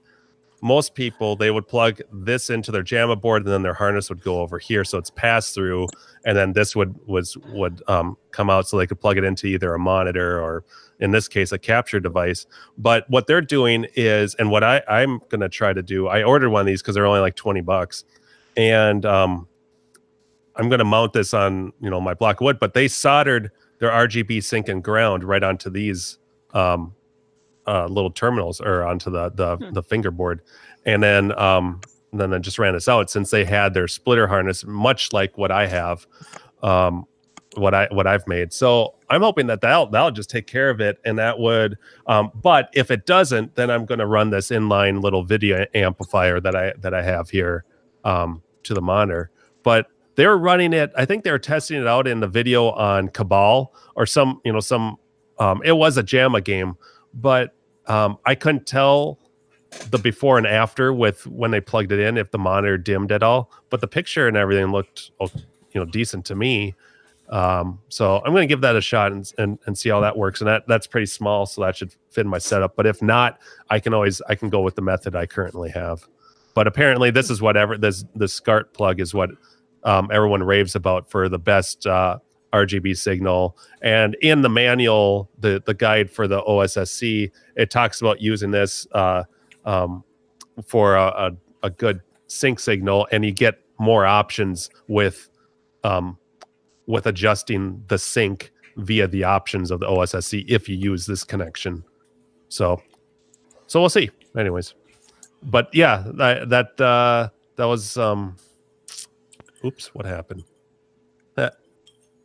most 0.62 0.94
people 0.94 1.36
they 1.36 1.50
would 1.50 1.66
plug 1.66 2.00
this 2.12 2.50
into 2.50 2.70
their 2.70 2.82
JAMMA 2.82 3.20
board, 3.20 3.44
and 3.44 3.52
then 3.52 3.62
their 3.62 3.74
harness 3.74 4.08
would 4.08 4.22
go 4.22 4.40
over 4.40 4.58
here, 4.58 4.84
so 4.84 4.98
it's 4.98 5.10
pass 5.10 5.52
through, 5.52 5.88
and 6.24 6.36
then 6.36 6.52
this 6.52 6.76
would 6.76 6.94
was 7.06 7.36
would 7.48 7.82
um, 7.88 8.16
come 8.30 8.50
out, 8.50 8.68
so 8.68 8.76
they 8.76 8.86
could 8.86 9.00
plug 9.00 9.16
it 9.16 9.24
into 9.24 9.46
either 9.46 9.74
a 9.74 9.78
monitor 9.78 10.40
or 10.40 10.64
in 11.00 11.12
this 11.12 11.28
case 11.28 11.52
a 11.52 11.58
capture 11.58 12.00
device. 12.00 12.46
But 12.76 13.08
what 13.08 13.26
they're 13.26 13.40
doing 13.40 13.86
is, 13.94 14.34
and 14.36 14.50
what 14.50 14.62
I 14.62 14.82
I'm 14.88 15.20
gonna 15.28 15.48
try 15.48 15.72
to 15.72 15.82
do, 15.82 16.08
I 16.08 16.22
ordered 16.22 16.50
one 16.50 16.60
of 16.60 16.66
these 16.66 16.82
because 16.82 16.94
they're 16.94 17.06
only 17.06 17.20
like 17.20 17.36
twenty 17.36 17.62
bucks, 17.62 18.04
and 18.56 19.06
um, 19.06 19.48
I'm 20.56 20.68
to 20.70 20.84
mount 20.84 21.14
this 21.14 21.32
on 21.32 21.72
you 21.80 21.88
know 21.88 22.00
my 22.00 22.14
block 22.14 22.40
of 22.40 22.44
wood, 22.44 22.58
but 22.60 22.74
they 22.74 22.86
soldered 22.88 23.50
their 23.78 23.90
RGB 23.90 24.44
sync 24.44 24.68
and 24.68 24.84
ground 24.84 25.24
right 25.24 25.42
onto 25.42 25.70
these 25.70 26.18
um, 26.52 26.94
uh, 27.66 27.86
little 27.86 28.10
terminals 28.10 28.60
or 28.60 28.84
onto 28.84 29.10
the 29.10 29.30
the, 29.30 29.70
the 29.72 29.82
fingerboard, 29.82 30.42
and 30.86 31.02
then 31.02 31.38
um, 31.38 31.80
and 32.12 32.20
then 32.20 32.34
I 32.34 32.38
just 32.38 32.58
ran 32.58 32.74
this 32.74 32.88
out 32.88 33.10
since 33.10 33.30
they 33.30 33.44
had 33.44 33.74
their 33.74 33.88
splitter 33.88 34.26
harness, 34.26 34.64
much 34.64 35.12
like 35.12 35.36
what 35.38 35.50
I 35.50 35.66
have, 35.66 36.06
um, 36.62 37.06
what 37.54 37.74
I 37.74 37.88
what 37.90 38.06
I've 38.06 38.26
made. 38.26 38.52
So 38.52 38.94
I'm 39.08 39.22
hoping 39.22 39.46
that 39.48 39.60
that'll 39.60 39.86
that'll 39.86 40.10
just 40.10 40.30
take 40.30 40.46
care 40.46 40.70
of 40.70 40.80
it, 40.80 40.98
and 41.04 41.18
that 41.18 41.38
would. 41.38 41.78
Um, 42.06 42.30
but 42.34 42.70
if 42.74 42.90
it 42.90 43.06
doesn't, 43.06 43.54
then 43.54 43.70
I'm 43.70 43.84
going 43.86 44.00
to 44.00 44.06
run 44.06 44.30
this 44.30 44.50
inline 44.50 45.02
little 45.02 45.24
video 45.24 45.66
amplifier 45.74 46.40
that 46.40 46.56
I 46.56 46.72
that 46.78 46.94
I 46.94 47.02
have 47.02 47.30
here 47.30 47.64
um, 48.04 48.42
to 48.64 48.74
the 48.74 48.82
monitor. 48.82 49.30
But 49.62 49.86
they're 50.16 50.36
running 50.36 50.72
it. 50.72 50.92
I 50.96 51.04
think 51.04 51.24
they 51.24 51.30
were 51.30 51.38
testing 51.38 51.80
it 51.80 51.86
out 51.86 52.06
in 52.06 52.20
the 52.20 52.28
video 52.28 52.70
on 52.70 53.08
Cabal 53.08 53.72
or 53.94 54.06
some, 54.06 54.40
you 54.44 54.52
know, 54.52 54.60
some. 54.60 54.96
Um, 55.38 55.62
it 55.64 55.72
was 55.72 55.96
a 55.96 56.02
JAMMA 56.02 56.44
game, 56.44 56.76
but 57.14 57.54
um, 57.86 58.18
I 58.24 58.34
couldn't 58.34 58.66
tell 58.66 59.18
the 59.90 59.98
before 59.98 60.38
and 60.38 60.46
after 60.46 60.92
with 60.92 61.26
when 61.26 61.50
they 61.50 61.60
plugged 61.60 61.92
it 61.92 62.00
in 62.00 62.16
if 62.16 62.30
the 62.30 62.38
monitor 62.38 62.76
dimmed 62.76 63.12
at 63.12 63.22
all. 63.22 63.50
But 63.70 63.80
the 63.80 63.88
picture 63.88 64.26
and 64.26 64.36
everything 64.36 64.72
looked, 64.72 65.10
oh, 65.20 65.30
you 65.72 65.80
know, 65.80 65.84
decent 65.84 66.24
to 66.26 66.34
me. 66.34 66.74
Um, 67.30 67.80
so 67.88 68.16
I'm 68.24 68.32
going 68.32 68.42
to 68.42 68.52
give 68.52 68.60
that 68.62 68.74
a 68.74 68.80
shot 68.80 69.12
and, 69.12 69.32
and 69.38 69.58
and 69.66 69.78
see 69.78 69.88
how 69.88 70.00
that 70.00 70.16
works. 70.16 70.40
And 70.40 70.48
that 70.48 70.66
that's 70.66 70.86
pretty 70.86 71.06
small, 71.06 71.46
so 71.46 71.62
that 71.62 71.76
should 71.76 71.94
fit 72.10 72.22
in 72.22 72.28
my 72.28 72.38
setup. 72.38 72.74
But 72.74 72.86
if 72.86 73.00
not, 73.00 73.40
I 73.70 73.78
can 73.78 73.94
always 73.94 74.20
I 74.28 74.34
can 74.34 74.50
go 74.50 74.60
with 74.60 74.74
the 74.74 74.82
method 74.82 75.14
I 75.14 75.26
currently 75.26 75.70
have. 75.70 76.06
But 76.54 76.66
apparently, 76.66 77.12
this 77.12 77.30
is 77.30 77.40
whatever 77.40 77.78
this 77.78 78.04
the 78.16 78.26
SCART 78.26 78.74
plug 78.74 79.00
is 79.00 79.14
what 79.14 79.30
um, 79.84 80.10
everyone 80.12 80.42
raves 80.42 80.74
about 80.74 81.08
for 81.08 81.28
the 81.28 81.38
best 81.38 81.86
uh, 81.86 82.18
RGB 82.52 82.96
signal. 82.96 83.56
And 83.82 84.16
in 84.20 84.42
the 84.42 84.48
manual, 84.48 85.30
the 85.38 85.62
the 85.64 85.74
guide 85.74 86.10
for 86.10 86.26
the 86.26 86.42
OSSC, 86.42 87.30
it 87.56 87.70
talks 87.70 88.00
about 88.00 88.20
using 88.20 88.50
this 88.50 88.86
uh, 88.92 89.24
um, 89.64 90.04
for 90.66 90.96
a, 90.96 91.06
a, 91.06 91.32
a 91.64 91.70
good 91.70 92.00
sync 92.26 92.60
signal, 92.60 93.06
and 93.12 93.24
you 93.24 93.32
get 93.32 93.60
more 93.78 94.04
options 94.06 94.70
with 94.88 95.28
um, 95.84 96.18
with 96.86 97.06
adjusting 97.06 97.82
the 97.88 97.98
sync 97.98 98.52
via 98.76 99.06
the 99.06 99.24
options 99.24 99.70
of 99.70 99.80
the 99.80 99.86
OSSC 99.86 100.44
if 100.48 100.68
you 100.68 100.76
use 100.76 101.06
this 101.06 101.24
connection. 101.24 101.84
So, 102.48 102.82
so 103.66 103.80
we'll 103.80 103.88
see. 103.88 104.10
Anyways, 104.36 104.74
but 105.42 105.68
yeah, 105.72 106.04
that 106.14 106.48
that 106.50 106.80
uh, 106.80 107.28
that 107.56 107.64
was 107.64 107.96
um, 107.96 108.36
oops, 109.64 109.94
what 109.94 110.06
happened? 110.06 110.44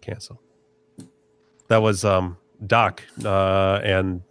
Cancel. 0.06 0.42
That 1.68 1.78
was 1.78 2.06
um 2.06 2.38
Doc 2.68 3.04
uh 3.24 3.82
and 3.84 4.22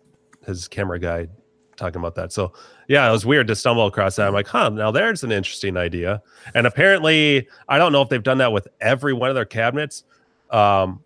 his 0.46 0.68
camera 0.68 0.98
guy 0.98 1.28
talking 1.76 1.98
about 2.00 2.14
that. 2.14 2.32
So 2.32 2.52
yeah, 2.86 3.08
it 3.08 3.12
was 3.12 3.26
weird 3.26 3.48
to 3.48 3.56
stumble 3.56 3.86
across 3.86 4.16
that. 4.16 4.28
I'm 4.28 4.34
like, 4.34 4.46
huh, 4.46 4.68
now 4.68 4.90
there's 4.90 5.24
an 5.24 5.32
interesting 5.32 5.76
idea. 5.76 6.22
And 6.54 6.66
apparently, 6.66 7.48
I 7.68 7.78
don't 7.78 7.92
know 7.92 8.02
if 8.02 8.08
they've 8.08 8.22
done 8.22 8.38
that 8.38 8.52
with 8.52 8.68
every 8.80 9.12
one 9.12 9.30
of 9.30 9.34
their 9.34 9.46
cabinets. 9.46 10.04
Um, 10.50 11.02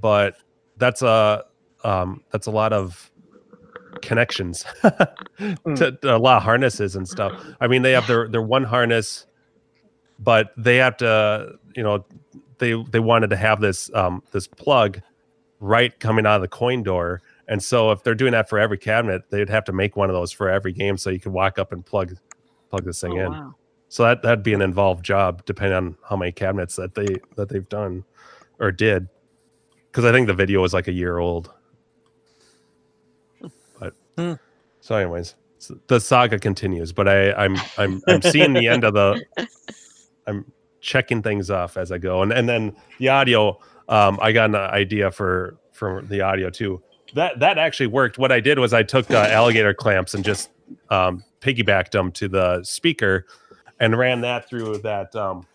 but 0.00 0.36
that's 0.76 1.02
a 1.02 1.44
um 1.84 2.22
that's 2.30 2.46
a 2.46 2.50
lot 2.50 2.72
of 2.72 3.10
connections 4.02 4.64
to, 4.82 5.98
to 6.02 6.16
a 6.16 6.18
lot 6.18 6.38
of 6.38 6.42
harnesses 6.42 6.96
and 6.96 7.08
stuff. 7.08 7.32
I 7.60 7.68
mean, 7.68 7.82
they 7.82 7.92
have 7.92 8.06
their 8.06 8.28
their 8.28 8.42
one 8.42 8.64
harness 8.64 9.26
but 10.20 10.52
they 10.56 10.76
have 10.76 10.96
to 10.98 11.58
you 11.74 11.82
know 11.82 12.04
they 12.60 12.80
they 12.90 13.00
wanted 13.00 13.30
to 13.30 13.36
have 13.36 13.60
this 13.60 13.92
um 13.94 14.22
this 14.30 14.46
plug 14.46 15.00
right 15.58 15.98
coming 15.98 16.24
out 16.24 16.36
of 16.36 16.42
the 16.42 16.48
coin 16.48 16.82
door 16.84 17.20
and 17.48 17.60
so 17.62 17.90
if 17.90 18.02
they're 18.04 18.14
doing 18.14 18.32
that 18.32 18.48
for 18.48 18.58
every 18.58 18.78
cabinet 18.78 19.22
they'd 19.30 19.48
have 19.50 19.64
to 19.64 19.72
make 19.72 19.96
one 19.96 20.08
of 20.08 20.14
those 20.14 20.30
for 20.30 20.48
every 20.48 20.72
game 20.72 20.96
so 20.96 21.10
you 21.10 21.18
could 21.20 21.32
walk 21.32 21.58
up 21.58 21.72
and 21.72 21.84
plug 21.84 22.16
plug 22.70 22.84
this 22.84 23.00
thing 23.00 23.12
Oh, 23.18 23.26
in 23.26 23.32
wow. 23.32 23.54
so 23.88 24.04
that 24.04 24.22
that'd 24.22 24.44
be 24.44 24.54
an 24.54 24.62
involved 24.62 25.04
job 25.04 25.44
depending 25.44 25.76
on 25.76 25.96
how 26.08 26.16
many 26.16 26.30
cabinets 26.32 26.76
that 26.76 26.94
they 26.94 27.08
that 27.36 27.48
they've 27.48 27.68
done 27.68 28.04
or 28.60 28.70
did 28.72 29.08
because 29.90 30.04
i 30.04 30.12
think 30.12 30.28
the 30.28 30.34
video 30.34 30.62
was 30.62 30.72
like 30.72 30.86
a 30.88 30.92
year 30.92 31.18
old 31.18 31.50
but 33.78 33.94
Hmm. 34.16 34.34
so 34.80 34.94
anyways 34.96 35.34
the 35.88 36.00
saga 36.00 36.38
continues 36.38 36.90
but 36.92 37.06
i 37.06 37.32
i'm 37.32 37.56
i'm 37.76 38.00
i'm 38.08 38.22
seeing 38.22 38.54
the 38.54 38.66
end 38.66 38.82
of 38.84 38.94
the 38.94 39.22
i'm 40.26 40.50
checking 40.80 41.22
things 41.22 41.50
off 41.50 41.76
as 41.76 41.92
i 41.92 41.98
go. 41.98 42.22
And 42.22 42.32
and 42.32 42.48
then 42.48 42.74
the 42.98 43.08
audio 43.08 43.58
um 43.88 44.18
i 44.22 44.32
got 44.32 44.50
an 44.50 44.56
idea 44.56 45.10
for 45.10 45.56
for 45.72 46.02
the 46.02 46.20
audio 46.20 46.50
too. 46.50 46.82
That 47.14 47.40
that 47.40 47.58
actually 47.58 47.88
worked. 47.88 48.18
What 48.18 48.32
i 48.32 48.40
did 48.40 48.58
was 48.58 48.72
i 48.72 48.82
took 48.82 49.10
uh, 49.10 49.16
alligator 49.30 49.74
clamps 49.74 50.14
and 50.14 50.24
just 50.24 50.50
um 50.90 51.24
piggybacked 51.40 51.90
them 51.90 52.12
to 52.12 52.28
the 52.28 52.62
speaker 52.62 53.26
and 53.78 53.96
ran 53.96 54.20
that 54.20 54.48
through 54.48 54.78
that 54.78 55.14
um 55.16 55.46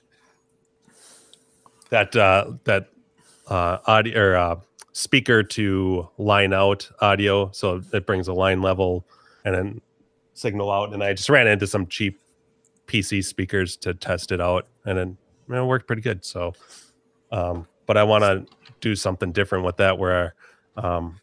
that 1.89 2.15
uh 2.15 2.51
that 2.63 2.89
uh 3.47 3.77
audio 3.85 4.19
or 4.19 4.35
uh 4.35 4.55
speaker 4.93 5.43
to 5.43 6.09
line 6.17 6.53
out 6.53 6.89
audio. 7.01 7.51
So 7.51 7.81
it 7.91 8.05
brings 8.05 8.29
a 8.29 8.33
line 8.33 8.61
level 8.61 9.05
and 9.43 9.53
then 9.53 9.81
signal 10.33 10.71
out. 10.71 10.93
And 10.93 11.03
i 11.03 11.13
just 11.13 11.29
ran 11.29 11.47
into 11.47 11.67
some 11.67 11.87
cheap 11.87 12.19
pc 12.87 13.23
speakers 13.25 13.75
to 13.77 13.93
test 13.93 14.31
it 14.31 14.39
out 14.39 14.67
and 14.85 15.17
it 15.49 15.63
worked 15.63 15.87
pretty 15.87 16.01
good 16.01 16.23
so 16.23 16.53
um 17.31 17.67
but 17.85 17.97
i 17.97 18.03
want 18.03 18.23
to 18.23 18.45
do 18.81 18.95
something 18.95 19.31
different 19.31 19.63
with 19.63 19.77
that 19.77 19.97
where 19.97 20.35
um 20.77 21.19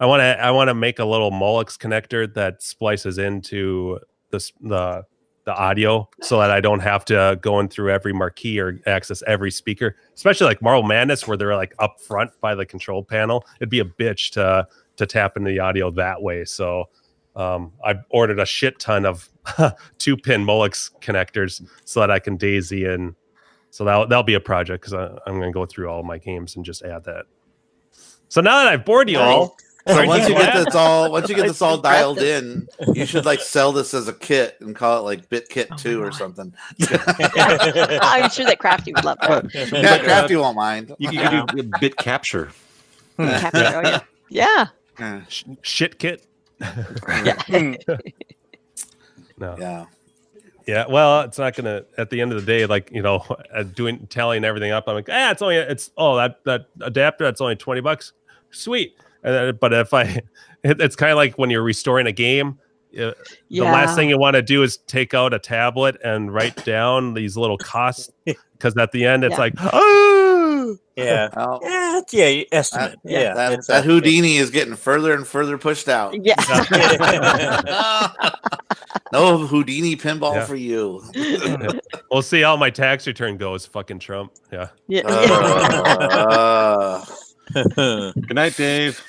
I 0.00 0.06
want 0.06 0.20
to 0.20 0.40
I 0.40 0.50
want 0.50 0.68
to 0.68 0.74
make 0.74 0.98
a 0.98 1.04
little 1.04 1.30
Molex 1.30 1.76
connector 1.76 2.32
that 2.34 2.62
splices 2.62 3.18
into 3.18 3.98
this 4.30 4.52
the 4.60 5.04
the 5.44 5.54
audio 5.54 6.08
so 6.20 6.38
that 6.38 6.50
I 6.50 6.60
don't 6.60 6.80
have 6.80 7.04
to 7.06 7.38
go 7.40 7.58
in 7.58 7.68
through 7.68 7.90
every 7.90 8.12
marquee 8.12 8.60
or 8.60 8.78
access 8.86 9.22
every 9.26 9.50
speaker, 9.50 9.96
especially 10.14 10.46
like 10.46 10.60
Marble 10.60 10.86
Madness 10.86 11.26
where 11.26 11.36
they're 11.36 11.56
like 11.56 11.74
up 11.78 12.00
front 12.00 12.30
by 12.40 12.54
the 12.54 12.66
control 12.66 13.02
panel. 13.02 13.44
It'd 13.58 13.70
be 13.70 13.80
a 13.80 13.84
bitch 13.84 14.30
to 14.32 14.68
to 14.96 15.06
tap 15.06 15.36
into 15.36 15.50
the 15.50 15.58
audio 15.58 15.90
that 15.92 16.22
way. 16.22 16.44
So 16.44 16.90
um, 17.38 17.72
I've 17.84 18.04
ordered 18.10 18.40
a 18.40 18.44
shit 18.44 18.78
ton 18.80 19.06
of 19.06 19.30
two 19.98 20.16
pin 20.16 20.44
Molex 20.44 20.90
connectors 21.00 21.66
so 21.84 22.00
that 22.00 22.10
I 22.10 22.18
can 22.18 22.36
daisy 22.36 22.84
in. 22.84 23.14
So 23.70 23.84
that'll, 23.84 24.08
that'll 24.08 24.24
be 24.24 24.34
a 24.34 24.40
project 24.40 24.82
because 24.84 25.20
I'm 25.26 25.38
going 25.38 25.52
to 25.52 25.52
go 25.52 25.64
through 25.64 25.88
all 25.88 26.02
my 26.02 26.18
games 26.18 26.56
and 26.56 26.64
just 26.64 26.82
add 26.82 27.04
that. 27.04 27.26
So 28.28 28.40
now 28.40 28.58
that 28.58 28.66
I've 28.66 28.84
bored 28.84 29.08
you 29.08 29.18
all, 29.18 29.56
So 29.86 30.04
once 30.04 30.28
you 30.28 30.34
get 30.34 30.52
this 30.52 30.74
all, 30.74 31.10
once 31.10 31.30
you 31.30 31.34
get 31.34 31.46
this 31.46 31.62
all 31.62 31.78
dialed 31.78 32.18
in, 32.18 32.68
you 32.92 33.06
should 33.06 33.24
like 33.24 33.40
sell 33.40 33.72
this 33.72 33.94
as 33.94 34.06
a 34.06 34.12
kit 34.12 34.56
and 34.60 34.76
call 34.76 34.98
it 34.98 35.02
like 35.02 35.30
BitKit 35.30 35.78
Two 35.78 36.02
or 36.02 36.12
something. 36.12 36.52
I'm 36.82 38.28
sure 38.28 38.44
that 38.44 38.58
Crafty 38.58 38.92
would 38.92 39.04
love 39.04 39.16
that. 39.22 39.50
yeah, 39.72 39.98
Crafty 39.98 40.36
won't 40.36 40.56
mind. 40.56 40.94
You, 40.98 41.10
you 41.10 41.20
can 41.20 41.46
do 41.46 41.70
bit 41.80 41.96
capture. 41.96 42.50
Capture, 43.16 43.72
oh, 43.76 43.80
yeah. 43.80 44.00
yeah. 44.28 44.66
Yeah. 44.98 45.22
Shit 45.62 45.98
kit. 45.98 46.27
Yeah. 46.60 47.76
No. 49.40 49.56
Yeah. 49.58 49.86
Yeah, 50.66 50.84
well, 50.88 51.20
it's 51.22 51.38
not 51.38 51.54
gonna. 51.54 51.84
At 51.96 52.10
the 52.10 52.20
end 52.20 52.32
of 52.32 52.44
the 52.44 52.44
day, 52.44 52.66
like 52.66 52.90
you 52.92 53.00
know, 53.02 53.24
uh, 53.54 53.62
doing 53.62 54.06
tallying 54.08 54.44
everything 54.44 54.70
up, 54.70 54.84
I'm 54.86 54.96
like, 54.96 55.08
ah, 55.10 55.30
it's 55.30 55.40
only 55.40 55.56
it's 55.56 55.90
oh 55.96 56.16
that 56.16 56.44
that 56.44 56.66
adapter 56.82 57.24
that's 57.24 57.40
only 57.40 57.56
twenty 57.56 57.80
bucks, 57.80 58.12
sweet. 58.50 58.94
And 59.22 59.34
then, 59.34 59.58
but 59.60 59.72
if 59.72 59.94
I, 59.94 60.02
it, 60.64 60.80
it's 60.80 60.94
kind 60.96 61.10
of 61.12 61.16
like 61.16 61.38
when 61.38 61.48
you're 61.50 61.62
restoring 61.62 62.06
a 62.06 62.12
game. 62.12 62.58
Uh, 62.98 63.12
The 63.50 63.60
last 63.60 63.96
thing 63.96 64.08
you 64.08 64.18
want 64.18 64.34
to 64.34 64.42
do 64.42 64.62
is 64.62 64.78
take 64.78 65.14
out 65.14 65.32
a 65.32 65.38
tablet 65.38 65.98
and 66.04 66.32
write 66.34 66.64
down 66.64 67.14
these 67.14 67.36
little 67.36 67.58
costs 67.58 68.10
because 68.24 68.76
at 68.76 68.92
the 68.92 69.04
end 69.04 69.24
it's 69.24 69.34
Yeah. 69.34 69.38
like, 69.40 69.54
oh, 69.58 70.27
Yeah. 70.96 71.28
Well, 71.36 71.60
Yeah, 71.62 71.98
it's- 71.98 72.12
yeah, 72.14 72.42
estimate. 72.52 72.98
that, 73.04 73.10
yeah. 73.10 73.34
that, 73.34 73.52
it's, 73.52 73.66
that 73.68 73.80
uh, 73.80 73.82
Houdini 73.86 74.36
is 74.36 74.50
getting 74.50 74.74
further 74.76 75.12
and 75.14 75.26
further 75.26 75.56
pushed 75.58 75.88
out. 75.88 76.14
Yeah. 76.24 76.34
no 79.12 79.46
Houdini 79.46 79.96
pinball 79.96 80.34
Yeah. 80.34 80.44
for 80.44 80.56
you. 80.56 81.02
we'll 82.10 82.22
see 82.22 82.40
how 82.42 82.56
my 82.56 82.70
tax 82.70 83.06
return 83.06 83.36
goes. 83.36 83.66
Fucking 83.66 83.98
Trump. 84.00 84.32
Yeah. 84.52 84.68
Yeah. 84.88 85.02
Uh, 85.06 87.04
Good 87.54 88.34
night, 88.34 88.56
Dave. 88.56 89.02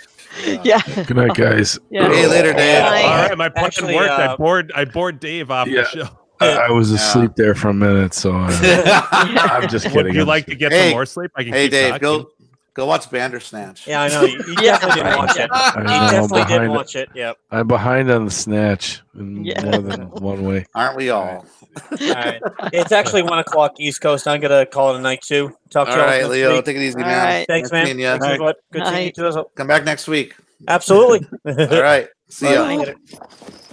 yeah. 0.63 0.81
Good 1.05 1.15
night, 1.17 1.33
guys. 1.35 1.77
Yeah. 1.89 2.07
Hey, 2.07 2.27
later, 2.27 2.53
Dave. 2.53 2.83
Bye. 2.83 3.01
All 3.01 3.27
right, 3.27 3.37
my 3.37 3.49
plan 3.49 3.65
Actually, 3.65 3.95
worked. 3.95 4.11
I 4.11 4.25
uh, 4.27 4.37
bored. 4.37 4.71
I 4.75 4.85
bored 4.85 5.19
Dave 5.19 5.51
off 5.51 5.67
Yeah. 5.67 5.81
the 5.81 5.87
show. 5.89 6.09
I, 6.41 6.67
I 6.67 6.71
was 6.71 6.89
Yeah. 6.89 6.95
asleep 6.97 7.31
there 7.35 7.55
for 7.55 7.69
a 7.69 7.73
minute, 7.73 8.13
so 8.13 8.33
uh, 8.35 8.47
I'm 9.11 9.67
just 9.69 9.85
Would 9.85 9.93
kidding. 9.93 10.15
you 10.15 10.21
I'm 10.21 10.27
like 10.27 10.45
just 10.45 10.49
to 10.51 10.55
get 10.55 10.71
Hey. 10.71 10.83
some 10.89 10.91
more 10.91 11.05
sleep? 11.05 11.31
I 11.35 11.43
can 11.43 11.53
hey, 11.53 11.63
keep 11.65 11.71
Dave, 11.71 11.89
talking. 11.93 12.01
go 12.01 12.29
go 12.75 12.85
watch 12.85 13.09
Bandersnatch. 13.11 13.87
yeah, 13.87 14.03
I 14.03 14.07
know. 14.07 14.23
You, 14.23 14.37
you 14.37 14.55
Yeah, 14.61 14.77
definitely 14.79 15.03
didn't 15.03 15.17
watch 15.17 15.37
it. 15.37 15.49
I 15.51 15.73
know, 15.83 15.91
I'm 15.91 16.11
definitely 16.11 16.39
did 16.39 16.47
behind. 16.47 16.71
watch 16.71 16.95
it. 16.95 17.09
Yep. 17.13 17.37
I'm 17.51 17.67
behind 17.67 18.09
on 18.11 18.23
the 18.25 18.31
snatch 18.31 19.01
in 19.15 19.43
Yeah. 19.43 19.61
more 19.63 19.81
than 19.81 20.01
one 20.11 20.43
way. 20.45 20.65
Aren't 20.75 20.95
we 20.95 21.09
all? 21.09 21.45
All 21.91 21.97
right. 21.99 22.41
It's 22.71 22.91
actually 22.93 23.23
one 23.23 23.39
o'clock 23.39 23.73
East 23.79 23.99
Coast. 24.01 24.27
I'm 24.27 24.39
gonna 24.39 24.65
call 24.65 24.95
it 24.95 24.99
a 24.99 25.01
night 25.01 25.21
too. 25.21 25.51
Talk 25.69 25.87
to 25.87 25.91
All 25.93 25.97
you 25.97 26.03
right, 26.03 26.17
next 26.19 26.29
Leo, 26.29 26.55
week. 26.55 26.65
take 26.65 26.77
it 26.77 26.81
easy, 26.81 26.95
All 26.99 27.05
man. 27.05 27.25
right. 27.25 27.47
Thanks, 27.47 27.69
Nice 27.69 27.73
man. 27.73 27.83
meeting 27.85 27.99
ya. 28.01 28.11
Thanks, 28.11 28.25
everyone. 28.27 28.53
Good 28.71 28.87
seeing 28.87 29.05
you 29.07 29.11
too. 29.11 29.45
Come 29.55 29.67
back 29.67 29.83
next 29.83 30.07
week. 30.07 30.35
Absolutely. 30.67 31.27
All 31.45 31.81
right. 31.81 32.07
See 32.29 32.51
ya. 32.51 32.63
Bye. 32.65 32.95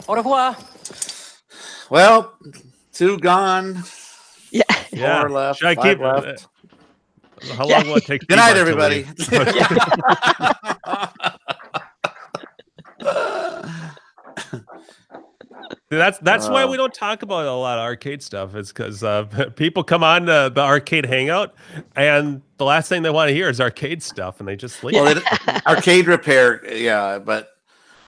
Au 0.09 0.15
revoir. 0.15 0.57
Well, 1.91 2.35
two 2.93 3.19
gone. 3.19 3.83
Yeah. 4.51 4.63
Yeah. 4.93 5.21
Four 5.21 5.31
left. 5.31 5.59
Should 5.61 5.69
I 5.69 5.75
five 5.75 5.85
keep? 5.85 5.99
left. 6.01 6.47
How 7.57 7.67
long 7.67 7.87
will 7.87 7.97
it 7.97 8.05
take? 8.07 8.27
Good 8.27 8.37
night, 8.37 8.57
everybody. 8.57 9.05
leave? 9.05 9.29
That's 15.89 16.19
that's 16.19 16.49
why 16.49 16.65
Uh. 16.65 16.69
we 16.69 16.77
don't 16.77 16.93
talk 16.93 17.23
about 17.23 17.47
a 17.47 17.53
lot 17.53 17.79
of 17.79 17.85
arcade 17.85 18.21
stuff. 18.21 18.57
It's 18.57 18.73
because 18.73 19.05
uh, 19.05 19.25
people 19.57 19.85
come 19.85 20.03
on 20.03 20.25
the, 20.25 20.51
the 20.53 20.61
arcade 20.61 21.07
hangout, 21.07 21.55
and 21.95 22.43
the 22.57 22.65
last 22.65 22.89
thing 22.89 23.03
they 23.03 23.11
want 23.11 23.29
to 23.29 23.35
hear 23.35 23.49
is 23.49 23.61
arcade 23.61 24.03
stuff, 24.03 24.41
and 24.41 24.49
they 24.49 24.57
just 24.57 24.83
leave. 24.83 24.95
well, 24.95 25.17
it, 25.17 25.23
arcade 25.67 26.09
repair, 26.09 26.61
yeah, 26.75 27.21
but 27.21 27.51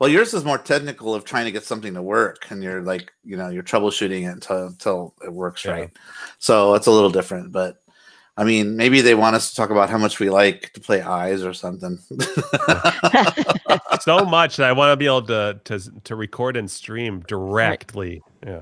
well, 0.01 0.09
yours 0.09 0.35
is 0.35 0.45
more 0.45 0.59
technical 0.59 1.15
of 1.15 1.25
trying 1.25 1.45
to 1.47 1.53
get 1.53 1.65
something 1.65 1.95
to 1.95 2.03
work, 2.03 2.47
and 2.51 2.63
you're 2.63 2.83
like, 2.83 3.13
you 3.25 3.37
know, 3.37 3.49
you're 3.49 3.63
troubleshooting 3.63 4.23
it 4.23 4.33
until 4.33 4.67
until 4.69 5.15
it 5.25 5.33
works 5.33 5.65
Yeah. 5.65 5.73
right. 5.73 5.91
So 6.39 6.75
it's 6.75 6.87
a 6.87 6.91
little 6.91 7.11
different, 7.11 7.53
but 7.53 7.83
I 8.37 8.45
mean, 8.45 8.77
maybe 8.77 9.01
they 9.01 9.17
want 9.17 9.35
us 9.35 9.51
to 9.51 9.57
talk 9.57 9.71
about 9.71 9.91
how 9.91 9.99
much 9.99 10.21
we 10.21 10.31
like 10.31 10.73
to 10.75 10.81
play 10.81 11.03
eyes 11.03 11.43
or 11.43 11.53
something. 11.53 11.97
so 14.01 14.25
much 14.25 14.57
that 14.59 14.69
I 14.69 14.73
want 14.73 14.93
to 14.93 14.97
be 14.97 15.07
able 15.07 15.23
to 15.23 15.61
to 15.65 15.81
to 16.05 16.15
record 16.15 16.57
and 16.57 16.71
stream 16.71 17.21
directly. 17.27 18.23
Yeah, 18.47 18.61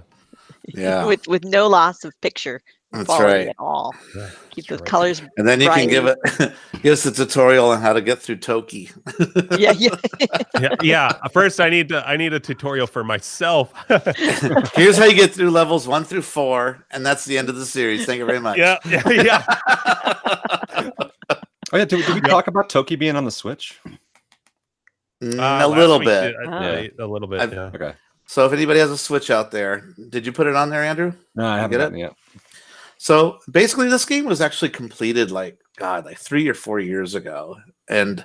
yeah, 0.68 1.04
with 1.04 1.28
with 1.28 1.44
no 1.44 1.68
loss 1.68 2.04
of 2.04 2.18
picture 2.22 2.62
that's 2.92 3.04
quality 3.06 3.26
right. 3.26 3.48
at 3.48 3.56
all. 3.58 3.94
Yeah, 4.16 4.28
Keep 4.50 4.66
that's 4.66 4.68
those 4.68 4.80
right. 4.80 4.88
colors. 4.88 5.22
And 5.36 5.46
then 5.46 5.60
you 5.60 5.68
can 5.70 5.88
give 5.88 6.06
it 6.06 6.18
give 6.82 6.92
us 6.92 7.04
a 7.06 7.12
tutorial 7.12 7.70
on 7.70 7.80
how 7.82 7.92
to 7.92 8.00
get 8.00 8.20
through 8.20 8.36
Toki. 8.36 8.90
Yeah, 9.58 9.72
yeah. 9.72 9.90
yeah, 10.60 10.74
yeah. 10.82 11.12
First, 11.32 11.60
I 11.60 11.68
need 11.68 11.88
to 11.90 12.06
I 12.08 12.16
need 12.16 12.32
a 12.32 12.40
tutorial 12.40 12.86
for 12.86 13.02
myself. 13.04 13.72
Here's 14.74 14.96
how 14.96 15.04
you 15.04 15.14
get 15.16 15.32
through 15.34 15.50
levels 15.50 15.86
one 15.88 16.04
through 16.04 16.22
four, 16.22 16.84
and 16.90 17.04
that's 17.04 17.24
the 17.24 17.36
end 17.38 17.48
of 17.48 17.56
the 17.56 17.66
series. 17.66 18.06
Thank 18.06 18.18
you 18.18 18.26
very 18.26 18.40
much. 18.40 18.56
yeah, 18.58 18.78
yeah, 18.86 19.02
yeah. 19.10 19.44
Oh 21.72 21.78
yeah, 21.78 21.84
did, 21.84 22.04
did 22.06 22.14
we 22.14 22.20
talk 22.20 22.46
about 22.46 22.68
Toki 22.70 22.94
being 22.96 23.16
on 23.16 23.24
the 23.24 23.30
Switch? 23.30 23.80
Mm, 25.22 25.38
Uh, 25.40 25.66
a 25.66 25.68
little 25.68 25.98
week, 25.98 26.06
bit. 26.06 26.34
I-. 26.48 26.50
I- 26.52 26.90
a 27.00 27.06
little 27.06 27.26
bit. 27.28 27.40
I've- 27.40 27.54
yeah. 27.54 27.70
Okay. 27.74 27.92
So 28.28 28.44
if 28.46 28.52
anybody 28.52 28.78
has 28.80 28.90
a 28.90 28.98
Switch 28.98 29.30
out 29.30 29.50
there, 29.50 29.84
did 30.10 30.26
you 30.26 30.32
put 30.32 30.46
it 30.46 30.56
on 30.56 30.68
there, 30.70 30.82
Andrew? 30.82 31.12
No, 31.34 31.46
I 31.46 31.58
haven't 31.58 31.78
get 31.78 31.92
it 31.92 31.98
yet. 31.98 32.12
So 32.98 33.38
basically, 33.50 33.88
this 33.88 34.04
game 34.04 34.24
was 34.24 34.40
actually 34.40 34.70
completed 34.70 35.30
like 35.30 35.58
God, 35.76 36.04
like 36.04 36.18
three 36.18 36.48
or 36.48 36.54
four 36.54 36.80
years 36.80 37.14
ago, 37.14 37.56
and 37.88 38.24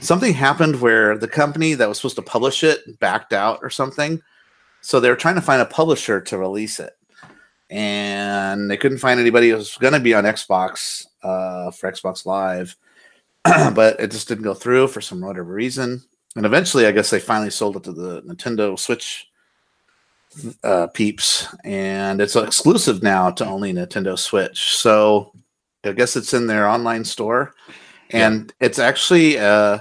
something 0.00 0.32
happened 0.32 0.80
where 0.80 1.18
the 1.18 1.28
company 1.28 1.74
that 1.74 1.88
was 1.88 1.98
supposed 1.98 2.16
to 2.16 2.22
publish 2.22 2.64
it 2.64 2.98
backed 2.98 3.32
out 3.32 3.60
or 3.62 3.70
something. 3.70 4.20
So 4.80 5.00
they 5.00 5.10
were 5.10 5.16
trying 5.16 5.34
to 5.34 5.42
find 5.42 5.60
a 5.60 5.66
publisher 5.66 6.20
to 6.22 6.38
release 6.38 6.80
it, 6.80 6.94
and 7.70 8.70
they 8.70 8.76
couldn't 8.76 8.98
find 8.98 9.20
anybody. 9.20 9.50
who 9.50 9.56
was 9.56 9.76
going 9.76 9.92
to 9.92 10.00
be 10.00 10.14
on 10.14 10.24
Xbox 10.24 11.06
uh, 11.22 11.70
for 11.70 11.90
Xbox 11.90 12.24
Live, 12.24 12.76
but 13.44 14.00
it 14.00 14.10
just 14.10 14.28
didn't 14.28 14.44
go 14.44 14.54
through 14.54 14.88
for 14.88 15.00
some 15.00 15.20
whatever 15.20 15.52
reason. 15.52 16.02
And 16.36 16.46
eventually, 16.46 16.86
I 16.86 16.92
guess 16.92 17.10
they 17.10 17.20
finally 17.20 17.50
sold 17.50 17.76
it 17.76 17.84
to 17.84 17.92
the 17.92 18.22
Nintendo 18.22 18.78
Switch 18.78 19.26
uh, 20.64 20.86
peeps, 20.88 21.46
and 21.64 22.20
it's 22.20 22.36
exclusive 22.36 23.02
now 23.02 23.30
to 23.30 23.46
only 23.46 23.72
Nintendo 23.72 24.18
Switch. 24.18 24.76
So 24.76 25.32
I 25.84 25.92
guess 25.92 26.16
it's 26.16 26.34
in 26.34 26.46
their 26.46 26.68
online 26.68 27.04
store, 27.04 27.54
and 28.10 28.52
it's 28.60 28.78
actually 28.78 29.38
uh, 29.38 29.80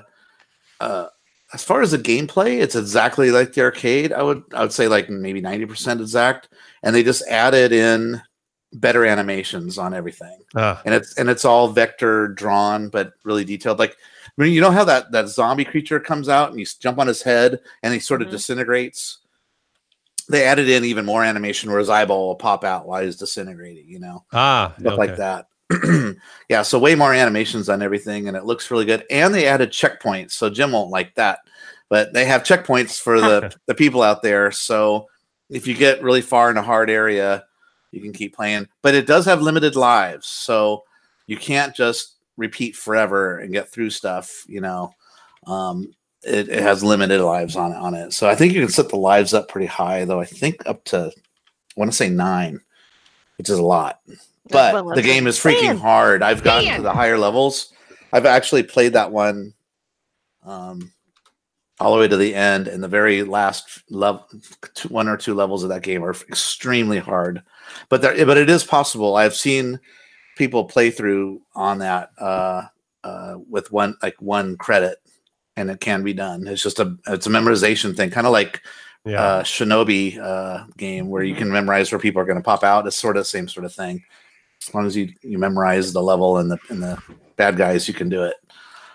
uh, 0.80 1.08
as 1.54 1.64
far 1.64 1.82
as 1.82 1.92
the 1.92 1.98
gameplay, 2.00 2.60
it's 2.62 2.76
exactly 2.76 3.32
like 3.32 3.54
the 3.54 3.62
arcade. 3.62 4.14
I 4.14 4.22
would 4.24 4.44
I 4.54 4.62
would 4.62 4.74
say 4.74 4.88
like 4.88 5.10
maybe 5.10 5.42
ninety 5.42 5.66
percent 5.66 6.02
exact, 6.02 6.50
and 6.84 6.96
they 6.96 7.04
just 7.04 7.28
added 7.28 7.72
in 7.72 8.22
better 8.74 9.06
animations 9.06 9.78
on 9.78 9.94
everything. 9.94 10.38
Ah, 10.56 10.82
and 10.86 10.94
it's 10.94 11.18
and 11.18 11.30
it's 11.30 11.46
all 11.46 11.70
vector 11.70 12.28
drawn 12.30 12.90
but 12.90 13.14
really 13.24 13.46
detailed. 13.46 13.80
Like 13.80 13.96
I 14.38 14.42
mean, 14.42 14.54
you 14.54 14.60
know 14.62 14.72
how 14.72 14.84
that 14.84 15.12
that 15.12 15.30
zombie 15.30 15.66
creature 15.66 16.00
comes 16.00 16.28
out 16.30 16.50
and 16.50 16.60
you 16.60 16.66
jump 16.80 17.00
on 17.00 17.08
his 17.08 17.22
head 17.22 17.60
and 17.84 17.94
he 17.94 18.00
sort 18.00 18.22
of 18.22 18.28
Mhm. 18.28 18.32
disintegrates 18.32 19.20
they 20.28 20.46
added 20.46 20.70
in 20.70 20.86
even 20.86 21.06
more 21.06 21.24
animation 21.24 21.70
where 21.70 21.80
his 21.80 21.90
eyeball 21.90 22.28
will 22.28 22.36
pop 22.36 22.64
out 22.64 22.88
while 22.88 23.04
he's 23.04 23.18
disintegrating 23.18 23.88
you 23.88 24.00
know? 24.00 24.24
Ah, 24.34 24.74
stuff 24.80 24.94
okay. 24.94 25.08
like 25.08 25.18
that. 25.18 25.48
Yeah 26.50 26.62
so 26.62 26.78
way 26.78 26.94
more 26.96 27.14
animations 27.14 27.70
on 27.70 27.82
everything 27.82 28.28
and 28.28 28.38
it 28.38 28.46
looks 28.46 28.70
really 28.70 28.86
good. 28.86 29.04
And 29.10 29.34
they 29.34 29.48
added 29.48 29.72
checkpoints 29.72 30.32
so 30.32 30.50
jim 30.50 30.72
won't 30.72 30.92
like 30.92 31.16
that. 31.16 31.40
But 31.90 32.14
they 32.14 32.26
have 32.26 32.44
checkpoints 32.44 33.00
for 33.00 33.20
the 33.20 33.56
the 33.66 33.76
people 33.76 34.02
out 34.02 34.22
there 34.22 34.52
so 34.52 35.08
if 35.50 35.68
you 35.68 35.76
get 35.76 36.04
really 36.04 36.22
far 36.22 36.52
in 36.52 36.58
a 36.58 36.64
hard 36.64 36.90
area 36.90 37.46
you 37.92 38.02
can 38.02 38.14
keep 38.14 38.36
playing. 38.36 38.68
But 38.82 38.96
it 38.96 39.08
does 39.08 39.26
have 39.26 39.42
limited 39.42 39.76
lives 39.76 40.28
so 40.28 40.84
you 41.28 41.38
can't 41.38 41.76
just 41.76 42.16
repeat 42.38 42.76
forever 42.76 43.40
and 43.40 43.54
get 43.54 43.72
through 43.72 43.90
stuff 43.90 44.44
you 44.48 44.62
know? 44.62 44.94
Um 45.48 45.94
it, 46.26 46.50
it 46.50 46.62
has 46.62 46.84
limited 46.84 47.22
lives 47.22 47.56
on 47.56 47.72
it 47.72 47.78
on 47.78 47.94
it. 47.94 48.14
So 48.14 48.28
i 48.28 48.36
think 48.36 48.54
you 48.54 48.62
can 48.62 48.70
set 48.70 48.90
the 48.90 48.98
lives 48.98 49.34
up 49.34 49.48
pretty 49.50 49.68
high 49.68 50.06
though 50.06 50.20
i 50.20 50.26
think 50.26 50.66
up 50.66 50.84
to 50.86 51.12
i 51.16 51.80
want 51.80 51.92
to 51.92 51.98
say 51.98 52.10
nine 52.10 52.60
which 53.38 53.50
is 53.50 53.58
a 53.58 53.64
lot. 53.64 54.00
But 54.50 54.74
Well, 54.74 54.96
the 54.96 55.02
game 55.02 55.28
is 55.28 55.40
freaking 55.40 55.68
Man. 55.68 55.78
hard. 55.78 56.24
I've 56.24 56.44
gotten 56.44 56.76
to 56.76 56.82
the 56.82 56.94
higher 56.94 57.18
levels. 57.18 57.74
I've 58.14 58.26
actually 58.26 58.64
played 58.64 58.94
that 58.94 59.12
one 59.12 59.54
um 60.44 60.92
all 61.80 61.94
the 61.94 62.00
way 62.00 62.08
to 62.08 62.16
the 62.16 62.34
end, 62.34 62.70
and 62.70 62.82
the 62.82 62.88
very 62.88 63.24
last 63.24 63.84
level, 63.90 64.26
two, 64.76 64.88
one 64.88 65.10
or 65.10 65.18
two 65.18 65.34
levels 65.34 65.62
of 65.64 65.70
that 65.70 65.82
game 65.82 66.06
are 66.06 66.12
extremely 66.12 67.00
hard. 67.00 67.42
But 67.90 68.02
there, 68.02 68.26
but 68.26 68.38
it 68.38 68.50
is 68.50 68.64
possible. 68.64 69.18
I've 69.18 69.36
seen 69.36 69.80
people 70.38 70.64
play 70.66 70.90
through 70.90 71.42
on 71.54 71.80
that 71.80 72.12
uh, 72.18 72.64
uh, 73.04 73.36
with 73.50 73.74
one 73.74 73.98
like 74.02 74.16
one 74.22 74.56
credit, 74.56 75.00
and 75.58 75.70
it 75.70 75.80
can 75.80 76.04
be 76.04 76.14
done. 76.14 76.48
It's 76.48 76.64
just 76.64 76.80
a 76.80 76.96
it's 77.08 77.28
a 77.28 77.30
memorization 77.30 77.96
thing, 77.96 78.10
kind 78.10 78.28
of 78.28 78.34
like 78.34 78.62
Yeah. 79.06 79.22
uh, 79.22 79.44
Shinobi 79.44 80.18
uh, 80.20 80.66
game 80.78 81.10
where 81.10 81.24
you 81.24 81.36
can 81.36 81.52
memorize 81.52 81.92
where 81.92 82.00
people 82.00 82.22
are 82.22 82.26
going 82.26 82.38
to 82.38 82.44
pop 82.44 82.64
out. 82.64 82.88
It's 82.88 82.96
sort 82.96 83.18
of 83.18 83.22
the 83.22 83.26
same 83.30 83.48
sort 83.48 83.66
of 83.66 83.74
thing. 83.74 84.04
As 84.66 84.74
long 84.74 84.86
as 84.86 84.96
you 84.98 85.14
you 85.22 85.38
memorize 85.38 85.94
the 85.94 86.02
level 86.02 86.38
and 86.38 86.50
the 86.52 86.58
and 86.70 86.82
the 86.82 87.02
bad 87.36 87.58
guys, 87.58 87.88
you 87.88 87.94
can 87.94 88.10
do 88.10 88.24
it. 88.24 88.36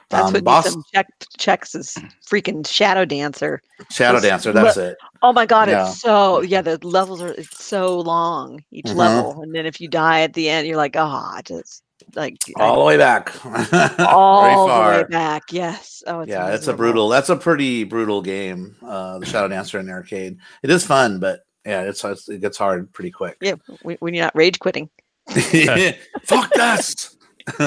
That's 0.09 0.27
Um, 0.27 0.33
what 0.33 0.43
boss 0.45 0.75
Boss- 0.75 0.85
check, 0.93 1.07
checks 1.39 1.75
is 1.77 1.97
freaking 2.27 2.67
Shadow 2.67 3.05
Dancer. 3.05 3.63
Shadow 3.93 4.17
It's 4.19 4.27
Dancer. 4.27 4.53
That's 4.53 4.77
le- 4.77 4.89
it. 4.89 4.97
Oh 5.23 5.33
my 5.33 5.47
god, 5.47 5.69
Yeah. 5.69 5.89
it's 5.89 6.01
so 6.01 6.41
yeah. 6.41 6.63
The 6.63 6.79
levels 6.85 7.23
are 7.23 7.29
it's 7.29 7.65
so 7.65 8.01
long 8.01 8.65
each 8.73 8.87
Mhm. 8.87 8.97
level, 8.97 9.43
and 9.43 9.55
then 9.55 9.67
if 9.67 9.81
you 9.81 9.87
die 9.89 10.23
at 10.23 10.33
the 10.33 10.49
end, 10.51 10.67
you're 10.67 10.77
like, 10.77 10.97
oh, 10.97 11.05
I 11.37 11.43
just 11.45 11.85
like 12.15 12.37
I- 12.57 12.63
All 12.63 12.79
the 12.79 12.85
way 12.85 12.97
back. 12.97 13.33
all 14.01 14.43
Very 14.69 14.97
the 14.97 15.03
way 15.03 15.09
back. 15.11 15.43
Yes. 15.51 16.03
Oh, 16.07 16.21
it's 16.21 16.31
yeah, 16.31 16.55
it's 16.55 16.67
a 16.69 16.73
brutal. 16.75 17.09
That's 17.09 17.29
a 17.29 17.37
pretty 17.37 17.85
brutal 17.85 18.23
game. 18.23 18.77
Uh, 18.85 19.19
the 19.19 19.27
Shadow 19.27 19.49
Dancer 19.49 19.79
in 19.79 19.87
the 19.87 19.93
arcade. 19.93 20.39
It 20.63 20.71
is 20.71 20.85
fun, 20.87 21.21
but 21.21 21.41
yeah, 21.65 21.83
it's, 21.83 22.03
it's 22.05 22.29
it 22.29 22.41
gets 22.41 22.57
hard 22.57 22.93
pretty 22.93 23.11
quick. 23.11 23.37
Yeah, 23.41 23.55
when, 23.83 23.97
when 24.01 24.15
you're 24.15 24.25
not 24.25 24.35
rage 24.37 24.59
quitting. 24.59 24.89
Fuck 25.29 26.53
this. 26.55 27.17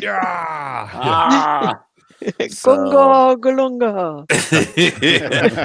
yeah. 0.00 0.20
Ah. 0.22 1.80
So- 2.50 2.90
Gunga 2.90 3.36
galunga. 3.40 4.26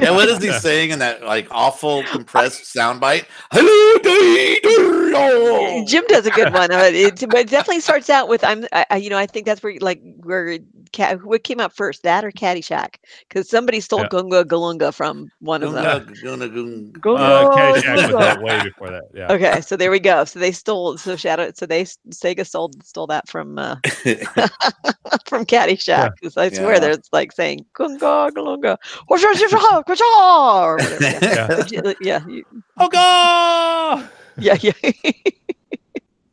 and 0.04 0.16
what 0.16 0.28
is 0.30 0.42
he 0.44 0.52
saying 0.60 0.92
in 0.92 1.00
that 1.00 1.24
like 1.24 1.48
awful 1.52 2.04
compressed 2.04 2.64
soundbite? 2.76 3.26
Hello, 3.52 4.00
day, 4.04 4.60
day, 4.62 5.84
Jim 5.88 6.04
does 6.08 6.26
a 6.26 6.32
good 6.32 6.54
one, 6.54 6.72
uh, 6.72 6.90
it, 6.92 7.20
but 7.30 7.40
it 7.40 7.50
definitely 7.50 7.82
starts 7.82 8.10
out 8.10 8.28
with 8.28 8.44
I'm, 8.44 8.66
I, 8.74 8.86
I- 8.92 8.98
you 8.98 9.10
know, 9.10 9.18
I 9.18 9.26
think 9.26 9.46
that's 9.46 9.62
where 9.64 9.76
like 9.82 10.02
where 10.24 10.58
cat, 10.92 11.24
what 11.24 11.44
came 11.44 11.60
out 11.60 11.76
first, 11.76 12.04
that 12.04 12.24
or 12.24 12.32
Caddyshack, 12.32 12.96
because 13.28 13.50
somebody 13.50 13.80
stole 13.80 14.02
Yeah. 14.02 14.08
Gunga 14.10 14.46
Galunga 14.46 14.94
from 14.94 15.30
one 15.40 15.64
of 15.64 15.74
them. 15.74 15.84
Gunga, 15.84 16.22
gunga, 16.24 16.50
gunga. 16.50 17.00
Gunga 17.00 17.22
Uh, 17.24 17.56
Caddyshack 17.56 17.96
was 18.14 18.16
that 18.26 18.42
way 18.42 18.64
before 18.64 18.90
that. 18.92 19.04
Yeah. 19.14 19.32
Okay, 19.32 19.62
so 19.62 19.76
there 19.76 19.92
we 19.92 20.00
go. 20.00 20.24
So 20.26 20.40
they 20.40 20.52
stole, 20.52 20.98
so 20.98 21.16
Shadow, 21.16 21.52
so 21.56 21.66
they 21.66 21.84
Sega 21.84 22.48
sold 22.48 22.84
stole 22.86 23.08
that 23.08 23.28
from 23.28 23.58
uh, 23.60 23.76
from 25.26 25.46
Caddyshack. 25.46 26.12
'cause 26.22 26.38
I 26.38 26.47
swear, 26.56 26.74
Yeah. 26.74 26.80
there's 26.80 27.10
like 27.12 27.32
saying 27.32 27.66
"Gunga 27.74 28.32
Galunga," 28.36 28.78
or 29.08 29.18
or 29.18 30.78
whatever. 30.78 31.66
Yeah, 31.72 31.82
yeah. 31.84 31.94
yeah, 32.02 32.20
yeah, 32.28 32.42
Oh 32.78 32.88
god! 32.90 34.10
yeah, 34.38 34.58
yeah. 34.62 34.72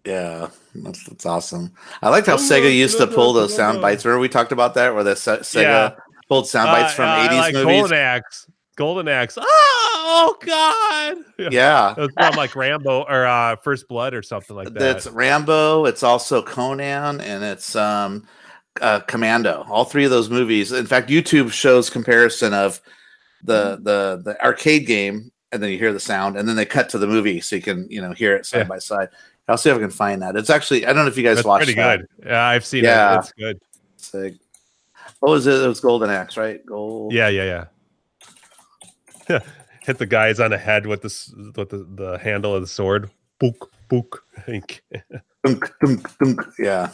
Yeah, 0.05 0.49
that's, 0.75 1.05
that's 1.05 1.25
awesome. 1.25 1.73
I 2.03 2.11
liked 2.11 2.27
how 2.27 2.37
Sega 2.37 2.75
used 2.75 2.99
to 2.99 3.07
pull 3.07 3.33
those 3.33 3.55
sound 3.57 3.81
bites. 3.81 4.05
Remember 4.05 4.21
we 4.21 4.29
talked 4.29 4.53
about 4.53 4.75
that, 4.75 4.95
where 4.95 5.03
the 5.03 5.17
Se- 5.17 5.39
Sega 5.39 5.63
Yeah. 5.63 5.91
pulled 6.29 6.47
sound 6.47 6.67
bites 6.69 6.93
Uh, 6.93 6.97
from 6.97 7.05
uh, 7.07 7.29
80s 7.29 7.39
like 7.39 7.55
movies. 7.55 7.65
Golden 7.81 7.97
Axe. 7.99 8.47
Golden 8.77 9.09
Axe. 9.09 9.39
Oh, 9.41 9.47
oh 9.47 10.37
god. 10.45 11.17
Yeah, 11.53 11.95
It's 11.97 12.13
from 12.15 12.35
like 12.37 12.55
Rambo 12.55 13.03
or 13.09 13.25
uh, 13.25 13.57
First 13.57 13.89
Blood 13.89 14.13
or 14.13 14.23
something 14.23 14.55
like 14.55 14.67
that. 14.75 14.79
that's 14.79 15.07
Rambo. 15.07 15.87
It's 15.87 16.03
also 16.03 16.43
Conan, 16.43 17.23
and 17.23 17.43
it's 17.43 17.75
um, 17.75 18.27
uh, 18.81 19.01
Commando. 19.01 19.65
All 19.69 19.85
three 19.85 20.05
of 20.05 20.11
those 20.11 20.31
movies. 20.31 20.73
In 20.73 20.87
fact, 20.87 21.09
YouTube 21.11 21.53
shows 21.53 21.91
comparison 21.91 22.53
of 22.55 22.81
the 23.43 23.79
the 23.83 24.23
the 24.25 24.43
arcade 24.45 24.87
game, 24.87 25.31
and 25.53 25.63
then 25.63 25.71
you 25.71 25.79
hear 25.79 25.93
the 25.93 26.01
sound, 26.01 26.37
and 26.37 26.49
then 26.49 26.57
they 26.57 26.65
cut 26.67 26.89
to 26.91 26.99
the 26.99 27.07
movie, 27.07 27.41
so 27.41 27.57
you 27.57 27.63
can 27.63 27.87
you 27.91 28.01
know 28.01 28.13
hear 28.13 28.35
it 28.37 28.47
side 28.47 28.59
Yeah. 28.61 28.65
by 28.65 28.79
side. 28.79 29.09
I'll 29.47 29.59
see 29.59 29.69
if 29.69 29.77
I 29.77 29.81
can 29.81 29.91
find 29.91 30.23
that. 30.23 30.37
It's 30.37 30.49
actually 30.51 30.87
I 30.87 30.93
don't 30.93 31.05
know 31.05 31.11
if 31.11 31.17
you 31.19 31.23
guys 31.23 31.37
That's 31.37 31.47
watched 31.47 31.67
pretty 31.67 31.81
that. 31.81 31.99
good. 31.99 32.09
Yeah, 32.27 32.43
I've 32.45 32.65
seen 32.65 32.85
Yeah. 32.85 33.17
it. 33.17 33.19
It's 33.19 33.33
good. 33.33 33.61
Sick. 33.97 34.35
What 35.21 35.31
was 35.31 35.47
it? 35.47 35.63
It 35.63 35.69
was 35.69 35.81
Golden 35.81 36.09
Axe, 36.11 36.37
right? 36.37 36.65
Gold. 36.65 37.13
Yeah, 37.13 37.29
yeah, 37.29 37.67
yeah. 39.29 39.39
Hit 39.83 39.99
the 39.99 40.07
guys 40.07 40.41
on 40.41 40.51
the 40.51 40.59
head 40.59 40.87
with 40.87 41.03
the 41.03 41.53
with 41.57 41.69
the, 41.69 41.87
the 41.95 42.19
handle 42.19 42.55
of 42.55 42.63
the 42.63 42.67
sword. 42.67 43.11
Book, 43.39 43.71
book. 43.89 44.25
Ink. 44.49 44.83
Dunk, 45.45 45.71
dunk, 45.85 46.19
dunk. 46.19 46.41
Yeah. 46.59 46.89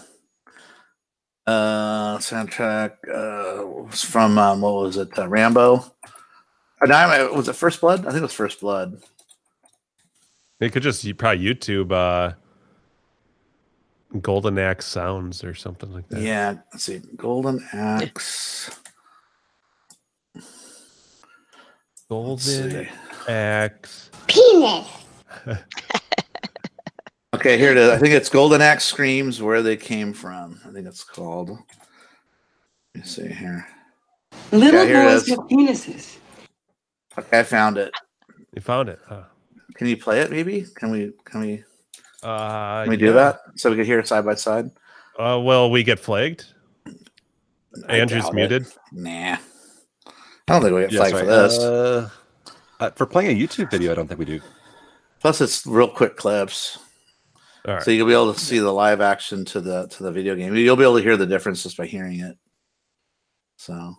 Uh, 1.46 2.18
soundtrack 2.18 2.92
uh, 3.08 3.66
was 3.66 4.04
from 4.04 4.38
um, 4.38 4.60
what 4.60 4.74
was 4.74 4.96
it? 4.96 5.18
Uh, 5.18 5.28
Rambo. 5.28 5.76
Uh, 6.82 6.86
no, 6.86 6.94
I- 6.94 7.30
was 7.30 7.48
it 7.48 7.54
First 7.56 7.80
Blood? 7.80 8.00
I 8.00 8.10
think 8.10 8.18
it 8.18 8.22
was 8.22 8.32
First 8.32 8.60
Blood. 8.60 9.02
They 10.58 10.68
could 10.68 10.82
just 10.82 11.02
probably 11.18 11.44
YouTube 11.44 11.90
uh, 11.92 12.34
Golden 14.20 14.58
Axe 14.58 14.86
sounds 14.86 15.42
or 15.42 15.54
something 15.54 15.90
like 15.92 16.08
that. 16.08 16.20
Yeah. 16.20 16.56
Let's 16.72 16.84
see. 16.84 17.00
Golden 17.16 17.66
Axe. 17.72 18.70
Golden 22.08 22.88
Axe. 23.28 24.10
Penis. 24.26 24.86
Okay, 27.40 27.56
here 27.56 27.70
it 27.70 27.78
is. 27.78 27.88
I 27.88 27.96
think 27.96 28.12
it's 28.12 28.28
Golden 28.28 28.60
Axe 28.60 28.84
Screams 28.84 29.40
Where 29.40 29.62
They 29.62 29.74
Came 29.74 30.12
From. 30.12 30.60
I 30.66 30.72
think 30.72 30.86
it's 30.86 31.02
called. 31.02 31.48
Let 31.48 31.58
me 32.94 33.00
see 33.02 33.28
here. 33.28 33.66
Little 34.52 34.80
Yeah, 34.82 34.86
here 34.86 35.04
boys 35.04 35.22
is. 35.22 35.30
with 35.30 35.48
penises. 35.48 36.16
Okay, 37.18 37.40
I 37.40 37.42
found 37.42 37.78
it. 37.78 37.94
You 38.54 38.60
found 38.60 38.90
it. 38.90 38.98
Huh? 39.08 39.22
Can 39.74 39.86
you 39.86 39.96
play 39.96 40.20
it? 40.20 40.30
Maybe? 40.30 40.66
Can 40.74 40.90
we? 40.90 41.14
Can 41.24 41.40
we? 41.40 41.64
Uh, 42.22 42.82
Can 42.82 42.90
we 42.90 42.98
do 42.98 43.14
that 43.14 43.38
so 43.56 43.70
we 43.70 43.76
can 43.76 43.86
hear 43.86 43.98
it 44.00 44.06
side 44.06 44.26
by 44.26 44.34
side? 44.34 44.70
Uh, 45.18 45.40
will 45.42 45.70
we 45.70 45.82
get 45.82 45.98
flagged? 45.98 46.44
I 47.88 47.96
Andrew's 48.00 48.24
doubt 48.24 48.32
it. 48.32 48.36
muted. 48.36 48.66
Nah. 48.92 49.38
I 49.38 49.38
don't 50.46 50.60
think 50.60 50.74
we 50.74 50.82
get 50.82 50.92
flagged 50.92 51.12
sorry. 51.12 51.24
for 51.24 51.26
this. 51.26 51.58
Uh, 51.58 52.10
uh, 52.80 52.90
for 52.90 53.06
playing 53.06 53.34
a 53.34 53.42
YouTube 53.42 53.70
video, 53.70 53.92
I 53.92 53.94
don't 53.94 54.08
think 54.08 54.18
we 54.18 54.26
do. 54.26 54.42
Plus, 55.20 55.40
it's 55.40 55.66
real 55.66 55.88
quick 55.88 56.18
clips, 56.18 56.78
All 57.66 57.74
right. 57.74 57.82
so 57.82 57.90
you'll 57.90 58.06
be 58.06 58.12
able 58.14 58.32
to 58.32 58.40
see 58.40 58.58
the 58.58 58.72
live 58.72 59.00
action 59.00 59.44
to 59.46 59.60
the 59.60 59.86
to 59.88 60.02
the 60.02 60.10
video 60.12 60.34
game. 60.34 60.54
You'll 60.56 60.76
be 60.76 60.82
able 60.84 60.96
to 60.96 61.02
hear 61.02 61.16
the 61.16 61.26
difference 61.26 61.62
just 61.62 61.76
by 61.76 61.86
hearing 61.86 62.20
it. 62.20 62.36
So, 63.56 63.94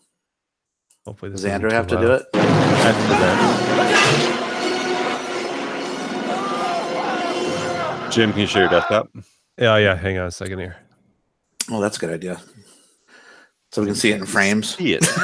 Hopefully, 1.06 1.32
this 1.32 1.42
does 1.42 1.52
Andrew 1.52 1.70
have 1.72 1.86
too 1.88 1.96
to 1.98 2.02
do 2.02 2.08
loud. 2.08 2.22
it? 2.22 2.28
I 2.34 2.92
can 2.92 3.04
do 3.04 3.10
that. 3.10 4.52
Jim, 8.12 8.32
can 8.32 8.42
you 8.42 8.48
share 8.48 8.64
your 8.64 8.70
desktop? 8.72 9.08
Yeah, 9.58 9.78
yeah. 9.78 9.96
Hang 9.96 10.18
on 10.18 10.28
a 10.28 10.32
second 10.32 10.60
here. 10.60 10.76
Oh, 11.70 11.80
that's 11.80 11.96
a 11.98 12.00
good 12.00 12.10
idea. 12.10 12.42
So 13.72 13.82
we 13.82 13.86
can 13.88 13.96
see 13.96 14.12
it 14.12 14.18
in 14.20 14.26
frames. 14.26 14.76
See 14.76 14.94
it. 14.94 15.06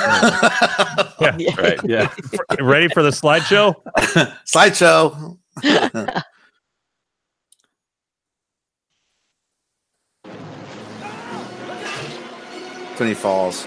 Yeah. 1.19 1.35
right. 1.59 1.80
Yeah. 1.84 2.14
Ready 2.61 2.88
for 2.89 3.01
the 3.01 3.09
slideshow? 3.09 3.73
Slideshow. 4.45 5.38
when 12.99 13.10
he 13.10 13.15
falls. 13.15 13.65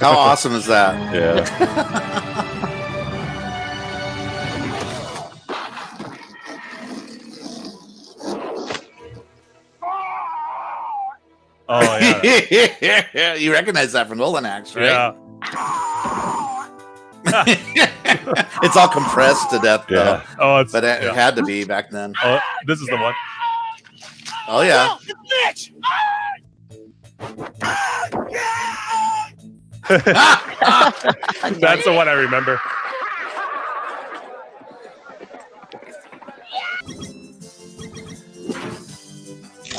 How 0.00 0.18
awesome 0.18 0.54
is 0.54 0.66
that? 0.66 1.14
Yeah. 1.14 2.24
Oh 11.70 11.98
yeah. 12.22 13.34
you 13.34 13.52
recognize 13.52 13.92
that 13.92 14.08
from 14.08 14.16
Golden 14.16 14.46
Axe, 14.46 14.74
right? 14.74 14.86
Yeah. 14.86 15.14
it's 18.62 18.76
all 18.76 18.88
compressed 18.88 19.50
to 19.50 19.58
death, 19.58 19.86
though. 19.88 20.20
Oh, 20.38 20.58
it's 20.58 20.72
But 20.72 20.84
it 20.84 21.02
yeah. 21.02 21.14
had 21.14 21.36
to 21.36 21.42
be 21.42 21.64
back 21.64 21.90
then. 21.90 22.14
Oh, 22.22 22.38
this 22.66 22.80
is 22.80 22.86
the 22.88 22.96
one. 22.96 23.14
Oh 24.48 24.62
yeah. 24.62 24.96
That's 31.58 31.84
the 31.84 31.92
one 31.92 32.08
I 32.08 32.12
remember. 32.12 32.60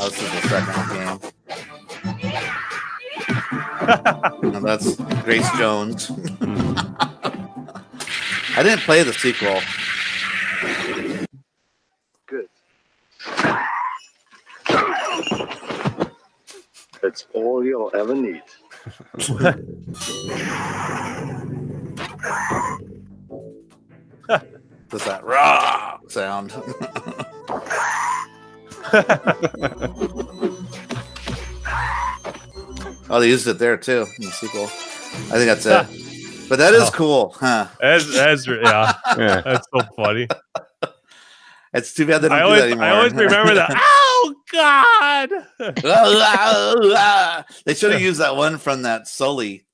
Oh, 0.01 0.07
this 0.09 0.21
is 0.21 0.31
the 0.31 0.41
second 0.47 0.89
game. 0.93 1.19
Now 4.41 4.59
that's 4.59 4.95
Grace 5.23 5.49
Jones. 5.57 6.07
Mm. 6.07 7.18
I 8.59 8.63
didn't 8.63 8.81
play 8.81 9.03
the 9.03 9.13
sequel. 9.13 9.61
Good. 12.25 12.49
It's 17.01 17.25
all 17.33 17.63
you'll 17.63 17.89
ever 17.95 18.13
need. 18.13 18.43
Does 24.89 25.05
that 25.05 25.23
raw 25.23 25.99
sound? 26.09 26.51
oh, 33.09 33.21
they 33.21 33.29
used 33.29 33.47
it 33.47 33.57
there 33.57 33.77
too 33.77 34.05
in 34.17 34.25
the 34.25 34.31
sequel. 34.31 34.63
I 34.63 35.37
think 35.37 35.45
that's 35.45 35.65
it. 35.65 36.05
But 36.49 36.59
that 36.59 36.73
is 36.73 36.83
Oh. 36.83 36.91
cool, 36.93 37.35
huh? 37.39 37.67
That's, 37.79 38.13
that's 38.13 38.45
yeah, 38.47 38.93
Yeah. 39.17 39.41
that's 39.41 39.67
so 39.73 39.81
funny. 39.95 40.27
It's 41.73 41.93
too 41.93 42.05
bad 42.07 42.21
they 42.23 42.29
don't 42.29 42.37
I 42.37 42.41
do 42.41 42.45
always, 42.45 42.61
that 42.61 42.67
anymore. 42.71 42.85
I 42.85 42.89
always 42.97 43.13
remember 43.13 43.53
that. 43.55 43.85
Oh 44.21 44.35
God! 44.51 45.29
they 47.65 47.73
should 47.73 47.93
have 47.93 48.01
used 48.01 48.19
that 48.19 48.35
one 48.35 48.57
from 48.57 48.81
that 48.81 49.07
Sully. 49.07 49.65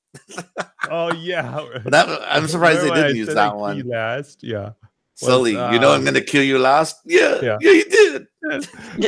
Oh 0.88 1.12
yeah. 1.14 1.64
That, 1.86 2.06
I'm 2.28 2.46
surprised 2.46 2.78
they 2.80 2.84
Remember 2.84 2.90
when 2.90 2.98
I 3.04 3.06
didn't 3.08 3.16
use 3.16 3.34
that 3.34 3.56
one. 3.56 3.80
Last, 3.88 4.44
yeah. 4.44 4.70
Sully, 5.14 5.56
Was, 5.56 5.72
you 5.74 5.80
know 5.80 5.92
I'm 5.92 6.04
gonna 6.04 6.20
kill 6.20 6.44
you 6.44 6.60
last. 6.60 7.00
Yeah, 7.04 7.40
Yeah. 7.42 7.58
yeah, 7.60 7.70
you 7.72 7.84
did. 7.88 8.28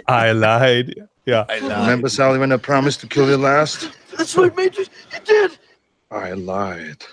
I 0.08 0.32
lied. 0.32 0.94
Yeah. 1.24 1.44
I 1.48 1.60
lied. 1.60 1.80
Remember, 1.82 2.08
Sally, 2.08 2.40
when 2.40 2.50
I 2.50 2.56
promised 2.56 2.98
to 3.02 3.06
kill 3.06 3.28
you 3.28 3.36
last? 3.36 3.92
That's 4.16 4.34
what 4.36 4.56
made 4.56 4.76
you. 4.76 4.86
You 5.12 5.20
did. 5.24 5.56
I 6.10 6.32
lied. 6.32 7.04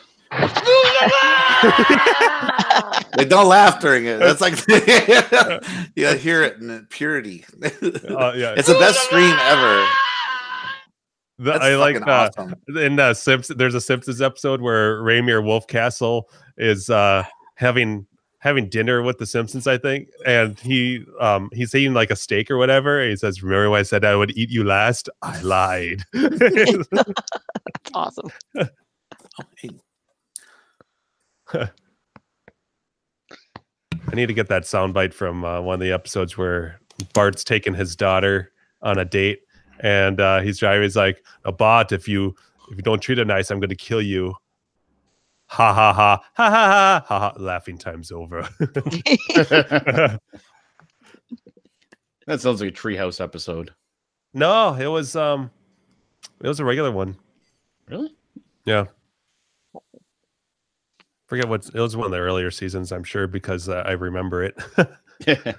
They 3.17 3.25
don't 3.25 3.47
laugh 3.47 3.79
during 3.79 4.05
it. 4.05 4.19
That's 4.19 4.41
like 4.41 4.55
you 5.95 6.07
hear 6.17 6.43
it 6.43 6.57
in 6.57 6.85
purity. 6.89 7.45
Uh, 7.63 8.33
yeah. 8.35 8.53
It's 8.57 8.67
the 8.67 8.77
best 8.79 8.99
scream 9.05 9.35
ever. 9.39 9.87
The- 11.37 11.51
That's 11.51 11.63
I 11.63 11.75
like 11.75 11.95
fucking 11.95 12.09
uh, 12.09 12.29
awesome. 12.37 12.55
in 12.77 12.99
uh, 12.99 13.13
Simpsons. 13.13 13.57
There's 13.57 13.75
a 13.75 13.81
Simpsons 13.81 14.21
episode 14.21 14.61
where 14.61 15.01
Rainier 15.01 15.41
Wolfcastle 15.41 16.23
is 16.57 16.89
uh, 16.89 17.23
having 17.55 18.05
having 18.39 18.69
dinner 18.69 19.01
with 19.01 19.17
the 19.17 19.25
Simpsons, 19.25 19.65
I 19.67 19.77
think, 19.77 20.07
and 20.25 20.57
he 20.59 21.03
um, 21.19 21.49
he's 21.51 21.73
eating 21.75 21.93
like 21.93 22.11
a 22.11 22.15
steak 22.15 22.49
or 22.51 22.57
whatever. 22.57 23.01
And 23.01 23.09
he 23.09 23.15
says, 23.17 23.43
"Remember 23.43 23.69
when 23.71 23.79
I 23.79 23.83
said 23.83 24.05
I 24.05 24.15
would 24.15 24.37
eat 24.37 24.49
you 24.49 24.63
last? 24.63 25.09
I 25.21 25.41
lied." 25.41 26.03
awesome. 27.93 28.29
I 34.07 34.15
need 34.15 34.27
to 34.27 34.33
get 34.33 34.49
that 34.49 34.63
soundbite 34.63 35.13
from 35.13 35.43
uh, 35.43 35.61
one 35.61 35.75
of 35.75 35.79
the 35.79 35.91
episodes 35.91 36.37
where 36.37 36.79
Bart's 37.13 37.43
taking 37.43 37.73
his 37.73 37.95
daughter 37.95 38.51
on 38.81 38.99
a 38.99 39.05
date, 39.05 39.41
and 39.79 40.19
uh, 40.19 40.41
he's 40.41 40.59
driving. 40.59 40.83
He's 40.83 40.95
like, 40.95 41.23
"A 41.43 41.51
bot, 41.51 41.91
if 41.91 42.07
you 42.07 42.35
if 42.69 42.77
you 42.77 42.83
don't 42.83 42.99
treat 43.01 43.17
her 43.17 43.25
nice, 43.25 43.51
I'm 43.51 43.59
going 43.59 43.69
to 43.69 43.75
kill 43.75 44.01
you." 44.01 44.35
Ha 45.47 45.73
ha 45.73 45.93
ha 45.93 46.23
ha 46.33 46.49
ha 46.49 46.49
ha 46.49 47.03
ha! 47.07 47.29
ha. 47.29 47.33
Laughing 47.37 47.77
time's 47.77 48.11
over. 48.11 48.47
that 48.59 50.19
sounds 52.37 52.61
like 52.61 52.69
a 52.69 52.73
treehouse 52.73 53.21
episode. 53.21 53.73
no, 54.33 54.73
it 54.73 54.87
was 54.87 55.15
um, 55.15 55.51
it 56.41 56.47
was 56.47 56.59
a 56.59 56.65
regular 56.65 56.91
one. 56.91 57.15
Really? 57.87 58.15
Yeah. 58.65 58.85
Forget 61.27 61.47
what 61.49 61.65
it 61.73 61.79
was 61.79 61.95
one 61.97 62.05
of 62.05 62.11
the 62.11 62.19
earlier 62.19 62.51
seasons. 62.51 62.91
I'm 62.91 63.03
sure 63.03 63.27
because 63.27 63.67
uh, 63.69 63.83
I 63.85 63.91
remember 63.93 64.43
it. 64.43 64.55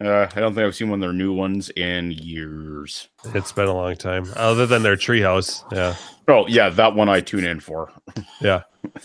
Uh, 0.00 0.26
I 0.34 0.40
don't 0.40 0.54
think 0.54 0.64
I've 0.66 0.74
seen 0.74 0.88
one 0.88 1.00
of 1.00 1.06
their 1.06 1.12
new 1.12 1.34
ones 1.34 1.68
in 1.76 2.12
years. 2.12 3.08
it's 3.34 3.52
been 3.52 3.68
a 3.68 3.74
long 3.74 3.94
time. 3.94 4.24
Other 4.36 4.64
than 4.64 4.82
their 4.82 4.96
treehouse, 4.96 5.62
yeah, 5.70 5.94
Oh, 6.28 6.46
yeah, 6.46 6.70
that 6.70 6.94
one 6.94 7.10
I 7.10 7.20
tune 7.20 7.44
in 7.44 7.60
for. 7.60 7.92
yeah. 8.40 8.62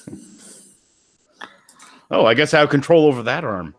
Oh, 2.09 2.25
I 2.25 2.35
guess 2.35 2.53
I 2.53 2.59
have 2.61 2.69
control 2.69 3.05
over 3.05 3.21
that 3.23 3.43
arm. 3.43 3.75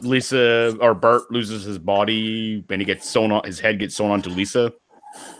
Lisa 0.00 0.74
or 0.80 0.94
Bart 0.94 1.30
loses 1.30 1.64
his 1.64 1.78
body 1.78 2.64
and 2.70 2.80
he 2.80 2.86
gets 2.86 3.06
sewn 3.08 3.30
on 3.30 3.44
his 3.44 3.60
head 3.60 3.78
gets 3.78 3.94
sewn 3.94 4.10
onto 4.10 4.30
Lisa. 4.30 4.72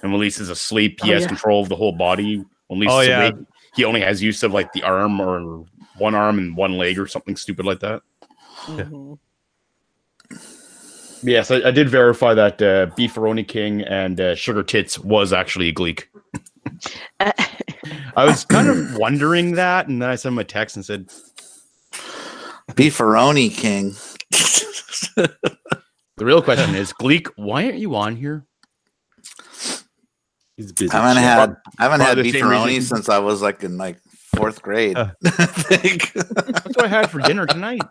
And 0.03 0.13
when 0.13 0.21
Lisa's 0.21 0.51
asleep, 0.51 1.01
he 1.03 1.11
Oh, 1.11 1.15
has 1.15 1.23
yeah. 1.23 1.29
control 1.29 1.63
of 1.63 1.71
the 1.71 1.77
whole 1.77 1.93
body. 1.93 2.45
When 2.69 2.81
Lisa's 2.81 2.95
Oh, 2.95 3.01
yeah. 3.01 3.31
he 3.75 3.85
only 3.85 4.01
has 4.01 4.23
use 4.23 4.43
of 4.43 4.53
like 4.53 4.73
the 4.73 4.83
arm 4.83 5.21
or 5.21 5.65
one 5.99 6.15
arm 6.15 6.39
and 6.39 6.57
one 6.57 6.73
leg 6.73 6.99
or 6.99 7.07
something 7.07 7.37
stupid 7.37 7.65
like 7.67 7.81
that. 7.81 8.03
Mhm. 8.67 9.19
Yes, 11.23 11.51
I, 11.51 11.57
I 11.69 11.71
did 11.71 11.89
verify 11.89 12.35
that 12.35 12.61
uh, 12.61 12.87
Beefaroni 12.97 13.47
King 13.47 13.83
and 13.83 14.21
uh, 14.21 14.35
Sugar 14.35 14.63
Tits 14.63 14.99
was 14.99 15.33
actually 15.33 15.69
a 15.69 15.73
Gleek. 15.73 16.05
I 17.21 18.25
was 18.25 18.45
kind 18.45 18.69
of 18.69 18.97
wondering 18.97 19.53
that, 19.53 19.89
and 19.89 20.03
then 20.03 20.11
I 20.11 20.17
sent 20.17 20.35
him 20.35 20.39
a 20.39 20.45
text 20.45 20.77
and 20.77 20.85
said, 20.85 21.09
Beefaroni 22.73 23.51
King. 23.51 23.95
"The 25.17 26.25
real 26.25 26.43
question 26.43 26.75
is, 26.75 26.93
Gleek, 26.93 27.29
why 27.37 27.65
aren't 27.65 27.79
you 27.79 27.95
on 27.97 28.17
here?" 28.17 28.45
He's 30.57 30.73
busy. 30.73 30.91
I 30.91 31.09
haven't 31.09 31.23
had 31.23 31.57
I 31.79 31.83
haven't 31.83 32.01
had 32.01 32.15
Probably 32.15 32.31
the 32.31 32.39
same 32.39 32.49
beefaroni 32.49 32.83
since 32.83 33.09
I 33.09 33.19
was 33.19 33.43
like 33.43 33.63
in 33.63 33.77
like 33.77 33.99
fourth 34.35 34.63
grade. 34.63 34.97
Huh. 34.97 35.13
I 35.25 35.47
think. 35.47 36.13
That's 36.13 36.77
what 36.77 36.85
I 36.85 36.89
had 36.89 37.11
for 37.11 37.21
dinner 37.21 37.47
tonight. 37.47 37.83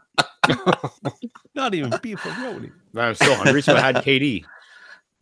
Not 1.56 1.76
even 1.76 1.92
beefaroni. 1.92 2.72
I 2.96 3.10
was 3.10 3.18
still 3.18 3.36
hungry, 3.36 3.62
so 3.62 3.76
I 3.76 3.82
had 3.82 3.96
KD. 3.98 4.46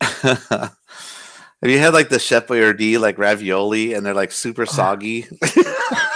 Have 0.00 1.70
you 1.70 1.78
had 1.78 1.94
like 1.94 2.08
the 2.10 2.18
Chef 2.18 2.46
Boyardee 2.46 2.98
like 2.98 3.18
ravioli 3.18 3.94
and 3.94 4.04
they're 4.04 4.14
like 4.14 4.32
super 4.32 4.62
ah. 4.62 4.66
soggy? 4.66 5.26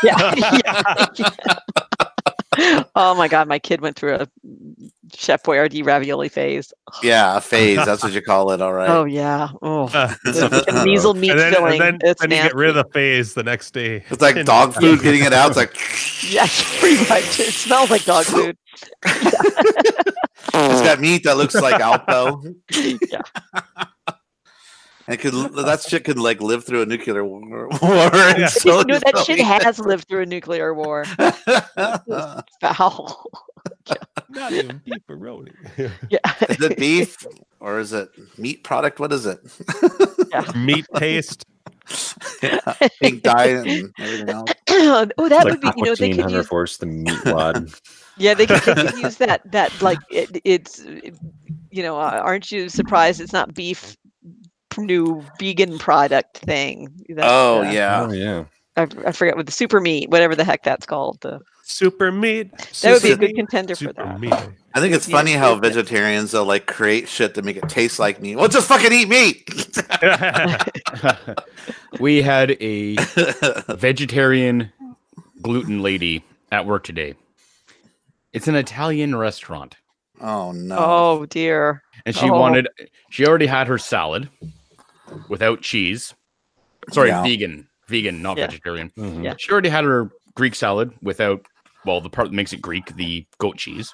Yeah. 0.02 0.34
yeah. 0.36 1.28
Oh 2.94 3.14
my 3.16 3.28
god, 3.28 3.48
my 3.48 3.58
kid 3.58 3.80
went 3.80 3.96
through 3.96 4.14
a 4.14 4.28
Chef 5.14 5.42
Boyardee 5.42 5.84
ravioli 5.84 6.28
phase. 6.28 6.72
yeah, 7.02 7.36
a 7.36 7.40
phase. 7.42 7.84
That's 7.84 8.02
what 8.02 8.12
you 8.12 8.22
call 8.22 8.50
it. 8.52 8.60
All 8.60 8.72
right. 8.72 8.88
Oh 8.90 9.04
yeah. 9.04 9.48
Oh, 9.62 9.86
measle 10.84 11.14
meat 11.14 11.30
and 11.30 11.38
then, 11.38 11.52
filling. 11.54 11.72
and 11.72 11.80
then, 11.80 12.10
it's 12.10 12.20
then 12.20 12.30
you 12.30 12.36
get 12.36 12.54
rid 12.54 12.70
of 12.70 12.74
the 12.74 12.84
phase 12.92 13.34
the 13.34 13.42
next 13.42 13.72
day. 13.72 14.04
It's 14.10 14.20
like 14.22 14.44
dog 14.44 14.74
food 14.74 15.00
getting 15.02 15.24
it 15.24 15.32
out. 15.32 15.48
It's 15.48 15.56
like 15.56 15.74
Yeah, 16.32 16.46
pretty 16.80 16.96
much. 17.08 17.40
It 17.40 17.52
smells 17.52 17.90
like 17.90 18.04
dog 18.04 18.24
food. 18.24 18.56
it's 19.04 20.82
got 20.82 21.00
meat 21.00 21.24
that 21.24 21.36
looks 21.36 21.54
like 21.54 21.80
Alpo. 21.80 22.54
Yeah. 23.10 23.22
And 25.08 25.14
it 25.14 25.20
could 25.22 25.32
that 25.54 25.80
shit 25.82 26.04
could 26.04 26.18
like 26.18 26.42
live 26.42 26.64
through 26.64 26.82
a 26.82 26.86
nuclear 26.86 27.24
war. 27.24 27.40
war 27.40 27.70
Yeah. 27.82 28.34
and 28.36 28.50
still 28.50 28.84
no, 28.84 28.98
that 28.98 29.24
shit 29.24 29.38
eat 29.38 29.42
has 29.64 29.78
lived 29.78 30.06
through 30.06 30.22
a 30.22 30.26
nuclear 30.26 30.74
war. 30.74 31.04
Foul. 32.60 33.30
Not 34.28 34.52
even 34.52 34.82
beef 34.84 34.94
beefaroni. 35.08 35.52
Yeah. 36.10 36.18
Is 36.48 36.60
it 36.60 36.76
beef 36.76 37.16
or 37.58 37.78
is 37.80 37.94
it 37.94 38.10
meat 38.38 38.62
product? 38.64 39.00
What 39.00 39.12
is 39.12 39.24
it? 39.24 39.40
Meat 40.54 40.86
paste. 40.94 41.46
Pink 43.00 43.22
dye 43.22 43.46
and 43.46 43.92
everything 43.98 44.28
else. 44.28 44.50
oh, 44.68 45.06
that 45.28 45.44
like 45.44 45.44
would 45.44 45.60
be. 45.62 45.70
You 45.76 45.84
know, 45.86 45.94
they 45.94 46.12
could 46.12 46.30
use. 46.30 46.46
Force, 46.46 46.76
the 46.76 46.86
meat 46.86 47.24
wad. 47.24 47.72
Yeah, 48.18 48.34
they 48.34 48.46
could, 48.46 48.60
they 48.60 48.74
could 48.74 48.98
use 48.98 49.16
that. 49.16 49.50
That 49.50 49.80
like 49.80 49.98
it, 50.10 50.38
it's. 50.44 50.84
You 51.70 51.82
know, 51.82 51.98
uh, 51.98 52.20
aren't 52.22 52.52
you 52.52 52.68
surprised 52.68 53.20
it's 53.20 53.32
not 53.32 53.54
beef? 53.54 53.96
New 54.76 55.24
vegan 55.40 55.78
product 55.78 56.38
thing. 56.38 56.88
That, 57.08 57.24
Oh 57.26 57.62
uh, 57.64 57.70
yeah. 57.70 58.06
Oh 58.08 58.12
yeah. 58.12 58.44
I, 58.76 58.82
I 59.06 59.12
forget 59.12 59.36
what 59.36 59.46
the 59.46 59.52
super 59.52 59.80
meat, 59.80 60.08
whatever 60.10 60.36
the 60.36 60.44
heck 60.44 60.62
that's 60.62 60.86
called. 60.86 61.20
The, 61.22 61.40
Super 61.64 62.10
meat. 62.10 62.50
that 62.80 62.92
would 62.94 63.02
be 63.02 63.10
a 63.10 63.16
good 63.16 63.34
contender 63.34 63.74
for 63.76 63.92
that. 63.92 64.18
meat. 64.20 64.32
I 64.32 64.80
think 64.80 64.94
it's 64.94 65.06
Yeah, 65.06 65.18
funny 65.18 65.32
how 65.32 65.54
vegetarians 65.56 66.30
they'll 66.30 66.46
like 66.46 66.64
create 66.66 67.08
shit 67.08 67.34
to 67.34 67.42
make 67.42 67.58
it 67.58 67.68
taste 67.68 67.98
like 67.98 68.22
meat. 68.22 68.36
Well, 68.36 68.48
just 68.48 68.68
fucking 68.68 68.90
eat 68.90 69.06
meat. 69.08 69.44
we 72.00 72.22
had 72.22 72.52
a 72.60 72.96
vegetarian 73.74 74.72
gluten 75.42 75.82
lady 75.82 76.24
at 76.50 76.66
work 76.66 76.84
today. 76.84 77.14
It's 78.32 78.48
an 78.48 78.54
Italian 78.54 79.16
restaurant, 79.16 79.76
oh 80.20 80.52
no. 80.52 80.76
Oh 80.78 81.26
dear. 81.26 81.82
and 82.06 82.14
she 82.14 82.28
Oh. 82.30 82.38
wanted. 82.38 82.68
She 83.10 83.26
already 83.26 83.46
had 83.46 83.66
her 83.66 83.78
salad 83.78 84.28
without 85.28 85.60
cheese. 85.62 86.14
Sorry, 86.90 87.08
Yeah. 87.08 87.22
vegan, 87.22 87.68
vegan, 87.88 88.22
not 88.22 88.36
Yeah. 88.38 88.46
vegetarian. 88.46 88.90
Mhm. 88.96 89.24
Yeah. 89.24 89.34
She 89.38 89.50
already 89.50 89.68
had 89.68 89.84
her 89.84 90.10
Greek 90.34 90.54
salad 90.54 90.92
without, 91.02 91.44
well, 91.84 92.00
the 92.00 92.10
part 92.10 92.28
that 92.28 92.34
makes 92.34 92.52
it 92.52 92.62
Greek, 92.62 92.94
the 92.96 93.26
goat 93.38 93.56
cheese. 93.58 93.92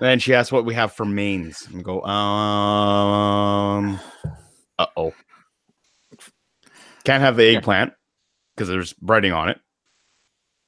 Then 0.00 0.18
she 0.18 0.34
asked 0.34 0.50
what 0.50 0.64
we 0.64 0.74
have 0.74 0.92
for 0.92 1.04
mains. 1.04 1.66
And 1.66 1.76
we 1.76 1.82
go, 1.82 2.02
um, 2.04 4.00
uh 4.78 4.86
oh. 4.96 5.12
Can't 7.04 7.22
have 7.22 7.36
the 7.36 7.44
eggplant 7.56 7.92
because 8.56 8.68
there's 8.68 8.92
breading 8.94 9.36
on 9.36 9.48
it. 9.50 9.60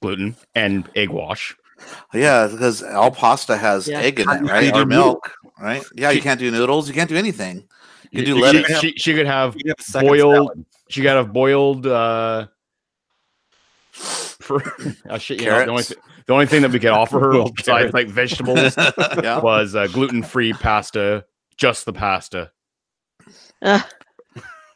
gluten 0.02 0.36
and 0.54 0.88
egg 0.94 1.08
wash. 1.08 1.56
Yeah, 2.12 2.46
because 2.48 2.82
all 2.82 3.10
pasta 3.10 3.56
has 3.56 3.88
Yeah. 3.88 4.00
egg 4.00 4.20
in 4.20 4.28
it, 4.30 4.38
do 4.40 4.44
you 4.44 4.50
right? 4.50 4.72
do 4.74 4.80
Or 4.80 4.86
milk, 4.86 5.32
right? 5.58 5.82
Yeah, 5.94 6.10
you 6.10 6.20
can't 6.20 6.38
do 6.38 6.50
noodles. 6.50 6.86
You 6.86 6.94
can't 6.94 7.08
do 7.08 7.16
anything. 7.16 7.66
You 8.18 8.24
can 8.24 8.34
do 8.34 8.36
she, 8.36 8.42
lettuce. 8.42 8.78
she, 8.80 8.92
she 8.96 9.14
could 9.14 9.26
have 9.26 9.54
You 9.56 9.64
can 9.64 9.74
have 9.94 10.02
boiled. 10.06 10.46
salad. 10.48 10.64
She 10.88 11.00
could 11.02 11.10
have 11.10 11.32
boiled. 11.32 11.86
uh 11.86 12.46
for 13.92 14.62
uh, 15.08 15.18
shit, 15.18 15.40
you 15.40 15.46
know, 15.46 15.52
the 15.52 15.60
only 15.70 15.82
Carrots. 15.82 15.88
th- 15.88 16.00
the 16.26 16.32
only 16.32 16.46
thing 16.46 16.62
that 16.62 16.70
we 16.72 16.78
could 16.78 16.90
offer 16.90 17.20
her 17.20 17.32
Boiled 17.32 17.54
besides 17.56 17.94
like 17.94 18.08
vegetables 18.08 18.76
yeah. 19.22 19.38
was 19.40 19.74
uh, 19.74 19.86
gluten 19.86 20.22
free 20.22 20.52
pasta, 20.52 21.24
just 21.56 21.84
the 21.86 21.92
pasta. 21.92 22.50
Uh, 23.62 23.80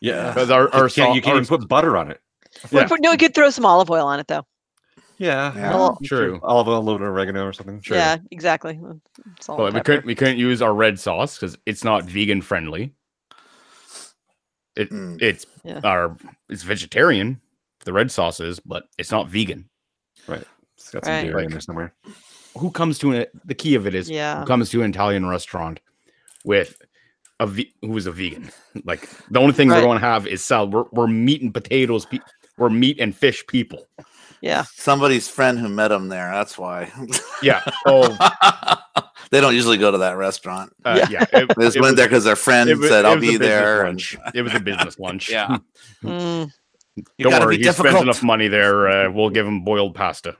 Yeah. 0.00 0.28
Because 0.32 0.50
our, 0.50 0.72
our 0.72 0.84
you 0.86 0.90
can't, 0.90 1.14
you 1.16 1.22
can't 1.22 1.34
our- 1.34 1.42
even 1.42 1.58
put 1.58 1.68
butter 1.68 1.96
on 1.96 2.10
it. 2.10 2.20
Yeah. 2.70 2.86
No, 3.00 3.10
we 3.10 3.16
could 3.16 3.34
throw 3.34 3.50
some 3.50 3.66
olive 3.66 3.90
oil 3.90 4.06
on 4.06 4.18
it 4.20 4.26
though. 4.28 4.46
Yeah. 5.18 5.52
Yeah. 5.54 5.74
Well, 5.74 5.98
True. 6.04 6.40
Olive 6.42 6.68
oil, 6.68 6.78
a 6.78 6.80
little 6.80 6.98
bit 6.98 7.06
of 7.08 7.12
oregano 7.14 7.44
or 7.44 7.52
something. 7.52 7.80
Sure. 7.82 7.96
Yeah, 7.96 8.16
exactly. 8.30 8.80
Salt, 9.40 9.58
Well, 9.58 9.70
we 9.72 9.80
couldn't 9.82 10.06
we 10.06 10.14
couldn't 10.14 10.38
use 10.38 10.62
our 10.62 10.72
red 10.72 10.98
sauce 10.98 11.36
because 11.36 11.58
it's 11.66 11.84
not 11.84 12.04
vegan 12.04 12.40
friendly. 12.42 12.94
It 14.80 14.90
Mm. 14.90 15.20
it's 15.20 15.44
Yeah. 15.64 15.80
our 15.84 16.16
it's 16.48 16.62
vegetarian. 16.62 17.40
The 17.84 17.92
red 17.92 18.10
sauce 18.10 18.40
is, 18.40 18.60
but 18.60 18.84
it's 18.98 19.10
not 19.10 19.28
vegan. 19.28 19.68
Right. 20.26 20.44
It's 20.76 20.90
got 20.90 21.04
some 21.04 21.12
Right. 21.14 21.24
dairy 21.26 21.44
in 21.44 21.50
there 21.50 21.60
somewhere. 21.60 21.94
Who 22.58 22.70
comes 22.70 22.98
to 23.00 23.12
an, 23.12 23.26
the 23.44 23.54
key 23.54 23.74
of 23.74 23.86
it 23.86 23.94
is 23.94 24.08
Yeah. 24.10 24.40
who 24.40 24.46
comes 24.46 24.70
to 24.70 24.82
an 24.82 24.90
Italian 24.90 25.26
restaurant 25.26 25.80
with 26.44 26.80
a 27.38 27.46
ve- 27.46 27.72
who 27.82 27.96
is 27.96 28.06
a 28.06 28.12
vegan. 28.12 28.50
Like 28.84 29.08
the 29.30 29.38
only 29.40 29.52
thing 29.52 29.68
Right. 29.68 29.76
we're 29.76 29.82
going 29.88 30.00
to 30.00 30.06
have 30.06 30.26
is 30.26 30.44
salad. 30.44 30.72
We're, 30.72 30.84
we're 30.92 31.06
meat 31.06 31.42
and 31.42 31.52
potatoes. 31.54 32.06
Pe- 32.06 32.18
we're 32.58 32.70
meat 32.70 32.98
and 33.00 33.14
fish 33.16 33.44
people. 33.46 33.86
Yeah. 34.42 34.64
Somebody's 34.74 35.28
friend 35.28 35.58
who 35.58 35.68
met 35.68 35.92
him 35.92 36.08
there. 36.08 36.30
That's 36.32 36.56
why. 36.58 36.90
Yeah. 37.42 37.62
Oh, 37.86 38.16
they 39.30 39.40
don't 39.40 39.54
usually 39.54 39.78
go 39.78 39.90
to 39.90 39.98
that 39.98 40.16
restaurant. 40.16 40.72
uh, 40.84 41.06
yeah. 41.10 41.24
It, 41.32 41.48
They 41.56 41.64
just 41.64 41.76
it 41.76 41.80
went 41.80 41.92
was- 41.92 41.96
there 41.96 42.06
because 42.08 42.24
their 42.24 42.36
friend 42.36 42.68
it 42.70 42.78
was- 42.78 42.88
said, 42.88 43.04
it 43.04 43.08
"I'll 43.08 43.16
be 43.20 43.38
business 43.38 43.48
there." 43.48 43.84
and- 43.84 44.02
It 44.34 44.42
was 44.42 44.54
a 44.54 44.60
business 44.60 44.98
lunch. 44.98 45.30
Yeah. 45.30 45.58
Mm, 46.02 46.50
Don't 47.18 47.32
worry, 47.40 47.56
be 47.56 47.64
he 47.64 47.64
spends 47.64 47.78
difficult. 47.82 48.02
enough 48.04 48.22
money 48.22 48.48
there. 48.48 48.88
Uh, 48.88 49.10
we'll 49.10 49.30
give 49.30 49.46
him 49.46 49.64
boiled 49.64 49.94
pasta. 49.94 50.36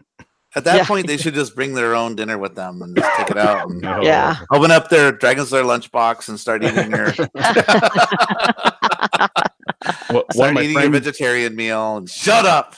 At 0.57 0.65
that 0.65 0.77
Yeah. 0.79 0.85
point, 0.87 1.07
they 1.07 1.17
should 1.17 1.35
just 1.35 1.55
bring 1.55 1.75
their 1.75 1.95
own 1.95 2.17
dinner 2.17 2.37
with 2.37 2.57
them 2.57 2.83
and 2.83 2.97
just 2.97 3.09
take 3.17 3.31
it 3.31 3.39
out. 3.39 3.71
And 3.71 3.81
No. 3.81 4.03
Yeah. 4.03 4.37
Open 4.51 4.73
up 4.73 4.89
their 4.89 5.13
Dragon's 5.13 5.53
Lair 5.53 5.63
lunchbox 5.63 6.29
and 6.29 6.41
start 6.41 6.65
eating 6.65 6.91
your 6.91 7.15
Well, 10.11 10.25
one 10.35 10.35
start 10.35 10.49
of 10.51 10.55
my 10.55 10.61
eating 10.63 10.73
your 10.73 10.83
friends, 10.83 11.05
vegetarian 11.07 11.57
meal. 11.57 11.97
And 11.99 12.09
shut 12.11 12.45
up. 12.47 12.77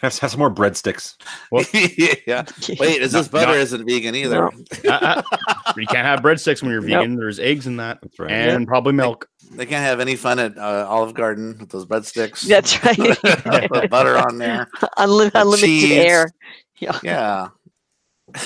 Have, 0.00 0.18
have 0.18 0.30
some 0.30 0.38
more 0.40 0.50
breadsticks. 0.52 1.14
yeah. 2.26 2.44
Wait, 2.78 3.00
is 3.00 3.12
this 3.12 3.28
butter 3.28 3.52
not- 3.52 3.56
isn't 3.56 3.86
vegan 3.86 4.14
either? 4.14 4.50
No. 4.84 4.90
uh, 4.90 5.22
uh, 5.66 5.72
you 5.76 5.86
can't 5.86 6.06
have 6.06 6.20
breadsticks 6.20 6.62
when 6.62 6.72
you're 6.72 6.80
Nope. 6.82 7.00
vegan. 7.02 7.16
There's 7.16 7.38
eggs 7.38 7.66
in 7.66 7.76
that, 7.78 8.00
That's 8.02 8.18
right. 8.18 8.30
and 8.30 8.66
probably 8.66 8.92
milk. 8.92 9.28
They 9.52 9.66
can't 9.66 9.84
have 9.84 10.00
any 10.00 10.16
fun 10.16 10.38
at 10.38 10.58
uh, 10.58 10.86
Olive 10.88 11.14
Garden 11.14 11.56
with 11.58 11.70
those 11.70 11.86
breadsticks. 11.86 12.42
That's 12.46 12.82
right. 12.84 13.68
Put 13.70 13.88
butter 13.90 14.18
on 14.18 14.38
there. 14.38 14.68
Unlim- 14.98 15.32
The 15.32 15.40
unlimited 15.40 15.66
cheese. 15.68 15.92
air. 15.92 16.30
Yeah. 16.78 16.98
Yeah. 17.02 17.48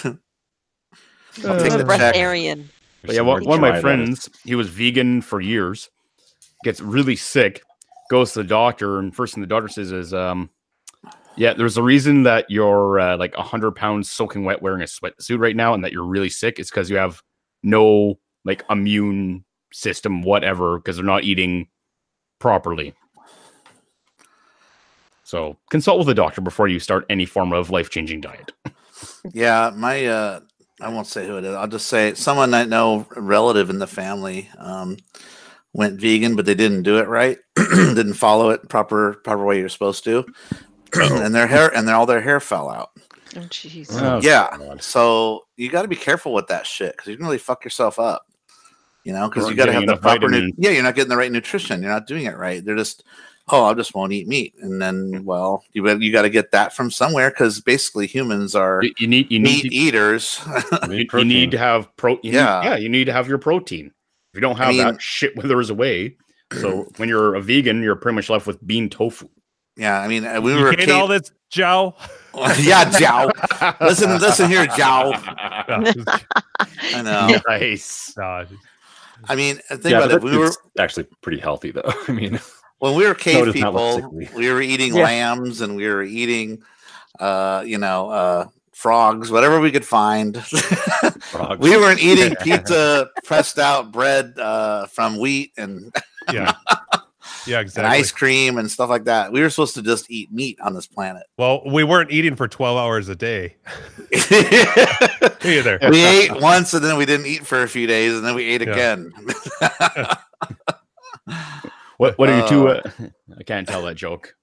I'm 0.04 1.58
take 1.58 1.72
a 1.72 1.78
the 1.78 1.84
breatharian. 1.84 2.66
But 3.02 3.14
yeah, 3.14 3.22
one, 3.22 3.44
one 3.44 3.56
of 3.58 3.60
my 3.62 3.70
dry 3.70 3.80
friends, 3.80 4.28
he 4.44 4.54
was 4.54 4.68
vegan 4.68 5.22
for 5.22 5.40
years, 5.40 5.88
gets 6.64 6.80
really 6.80 7.16
sick, 7.16 7.62
goes 8.10 8.32
to 8.32 8.42
the 8.42 8.48
doctor, 8.48 8.98
and 8.98 9.14
first 9.14 9.34
thing 9.34 9.40
the 9.40 9.46
doctor 9.46 9.68
says 9.68 9.92
is, 9.92 10.14
um, 10.14 10.50
yeah, 11.36 11.54
there's 11.54 11.76
a 11.76 11.82
reason 11.82 12.24
that 12.24 12.46
you're 12.48 12.98
uh, 12.98 13.16
like 13.16 13.36
100 13.36 13.72
pounds 13.72 14.10
soaking 14.10 14.44
wet 14.44 14.60
wearing 14.60 14.82
a 14.82 14.86
sweatsuit 14.86 15.38
right 15.38 15.56
now, 15.56 15.74
and 15.74 15.84
that 15.84 15.92
you're 15.92 16.04
really 16.04 16.30
sick. 16.30 16.58
It's 16.58 16.70
because 16.70 16.90
you 16.90 16.96
have 16.96 17.22
no 17.62 18.18
like 18.44 18.64
immune 18.70 19.44
system, 19.72 20.22
whatever, 20.22 20.78
because 20.78 20.96
they're 20.96 21.04
not 21.04 21.24
eating 21.24 21.68
properly. 22.38 22.94
So 25.24 25.58
consult 25.70 25.98
with 25.98 26.08
a 26.08 26.14
doctor 26.14 26.40
before 26.40 26.68
you 26.68 26.80
start 26.80 27.04
any 27.10 27.26
form 27.26 27.52
of 27.52 27.70
life 27.70 27.90
changing 27.90 28.20
diet. 28.20 28.52
Yeah, 29.32 29.70
my 29.74 30.06
uh 30.06 30.40
I 30.80 30.88
won't 30.88 31.06
say 31.06 31.26
who 31.26 31.36
it 31.36 31.44
is. 31.44 31.54
I'll 31.54 31.68
just 31.68 31.86
say 31.86 32.14
someone 32.14 32.54
I 32.54 32.64
know, 32.64 33.06
relative 33.16 33.70
in 33.70 33.78
the 33.78 33.86
family, 33.86 34.48
um, 34.58 34.96
went 35.72 36.00
vegan, 36.00 36.36
but 36.36 36.46
they 36.46 36.54
didn't 36.54 36.82
do 36.82 36.98
it 36.98 37.08
right. 37.08 37.38
didn't 37.56 38.14
follow 38.14 38.50
it 38.50 38.68
proper 38.68 39.14
proper 39.24 39.44
way 39.44 39.58
you're 39.58 39.68
supposed 39.68 40.04
to. 40.04 40.24
and 40.94 41.34
their 41.34 41.46
hair 41.46 41.74
and 41.76 41.86
their, 41.86 41.94
all 41.94 42.06
their 42.06 42.20
hair 42.20 42.40
fell 42.40 42.70
out. 42.70 42.90
Oh, 43.36 43.40
jeez. 43.40 43.88
Oh, 43.92 44.20
yeah. 44.22 44.48
God. 44.56 44.82
So 44.82 45.44
you 45.56 45.70
got 45.70 45.82
to 45.82 45.88
be 45.88 45.96
careful 45.96 46.32
with 46.32 46.46
that 46.46 46.66
shit 46.66 46.96
because 46.96 47.08
you 47.10 47.16
can 47.16 47.26
really 47.26 47.38
fuck 47.38 47.62
yourself 47.64 47.98
up. 47.98 48.24
You 49.04 49.12
know, 49.12 49.28
because 49.28 49.48
you 49.48 49.54
got 49.54 49.66
to 49.66 49.72
have 49.72 49.86
the 49.86 49.96
proper. 49.96 50.28
Nu- 50.28 50.50
yeah, 50.58 50.70
you're 50.70 50.82
not 50.82 50.94
getting 50.94 51.08
the 51.08 51.16
right 51.16 51.32
nutrition. 51.32 51.82
You're 51.82 51.92
not 51.92 52.06
doing 52.06 52.24
it 52.24 52.36
right. 52.36 52.62
They're 52.62 52.76
just, 52.76 53.04
oh, 53.48 53.64
I 53.64 53.74
just 53.74 53.94
won't 53.94 54.12
eat 54.12 54.28
meat, 54.28 54.54
and 54.60 54.82
then 54.82 55.12
mm. 55.12 55.24
well, 55.24 55.64
you 55.72 55.82
got- 55.84 56.02
you 56.02 56.12
got 56.12 56.22
to 56.22 56.30
get 56.30 56.50
that 56.50 56.74
from 56.74 56.90
somewhere 56.90 57.30
because 57.30 57.60
basically 57.60 58.06
humans 58.06 58.54
are 58.54 58.82
You, 58.82 58.92
you 58.98 59.06
need 59.06 59.30
you 59.30 59.38
need 59.38 59.64
meat 59.64 59.70
to, 59.70 59.74
eaters. 59.74 60.40
you, 60.90 61.06
you 61.14 61.24
need 61.24 61.50
to 61.52 61.58
have 61.58 61.94
pro. 61.96 62.18
You 62.22 62.32
Yeah. 62.32 62.60
need, 62.60 62.66
yeah, 62.68 62.76
you 62.76 62.88
need 62.90 63.04
to 63.04 63.12
have 63.12 63.28
your 63.28 63.38
protein. 63.38 63.92
If 64.38 64.42
you 64.42 64.48
don't 64.48 64.56
have 64.56 64.68
mean- 64.68 64.78
that, 64.78 65.02
shit 65.02 65.36
withers 65.36 65.68
away. 65.70 66.16
So 66.60 66.84
when 66.96 67.08
you're 67.08 67.34
a 67.34 67.42
vegan, 67.42 67.82
you're 67.82 67.96
pretty 67.96 68.14
much 68.14 68.30
left 68.30 68.46
with 68.46 68.64
bean 68.66 68.88
tofu. 68.88 69.28
yeah, 69.76 70.00
I 70.00 70.06
mean, 70.08 70.24
uh, 70.24 70.40
we 70.40 70.54
you 70.54 70.62
were. 70.62 70.70
hate 70.70 70.86
ca- 70.88 70.98
all 71.00 71.08
this, 71.08 71.32
Joe. 71.50 71.94
yeah, 72.60 72.88
Jow. 72.98 73.30
Listen, 73.80 74.18
listen 74.20 74.48
here, 74.48 74.66
Jow. 74.68 75.12
I 75.14 77.02
know. 77.02 77.36
nice. 77.48 78.14
no, 78.16 78.46
I 79.28 79.34
mean, 79.34 79.56
think 79.68 79.84
Yeah, 79.84 79.98
about 80.04 80.12
it. 80.12 80.22
We 80.22 80.36
were 80.38 80.52
actually 80.78 81.06
pretty 81.22 81.38
healthy 81.40 81.72
though. 81.72 81.82
I 82.08 82.12
mean, 82.12 82.38
when 82.78 82.94
we 82.94 83.06
were 83.06 83.14
cave 83.14 83.44
does 83.46 83.54
people. 83.54 84.08
We 84.36 84.50
were 84.52 84.62
eating 84.62 84.94
Yeah. 84.94 85.04
lambs 85.04 85.60
and 85.60 85.74
we 85.76 85.88
were 85.88 86.02
eating, 86.04 86.62
uh, 87.18 87.64
you 87.66 87.78
know, 87.78 88.08
uh, 88.10 88.46
frogs, 88.78 89.30
whatever 89.30 89.58
we 89.60 89.72
could 89.72 89.84
find. 89.84 90.40
frogs. 91.32 91.58
we 91.60 91.76
weren't 91.76 92.00
eating 92.00 92.36
pizza, 92.40 93.10
pressed 93.24 93.58
out 93.58 93.90
bread 93.90 94.38
uh, 94.38 94.86
from 94.86 95.18
wheat 95.18 95.52
and, 95.56 95.92
yeah, 96.32 96.54
yeah, 97.46 97.58
and 97.58 97.66
exactly. 97.66 97.98
ice 97.98 98.12
cream 98.12 98.56
and 98.56 98.70
stuff 98.70 98.88
like 98.88 99.04
that. 99.04 99.32
We 99.32 99.40
were 99.40 99.50
supposed 99.50 99.74
to 99.74 99.82
just 99.82 100.08
eat 100.10 100.30
meat 100.32 100.58
on 100.60 100.74
this 100.74 100.86
planet. 100.86 101.24
Well, 101.36 101.62
we 101.66 101.82
weren't 101.82 102.12
eating 102.12 102.36
for 102.36 102.46
twelve 102.46 102.78
hours 102.78 103.08
a 103.08 103.16
day 103.16 103.56
we 104.12 106.04
ate 106.04 106.40
once 106.40 106.72
and 106.74 106.84
then 106.84 106.96
we 106.96 107.04
didn't 107.04 107.26
eat 107.26 107.44
for 107.46 107.62
a 107.62 107.68
few 107.68 107.86
days 107.86 108.14
and 108.14 108.24
then 108.24 108.34
we 108.34 108.44
ate 108.44 108.62
Yeah. 108.62 108.72
again. 108.72 109.12
What 111.98 112.16
what 112.16 112.28
are 112.30 112.40
you 112.40 112.48
two? 112.48 112.68
Uh, 112.68 112.80
Uh, 113.00 113.08
I 113.38 113.42
can't 113.42 113.66
tell 113.68 113.82
that 113.82 113.96
joke. 113.96 114.34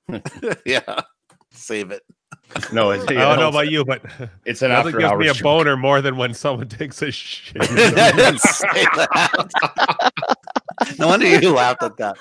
yeah. 0.65 1.01
Save 1.51 1.91
it. 1.91 2.03
No, 2.71 2.91
it's, 2.91 3.03
I 3.07 3.13
don't 3.15 3.39
know 3.39 3.49
about 3.49 3.69
you, 3.69 3.83
but 3.83 4.01
It's 4.45 4.61
an 4.61 4.71
after 4.71 4.91
gives 4.91 4.97
me 4.99 5.03
a 5.03 5.09
hours 5.09 5.37
joke. 5.37 5.43
boner 5.43 5.75
more 5.77 6.01
than 6.01 6.15
when 6.17 6.33
someone 6.33 6.67
takes 6.69 7.01
a 7.01 7.11
shit. 7.11 7.61
I 7.61 8.11
didn't 8.11 8.39
say 8.39 8.85
that. 8.95 10.11
no 10.97 11.07
wonder 11.07 11.27
you 11.27 11.51
laughed 11.53 11.83
at 11.83 11.97
that. 11.97 12.15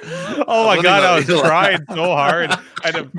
Oh 0.49 0.67
my 0.67 0.81
god, 0.83 1.03
I 1.05 1.17
was 1.17 1.29
you 1.29 1.37
laughed 1.41 1.47
trying 1.47 1.85
so 1.97 2.05
hard. 2.07 2.51
I 2.51 2.59
had, 2.83 2.97
a, 2.97 3.11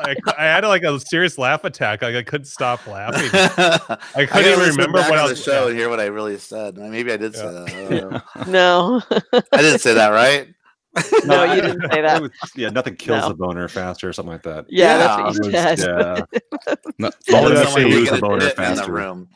I, 0.00 0.14
I 0.38 0.44
had 0.44 0.64
like 0.64 0.82
a 0.84 0.98
serious 1.00 1.36
laugh 1.38 1.64
attack. 1.64 2.00
Like 2.02 2.14
I 2.14 2.22
couldn't 2.22 2.46
stop 2.46 2.86
laughing. 2.86 3.28
I 3.32 3.98
I 4.14 4.26
couldn't 4.26 4.28
gotta 4.28 4.50
even 4.52 4.68
remember 4.70 4.98
back 4.98 5.10
what 5.10 5.16
to 5.16 5.22
I 5.22 5.24
the 5.26 5.30
was. 5.32 5.42
show 5.42 5.64
yeah. 5.64 5.68
and 5.70 5.78
hear 5.78 5.88
what 5.90 6.00
I 6.00 6.06
really 6.06 6.38
said. 6.38 6.78
Maybe 6.78 7.12
I 7.12 7.16
did 7.18 7.34
say 7.34 7.42
that. 7.46 7.68
I 7.68 7.98
don't 7.98 8.12
know. 8.12 8.22
No. 8.46 9.02
I 9.52 9.60
didn't 9.60 9.80
say 9.80 9.92
that, 9.94 10.08
right? 10.08 10.48
No, 11.26 11.44
you 11.44 11.60
didn't 11.60 11.90
say 11.92 12.00
that. 12.02 12.20
was- 12.22 12.30
yeah, 12.56 12.70
nothing 12.70 12.96
kills 12.96 13.22
No. 13.22 13.28
the 13.28 13.34
boner 13.34 13.68
faster 13.68 14.08
or 14.08 14.12
something 14.12 14.32
like 14.32 14.42
that. 14.44 14.66
Yeah, 14.68 14.98
Yeah, 14.98 14.98
that's 14.98 15.38
what 15.38 15.46
you 15.46 15.50
It 15.50 15.70
was- 15.70 15.80
said. 15.80 15.88
yeah. 15.88 16.74
No, 16.98 17.10
All 17.32 17.36
all 17.44 17.52
it 17.52 17.58
I 17.58 17.62
is 17.62 17.68
say 17.72 17.88
is 17.88 17.94
is- 17.94 17.94
lose 17.94 18.04
the 18.08 18.10
Get 18.10 18.18
a 18.18 18.20
boner 18.20 18.38
bit 18.38 18.42
in 18.42 18.48
the 18.48 18.62
faster. 18.76 18.92
room. 18.92 19.28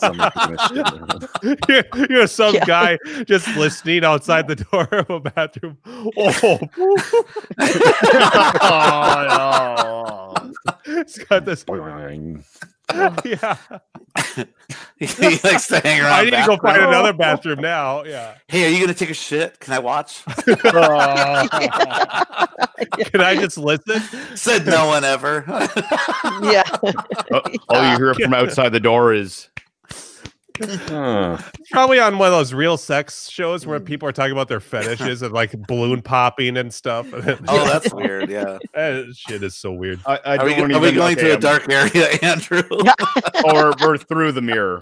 Someone 0.00 0.32
taking 0.32 0.56
a 0.58 1.28
shit. 1.70 1.88
you're, 1.94 2.06
you're 2.10 2.26
some 2.26 2.54
Yeah. 2.56 2.64
guy 2.64 2.98
just 3.26 3.46
listening 3.56 4.04
outside 4.04 4.48
the 4.48 4.56
door 4.72 4.88
of 4.92 5.08
a 5.10 5.20
bathroom. 5.20 5.78
Oh, 5.86 6.58
oh, 8.60 10.50
it's 10.86 11.18
got 11.18 11.44
this. 11.44 11.64
Boing. 11.64 12.44
Yeah, 13.24 13.56
he 14.96 15.38
likes 15.44 15.66
to 15.68 15.80
hang 15.80 16.00
around. 16.00 16.12
I 16.12 16.24
need 16.24 16.30
to 16.30 16.44
go 16.46 16.56
find 16.56 16.80
another 16.80 17.12
bathroom 17.12 17.60
now. 17.60 18.04
Yeah, 18.04 18.34
Hey, 18.48 18.66
are 18.66 18.70
you 18.70 18.80
gonna 18.80 18.94
take 18.94 19.10
a 19.10 19.14
shit? 19.14 19.58
Can 19.60 19.74
I 19.74 19.78
watch? 19.80 20.24
can 20.44 20.56
I 23.20 23.36
just 23.38 23.58
listen? 23.58 24.00
Said 24.36 24.66
no 24.66 24.86
one 24.86 25.04
ever. 25.04 25.44
Yeah. 26.42 26.62
no. 27.30 27.42
All 27.68 27.90
you 27.90 27.96
hear 27.96 28.14
from 28.14 28.32
outside 28.34 28.70
the 28.70 28.80
door 28.80 29.12
is 29.12 29.48
Huh. 30.88 31.38
Probably 31.70 31.98
on 32.00 32.18
one 32.18 32.28
of 32.28 32.32
those 32.32 32.52
real 32.54 32.76
sex 32.76 33.28
shows 33.30 33.64
Mm. 33.64 33.66
where 33.68 33.80
people 33.80 34.08
are 34.08 34.12
talking 34.12 34.32
about 34.32 34.48
their 34.48 34.60
fetishes 34.72 35.22
and 35.22 35.32
like 35.32 35.52
balloon 35.66 36.02
popping 36.02 36.56
and 36.56 36.72
stuff. 36.72 37.06
Oh, 37.48 37.64
that's 37.66 37.92
weird. 37.94 38.28
Yeah. 38.30 38.58
That 38.74 39.12
shit 39.16 39.42
is 39.42 39.54
so 39.54 39.72
weird. 39.72 40.00
I, 40.06 40.18
I 40.24 40.36
Are 40.38 40.44
we, 40.44 40.54
don't 40.54 40.72
are 40.74 40.80
we 40.80 40.92
going 40.92 41.12
okay, 41.18 41.22
to 41.22 41.28
a 41.28 41.32
I'm- 41.32 41.40
dark 41.40 41.70
area, 41.70 42.08
Andrew? 42.22 42.62
or 43.44 43.72
we're 43.80 43.96
through 43.98 44.32
the 44.32 44.42
mirror, 44.42 44.80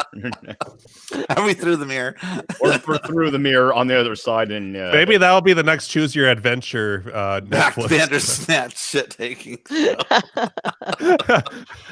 Are 1.37 1.45
we 1.45 1.55
through 1.55 1.77
the 1.77 1.87
mirror? 1.87 2.17
or 2.61 2.75
we're 2.87 2.99
through 2.99 3.31
the 3.31 3.39
mirror 3.39 3.73
on 3.75 3.87
the 3.87 3.99
other 3.99 4.15
side, 4.17 4.51
and 4.51 4.77
uh, 4.77 4.91
Maybe 4.93 5.17
that'll 5.17 5.41
be 5.41 5.53
the 5.53 5.63
next 5.63 5.89
choose 5.89 6.15
your 6.15 6.29
adventure 6.29 7.11
uh 7.15 7.41
Back 7.41 7.75
Netflix. 7.75 7.89
Bandersnatch 7.91 8.79
shit 8.79 9.11
taking. 9.11 9.59
Do 9.69 9.97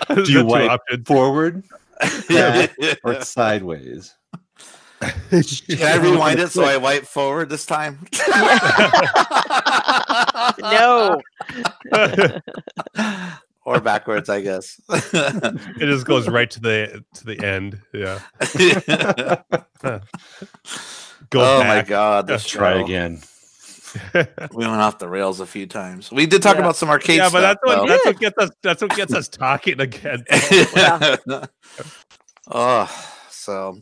The 0.09 0.25
you 0.29 0.41
two 0.41 0.45
wipe 0.47 0.71
options. 0.71 1.07
forward 1.07 1.65
back, 2.29 2.70
or 3.05 3.20
sideways? 3.23 4.15
Can 5.01 5.83
I 5.83 5.97
rewind 5.97 6.39
it 6.39 6.51
so 6.51 6.62
I 6.62 6.77
wipe 6.77 7.05
forward 7.05 7.49
this 7.49 7.66
time? 7.66 8.07
no. 10.61 11.20
or 13.65 13.81
backwards, 13.81 14.29
I 14.29 14.41
guess. 14.43 14.81
it 14.89 15.87
just 15.87 16.07
goes 16.07 16.29
right 16.29 16.51
to 16.51 16.61
the 16.61 17.05
to 17.15 17.24
the 17.24 17.45
end. 17.45 17.81
Yeah. 17.93 18.20
Goes 21.31 21.49
oh 21.49 21.65
my 21.65 21.83
god! 21.83 22.29
Let's 22.29 22.47
Try 22.47 22.81
again. 22.81 23.23
We 24.52 24.66
went 24.66 24.81
off 24.81 24.98
the 24.98 25.09
rails 25.09 25.40
a 25.40 25.47
few 25.47 25.66
times. 25.66 26.10
We 26.10 26.27
did 26.27 26.43
talk 26.43 26.55
Yeah. 26.56 26.62
about 26.62 26.77
some 26.77 26.89
arcade 26.89 27.19
yeah, 27.19 27.28
stuff. 27.28 27.32
but 27.32 27.40
that's 27.40 27.60
what 27.62 27.77
though. 27.77 27.86
that's 27.86 28.05
what 28.06 28.19
gets 28.20 28.39
us 28.39 28.51
that's 28.62 28.82
what 28.82 28.97
gets 28.97 29.14
us 29.14 29.28
talking 29.28 29.81
again. 29.81 30.24
yeah. 30.77 31.16
oh, 32.51 33.14
so 33.31 33.81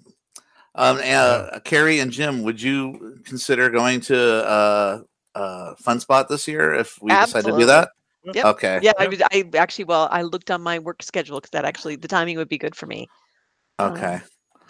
um, 0.74 0.98
and, 0.98 1.04
uh, 1.16 1.60
Carrie 1.64 1.98
and 1.98 2.10
Jim, 2.10 2.42
would 2.42 2.60
you 2.62 3.18
consider 3.24 3.70
going 3.70 4.00
to 4.02 4.18
uh, 4.46 5.02
uh, 5.34 5.74
Fun 5.76 6.00
Spot 6.00 6.28
this 6.28 6.46
year 6.46 6.74
if 6.74 7.00
we 7.02 7.10
decide 7.10 7.44
to 7.44 7.56
do 7.58 7.66
that? 7.66 7.90
Yep. 8.24 8.44
Okay. 8.44 8.80
Yeah, 8.82 8.92
I, 8.98 9.06
would- 9.08 9.22
I 9.22 9.44
actually, 9.54 9.84
well, 9.84 10.08
I 10.12 10.22
looked 10.22 10.50
on 10.50 10.62
my 10.62 10.78
work 10.78 11.02
schedule 11.02 11.40
because 11.40 11.50
that 11.50 11.64
actually 11.64 11.96
the 11.96 12.08
timing 12.08 12.36
would 12.36 12.48
be 12.48 12.58
good 12.58 12.76
for 12.76 12.86
me 12.86 13.08
Okay. 13.80 14.20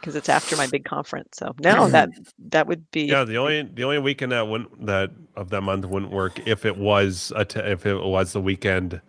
Because 0.01 0.17
it's 0.17 0.29
after 0.31 0.57
my 0.57 0.67
big 0.69 0.85
conference. 0.85 1.39
So 1.39 1.55
no, 1.59 1.89
that 1.91 2.11
that 2.51 2.67
would 2.69 2.91
be 2.93 3.09
Yeah, 3.09 3.25
the 3.25 3.37
only 3.39 3.63
the 3.65 3.85
only 3.85 3.99
weekend 4.01 4.33
that 4.33 4.49
wouldn't 4.49 4.87
that 4.87 5.11
of 5.37 5.51
that 5.51 5.63
month 5.63 5.87
wouldn't 5.87 6.13
work 6.13 6.41
if 6.47 6.65
it 6.67 6.77
was 6.79 7.33
a 7.37 7.45
t- 7.45 7.61
if 7.61 7.87
it 7.87 7.97
was 8.03 8.33
the 8.33 8.41
weekend 8.41 9.01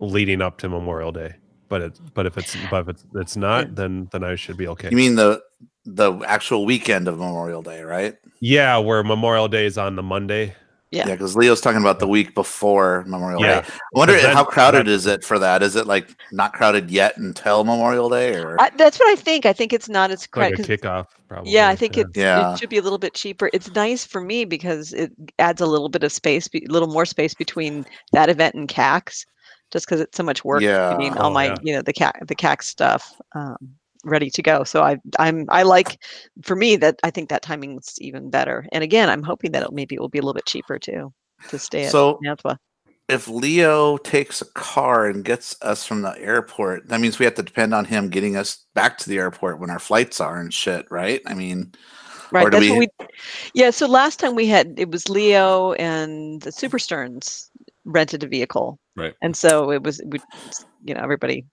leading 0.00 0.42
up 0.42 0.58
to 0.58 0.68
Memorial 0.68 1.12
Day. 1.12 1.36
But 1.68 1.82
it 1.82 2.00
but 2.14 2.26
if 2.26 2.38
it's 2.38 2.56
but 2.56 2.82
if 2.82 2.88
it's, 2.90 3.04
it's 3.16 3.36
not, 3.36 3.76
then 3.76 4.08
then 4.12 4.24
I 4.24 4.36
should 4.36 4.56
be 4.58 4.68
okay. 4.68 4.90
You 4.90 4.98
mean 4.98 5.16
the 5.16 5.42
the 5.86 6.12
actual 6.26 6.66
weekend 6.66 7.08
of 7.08 7.18
Memorial 7.18 7.62
Day, 7.62 7.82
right? 7.82 8.16
yeah, 8.40 8.78
where 8.78 9.04
Memorial 9.04 9.48
Day 9.48 9.66
is 9.66 9.78
on 9.78 9.96
the 9.96 10.02
Monday. 10.04 10.54
Yeah. 10.92 11.08
Yeah, 11.08 11.14
because 11.14 11.34
Leo's 11.36 11.60
talking 11.60 11.80
about 11.80 11.98
the 11.98 12.06
week 12.06 12.34
before 12.34 13.04
Memorial 13.08 13.40
Yeah. 13.42 13.60
Day. 13.62 13.68
I 13.68 13.78
wonder 13.98 14.14
then- 14.14 14.32
how 14.34 14.44
crowded 14.44 14.86
is 14.86 15.04
it 15.06 15.24
for 15.24 15.36
that? 15.38 15.62
Is 15.62 15.74
it 15.74 15.86
like 15.86 16.08
not 16.30 16.52
crowded 16.52 16.90
yet 16.90 17.16
until 17.16 17.64
Memorial 17.64 18.08
Day, 18.08 18.36
or 18.36 18.56
I, 18.60 18.70
that's 18.70 18.98
what 19.00 19.08
I 19.08 19.16
think. 19.20 19.46
I 19.46 19.52
think 19.52 19.72
it's 19.72 19.88
not 19.88 20.10
as 20.12 20.20
Like 20.22 20.30
crowded. 20.30 20.60
a 20.60 20.62
'cause- 20.62 20.66
kickoff, 20.78 21.06
probably. 21.28 21.50
Yeah, 21.50 21.68
I 21.68 21.74
think 21.74 21.98
it, 21.98 22.06
Yeah. 22.14 22.52
it 22.52 22.58
should 22.60 22.68
be 22.68 22.78
a 22.78 22.82
little 22.82 22.98
bit 22.98 23.14
cheaper. 23.14 23.50
It's 23.52 23.74
nice 23.74 24.04
for 24.04 24.20
me 24.20 24.44
because 24.44 24.92
it 24.92 25.10
adds 25.40 25.60
a 25.60 25.66
little 25.66 25.88
bit 25.88 26.04
of 26.04 26.12
space, 26.12 26.48
a 26.54 26.60
little 26.68 26.88
more 26.88 27.04
space 27.04 27.34
between 27.34 27.84
that 28.12 28.28
event 28.28 28.54
and 28.54 28.68
CAX, 28.68 29.26
just 29.72 29.86
because 29.86 30.00
it's 30.00 30.16
so 30.16 30.22
much 30.22 30.44
work 30.44 30.62
Yeah. 30.62 30.92
getting 30.92 31.18
all 31.18 31.30
Oh, 31.30 31.34
my, 31.34 31.46
yeah. 31.46 31.54
you 31.62 31.74
know, 31.74 31.82
the 31.82 31.92
CAC, 31.92 32.12
the 32.28 32.34
CAX 32.36 32.68
stuff 32.68 33.12
um, 33.34 33.56
ready 34.06 34.30
to 34.30 34.42
go. 34.42 34.64
So 34.64 34.82
I, 34.82 34.96
I'm, 35.18 35.44
I 35.50 35.62
like, 35.64 36.02
for 36.42 36.56
me, 36.56 36.76
that 36.76 36.98
I 37.02 37.10
think 37.10 37.28
that 37.28 37.42
timing's 37.42 37.94
even 38.00 38.30
better. 38.30 38.66
And 38.72 38.82
again, 38.82 39.10
I'm 39.10 39.22
hoping 39.22 39.52
that 39.52 39.62
it, 39.64 39.72
maybe 39.72 39.94
it 39.96 40.00
will 40.00 40.08
be 40.08 40.18
a 40.18 40.22
little 40.22 40.34
bit 40.34 40.46
cheaper 40.46 40.78
too 40.78 41.12
to 41.48 41.58
stay 41.58 41.84
at 41.84 41.92
So- 41.92 42.18
Naswa. 42.24 42.56
if 43.08 43.28
Leo 43.28 43.96
takes 43.98 44.40
a 44.42 44.46
car 44.46 45.06
and 45.06 45.24
gets 45.24 45.54
us 45.62 45.84
from 45.84 46.02
the 46.02 46.18
airport, 46.18 46.88
that 46.88 47.00
means 47.00 47.18
we 47.18 47.24
have 47.24 47.34
to 47.34 47.42
depend 47.42 47.74
on 47.74 47.84
him 47.84 48.08
getting 48.08 48.36
us 48.36 48.64
back 48.74 48.98
to 48.98 49.08
the 49.08 49.18
airport 49.18 49.60
when 49.60 49.70
our 49.70 49.78
flights 49.78 50.20
are 50.20 50.40
and 50.40 50.52
shit, 50.54 50.86
right? 50.90 51.20
I 51.26 51.34
mean, 51.34 51.72
Right. 52.32 52.44
or 52.46 52.50
do 52.50 52.58
That's 52.58 52.70
what 52.70 52.78
we- 52.80 52.88
we. 52.98 53.06
Yeah. 53.54 53.70
So 53.70 53.86
last 53.86 54.18
time 54.18 54.34
we 54.34 54.46
had 54.48 54.74
it 54.76 54.90
was 54.90 55.08
Leo 55.08 55.74
and 55.74 56.42
the 56.42 56.50
Super 56.50 56.78
Sterns 56.80 57.48
rented 57.84 58.24
a 58.24 58.26
vehicle, 58.26 58.80
Right. 58.96 59.14
and 59.22 59.36
so 59.36 59.70
it 59.70 59.84
was 59.84 60.00
we, 60.06 60.18
you 60.84 60.92
know, 60.94 61.00
everybody 61.00 61.44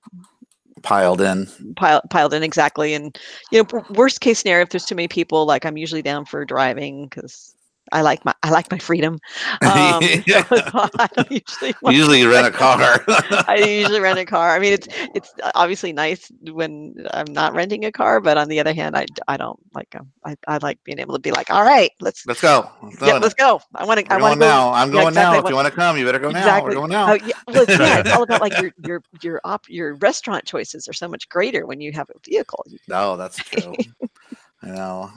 piled 0.83 1.21
in. 1.21 1.47
piled 1.75 2.03
piled 2.09 2.33
in 2.33 2.43
exactly. 2.43 2.93
And 2.93 3.17
you 3.51 3.63
know, 3.63 3.83
worst 3.91 4.21
case 4.21 4.39
scenario, 4.39 4.63
if 4.63 4.69
there's 4.69 4.85
too 4.85 4.95
many 4.95 5.07
people, 5.07 5.45
like 5.45 5.65
I'm 5.65 5.77
usually 5.77 6.01
down 6.03 6.25
for 6.25 6.45
driving 6.45 7.05
because 7.07 7.52
I 7.93 8.01
like 8.01 8.25
my 8.25 8.33
I 8.43 8.49
like 8.49 8.69
my 8.71 8.79
freedom. 8.79 9.19
Um, 9.61 10.01
Yeah. 10.25 10.43
so 10.49 10.59
I 10.99 11.07
usually 11.29 11.73
Usually 11.95 12.19
you 12.19 12.31
rent 12.31 12.47
a 12.47 12.51
car. 12.51 13.03
I 13.47 13.55
usually 13.65 13.99
rent 13.99 14.19
a 14.19 14.25
car. 14.25 14.55
I 14.55 14.59
mean, 14.59 14.73
it's 14.73 14.87
it's 15.13 15.33
obviously 15.55 15.93
nice 15.93 16.31
when 16.51 16.95
I'm 17.11 17.31
not 17.31 17.53
renting 17.53 17.85
a 17.85 17.91
car, 17.91 18.19
but 18.19 18.37
on 18.37 18.49
the 18.49 18.59
other 18.59 18.73
hand, 18.73 18.97
I, 18.97 19.05
I 19.27 19.37
don't 19.37 19.59
like 19.73 19.95
um, 19.95 20.11
I, 20.25 20.35
I 20.47 20.57
like 20.57 20.83
being 20.83 20.99
able 20.99 21.13
to 21.13 21.19
be 21.19 21.31
like, 21.31 21.49
all 21.49 21.63
right, 21.63 21.91
let's 22.01 22.25
Let's 22.25 22.41
go. 22.41 22.69
Let's 22.81 23.01
yeah, 23.01 23.13
go. 23.13 23.17
let's 23.19 23.33
go. 23.33 23.61
I 23.75 23.85
want 23.85 23.99
to 23.99 24.13
I 24.13 24.17
want 24.17 24.33
to 24.33 24.39
go 24.39 24.45
now. 24.45 24.73
I'm 24.73 24.89
yeah, 24.89 24.93
going 25.01 25.07
exactly. 25.09 25.37
now. 25.39 25.45
If 25.45 25.49
you 25.49 25.55
want- 25.55 25.67
to 25.67 25.73
come, 25.73 25.97
you 25.97 26.05
better 26.05 26.19
go 26.19 26.31
now. 26.31 26.63
We're 26.63 26.73
going 26.73 26.89
now. 26.91 27.11
Oh, 27.11 27.13
yeah, 27.13 27.33
well, 27.47 27.63
it's, 27.63 27.79
yeah, 27.79 27.99
it's 27.99 28.11
all 28.11 28.23
about 28.23 28.41
like 28.41 28.59
your 28.61 28.71
your 28.85 29.01
your 29.21 29.41
op 29.43 29.69
your 29.69 29.95
restaurant 29.95 30.45
choices 30.45 30.87
are 30.87 30.93
so 30.93 31.07
much 31.07 31.29
greater 31.29 31.65
when 31.65 31.79
you 31.79 31.91
have 31.93 32.09
a 32.09 32.19
vehicle. 32.27 32.65
No, 32.87 33.15
that's 33.17 33.37
true. 33.37 33.75
I 34.61 34.67
know. 34.67 35.11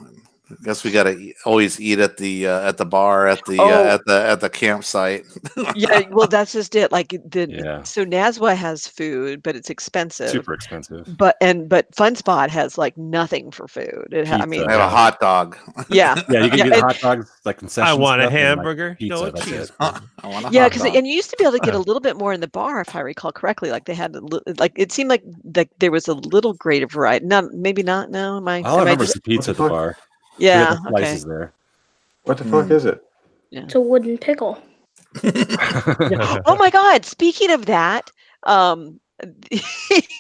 I 0.48 0.55
guess 0.62 0.85
we 0.85 0.93
gotta 0.93 1.32
always 1.44 1.81
eat 1.81 1.98
at 1.98 2.18
the 2.18 2.47
uh, 2.47 2.68
at 2.68 2.77
the 2.77 2.85
bar 2.86 3.27
at 3.27 3.44
the 3.47 3.59
Oh. 3.59 3.68
uh, 3.68 3.94
at 3.94 4.05
the 4.06 4.27
at 4.28 4.40
the 4.40 4.48
campsite. 4.48 5.24
yeah, 5.74 6.02
well, 6.10 6.28
that's 6.28 6.52
just 6.52 6.77
it. 6.77 6.93
Like 6.93 7.09
the 7.09 7.48
Yeah. 7.51 7.82
so 7.82 8.05
Naswa 8.05 8.55
has 8.55 8.86
food, 8.86 9.43
but 9.43 9.56
it's 9.56 9.70
expensive. 9.70 10.31
Super 10.31 10.55
expensive. 10.55 11.16
But 11.18 11.36
and 11.40 11.68
but 11.68 11.93
Fun 11.97 12.14
Spot 12.14 12.48
has 12.51 12.78
like 12.78 12.97
nothing 12.97 13.51
for 13.51 13.66
food. 13.66 14.06
It 14.12 14.28
ha- 14.28 14.36
I 14.36 14.47
mean, 14.47 14.62
I 14.68 14.73
have 14.73 14.81
a 14.82 14.89
hot 14.89 15.18
dog. 15.18 15.56
yeah, 15.89 16.14
Yeah, 16.28 16.44
you 16.44 16.51
can 16.51 16.59
Yeah, 16.59 16.64
get 16.68 16.78
it- 16.78 16.81
hot 16.81 16.98
dogs 17.01 17.32
like 17.44 17.59
concession. 17.59 17.89
I 17.89 17.94
want 17.94 18.20
a 18.20 18.24
stuff 18.27 18.35
and, 18.35 18.40
like, 18.43 18.56
hamburger. 18.66 18.97
pizza, 19.01 19.24
no 19.24 19.31
cheese. 19.32 19.52
it. 19.70 19.70
I 19.81 20.28
want 20.28 20.47
a 20.47 20.51
yeah, 20.52 20.68
because 20.68 20.85
and 20.85 21.06
you 21.09 21.14
used 21.14 21.31
to 21.31 21.36
be 21.39 21.44
able 21.44 21.59
to 21.59 21.64
get 21.64 21.74
a 21.74 21.78
little 21.78 22.01
bit 22.01 22.16
more 22.16 22.32
in 22.32 22.40
the 22.40 22.47
bar, 22.48 22.81
if 22.81 22.94
I 22.94 23.01
recall 23.01 23.32
correctly. 23.32 23.73
Like 23.73 23.86
they 23.86 23.94
had 23.94 24.14
a 24.14 24.20
li- 24.20 24.40
like 24.59 24.74
it 24.77 24.93
seemed 24.93 25.10
like 25.10 25.24
like 25.56 25.70
there 25.81 25.90
was 25.90 26.06
a 26.06 26.14
little 26.14 26.52
greater 26.52 26.86
variety. 26.86 27.27
Not 27.27 27.52
maybe 27.52 27.82
not. 27.82 28.12
No, 28.12 28.36
am 28.36 28.47
I? 28.47 28.62
All 28.62 28.77
I 28.77 28.78
am 28.78 28.78
remember 28.85 29.05
just- 29.05 29.16
is 29.16 29.23
the 29.23 29.28
pizza 29.28 29.51
at 29.51 29.56
the 29.56 29.68
bar. 29.68 29.97
We 30.39 30.47
yeah. 30.47 30.75
had 30.75 30.79
the 30.85 30.93
Okay. 30.95 31.19
there. 31.19 31.53
What 32.25 32.39
the 32.39 32.45
fuck 32.45 32.71
is 32.71 32.85
it? 32.85 33.03
It's 33.53 33.75
a 33.75 33.81
wooden 33.81 34.19
pickle. 34.19 34.61
oh 35.25 36.57
my 36.59 36.71
God! 36.71 37.05
Speaking 37.05 37.51
of 37.51 37.67
that, 37.67 38.11
um, 38.43 39.01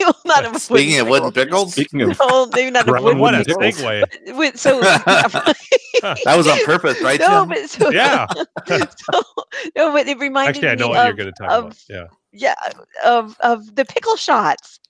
well, 0.00 0.16
not 0.24 0.44
of 0.46 0.56
Speaking 0.62 1.00
of 1.00 1.08
wooden 1.08 1.32
pickles, 1.32 1.72
Speaking 1.72 2.00
of 2.10 2.18
No, 2.18 2.46
maybe 2.54 2.70
not 2.70 2.88
of 2.88 2.94
Ron, 2.94 3.02
wooden 3.04 3.18
what 3.18 3.34
a 3.34 3.44
pickles. 3.44 3.74
segue. 3.74 4.04
But 4.26 4.36
with- 4.36 4.56
so 4.58 4.80
that 4.80 6.34
was 6.36 6.46
on 6.48 6.64
purpose, 6.64 7.00
right, 7.02 7.20
no, 7.20 7.40
Jim? 7.44 7.48
but 7.48 7.70
so, 7.70 7.90
Yeah. 7.90 8.26
so, 8.66 9.22
no, 9.76 9.92
but 9.92 10.06
it 10.08 10.18
reminded 10.18 10.56
Actually, 10.64 10.68
I 10.70 10.74
me 10.76 10.88
what 10.88 10.98
of, 10.98 11.06
you're 11.06 11.12
going 11.14 11.32
to 11.32 11.42
talk 11.42 11.50
of 11.50 11.64
about. 11.64 11.84
Yeah. 11.90 12.06
yeah 12.32 12.54
of 13.04 13.36
of 13.40 13.74
the 13.76 13.84
pickle 13.84 14.16
shots 14.16 14.80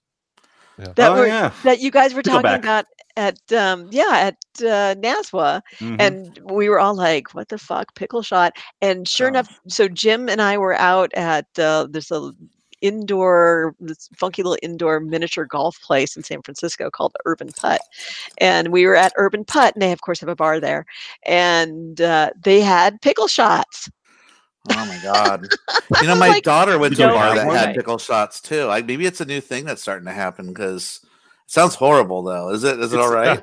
Yeah. 0.78 0.92
that 0.96 1.10
Oh, 1.12 1.16
were 1.16 1.26
yeah. 1.26 1.50
that 1.64 1.80
you 1.80 1.90
guys 1.90 2.14
were 2.14 2.22
talking 2.22 2.48
Pickleback. 2.50 2.58
about 2.58 2.84
at 3.16 3.38
um 3.52 3.88
yeah 3.90 4.12
at 4.12 4.36
uh, 4.60 4.94
Naswa 4.96 5.62
Mhm. 5.80 5.96
and 5.98 6.38
we 6.52 6.68
were 6.68 6.78
all 6.78 6.94
like 6.94 7.34
what 7.34 7.48
the 7.48 7.58
fuck 7.58 7.94
pickle 7.94 8.22
shot 8.22 8.52
and 8.82 9.08
sure 9.08 9.26
Oh. 9.26 9.30
enough 9.30 9.58
so 9.68 9.88
Jim 9.88 10.28
and 10.28 10.42
I 10.42 10.58
were 10.58 10.74
out 10.74 11.12
at 11.14 11.46
uh, 11.58 11.86
there's 11.90 12.10
a 12.10 12.32
indoor 12.82 13.74
this 13.80 14.08
funky 14.14 14.42
little 14.42 14.58
indoor 14.62 15.00
miniature 15.00 15.46
golf 15.46 15.80
place 15.82 16.14
in 16.16 16.22
San 16.22 16.42
Francisco 16.42 16.90
called 16.90 17.16
Urban 17.24 17.48
Putt 17.52 17.80
and 18.38 18.68
we 18.68 18.84
were 18.86 18.96
at 18.96 19.12
Urban 19.16 19.44
Putt 19.44 19.74
and 19.74 19.82
they 19.82 19.92
of 19.92 20.02
course 20.02 20.20
have 20.20 20.28
a 20.28 20.36
bar 20.36 20.60
there 20.60 20.84
and 21.24 22.00
uh, 22.02 22.30
they 22.44 22.60
had 22.60 23.00
pickle 23.00 23.28
shots 23.28 23.88
Oh 24.68 24.84
my 24.84 24.98
god! 24.98 25.46
You 26.00 26.06
know, 26.08 26.16
my 26.16 26.28
like, 26.28 26.42
daughter 26.42 26.76
went 26.76 26.96
to 26.96 27.04
a 27.04 27.08
no 27.08 27.14
bar 27.14 27.34
that 27.36 27.46
had 27.52 27.74
pickle 27.76 27.98
shots 27.98 28.40
too. 28.40 28.64
Like 28.64 28.84
maybe 28.84 29.06
it's 29.06 29.20
a 29.20 29.24
new 29.24 29.40
thing 29.40 29.64
that's 29.64 29.80
starting 29.80 30.06
to 30.06 30.12
happen 30.12 30.48
because 30.48 31.00
it 31.04 31.05
sounds 31.46 31.74
horrible 31.74 32.22
though. 32.22 32.50
Is 32.50 32.64
it? 32.64 32.78
Is 32.80 32.92
it 32.92 32.96
It's- 32.96 33.08
all 33.08 33.12
right? 33.14 33.42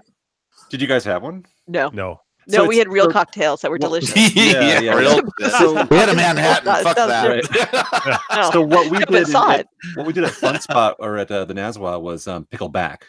Did 0.69 0.81
you 0.81 0.87
guys 0.87 1.03
have 1.05 1.21
one? 1.23 1.45
no 1.67 1.89
No. 1.89 2.19
no 2.47 2.63
So 2.63 2.67
we 2.67 2.77
had 2.79 2.87
real 2.87 3.05
for- 3.05 3.11
cocktails 3.13 3.61
that 3.61 3.69
were 3.71 3.77
well, 3.79 3.89
delicious 3.99 4.35
Yeah, 4.35 4.79
yeah. 4.79 4.93
real. 4.95 5.21
So- 5.51 5.73
we 5.91 5.97
had 5.97 6.09
a 6.09 6.15
Manhattan. 6.15 6.65
That 6.65 6.83
Fuck 6.83 6.97
sounds 6.97 7.47
that. 7.49 8.19
No. 8.35 8.51
So 8.51 8.61
what 8.61 8.89
we 8.91 8.97
Yeah, 8.99 9.05
but 9.07 9.19
did, 9.19 9.27
saw 9.27 9.51
at, 9.51 9.59
it. 9.61 9.67
what 9.95 10.05
we 10.07 10.13
did 10.13 10.23
at 10.23 10.31
Fun 10.31 10.59
Spot 10.59 10.95
or 10.99 11.17
at 11.17 11.29
uh, 11.31 11.45
the 11.45 11.53
Naswa 11.53 12.01
was 12.01 12.27
um, 12.27 12.45
pickleback, 12.51 13.03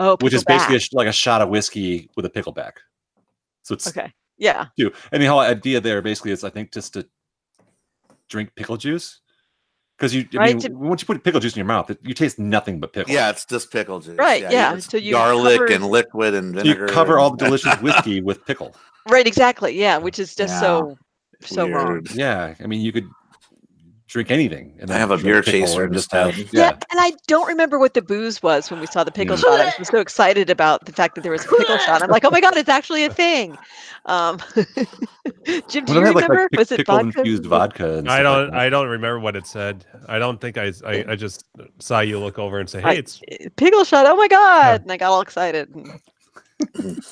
oh 0.00 0.16
which 0.20 0.34
is 0.34 0.42
pickleback. 0.44 0.68
basically 0.68 0.76
a 0.76 0.96
like 0.96 1.06
a 1.08 1.12
shot 1.12 1.40
of 1.40 1.48
whiskey 1.50 2.10
with 2.16 2.26
a 2.26 2.30
pickleback. 2.30 2.72
So 3.62 3.74
it's 3.74 3.86
okay 3.88 4.12
yeah 4.38 4.66
two. 4.78 4.92
And 5.12 5.22
the 5.22 5.26
whole 5.26 5.38
idea 5.40 5.80
there 5.80 6.02
basically 6.02 6.32
is, 6.32 6.42
I 6.42 6.50
think, 6.50 6.72
just 6.72 6.94
to 6.94 7.06
drink 8.28 8.50
pickle 8.56 8.76
juice. 8.76 9.20
Because 9.96 10.14
you, 10.14 10.26
I 10.34 10.36
Right, 10.38 10.48
mean, 10.56 10.60
to- 10.60 10.72
once 10.72 11.02
you 11.02 11.06
put 11.06 11.22
pickle 11.22 11.38
juice 11.40 11.54
in 11.54 11.58
your 11.60 11.66
mouth, 11.66 11.90
it, 11.90 11.98
you 12.02 12.14
taste 12.14 12.38
nothing 12.38 12.80
but 12.80 12.92
pickle. 12.92 13.14
Yeah, 13.14 13.30
it's 13.30 13.44
just 13.44 13.70
pickle 13.70 14.00
juice. 14.00 14.16
Right, 14.18 14.42
yeah, 14.42 14.74
it's 14.74 14.86
so 14.90 14.96
you 14.96 15.12
garlic 15.12 15.58
cover- 15.58 15.72
and 15.72 15.86
liquid 15.86 16.34
and 16.34 16.54
So 16.54 16.62
you 16.64 16.74
vinegar. 16.74 16.86
cover 16.92 17.18
all 17.18 17.30
the 17.30 17.44
delicious 17.44 17.74
whiskey 17.80 18.20
with 18.20 18.44
pickle. 18.46 18.74
Right, 19.08 19.26
exactly. 19.26 19.78
Yeah, 19.78 19.98
which 19.98 20.18
is 20.18 20.34
just 20.34 20.54
Yeah, 20.54 20.60
so 20.60 20.98
so 21.42 21.68
wrong. 21.68 21.92
Weird. 21.92 22.10
Yeah, 22.12 22.54
I 22.60 22.66
mean, 22.66 22.80
you 22.80 22.92
could 22.92 23.06
drink 24.12 24.30
anything. 24.30 24.74
And 24.78 24.90
I 24.90 24.98
have 24.98 25.10
a 25.10 25.16
beer 25.18 25.42
chaser 25.42 25.84
and 25.84 25.92
just 25.92 26.10
just 26.10 26.12
have. 26.12 26.36
Yeah. 26.38 26.46
yeah. 26.52 26.70
and 26.90 27.00
I 27.00 27.12
don't 27.26 27.46
remember 27.46 27.78
what 27.78 27.94
the 27.94 28.02
booze 28.02 28.42
was 28.42 28.70
when 28.70 28.80
we 28.80 28.86
saw 28.86 29.04
the 29.04 29.10
pickle 29.10 29.36
shot. 29.36 29.60
I 29.60 29.72
was 29.78 29.88
so 29.88 29.98
excited 30.00 30.50
about 30.50 30.84
the 30.84 30.92
fact 30.92 31.14
that 31.14 31.22
there 31.22 31.32
was 31.32 31.44
a 31.44 31.48
pickle 31.48 31.78
shot. 31.78 32.02
I'm 32.02 32.10
like, 32.10 32.24
oh 32.24 32.30
my 32.30 32.40
god, 32.40 32.56
it's 32.56 32.68
actually 32.68 33.04
a 33.04 33.10
thing. 33.12 33.56
Um, 34.06 34.40
Jim, 35.68 35.84
do 35.84 35.94
Well, 35.94 35.96
you 35.96 36.00
they 36.00 36.06
had, 36.06 36.14
like, 36.14 36.28
remember? 36.28 36.42
like 36.42 36.50
pick- 36.50 36.58
was 36.58 36.72
it 36.72 36.86
vodka? 36.86 37.06
infused 37.20 37.46
vodka? 37.46 37.98
And 37.98 38.10
I 38.10 38.22
don't. 38.22 38.48
Like. 38.50 38.58
I 38.58 38.68
don't 38.68 38.88
remember 38.88 39.20
what 39.20 39.36
it 39.36 39.46
said. 39.46 39.84
I 40.08 40.18
don't 40.18 40.40
think 40.40 40.58
I. 40.58 40.72
I, 40.84 41.04
I 41.10 41.16
just 41.16 41.44
saw 41.78 42.00
you 42.00 42.18
look 42.18 42.38
over 42.38 42.58
and 42.58 42.68
say, 42.68 42.80
"Hey, 42.80 42.88
I- 42.88 42.94
it's." 42.94 43.20
Pickle 43.56 43.84
shot. 43.84 44.06
Oh 44.06 44.16
my 44.16 44.28
god! 44.28 44.82
And 44.82 44.92
I 44.92 44.96
got 44.96 45.10
all 45.12 45.20
excited. 45.20 45.72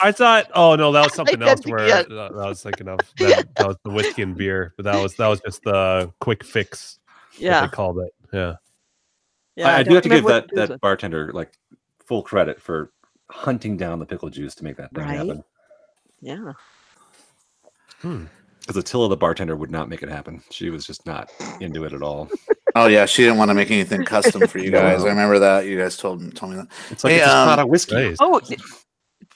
I 0.03 0.13
thought. 0.13 0.51
Oh 0.55 0.75
no, 0.77 0.93
that 0.93 1.05
was 1.05 1.15
something 1.21 1.43
else. 1.43 1.65
Where 1.67 1.87
get- 1.87 2.09
that, 2.09 2.33
that 2.35 2.39
I 2.41 2.49
was 2.49 2.63
thinking 2.63 2.89
of. 2.89 2.99
That, 3.19 3.49
that 3.57 3.67
was 3.67 3.77
the 3.85 3.91
whiskey 3.91 4.23
and 4.23 4.37
beer, 4.37 4.75
but 4.77 4.85
that 4.85 5.01
was 5.03 5.15
that 5.17 5.29
was 5.29 5.41
just 5.41 5.63
the 5.63 6.13
quick 6.21 6.45
fix. 6.45 6.99
Yeah. 7.39 7.63
they 7.63 7.69
called 7.69 7.99
it. 8.01 8.13
Yeah. 8.33 8.55
Yeah, 9.57 9.69
I, 9.75 9.79
I 9.79 9.83
do 9.83 9.95
have 9.95 10.03
to 10.05 10.09
give 10.09 10.25
that 10.25 10.25
what 10.25 10.49
the 10.49 10.55
booze 10.55 10.57
that 10.57 10.71
was. 10.71 10.79
bartender 10.81 11.31
like 11.33 11.53
full 12.07 12.23
credit 12.23 12.61
for 12.61 12.93
hunting 13.31 13.77
down 13.77 13.99
the 13.99 14.07
pickle 14.07 14.29
juice 14.31 14.55
to 14.57 14.65
make 14.65 14.77
that 14.77 14.93
thing 14.95 15.05
Right. 15.05 15.17
happen. 15.17 15.45
Yeah. 16.21 16.53
Because 18.03 18.77
Attila, 18.77 19.09
the 19.09 19.17
bartender, 19.17 19.57
would 19.57 19.71
not 19.71 19.89
make 19.89 20.03
it 20.03 20.09
happen. 20.09 20.43
She 20.51 20.71
was 20.71 20.87
just 20.87 21.05
not 21.07 21.31
into 21.61 21.85
it 21.85 21.93
at 21.93 22.03
all. 22.03 22.29
Oh 22.77 22.87
yeah, 22.87 23.05
she 23.05 23.25
didn't 23.25 23.37
want 23.37 23.49
to 23.49 23.55
make 23.55 23.69
anything 23.73 24.05
custom 24.05 24.47
for 24.47 24.59
you 24.59 24.71
guys. 24.71 25.01
No. 25.01 25.07
I 25.07 25.09
remember 25.09 25.41
that. 25.41 25.67
You 25.67 25.77
guys 25.77 25.97
told 25.97 26.37
told 26.37 26.53
me 26.53 26.59
that. 26.59 26.69
It's 26.91 27.03
like 27.03 27.11
Hey, 27.15 27.17
it's 27.17 27.27
just 27.27 27.37
um, 27.37 27.47
not 27.49 27.59
a 27.59 27.67
whiskey. 27.67 27.95
Nice. 27.97 28.17
Oh, 28.21 28.37
it- 28.49 28.63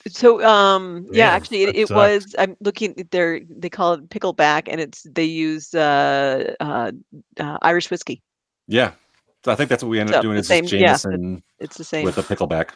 so 0.09 0.45
um, 0.45 1.07
yeah, 1.13 1.27
Man, 1.29 1.37
actually, 1.37 1.63
it, 1.63 1.67
that 1.67 1.77
it 1.77 1.89
sucks. 1.89 1.97
was. 2.25 2.35
I'm 2.39 2.57
looking. 2.61 2.95
They're 3.11 3.41
they 3.49 3.71
call 3.71 3.95
it 3.95 4.09
pickleback, 4.11 4.69
and 4.71 4.81
it's 4.81 5.03
they 5.11 5.25
use 5.25 5.75
uh, 5.75 6.55
uh, 6.61 6.93
uh 7.39 7.59
Irish 7.63 7.91
whiskey. 7.91 8.23
Yeah. 8.67 8.93
So 9.45 9.53
I 9.53 9.57
think 9.57 9.69
that's 9.69 9.83
what 9.83 9.91
we 9.91 10.01
ended 10.01 10.15
up 10.15 10.21
So, 10.21 10.23
doing 10.23 10.37
the 10.37 10.41
is 10.41 10.47
same- 10.49 10.65
just 10.65 10.73
yeah, 10.73 10.87
Jameson 10.97 11.43
It's 11.59 11.77
the 11.77 11.85
same. 11.85 12.05
with 12.05 12.17
a 12.17 12.23
pickleback. 12.23 12.71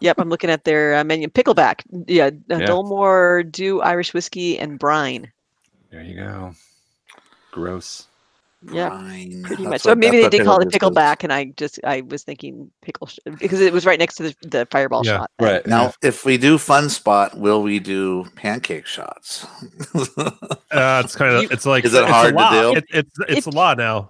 Yep, 0.00 0.16
I'm 0.18 0.28
looking 0.28 0.50
at 0.50 0.64
their 0.64 0.96
uh, 0.96 1.04
menu. 1.04 1.28
Pickleback. 1.28 1.82
Yeah, 2.08 2.26
uh, 2.50 2.58
Yeah. 2.58 2.66
Tullamore 2.66 3.50
Dew 3.52 3.80
Irish 3.82 4.12
whiskey 4.12 4.58
and 4.58 4.78
brine. 4.80 5.30
There 5.90 6.02
you 6.02 6.16
go. 6.16 6.54
Gross. 7.52 8.08
Yeah, 8.70 8.90
Brine. 8.90 9.42
pretty 9.44 9.62
That's 9.64 9.70
much. 9.70 9.80
So 9.82 9.90
what- 9.90 9.98
maybe 9.98 10.20
that's 10.20 10.30
they 10.30 10.38
what 10.38 10.44
did 10.44 10.44
call 10.44 10.60
it 10.60 10.64
juice 10.66 10.74
is. 10.74 10.78
pickleback, 10.78 11.24
and 11.24 11.32
I 11.32 11.46
just 11.56 11.80
I 11.84 12.02
was 12.02 12.22
thinking 12.22 12.70
pickle 12.82 13.06
sh- 13.08 13.18
because 13.38 13.60
it 13.60 13.72
was 13.72 13.84
right 13.86 13.98
next 13.98 14.16
to 14.16 14.22
the, 14.24 14.36
the 14.42 14.68
fireball 14.70 15.02
Yeah. 15.04 15.18
shot. 15.18 15.30
Right. 15.40 15.66
Now, 15.66 15.92
if 16.02 16.24
we 16.24 16.36
do 16.38 16.58
fun 16.58 16.88
spot, 16.90 17.36
will 17.36 17.62
we 17.62 17.78
do 17.80 18.26
pancake 18.36 18.86
shots? 18.86 19.46
Uh, 20.72 21.02
it's 21.04 21.14
kind 21.14 21.34
of. 21.36 21.52
It's 21.52 21.66
like. 21.66 21.84
Is 21.84 21.92
it 21.92 21.98
it's 22.00 22.08
a 22.08 22.12
hard 22.12 22.32
to 22.32 22.40
law. 22.40 22.50
do? 22.72 22.78
It, 22.78 22.84
it's 22.94 23.18
it's 23.28 23.38
If- 23.38 23.46
a 23.46 23.50
law 23.50 23.74
now. 23.74 24.08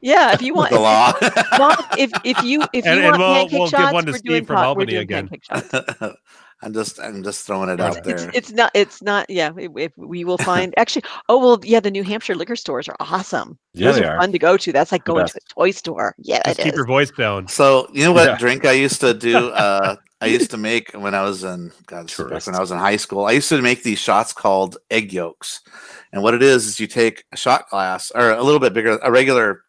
Yeah, 0.00 0.32
if 0.32 0.40
you 0.40 0.54
want, 0.54 0.70
the 0.70 0.76
if, 0.76 0.80
law. 0.82 1.12
Bob, 1.58 1.84
if 1.98 2.10
if 2.24 2.42
you 2.44 2.62
if 2.72 2.84
you 2.86 2.90
And- 2.92 3.02
want 3.02 3.14
and 3.14 3.18
we'll- 3.18 3.34
pancake 3.34 3.52
we'll 3.58 3.68
give 3.70 3.78
shots, 3.80 3.92
one 3.92 4.06
to 4.06 4.12
we're 4.12 4.18
Steve 4.18 4.30
doing 4.30 4.44
from 4.46 4.56
pot- 4.56 4.62
we're 4.62 4.66
Albany 4.68 4.92
doing 4.92 5.02
again. 5.02 5.28
pancake 5.28 5.44
shots. 5.44 6.14
I'm 6.62 6.72
just 6.72 6.98
I'm 6.98 7.22
just 7.22 7.46
throwing 7.46 7.68
it 7.70 7.80
out 7.80 8.02
there. 8.02 8.30
it's 8.34 8.50
not 8.50 8.70
it's 8.74 9.00
not 9.00 9.30
yeah 9.30 9.52
if, 9.56 9.70
if 9.76 9.92
we 9.96 10.24
will 10.24 10.38
find 10.38 10.74
actually 10.76 11.04
oh 11.28 11.38
well 11.38 11.60
yeah 11.62 11.78
the 11.80 11.90
New 11.90 12.02
Hampshire 12.02 12.34
liquor 12.34 12.56
stores 12.56 12.88
are 12.88 12.96
awesome 13.00 13.58
Yeah, 13.74 13.88
those 13.92 14.00
they 14.00 14.04
are, 14.06 14.14
are. 14.14 14.20
fun 14.20 14.32
to 14.32 14.38
go 14.40 14.56
to 14.56 14.72
that's 14.72 14.90
like 14.90 15.04
going 15.04 15.26
to 15.26 15.32
best. 15.34 15.36
a 15.50 15.54
toy 15.54 15.70
store 15.70 16.14
yeah 16.18 16.40
Just 16.44 16.58
it 16.58 16.62
keep 16.64 16.72
is 16.72 16.76
your 16.78 16.86
voice 16.86 17.10
down. 17.12 17.46
So 17.46 17.88
you 17.92 18.04
know 18.04 18.12
what 18.18 18.26
Yeah. 18.26 18.36
drink 18.38 18.64
I 18.64 18.72
used 18.72 19.00
to 19.02 19.14
do? 19.14 19.50
Uh, 19.54 19.96
I 20.20 20.26
used 20.26 20.50
to 20.50 20.56
make 20.56 20.90
when 20.94 21.14
I 21.14 21.22
was 21.22 21.44
in 21.44 21.70
God, 21.86 22.08
this 22.08 22.16
back 22.18 22.44
when 22.46 22.56
I 22.56 22.60
was 22.60 22.72
in 22.72 22.78
high 22.78 22.96
school. 22.96 23.24
I 23.26 23.30
used 23.30 23.48
to 23.50 23.62
make 23.62 23.84
these 23.84 24.00
shots 24.00 24.32
called 24.32 24.76
egg 24.90 25.12
yolks, 25.12 25.60
and 26.12 26.24
what 26.24 26.34
it 26.34 26.42
is 26.42 26.66
is 26.66 26.80
you 26.80 26.88
take 26.88 27.22
a 27.32 27.36
shot 27.36 27.70
glass 27.70 28.10
or 28.12 28.32
a 28.32 28.42
little 28.42 28.58
bit 28.58 28.72
bigger, 28.74 28.98
a 29.00 29.12
regular, 29.12 29.62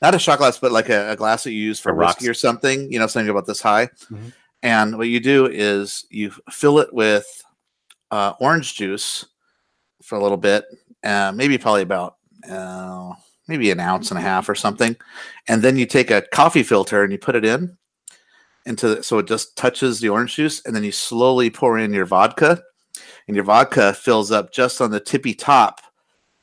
not 0.00 0.14
a 0.14 0.20
shot 0.20 0.38
glass, 0.38 0.56
but 0.56 0.70
like 0.70 0.88
a, 0.88 1.10
a 1.10 1.16
glass 1.16 1.42
that 1.42 1.50
you 1.50 1.58
use 1.60 1.80
for 1.80 1.90
For 1.90 1.96
whiskey 1.96 2.26
rocks. 2.26 2.30
or 2.30 2.34
something. 2.34 2.92
You 2.92 3.00
know, 3.00 3.08
something 3.08 3.28
about 3.28 3.46
this 3.48 3.60
high, 3.60 3.86
Mhm. 4.08 4.32
And 4.66 4.98
what 4.98 5.08
you 5.08 5.20
do 5.20 5.46
is 5.46 6.06
you 6.10 6.32
fill 6.50 6.78
it 6.78 6.92
with 6.92 7.26
uh, 8.10 8.34
orange 8.40 8.74
juice 8.74 9.26
for 10.02 10.16
a 10.18 10.22
little 10.22 10.36
bit, 10.36 10.64
uh, 11.04 11.32
maybe 11.34 11.58
probably 11.58 11.82
about. 11.82 12.16
Uh, 12.48 13.12
maybe 13.48 13.70
an 13.70 13.80
ounce 13.80 14.10
and 14.10 14.18
a 14.18 14.22
half 14.22 14.48
or 14.48 14.54
something. 14.54 14.96
And 15.48 15.62
then 15.62 15.76
you 15.76 15.86
take 15.86 16.10
a 16.10 16.22
coffee 16.32 16.62
filter 16.62 17.02
and 17.02 17.12
you 17.12 17.18
put 17.18 17.36
it 17.36 17.44
in 17.44 17.76
into 18.64 18.96
the, 18.96 19.02
so 19.02 19.18
it 19.18 19.26
just 19.26 19.56
touches 19.56 20.00
the 20.00 20.08
orange 20.08 20.36
juice. 20.36 20.64
And 20.64 20.74
then 20.74 20.84
you 20.84 20.92
slowly 20.92 21.50
pour 21.50 21.78
in 21.78 21.92
your 21.92 22.06
vodka. 22.06 22.60
And 23.28 23.36
your 23.36 23.44
vodka 23.44 23.92
fills 23.92 24.30
up 24.30 24.52
just 24.52 24.80
on 24.80 24.90
the 24.90 25.00
tippy 25.00 25.34
top 25.34 25.80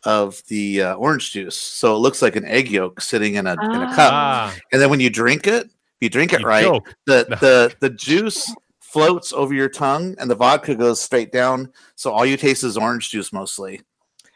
of 0.05 0.41
the 0.47 0.81
uh, 0.81 0.95
orange 0.95 1.31
juice. 1.31 1.57
So 1.57 1.95
it 1.95 1.99
looks 1.99 2.21
like 2.21 2.35
an 2.35 2.45
egg 2.45 2.69
yolk 2.69 3.01
sitting 3.01 3.35
in 3.35 3.47
a 3.47 3.53
in 3.53 3.81
a 3.81 3.95
cup. 3.95 4.13
Ah, 4.13 4.55
and 4.71 4.81
then 4.81 4.89
when 4.89 4.99
you 4.99 5.09
drink 5.09 5.47
it 5.47 5.69
you 6.03 6.09
drink 6.09 6.33
it 6.33 6.41
you 6.41 6.45
right 6.45 6.81
the 7.05 7.25
the 7.41 7.75
the 7.79 7.89
juice 7.89 8.53
floats 8.79 9.33
over 9.33 9.53
your 9.53 9.69
tongue 9.69 10.15
and 10.19 10.29
the 10.29 10.35
vodka 10.35 10.75
goes 10.75 11.01
straight 11.01 11.31
down 11.31 11.71
so 11.95 12.11
all 12.11 12.25
you 12.25 12.37
taste 12.37 12.63
is 12.63 12.77
orange 12.77 13.09
juice 13.09 13.33
mostly 13.33 13.81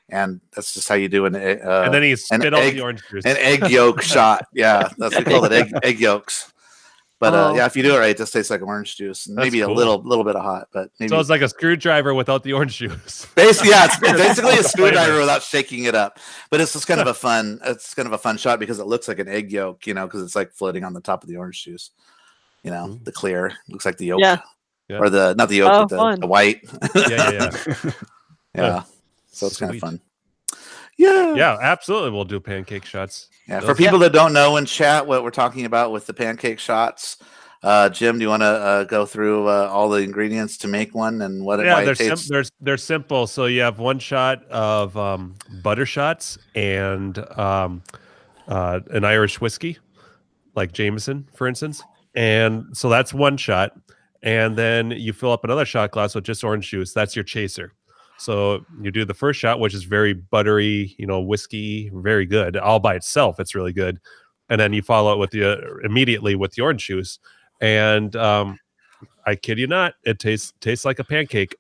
and 0.10 0.40
that's 0.56 0.74
just 0.74 0.88
how 0.88 0.96
you 0.96 1.10
do 1.10 1.26
an 1.26 1.36
uh, 1.36 1.82
and 1.86 1.94
then 1.94 2.02
he 2.04 2.12
an 2.12 2.18
spit 2.18 2.54
out 2.54 2.62
egg- 2.62 2.76
the 2.76 2.82
orange 2.82 3.04
juice. 3.10 3.26
an 3.26 3.36
egg 3.38 3.70
yolk 3.70 4.02
shot. 4.14 4.46
Yeah, 4.54 4.90
that's 4.98 5.16
what 5.16 5.26
we 5.26 5.32
call 5.34 5.46
it 5.46 5.52
egg 5.52 5.72
egg 5.84 6.00
yolks. 6.00 6.54
But 7.20 7.34
uh, 7.34 7.50
Oh. 7.52 7.56
yeah, 7.56 7.66
if 7.66 7.76
you 7.76 7.82
do 7.82 7.96
it 7.96 8.00
right, 8.00 8.12
it 8.12 8.18
just 8.18 8.32
tastes 8.32 8.52
like 8.52 8.62
orange 8.62 8.96
juice, 8.96 9.26
and 9.26 9.36
That's 9.38 9.46
maybe 9.48 9.62
a 9.62 9.66
cool. 9.66 9.74
little 9.76 10.02
little 10.04 10.24
bit 10.24 10.36
of 10.36 10.44
hot, 10.44 10.68
but 10.72 10.92
maybe 11.00 11.10
So 11.10 11.20
it's 11.20 11.30
like 11.32 11.42
a 11.42 11.50
screwdriver 11.50 12.14
without 12.14 12.44
the 12.44 12.54
orange 12.54 12.78
juice. 12.78 13.26
basically 13.36 13.72
yeah, 13.72 13.86
it's 13.90 13.98
basically 14.00 14.58
a 14.60 14.64
screwdriver 14.64 15.18
without 15.20 15.42
shaking 15.42 15.86
it 15.86 15.96
up. 15.96 16.20
But 16.52 16.62
it's 16.62 16.74
just 16.74 16.86
kind 16.86 17.02
of 17.02 17.08
a 17.08 17.14
fun. 17.26 17.60
It's 17.66 17.96
kind 17.96 18.06
of 18.08 18.14
a 18.14 18.20
fun 18.20 18.38
shot 18.38 18.60
because 18.60 18.78
it 18.80 18.86
looks 18.86 19.08
like 19.08 19.18
an 19.18 19.28
egg 19.28 19.52
yolk, 19.52 19.88
you 19.88 19.96
know, 19.96 20.06
because 20.06 20.22
it's 20.22 20.36
like 20.36 20.52
floating 20.54 20.84
on 20.84 20.94
the 20.94 21.02
top 21.02 21.24
of 21.24 21.30
the 21.30 21.38
orange 21.38 21.64
juice. 21.64 21.90
You 22.64 22.70
know, 22.72 23.00
the 23.04 23.12
clear 23.12 23.54
looks 23.70 23.86
like 23.86 23.98
the 23.98 24.06
yolk, 24.08 24.22
Yeah. 24.22 24.42
Yeah. 24.88 24.98
or 25.00 25.10
the 25.10 25.34
not 25.36 25.50
the 25.50 25.56
yolk, 25.58 25.72
Oh, 25.74 25.86
but 25.88 26.12
the, 26.16 26.22
the 26.22 26.28
white. 26.28 26.62
Yeah, 26.96 27.08
yeah, 27.32 27.50
yeah. 27.74 27.92
yeah. 28.56 28.84
So 29.32 29.48
it's 29.48 29.58
kind 29.60 29.74
of 29.74 29.80
fun. 29.80 30.02
Yeah. 30.98 31.36
Yeah, 31.36 31.58
absolutely. 31.62 32.12
We'll 32.12 32.26
do 32.26 32.40
pancake 32.40 32.86
shots. 32.86 33.30
Yeah, 33.48 33.60
for 33.60 33.68
Those- 33.68 33.78
people 33.78 34.00
that 34.00 34.14
don't 34.14 34.34
know 34.34 34.58
in 34.58 34.66
chat 34.66 35.06
what 35.06 35.24
we're 35.24 35.32
talking 35.32 35.66
about 35.66 35.92
with 35.92 36.08
the 36.08 36.14
pancake 36.14 36.60
shots, 36.60 37.18
uh, 37.64 37.90
Jim, 37.90 38.18
do 38.20 38.24
you 38.24 38.30
want 38.30 38.42
to 38.42 38.48
uh, 38.48 38.84
go 38.84 39.06
through 39.06 39.48
uh, 39.48 39.68
all 39.72 39.90
the 39.90 40.02
ingredients 40.02 40.58
to 40.58 40.68
make 40.68 40.94
one 40.94 41.22
and 41.22 41.44
what 41.44 41.60
yeah, 41.60 41.74
why 41.74 41.84
they're 41.86 41.94
it 41.94 42.18
sim- 42.18 42.28
they're 42.30 42.44
they're 42.62 42.78
simple. 42.78 43.26
So 43.26 43.46
you 43.46 43.62
have 43.62 43.80
one 43.80 44.00
shot 44.00 44.46
of 44.46 44.96
um, 44.96 45.36
butter 45.64 45.86
shots 45.86 46.38
and 46.56 47.18
um, 47.38 47.82
uh, 48.48 48.82
an 48.92 49.04
Irish 49.06 49.42
whiskey, 49.42 49.78
like 50.56 50.72
Jameson, 50.72 51.28
for 51.34 51.48
instance. 51.48 51.84
And 52.16 52.66
so 52.78 52.90
that's 52.90 53.14
one 53.14 53.38
shot, 53.38 53.72
and 54.22 54.56
then 54.56 54.92
you 54.92 55.12
fill 55.14 55.32
up 55.32 55.44
another 55.44 55.66
shot 55.66 55.92
glass 55.92 56.14
with 56.16 56.26
just 56.26 56.44
orange 56.44 56.70
juice. 56.70 56.94
That's 56.94 57.16
your 57.16 57.24
chaser. 57.24 57.74
So 58.18 58.66
you 58.82 58.92
do 58.92 59.06
the 59.06 59.14
first 59.14 59.40
shot, 59.40 59.60
which 59.60 59.74
is 59.74 59.84
very 59.84 60.14
buttery, 60.14 60.96
you 60.98 61.06
know, 61.06 61.22
whiskey, 61.22 61.92
very 61.94 62.26
good. 62.26 62.58
All 62.58 62.80
by 62.80 62.96
itself, 62.96 63.40
it's 63.40 63.56
really 63.56 63.74
good. 63.74 64.00
And 64.50 64.60
then 64.60 64.74
you 64.74 64.82
follow 64.82 65.14
it 65.14 65.18
with 65.18 65.32
the 65.32 65.54
uh, 65.54 65.78
immediately 65.84 66.36
with 66.36 66.54
the 66.54 66.62
orange 66.62 66.86
juice, 66.86 67.20
and 67.60 68.16
um, 68.16 68.60
I 69.26 69.36
kid 69.36 69.60
you 69.60 69.68
not, 69.68 69.96
it 70.04 70.20
tastes 70.20 70.54
tastes 70.62 70.86
like 70.86 71.00
a 71.00 71.04
pancake. 71.04 71.56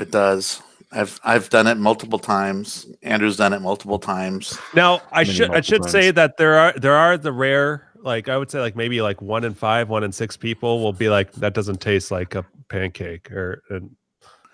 It 0.00 0.10
does. 0.10 0.60
I've 0.92 1.20
I've 1.24 1.48
done 1.50 1.66
it 1.66 1.76
multiple 1.76 2.18
times. 2.18 2.86
Andrew's 3.02 3.36
done 3.36 3.52
it 3.52 3.60
multiple 3.60 3.98
times. 3.98 4.58
Now 4.74 5.02
I 5.12 5.22
Many 5.22 5.34
should 5.34 5.50
I 5.50 5.54
multiple 5.54 5.86
should 5.86 5.90
say 5.90 6.10
that 6.10 6.36
there 6.36 6.56
are 6.56 6.72
there 6.72 6.94
are 6.94 7.16
the 7.16 7.32
rare 7.32 7.92
like 8.02 8.28
I 8.28 8.36
would 8.36 8.50
say 8.50 8.60
like 8.60 8.76
maybe 8.76 9.02
like 9.02 9.20
one 9.20 9.44
in 9.44 9.54
five, 9.54 9.88
one 9.88 10.04
in 10.04 10.12
six 10.12 10.36
people 10.36 10.80
will 10.80 10.92
be 10.92 11.08
like 11.08 11.32
that 11.32 11.54
doesn't 11.54 11.80
taste 11.80 12.10
like 12.10 12.34
a 12.34 12.44
pancake 12.68 13.30
or 13.30 13.62
and 13.70 13.90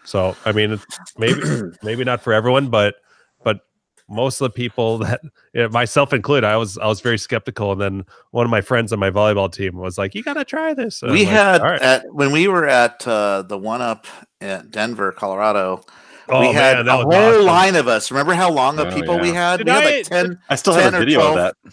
so 0.04 0.36
I 0.44 0.52
mean 0.52 0.80
maybe 1.18 1.40
maybe 1.82 2.04
not 2.04 2.20
for 2.22 2.32
everyone, 2.32 2.68
but 2.68 2.96
but 3.44 3.60
most 4.08 4.40
of 4.40 4.46
the 4.52 4.54
people 4.54 4.98
that 5.04 5.20
yeah, 5.54 5.68
myself 5.68 6.12
included, 6.12 6.46
I 6.46 6.56
was 6.56 6.78
I 6.78 6.86
was 6.86 7.00
very 7.00 7.18
skeptical, 7.18 7.72
and 7.72 7.80
then 7.80 8.04
one 8.30 8.44
of 8.44 8.50
my 8.50 8.60
friends 8.60 8.92
on 8.92 8.98
my 8.98 9.10
volleyball 9.10 9.52
team 9.52 9.76
was 9.76 9.98
like, 9.98 10.14
"You 10.14 10.22
got 10.22 10.34
to 10.34 10.44
try 10.44 10.74
this." 10.74 11.02
And 11.02 11.12
we 11.12 11.20
like, 11.20 11.28
had 11.28 11.60
"All 11.60 11.70
right." 11.70 11.80
at 11.82 12.04
when 12.12 12.32
we 12.32 12.48
were 12.48 12.66
at 12.66 13.06
uh, 13.06 13.42
the 13.42 13.58
one 13.58 13.80
up 13.82 14.06
at 14.40 14.70
Denver, 14.70 15.12
Colorado. 15.12 15.82
Oh, 16.28 16.40
we 16.40 16.52
had 16.52 16.76
man, 16.76 16.86
that 16.86 17.00
a 17.00 17.02
whole 17.02 17.12
awesome. 17.12 17.44
line 17.44 17.74
of 17.76 17.88
us. 17.88 18.10
Remember 18.10 18.32
how 18.32 18.50
long 18.50 18.78
of 18.78 18.86
Oh, 18.86 18.94
people 18.94 19.18
we 19.18 19.30
had? 19.30 19.56
Did 19.58 19.66
we 19.66 19.72
had 19.72 19.82
I- 19.82 19.96
like 19.96 20.04
ten. 20.06 20.38
I 20.48 20.54
still 20.54 20.72
have 20.74 20.94
a 20.94 20.98
video 21.00 21.20
12. 21.20 21.36
of 21.36 21.42
that. 21.64 21.72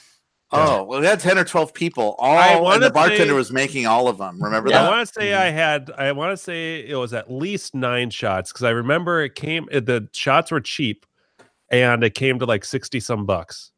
Oh, 0.51 0.83
well, 0.83 0.99
we 0.99 1.05
had 1.05 1.19
ten 1.19 1.37
or 1.37 1.43
twelve 1.43 1.73
people. 1.73 2.15
All 2.17 2.35
I 2.37 2.73
and 2.73 2.81
the 2.83 2.89
bartender 2.89 3.25
say- 3.25 3.31
was 3.33 3.51
making 3.51 3.85
all 3.85 4.07
of 4.07 4.17
them. 4.17 4.41
Remember 4.41 4.69
I 4.69 4.71
that? 4.73 4.85
I 4.85 4.89
want 4.89 5.07
to 5.07 5.13
say 5.13 5.33
I 5.35 5.51
had. 5.51 5.91
I 5.97 6.11
want 6.11 6.31
to 6.31 6.37
say 6.37 6.79
it 6.87 6.95
was 6.95 7.13
at 7.13 7.31
least 7.31 7.75
nine 7.75 8.09
shots 8.09 8.51
because 8.51 8.63
I 8.63 8.71
remember 8.71 9.21
it 9.23 9.35
came. 9.35 9.67
it- 9.71 9.85
The 9.85 10.07
shots 10.11 10.49
were 10.51 10.61
cheap, 10.61 11.05
and 11.69 12.03
it 12.03 12.15
came 12.15 12.39
to 12.39 12.45
like 12.45 12.65
sixty 12.65 12.99
some 12.99 13.25
bucks. 13.27 13.71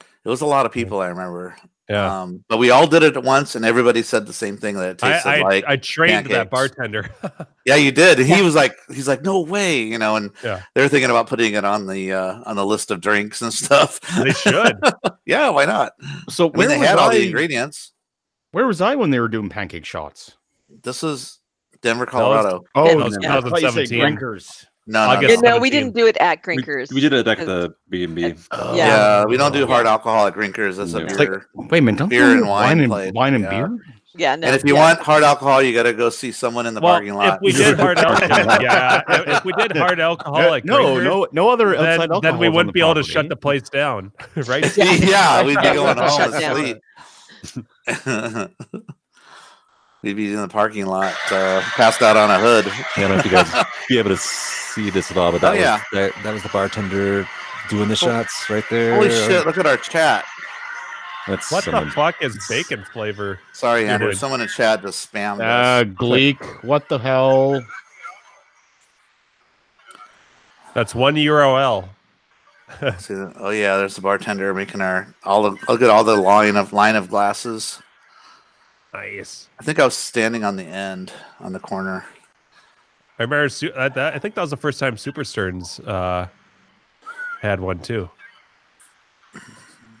It 0.00 0.28
was 0.28 0.40
a 0.40 0.46
lot 0.46 0.64
of 0.66 0.72
people. 0.72 1.00
I 1.00 1.08
remember. 1.08 1.56
Yeah. 1.88 2.22
Um, 2.22 2.44
but 2.48 2.56
we 2.56 2.70
all 2.70 2.86
did 2.88 3.02
it 3.04 3.16
at 3.16 3.22
once, 3.22 3.54
and 3.54 3.64
everybody 3.64 4.02
said 4.02 4.26
the 4.26 4.32
same 4.32 4.56
thing 4.56 4.74
that 4.76 4.90
it 4.90 5.04
I, 5.04 5.12
tasted 5.12 5.28
I, 5.28 5.40
like. 5.42 5.64
I 5.68 5.76
trained 5.76 6.26
that 6.26 6.50
bartender. 6.50 7.10
Yeah, 7.66 7.74
you 7.74 7.90
did. 7.90 8.20
And 8.20 8.28
he 8.28 8.42
was 8.42 8.54
like, 8.54 8.76
he's 8.94 9.08
like, 9.08 9.22
no 9.22 9.40
way, 9.40 9.82
you 9.82 9.98
know. 9.98 10.14
And 10.14 10.30
Yeah. 10.44 10.62
they 10.74 10.82
were 10.82 10.88
thinking 10.88 11.10
about 11.10 11.26
putting 11.26 11.54
it 11.54 11.64
on 11.64 11.88
the 11.88 12.12
uh, 12.12 12.40
on 12.46 12.54
the 12.54 12.64
list 12.64 12.92
of 12.92 13.00
drinks 13.00 13.42
and 13.42 13.52
stuff. 13.52 13.98
They 14.22 14.30
should. 14.30 14.76
yeah, 15.26 15.48
why 15.48 15.64
not? 15.64 15.92
So 16.28 16.48
I 16.54 16.56
mean, 16.58 16.68
they 16.68 16.78
was 16.78 16.86
had 16.86 16.98
all 16.98 17.10
the 17.10 17.26
ingredients. 17.26 17.92
Where 18.52 18.68
was 18.68 18.80
I 18.80 18.94
when 18.94 19.10
they 19.10 19.18
were 19.18 19.26
doing 19.26 19.48
pancake 19.48 19.84
shots? 19.84 20.36
This 20.84 21.02
is 21.02 21.40
Denver, 21.82 22.04
was- 22.04 22.10
Colorado. 22.12 22.62
Oh, 22.76 22.86
That 22.86 22.96
was 22.98 23.18
I 23.18 23.20
you 23.22 23.42
said 23.42 23.88
2017. 23.88 24.00
Grinkers. 24.00 24.66
No, 24.88 25.04
no, 25.04 25.12
August 25.12 25.42
no. 25.42 25.50
No, 25.50 25.58
we 25.58 25.68
17. 25.68 25.70
didn't 25.70 25.96
do 25.96 26.06
it 26.06 26.16
at 26.18 26.46
We, 26.46 26.56
Grinkers. 26.56 26.92
we 26.92 27.00
did 27.00 27.12
it 27.12 27.26
at 27.26 27.38
the 27.38 27.74
B 27.88 28.04
and 28.04 28.14
B. 28.14 28.34
Oh. 28.52 28.76
Yeah. 28.76 28.86
Yeah, 28.86 29.24
we 29.24 29.36
don't 29.36 29.52
do 29.52 29.66
hard 29.66 29.86
alcohol 29.86 30.26
at 30.26 30.34
Grinkers. 30.34 30.76
That's 30.76 30.92
a 30.94 31.04
beer. 31.04 31.46
Like, 31.54 31.70
Wait 31.70 31.78
a 31.78 31.82
minute, 31.82 31.98
don't 31.98 32.08
Beer 32.08 32.30
and 32.30 32.42
do 32.42 32.48
wine 32.48 32.80
and, 32.80 32.90
played, 32.90 33.14
wine 33.14 33.34
and 33.34 33.44
yeah. 33.44 33.50
beer? 33.50 33.78
Yeah, 34.18 34.36
no. 34.36 34.46
and 34.46 34.56
if 34.56 34.64
you 34.64 34.74
yeah. 34.74 34.80
want 34.80 35.00
hard 35.00 35.22
alcohol, 35.22 35.62
you 35.62 35.74
got 35.74 35.82
to 35.82 35.92
go 35.92 36.08
see 36.08 36.32
someone 36.32 36.66
in 36.66 36.74
the 36.74 36.80
well, 36.80 36.94
parking 36.94 37.14
lot. 37.14 37.34
if 37.34 37.40
we 37.42 37.52
did 37.52 37.78
hard 37.78 37.98
alcohol, 37.98 38.62
yeah, 38.62 39.02
if 39.08 39.28
if 39.28 39.44
we 39.44 39.52
did 39.54 39.76
hard 39.76 40.00
alcohol, 40.00 40.36
uh, 40.36 40.48
like 40.48 40.64
no, 40.64 40.98
no, 40.98 41.26
no 41.32 41.48
other 41.50 41.76
then, 41.76 42.00
outside 42.00 42.22
then 42.22 42.38
we 42.38 42.48
wouldn't 42.48 42.68
the 42.68 42.72
be 42.72 42.80
able 42.80 42.94
to 42.94 43.02
shut 43.02 43.28
the 43.28 43.36
place 43.36 43.68
down, 43.68 44.12
right? 44.46 44.76
yeah, 44.78 45.44
we'd 45.44 45.56
be 45.56 45.62
going 45.62 45.96
Shut 45.96 46.32
home 46.32 46.40
down. 46.40 46.78
asleep. 47.86 48.92
We'd 50.06 50.16
be 50.16 50.32
in 50.32 50.40
the 50.40 50.48
parking 50.48 50.86
lot, 50.86 51.14
uh, 51.32 51.60
passed 51.74 52.00
out 52.02 52.16
on 52.16 52.30
a 52.30 52.38
hood. 52.38 52.66
I 52.96 53.00
don't 53.00 53.10
know 53.10 53.16
if 53.18 53.24
you 53.24 53.30
guys 53.30 53.50
be 53.88 53.98
able 53.98 54.10
to 54.10 54.16
see 54.16 54.88
this 54.90 55.10
at 55.10 55.16
all, 55.16 55.32
but 55.32 55.40
that 55.40 55.48
Oh, 55.48 55.52
was 55.52 55.60
yeah. 55.60 55.82
that, 55.92 56.12
that 56.22 56.32
was 56.32 56.42
the 56.42 56.48
bartender 56.50 57.28
doing 57.68 57.88
the 57.88 57.96
shots 57.96 58.48
right 58.48 58.64
there. 58.70 58.94
Holy 58.94 59.10
shit! 59.10 59.44
Look 59.46 59.58
at 59.58 59.66
our 59.66 59.76
chat. 59.76 60.24
That's 61.26 61.50
What 61.50 61.64
the 61.64 61.90
fuck 61.92 62.14
is 62.22 62.38
bacon 62.48 62.84
flavor? 62.92 63.40
Sorry, 63.52 63.88
Andrew. 63.88 64.10
Dude. 64.10 64.18
Someone 64.18 64.40
in 64.40 64.46
chat 64.46 64.82
just 64.82 65.12
spammed 65.12 65.40
Uh, 65.40 65.82
us. 65.82 65.86
Gleek, 65.96 66.40
what 66.62 66.88
the 66.88 66.98
hell? 66.98 67.60
That's 70.74 70.94
one 70.94 71.16
euro 71.16 71.56
L. 71.56 71.88
See? 72.98 73.14
Oh 73.14 73.50
yeah, 73.50 73.76
there's 73.76 73.94
the 73.96 74.00
bartender 74.02 74.52
making 74.54 74.80
our 74.80 75.12
all 75.24 75.42
the 75.42 75.56
look 75.68 75.82
at 75.82 75.90
all 75.90 76.04
the 76.04 76.16
line 76.16 76.56
of 76.56 76.72
line 76.72 76.96
of 76.96 77.08
glasses. 77.08 77.80
Nice. 78.94 79.48
I 79.58 79.62
think 79.62 79.78
I 79.78 79.84
was 79.84 79.94
standing 79.94 80.44
on 80.44 80.56
the 80.56 80.64
end 80.64 81.12
on 81.40 81.52
the 81.52 81.60
corner. 81.60 82.04
I 83.18 83.22
remember. 83.22 83.52
Uh, 83.74 83.88
that, 83.90 84.14
I 84.14 84.18
think 84.18 84.34
that 84.34 84.40
was 84.40 84.50
the 84.50 84.56
first 84.56 84.78
time 84.78 84.96
Super 84.96 85.24
Sterns 85.24 85.80
uh, 85.80 86.28
had 87.40 87.60
one 87.60 87.78
too. 87.80 88.10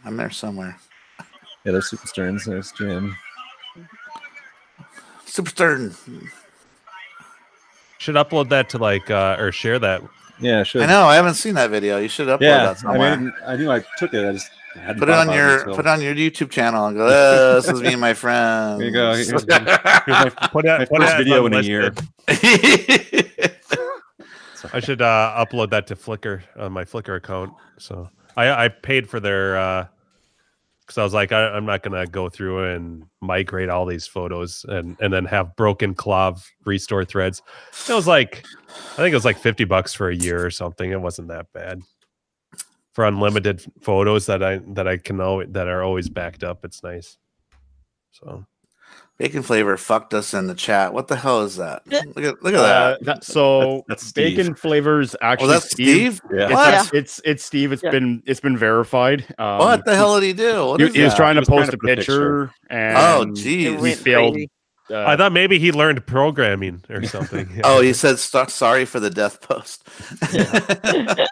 I'm 0.04 0.16
there 0.16 0.30
somewhere. 0.30 0.78
Yeah, 1.64 1.72
there's 1.72 1.88
Super 1.88 2.06
Sterns. 2.06 2.44
There's 2.44 2.72
Jim. 2.72 3.16
Super 5.24 5.50
Stern. 5.50 5.94
Should 7.98 8.14
upload 8.14 8.48
that 8.50 8.68
to 8.70 8.78
like 8.78 9.10
uh, 9.10 9.36
or 9.38 9.50
share 9.50 9.78
that. 9.78 10.02
Yeah, 10.38 10.62
sure. 10.62 10.82
I 10.82 10.86
know. 10.86 11.06
I 11.06 11.16
haven't 11.16 11.34
seen 11.34 11.54
that 11.54 11.70
video. 11.70 11.98
You 11.98 12.08
should 12.08 12.28
upload 12.28 12.42
Yeah, 12.42 12.72
that 12.72 12.84
I 12.86 13.16
mean, 13.16 13.32
I 13.46 13.56
knew 13.56 13.70
I 13.70 13.82
took 13.98 14.14
it. 14.14 14.26
I 14.26 14.32
just 14.32 14.48
hadn't 14.48 14.65
put 14.98 15.08
it 15.08 15.10
on 15.10 15.32
your 15.32 15.58
until- 15.58 15.74
put 15.76 15.86
it 15.86 15.88
on 15.88 16.00
your 16.00 16.14
YouTube 16.14 16.50
channel 16.50 16.86
and 16.86 16.96
go. 16.96 17.06
"Uh, 17.06 17.54
this 17.56 17.68
is 17.68 17.82
me 17.82 17.92
and 17.92 18.00
my 18.00 18.14
friends. 18.22 18.78
There 18.78 18.88
you 18.88 18.92
go. 18.92 19.12
Here's, 19.14 19.28
here's 19.30 19.46
my, 19.46 19.58
Put 20.50 20.64
that, 20.64 20.78
my 20.80 20.84
put 20.84 20.98
first 21.00 21.00
that 21.00 21.18
video 21.18 21.46
in 21.46 21.54
a 21.54 21.60
year. 21.60 21.94
I 24.72 24.80
should 24.80 25.00
uh, 25.02 25.44
upload 25.46 25.70
that 25.70 25.86
to 25.88 25.96
Flickr 25.96 26.42
on 26.56 26.72
my 26.72 26.84
Flickr 26.84 27.16
account. 27.16 27.52
So 27.78 28.08
I 28.36 28.64
I 28.64 28.68
paid 28.68 29.08
for 29.08 29.20
their 29.20 29.88
because 30.80 30.98
I 30.98 31.02
was 31.04 31.14
like 31.14 31.32
I, 31.32 31.48
I'm 31.50 31.66
not 31.66 31.82
gonna 31.82 32.06
go 32.06 32.28
through 32.28 32.72
and 32.72 33.04
migrate 33.20 33.68
all 33.68 33.86
these 33.86 34.06
photos 34.06 34.64
and 34.68 34.96
and 35.00 35.12
then 35.12 35.24
have 35.26 35.54
broken 35.56 35.94
KLOV 35.94 36.42
restore 36.64 37.04
threads. 37.04 37.42
It 37.88 37.92
was 37.94 38.06
like 38.06 38.44
I 38.92 38.96
think 38.96 39.12
it 39.12 39.16
was 39.16 39.24
like 39.24 39.38
50 39.38 39.64
bucks 39.64 39.94
for 39.94 40.08
a 40.10 40.16
year 40.16 40.44
or 40.44 40.50
something. 40.50 40.90
It 40.90 41.00
wasn't 41.00 41.28
that 41.28 41.46
bad 41.52 41.82
for 42.96 43.04
unlimited 43.04 43.62
photos 43.82 44.24
that 44.24 44.42
I 44.42 44.56
that 44.68 44.88
I 44.88 44.96
can 44.96 45.18
know 45.18 45.44
that 45.44 45.68
are 45.68 45.82
always 45.82 46.08
backed 46.08 46.42
up. 46.42 46.64
It's 46.64 46.82
nice. 46.82 47.18
So 48.10 48.46
Bacon 49.18 49.42
flavor 49.42 49.76
fucked 49.76 50.14
us 50.14 50.32
in 50.32 50.46
the 50.46 50.54
chat. 50.54 50.94
What 50.94 51.08
the 51.08 51.16
hell 51.16 51.42
is 51.42 51.56
that? 51.56 51.82
Look 51.86 52.24
at 52.24 52.42
look 52.42 52.54
at 52.54 52.60
Uh, 52.60 52.62
that. 52.62 53.04
that 53.04 53.24
so 53.24 53.60
That's- 53.60 53.84
that's 53.88 54.12
bacon 54.12 54.54
flavors 54.54 55.14
actually 55.20 55.48
Oh, 55.48 55.52
that's 55.52 55.70
Steve. 55.70 56.22
Yeah. 56.32 56.44
It's, 56.44 56.52
What? 56.54 56.74
it's, 56.74 56.90
it's 56.94 57.20
it's 57.26 57.44
Steve. 57.44 57.72
It's 57.72 57.82
Yeah. 57.82 57.90
been 57.90 58.22
it's 58.24 58.40
been 58.40 58.56
verified. 58.56 59.26
Um, 59.38 59.58
what 59.58 59.84
the 59.84 59.94
hell 59.94 60.18
did 60.18 60.26
he 60.28 60.32
do? 60.32 60.76
He, 60.78 60.88
he 60.88 61.02
was 61.02 61.12
that? 61.12 61.16
trying 61.18 61.34
to 61.34 61.40
He 61.40 61.40
was 61.40 61.48
trying 61.48 61.58
post 61.60 61.70
to 61.72 61.76
a 61.76 61.78
put 61.78 61.90
a 61.92 61.96
picture, 61.96 62.50
and 62.70 62.96
Oh, 62.96 63.22
It 63.22 63.28
jeez. 63.34 63.86
he 63.86 63.94
failed. 63.94 64.32
crazy. 64.34 64.50
Uh, 64.88 65.04
I 65.04 65.16
thought 65.16 65.32
maybe 65.32 65.58
he 65.58 65.72
learned 65.72 66.06
programming 66.06 66.82
or 66.88 67.02
something. 67.04 67.60
Oh, 67.64 67.80
he 67.80 67.92
said 67.92 68.18
sorry 68.18 68.84
for 68.84 69.00
the 69.00 69.10
death 69.10 69.40
post. 69.40 69.86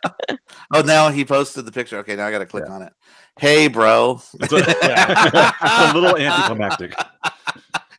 oh, 0.75 0.83
now 0.83 1.11
he 1.11 1.25
posted 1.25 1.65
the 1.65 1.73
picture. 1.73 1.99
Okay, 1.99 2.17
now 2.17 2.27
I 2.27 2.31
got 2.31 2.41
to 2.41 2.47
click 2.47 2.69
on 2.69 2.83
it. 2.83 2.93
Hey, 3.39 3.69
bro. 3.69 4.21
It's 4.41 4.53
a, 4.53 4.59
yeah. 4.59 5.53
it's 5.63 5.93
a 5.93 5.99
little 5.99 6.17
anticlimactic. 6.17 6.95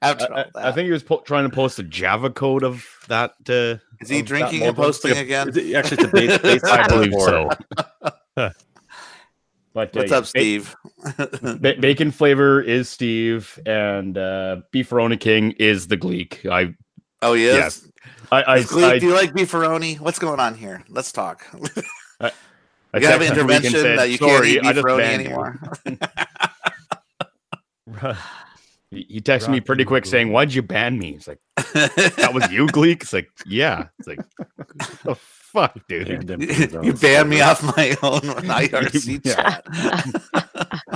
After 0.01 0.25
I, 0.25 0.43
all 0.43 0.45
I 0.55 0.61
that. 0.63 0.75
think 0.75 0.85
he 0.85 0.91
was 0.91 1.03
po- 1.03 1.21
trying 1.21 1.49
to 1.49 1.55
post 1.55 1.79
a 1.79 1.83
Java 1.83 2.29
code 2.29 2.63
of 2.63 2.85
that. 3.07 3.31
Uh, 3.47 3.77
Is 4.01 4.09
he 4.09 4.21
drinking 4.21 4.63
and 4.63 4.75
posting 4.75 5.17
again? 5.17 5.49
It's- 5.49 5.73
Actually, 5.73 6.03
it's 6.03 6.03
a 6.03 6.07
base, 6.07 6.37
base 6.39 6.63
I 6.63 6.87
believe 6.87 7.13
so. 7.13 7.49
But 9.75 9.93
What's 9.93 10.13
uh, 10.13 10.19
up, 10.19 10.25
Steve? 10.25 10.73
ba- 11.17 11.75
bacon 11.77 12.09
flavor 12.09 12.61
is 12.61 12.87
Steve, 12.87 13.59
and 13.65 14.17
uh, 14.17 14.61
beefaroni 14.73 15.19
king 15.19 15.51
is 15.59 15.87
the 15.87 15.97
Gleek. 15.97 16.49
I 16.49 16.73
oh, 17.21 17.33
he 17.33 17.47
is? 17.47 17.55
Yes. 17.55 17.87
I 18.31 18.53
I, 18.53 18.63
Gleek, 18.63 18.83
I, 18.85 18.99
do 18.99 19.07
you 19.07 19.13
like 19.13 19.33
beefaroni? 19.33 19.99
What's 19.99 20.17
going 20.17 20.39
on 20.39 20.55
here? 20.55 20.81
Let's 20.87 21.11
talk. 21.11 21.45
I 22.21 22.31
You 22.93 23.07
have 23.07 23.21
an 23.21 23.27
texted 23.27 23.35
him 23.35 23.47
week 23.47 23.55
and 23.57 23.65
intervention 23.65 23.71
said, 23.71 23.99
that 23.99 24.09
you 24.09 24.17
can't 24.17 24.31
"Sorry, 24.31 24.51
eat 24.51 24.61
beefaroni 24.63 25.01
anymore. 25.01 25.59
He 28.91 29.05
he 29.09 29.19
texted 29.19 29.49
me 29.49 29.59
pretty 29.59 29.83
quick 29.83 30.05
saying, 30.05 30.31
"Why'd 30.31 30.53
you 30.53 30.61
ban 30.61 30.99
me?" 30.99 31.15
It's 31.15 31.27
like 31.27 31.39
that 31.55 32.31
was 32.33 32.49
you, 32.51 32.67
Gleek. 32.67 33.01
It's 33.01 33.13
like, 33.13 33.29
yeah. 33.45 33.87
It's 33.97 34.07
like, 34.07 34.19
the 35.03 35.15
fuck, 35.55 35.79
dude. 35.87 36.27
Banned 36.27 36.41
you 36.41 36.47
from 36.47 36.55
his 36.61 36.75
own 36.75 36.83
you 36.83 36.93
banned 36.93 37.29
me 37.29 37.41
off 37.41 37.63
my 37.77 37.89
own 38.03 38.19
IRC 38.21 39.25
Yeah. 39.25 39.59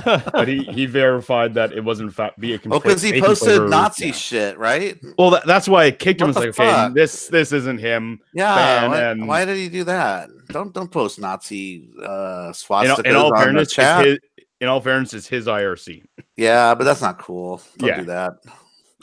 chat. 0.04 0.32
but 0.32 0.48
he, 0.48 0.64
he 0.64 0.86
verified 0.86 1.54
that 1.54 1.72
it 1.72 1.82
wasn't 1.82 2.14
fa- 2.14 2.32
bacon. 2.38 2.72
Oh, 2.72 2.78
because 2.80 3.02
he 3.02 3.20
posted. 3.20 3.62
Nazi 3.68 4.06
Yeah. 4.06 4.12
shit, 4.12 4.58
right? 4.58 4.98
Well, 5.18 5.30
that, 5.30 5.46
that's 5.46 5.68
why 5.68 5.84
I 5.84 5.90
kicked 5.90 6.20
him. 6.20 6.28
What 6.28 6.36
I 6.36 6.46
was 6.46 6.56
the 6.56 6.62
like, 6.62 6.86
okay, 6.88 6.94
this 6.94 7.28
this 7.28 7.52
isn't 7.52 7.78
him. 7.80 8.20
Yeah. 8.34 8.86
Why, 8.88 9.02
and 9.10 9.26
why 9.26 9.44
did 9.44 9.56
he 9.56 9.68
do 9.68 9.84
that? 9.84 10.28
Don't 10.48 10.72
don't 10.74 10.90
post 10.90 11.18
Nazi 11.18 11.88
uh, 11.98 12.02
in, 12.02 12.06
all- 12.08 12.52
swastikas 12.52 13.04
in 13.06 13.16
all 13.16 13.32
on 13.34 13.42
fairness, 13.42 13.62
it's 13.68 13.74
chat. 13.74 14.04
his, 14.06 14.18
in 14.60 14.68
all 14.68 14.80
fairness, 14.80 15.14
it's 15.14 15.26
his 15.26 15.46
IRC. 15.46 16.02
Yeah, 16.36 16.74
but 16.74 16.84
that's 16.84 17.00
not 17.02 17.18
cool. 17.18 17.60
Don't 17.78 17.88
Yeah. 17.88 17.96
do 18.00 18.04
that. 18.06 18.32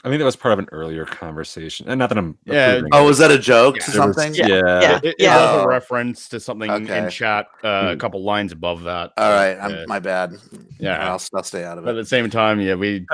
I 0.04 0.08
think 0.08 0.20
that 0.20 0.24
was 0.24 0.36
part 0.36 0.52
of 0.52 0.58
an 0.60 0.68
earlier 0.70 1.04
conversation, 1.04 1.88
and 1.88 1.98
not 1.98 2.08
that 2.10 2.18
I'm. 2.18 2.38
Yeah. 2.44 2.80
Oh, 2.92 3.02
it. 3.02 3.06
was 3.06 3.18
that 3.18 3.30
a 3.32 3.38
joke 3.38 3.76
Yeah. 3.76 3.82
to 3.84 3.90
There 3.90 4.06
was- 4.06 4.16
something? 4.16 4.34
yeah. 4.34 4.46
Yeah. 4.46 4.96
It, 4.98 5.04
it 5.04 5.14
Yeah. 5.18 5.56
was 5.56 5.64
a 5.64 5.68
reference 5.68 6.28
to 6.28 6.38
something 6.40 6.70
in 6.70 7.10
chat, 7.10 7.46
uh, 7.64 7.88
a 7.92 7.96
couple 7.96 8.22
lines 8.22 8.52
above 8.52 8.84
that. 8.84 9.12
All 9.16 9.30
right, 9.32 9.58
I'm, 9.58 9.72
Uh, 9.72 9.84
my 9.88 9.98
bad. 9.98 10.34
yeah. 10.78 11.04
I'll, 11.10 11.20
I'll 11.34 11.42
stay 11.42 11.64
out 11.64 11.78
of 11.78 11.84
but 11.84 11.96
at 11.96 12.02
the 12.02 12.06
same 12.08 12.30
time, 12.30 12.60
yeah, 12.60 12.74
we, 12.74 13.06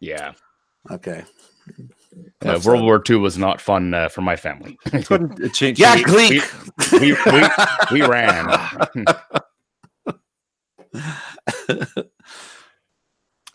yeah, 0.00 0.32
Okay. 0.90 1.24
uh, 2.44 2.60
World. 2.64 2.82
War 2.84 3.02
II 3.08 3.16
was 3.16 3.36
not 3.36 3.60
fun 3.60 3.92
uh, 3.92 4.08
for 4.08 4.22
my 4.22 4.36
family. 4.36 4.78
It 4.86 5.06
couldn't- 5.06 5.38
it 5.40 5.52
changed. 5.52 5.78
Yeah, 5.80 5.96
we- 5.96 6.04
Gleek. 6.04 6.42
we, 6.92 7.12
we, 7.92 8.00
we 8.00 8.06
ran. 8.06 8.48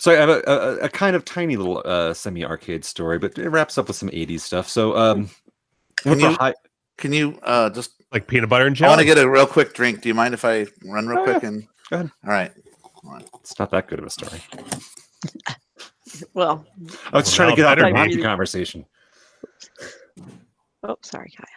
So 0.01 0.11
I 0.11 0.15
have 0.15 0.29
a, 0.29 0.41
a, 0.47 0.75
a 0.85 0.89
kind 0.89 1.15
of 1.15 1.23
tiny 1.25 1.57
little 1.57 1.79
uh, 1.85 2.11
semi-arcade 2.15 2.83
story, 2.83 3.19
but 3.19 3.37
it 3.37 3.47
wraps 3.49 3.77
up 3.77 3.87
with 3.87 3.95
some 3.95 4.09
'80s 4.09 4.39
stuff. 4.39 4.67
So, 4.67 4.97
um, 4.97 5.29
Can 5.97 6.19
you- 6.19 6.31
high, 6.31 6.55
Can 6.97 7.13
you 7.13 7.37
uh, 7.43 7.69
just? 7.69 7.91
like 8.11 8.25
peanut 8.25 8.49
butter 8.49 8.65
and 8.65 8.75
jelly? 8.75 8.87
I 8.87 8.91
want 8.93 8.99
to 9.01 9.05
get 9.05 9.19
a 9.19 9.29
real 9.29 9.45
quick 9.45 9.75
drink. 9.75 10.01
Do 10.01 10.09
you 10.09 10.15
mind 10.15 10.33
if 10.33 10.43
I 10.43 10.65
run 10.85 11.07
real 11.07 11.19
Oh, 11.19 11.23
quick 11.25 11.43
yeah. 11.43 11.49
and? 11.49 11.67
Go 11.91 11.95
ahead. 11.97 12.11
All 12.25 12.31
right. 12.31 12.51
it's 13.41 13.59
not 13.59 13.69
that 13.69 13.87
good 13.87 13.99
of 13.99 14.05
a 14.05 14.09
story. 14.09 14.41
Well, 16.33 16.65
I 17.13 17.17
was 17.17 17.25
just 17.25 17.35
trying 17.35 17.51
to 17.51 17.55
get 17.55 17.61
Well, 17.63 17.71
out 17.71 17.77
the 17.77 17.83
better 17.83 17.95
hockey 17.95 18.21
conversation. 18.21 18.85
oh, 20.83 20.97
sorry, 21.03 21.31
Kaya. 21.37 21.47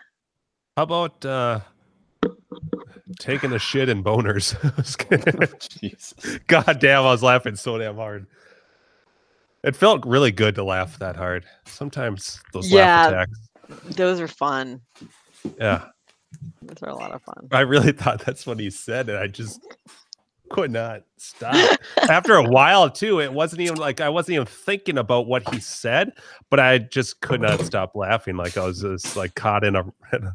How 0.77 0.83
about 0.85 1.25
uh, 1.25 1.61
taking 3.19 3.53
a 3.53 3.59
shit 3.59 3.89
in 3.89 4.03
boners? 4.03 4.55
Oh, 5.53 5.67
Jesus. 5.81 6.15
God 6.47 6.79
damn, 6.81 7.01
I 7.03 7.11
was 7.11 7.23
laughing 7.23 7.57
so 7.57 7.79
damn 7.79 7.97
hard. 7.97 8.27
It 9.63 9.75
felt 9.77 10.05
really 10.05 10.31
good 10.33 10.55
to 10.57 10.65
laugh 10.65 10.99
that 10.99 11.17
hard. 11.17 11.45
Sometimes 11.67 12.41
those 12.53 12.71
Yeah. 12.71 13.07
laugh 13.07 13.09
attacks. 13.13 13.97
Those 13.97 14.21
are 14.21 14.29
fun. 14.29 14.81
Yeah. 15.59 15.87
Those 16.63 16.83
are 16.83 16.91
a 16.91 16.95
lot 16.95 17.13
of 17.13 17.23
fun. 17.23 17.49
I 17.53 17.61
really 17.61 17.93
thought 17.93 18.25
that's 18.25 18.47
what 18.47 18.59
he 18.61 18.71
said, 18.71 19.09
and 19.09 19.19
I 19.19 19.27
just 19.27 19.61
could 20.51 20.71
not 20.71 21.03
stop. 21.17 21.79
After 22.09 22.35
a 22.35 22.43
while, 22.43 22.91
too, 22.91 23.21
it 23.21 23.33
wasn't 23.33 23.63
even 23.63 23.77
like 23.77 24.01
I 24.01 24.09
wasn't 24.09 24.35
even 24.35 24.47
thinking 24.47 24.99
about 24.99 25.27
what 25.27 25.49
he 25.49 25.61
said, 25.61 26.13
but 26.51 26.61
I 26.61 26.79
just 26.79 27.21
could 27.21 27.41
not 27.41 27.61
stop 27.61 27.93
laughing. 27.95 28.37
Like 28.37 28.59
I 28.59 28.65
was 28.67 28.81
just 28.83 29.17
like 29.17 29.35
caught 29.35 29.65
in 29.65 29.77
a, 29.77 29.85
in 30.13 30.31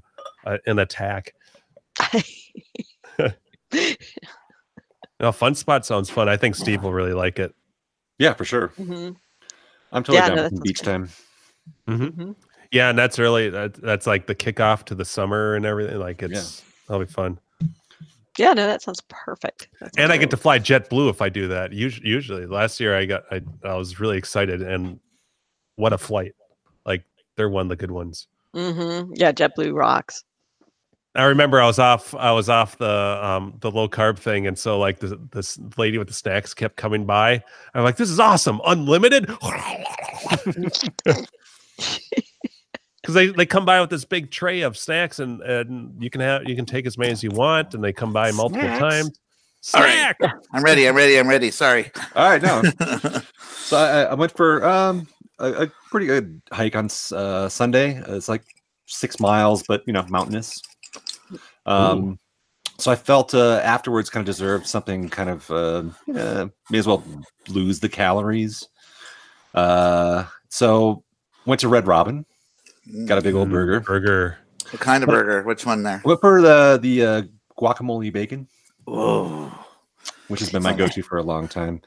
a 0.46 0.60
an 0.66 0.80
attack. 0.80 1.34
No, 5.22 5.34
fun 5.34 5.54
spot 5.54 5.86
sounds 5.86 6.10
fun. 6.10 6.30
I 6.30 6.38
think 6.38 6.56
Steve 6.56 6.82
will 6.82 6.94
really 6.94 7.12
like 7.14 7.40
it. 7.40 7.54
Yeah, 8.20 8.34
for 8.34 8.46
sure. 8.46 8.70
Mhm. 8.80 9.18
I'm 9.92 10.04
totally 10.04 10.18
Yeah, 10.18 10.28
down 10.30 10.36
no, 10.38 10.44
with 10.44 10.64
beach 10.64 10.80
good. 10.80 10.86
time. 10.86 11.10
Mhm. 11.90 12.36
Yeah, 12.72 12.90
and 12.90 12.98
that's 12.98 13.20
really 13.20 13.50
that, 13.50 13.74
that's 13.74 14.08
like 14.08 14.28
the 14.28 14.36
kickoff 14.36 14.84
to 14.86 14.96
the 14.96 15.04
summer 15.04 15.56
and 15.56 15.66
everything. 15.66 16.00
Like 16.00 16.24
it's 16.24 16.64
that'll 16.88 17.06
be 17.06 17.12
fun. 17.12 17.38
Yeah, 18.38 18.54
no, 18.54 18.66
that 18.66 18.82
sounds 18.82 19.02
perfect. 19.10 19.68
That 19.82 19.88
And 19.88 19.96
sounds 19.98 20.12
I 20.12 20.18
get 20.18 20.30
to 20.30 20.38
fly 20.38 20.58
JetBlue 20.58 21.10
if 21.10 21.22
I 21.22 21.28
do 21.28 21.50
that. 21.50 21.74
Usually, 21.74 22.08
usually 22.08 22.46
last 22.46 22.80
year 22.80 22.96
I 22.98 23.06
got 23.06 23.24
I, 23.30 23.42
I 23.66 23.74
was 23.74 24.00
really 24.00 24.18
excited 24.18 24.62
and 24.62 25.02
what 25.76 25.92
a 25.92 25.98
flight! 25.98 26.34
Like 26.86 27.04
they're 27.36 27.50
one 27.50 27.64
of 27.66 27.70
the 27.70 27.76
good 27.76 27.92
ones. 27.92 28.28
Mm-hmm. 28.56 29.12
Yeah, 29.16 29.34
JetBlue 29.34 29.74
rocks. 29.76 30.24
I 31.16 31.26
remember 31.26 31.60
I 31.60 31.66
was 31.66 31.80
off 31.80 32.14
I 32.14 32.32
was 32.32 32.50
off 32.50 32.78
the 32.78 33.20
um 33.22 33.56
the 33.62 33.72
low 33.72 33.90
carb 33.90 34.20
thing, 34.20 34.48
and 34.48 34.58
so 34.58 34.78
like 34.78 35.00
this 35.00 35.14
this 35.32 35.60
lady 35.78 35.98
with 35.98 36.08
the 36.08 36.14
snacks 36.14 36.54
kept 36.54 36.76
coming 36.76 37.06
by. 37.06 37.44
I'm 37.74 37.84
like, 37.84 37.98
this 37.98 38.10
is 38.10 38.20
awesome, 38.20 38.62
unlimited. 38.66 39.30
Because 43.02 43.16
they, 43.16 43.28
they 43.28 43.46
come 43.46 43.66
by 43.66 43.80
with 43.80 43.90
this 43.90 44.04
big 44.04 44.30
tray 44.30 44.62
of 44.62 44.78
snacks 44.78 45.20
and, 45.20 45.42
and 45.42 45.96
you 46.04 46.10
can 46.10 46.20
have 46.22 46.48
you 46.48 46.56
can 46.56 46.66
take 46.66 46.86
as 46.86 46.98
many 46.98 47.12
as 47.12 47.24
you 47.24 47.32
want, 47.32 47.74
and 47.74 47.84
they 47.84 47.94
come 47.94 48.12
by 48.12 48.30
multiple 48.32 48.62
Snacks? 48.62 48.80
times. 48.80 49.20
All 49.74 49.82
right. 49.82 50.16
Snack! 50.20 50.34
I'm 50.54 50.64
ready. 50.64 50.88
I'm 50.88 50.96
ready. 50.96 51.18
I'm 51.18 51.28
ready. 51.28 51.50
Sorry. 51.50 51.92
All 52.16 52.30
right, 52.30 52.42
no. 52.42 52.62
so 53.56 53.78
I, 53.78 54.04
I 54.04 54.14
went 54.14 54.34
for 54.34 54.66
um 54.66 55.08
a, 55.40 55.64
a 55.64 55.72
pretty 55.90 56.06
good 56.06 56.42
hike 56.52 56.76
on 56.76 56.90
uh, 57.14 57.48
Sunday. 57.50 58.02
It's 58.08 58.30
like 58.30 58.44
six 58.86 59.20
miles, 59.20 59.64
but 59.68 59.82
you 59.88 59.94
know, 59.94 60.06
mountainous. 60.10 60.62
Um, 61.66 62.20
so 62.78 62.92
I 62.92 62.96
felt 62.96 63.34
uh, 63.34 63.60
afterwards 63.64 64.10
kind 64.10 64.22
of 64.22 64.26
deserved 64.26 64.66
something 64.68 65.10
kind 65.10 65.30
of 65.30 65.52
uh, 65.52 65.84
uh, 66.16 66.48
may 66.70 66.78
as 66.78 66.88
well 66.88 67.04
lose 67.50 67.80
the 67.80 67.90
calories. 67.90 68.68
Uh, 69.54 70.26
so 70.50 71.04
went 71.46 71.62
to 71.62 71.68
Red 71.68 71.88
Robin, 71.88 72.26
got 73.06 73.18
a 73.18 73.22
big 73.22 73.36
old 73.36 73.50
burger. 73.50 73.80
Burger. 73.82 74.38
What 74.72 74.82
kind 74.82 75.04
of 75.04 75.10
burger? 75.10 75.44
Which 75.44 75.66
one 75.66 75.84
there? 75.84 76.02
Went 76.06 76.22
for 76.22 76.42
the 76.42 76.80
the 76.82 77.06
uh, 77.06 77.22
guacamole 77.60 78.14
bacon. 78.14 78.48
Whoa. 78.86 79.52
which 80.30 80.40
has 80.40 80.50
been 80.52 80.64
my 80.64 80.74
go-to 80.74 81.04
for 81.04 81.18
a 81.20 81.24
long 81.24 81.48
time. 81.48 81.82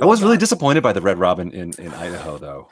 I 0.00 0.06
was 0.06 0.22
really 0.22 0.36
disappointed 0.38 0.82
by 0.82 0.92
the 0.92 1.00
Red 1.02 1.18
Robin 1.18 1.50
in, 1.52 1.72
in 1.78 1.92
Idaho 1.94 2.38
though, 2.38 2.68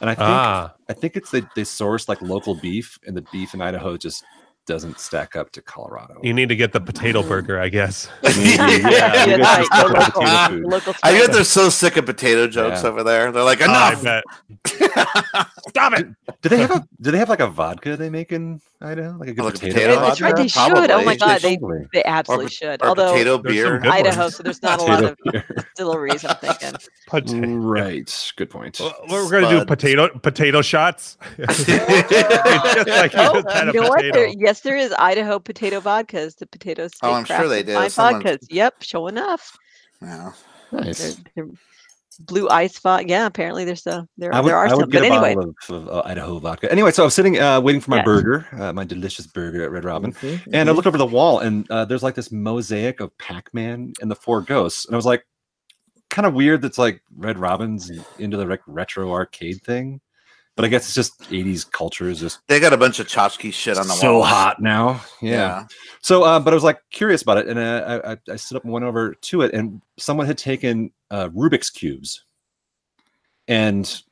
and 0.00 0.10
I 0.10 0.14
think 0.14 0.28
Ah. 0.28 0.74
I 0.88 0.92
think 0.94 1.16
it's 1.16 1.30
they 1.30 1.42
they 1.54 1.64
source 1.64 2.08
like 2.08 2.20
local 2.22 2.54
beef, 2.54 2.98
and 3.06 3.16
the 3.16 3.22
beef 3.32 3.54
in 3.54 3.60
Idaho 3.62 3.96
just 3.96 4.24
doesn't 4.66 4.98
stack 4.98 5.36
up 5.36 5.50
to 5.52 5.62
Colorado. 5.62 6.20
You 6.22 6.32
need 6.32 6.48
to 6.48 6.56
get 6.56 6.72
the 6.72 6.80
potato 6.80 7.20
mm-hmm. 7.20 7.28
burger, 7.28 7.58
I 7.60 7.68
guess. 7.68 8.08
yeah, 8.22 8.30
Yeah, 8.68 9.26
maybe 9.26 9.42
right, 9.42 9.66
local- 9.72 10.22
potato 10.22 10.68
local 10.68 10.94
I 11.02 11.12
bet 11.12 11.32
they're 11.32 11.44
so 11.44 11.68
sick 11.68 11.96
of 11.96 12.06
potato 12.06 12.46
jokes 12.46 12.82
Yeah. 12.82 12.88
over 12.88 13.02
there. 13.02 13.32
They're 13.32 13.42
like, 13.42 13.60
I 13.62 13.92
enough. 13.92 14.02
bet. 14.02 14.24
Stop 15.68 15.94
it! 15.98 16.08
Do 16.42 16.48
they 16.48 16.58
have 16.58 16.70
a 16.70 16.88
do 17.00 17.10
they 17.10 17.18
have 17.18 17.28
like 17.28 17.40
a 17.40 17.46
vodka 17.48 17.96
they 17.96 18.10
make 18.10 18.32
in 18.32 18.60
Idaho? 18.82 19.18
Like 19.18 19.28
a 19.28 19.34
good 19.34 19.44
Like 19.44 19.54
a 19.56 19.58
potato, 19.58 19.74
potato 19.74 19.94
vodka? 19.94 20.06
That's 20.08 20.20
right. 20.22 20.36
They 20.36 20.48
Probably. 20.48 20.80
should. 20.80 20.90
Oh 20.90 21.04
my 21.04 21.16
god, 21.16 21.40
they 21.42 21.56
Totally. 21.56 21.86
they 21.92 22.04
absolutely 22.04 22.46
Or- 22.46 22.48
should. 22.48 22.82
Or 22.82 22.88
Although 22.88 23.12
potato 23.12 23.38
beer. 23.38 23.80
Idaho, 23.84 24.28
so 24.30 24.42
there's 24.42 24.62
not 24.68 24.80
a 24.80 24.84
lot 24.84 25.04
of 25.04 25.18
beer. 25.24 25.44
distilleries. 25.54 26.24
I'm 26.24 26.36
thinking. 26.36 26.72
Potato. 27.06 27.46
right. 27.56 28.32
Good 28.36 28.48
point. 28.50 28.80
Well, 28.80 28.94
We're 29.08 29.30
gonna 29.30 29.50
do 29.60 29.64
potato 29.66 30.08
potato 30.18 30.62
shots. 30.62 31.18
It's 31.38 31.64
just 31.66 32.88
like 32.88 33.12
Oh, 33.16 33.42
a 33.46 33.66
you 33.66 33.80
know 33.80 33.88
what? 33.88 34.00
There, 34.00 34.12
potato. 34.12 34.34
yes, 34.38 34.60
there 34.60 34.76
is 34.76 34.94
Idaho 34.98 35.38
potato 35.38 35.80
vodkas. 35.80 36.36
The 36.36 36.46
potato 36.46 36.88
steak 36.88 37.00
Oh, 37.10 37.12
I'm 37.12 37.24
sure 37.24 37.48
they 37.48 37.62
crafted 37.62 37.66
do. 37.66 37.74
fine 37.74 37.90
Someone- 37.90 38.22
vodkas. 38.22 38.38
Yep, 38.50 38.82
sure 38.82 39.08
enough. 39.08 39.58
Yeah. 40.00 40.32
They're, 40.72 40.80
Nice. 40.82 41.20
they're 41.34 41.48
blue 42.26 42.48
ice 42.48 42.78
vodka. 42.78 43.08
Yeah, 43.08 43.26
apparently 43.26 43.64
there's 43.64 43.86
a 43.86 44.06
there 44.18 44.30
would, 44.30 44.44
there 44.46 44.56
are 44.56 44.66
I 44.66 44.68
some. 44.68 44.88
get 44.88 45.02
But 45.02 45.10
a 45.10 45.14
anyway, 45.14 45.34
of, 45.68 45.74
of 45.74 45.88
uh, 45.88 46.02
Idaho 46.04 46.38
vodka. 46.38 46.70
Anyway, 46.70 46.90
so 46.92 47.02
I 47.02 47.06
was 47.06 47.14
sitting 47.14 47.38
uh, 47.40 47.60
waiting 47.60 47.80
for 47.80 47.90
my 47.90 47.96
Yes. 47.98 48.04
burger, 48.04 48.46
uh, 48.58 48.72
my 48.72 48.84
delicious 48.84 49.26
burger 49.26 49.64
at 49.64 49.70
Red 49.70 49.84
Robin, 49.84 50.12
Mm-hmm, 50.12 50.50
and 50.54 50.68
I 50.68 50.72
look 50.72 50.86
over 50.86 50.98
the 50.98 51.06
wall, 51.06 51.40
and 51.40 51.70
uh, 51.70 51.84
there's 51.84 52.02
like 52.02 52.14
this 52.14 52.30
mosaic 52.30 53.00
of 53.00 53.16
Pac-Man 53.18 53.92
and 54.00 54.10
the 54.10 54.14
Four 54.16 54.42
Ghosts, 54.42 54.86
and 54.86 54.94
I 54.94 54.96
was 54.96 55.06
like, 55.06 55.26
kind 56.10 56.26
of 56.26 56.34
weird. 56.34 56.62
That's 56.62 56.78
like 56.78 57.02
Red 57.16 57.38
Robin's 57.38 57.90
into 58.18 58.36
the 58.36 58.46
rec- 58.46 58.60
retro 58.66 59.12
arcade 59.12 59.62
thing, 59.62 60.00
but 60.60 60.66
I 60.66 60.68
guess 60.68 60.84
it's 60.84 60.94
just 60.94 61.18
'80s 61.30 61.70
culture 61.72 62.06
is 62.10 62.20
just 62.20 62.40
They 62.46 62.60
got 62.60 62.74
a 62.74 62.76
bunch 62.76 63.00
of 63.00 63.06
tchotchke 63.08 63.50
shit 63.50 63.78
on 63.78 63.86
the 63.86 63.94
wall. 63.94 63.98
so 64.00 64.12
wall. 64.18 64.24
hot 64.24 64.60
now. 64.60 65.00
Yeah. 65.22 65.64
So, 66.02 66.22
uh, 66.22 66.38
but 66.38 66.52
I 66.52 66.54
was 66.54 66.62
like 66.64 66.80
curious 66.90 67.22
about 67.22 67.38
it, 67.38 67.48
and 67.48 67.58
uh, 67.58 68.02
I, 68.04 68.12
I, 68.12 68.16
I 68.32 68.36
stood 68.36 68.56
up 68.58 68.64
and 68.64 68.72
went 68.74 68.84
over 68.84 69.14
to 69.14 69.40
it, 69.40 69.54
and 69.54 69.80
someone 69.98 70.26
had 70.26 70.36
taken 70.36 70.92
uh, 71.10 71.30
Rubik's 71.30 71.70
cubes 71.70 72.26
and 73.48 74.02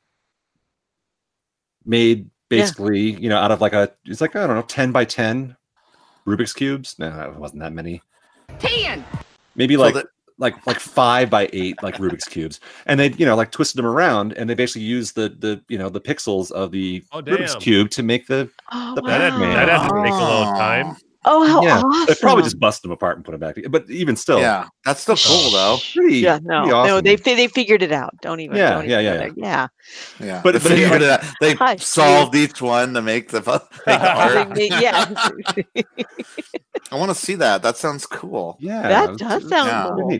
made 1.85 2.17
Yeah. 2.19 2.25
basically, 2.49 3.11
you 3.21 3.29
know, 3.29 3.37
out 3.37 3.51
of 3.51 3.61
like 3.61 3.73
a, 3.73 3.91
it's 4.05 4.21
like 4.21 4.35
I 4.35 4.47
don't 4.47 4.55
know, 4.55 4.63
ten 4.63 4.91
by 4.91 5.05
ten 5.05 5.55
Rubik's 6.25 6.53
cubes. 6.53 6.95
No, 6.97 7.07
it 7.31 7.35
wasn't 7.35 7.61
that 7.61 7.73
many. 7.73 8.01
Ten. 8.57 9.05
Maybe 9.55 9.75
So 9.75 9.81
like 9.81 9.93
that- 9.93 10.07
like 10.39 10.65
like 10.65 10.79
five 10.79 11.29
by 11.29 11.49
eight 11.53 11.81
like 11.83 11.95
Rubik's 11.97 12.25
cubes, 12.27 12.59
and 12.85 12.99
they 12.99 13.09
you 13.11 13.25
know 13.25 13.35
like 13.35 13.51
twisted 13.51 13.77
them 13.77 13.85
around, 13.85 14.33
and 14.33 14.49
they 14.49 14.55
basically 14.55 14.81
used 14.83 15.15
the 15.15 15.29
the 15.29 15.61
you 15.67 15.77
know 15.77 15.89
the 15.89 16.01
pixels 16.01 16.51
of 16.51 16.71
the 16.71 17.03
Oh, 17.11 17.21
Rubik's 17.21 17.55
cube 17.55 17.89
to 17.91 18.01
make 18.03 18.25
the 18.27 18.49
oh, 18.71 18.95
the 18.95 19.01
wow. 19.01 19.07
That 19.09 19.31
had, 19.33 19.41
that 19.41 19.69
had 19.69 19.87
to 19.89 20.03
take 20.03 20.13
a 20.13 20.15
little 20.15 20.43
Oh. 20.47 20.57
time. 20.57 20.95
oh 21.25 21.45
how 21.47 21.61
yeah, 21.61 21.81
awesome! 21.81 22.05
they 22.07 22.15
probably 22.19 22.43
just 22.43 22.59
busted 22.59 22.83
them 22.85 22.91
apart 22.93 23.17
and 23.17 23.25
put 23.25 23.31
them 23.31 23.39
back. 23.41 23.57
But 23.69 23.89
even 23.89 24.15
still, 24.15 24.39
Yeah. 24.39 24.67
That's 24.89 25.01
still 25.01 25.15
cool 25.17 25.51
though. 25.51 25.77
pretty, 25.93 26.17
yeah 26.17 26.39
no 26.41 26.63
pretty 26.63 26.87
no 26.87 27.01
they 27.01 27.15
fi- 27.17 27.35
they 27.35 27.47
figured 27.47 27.81
it 27.83 27.91
out. 27.91 28.13
Don't 28.21 28.39
even 28.39 28.57
Yeah, 28.57 28.69
don't 28.75 28.89
yeah, 28.89 28.99
even 29.01 29.05
yeah, 29.05 29.13
go 29.13 29.19
there. 29.19 29.33
yeah. 29.37 29.67
Yeah. 30.19 30.41
But- 30.43 30.53
But 30.53 30.63
but 30.63 30.69
they 30.69 30.75
figured 30.81 31.01
it 31.03 31.09
out. 31.09 31.23
They 31.41 31.53
Hi, 31.63 31.75
solved 31.77 32.35
each 32.35 32.61
one 32.61 32.93
to 32.95 33.01
make 33.01 33.29
the, 33.29 33.41
make 33.87 33.99
the 33.99 34.15
art. 34.15 34.57
Yeah, 34.57 35.83
I 36.91 36.95
want 36.95 37.09
to 37.09 37.15
see 37.15 37.35
that. 37.35 37.61
That 37.61 37.77
sounds 37.77 38.05
cool. 38.07 38.57
Yeah, 38.59 38.81
that 38.87 39.17
does 39.17 39.47
sound 39.47 39.67
yeah. 39.67 39.89
cool. 39.89 40.19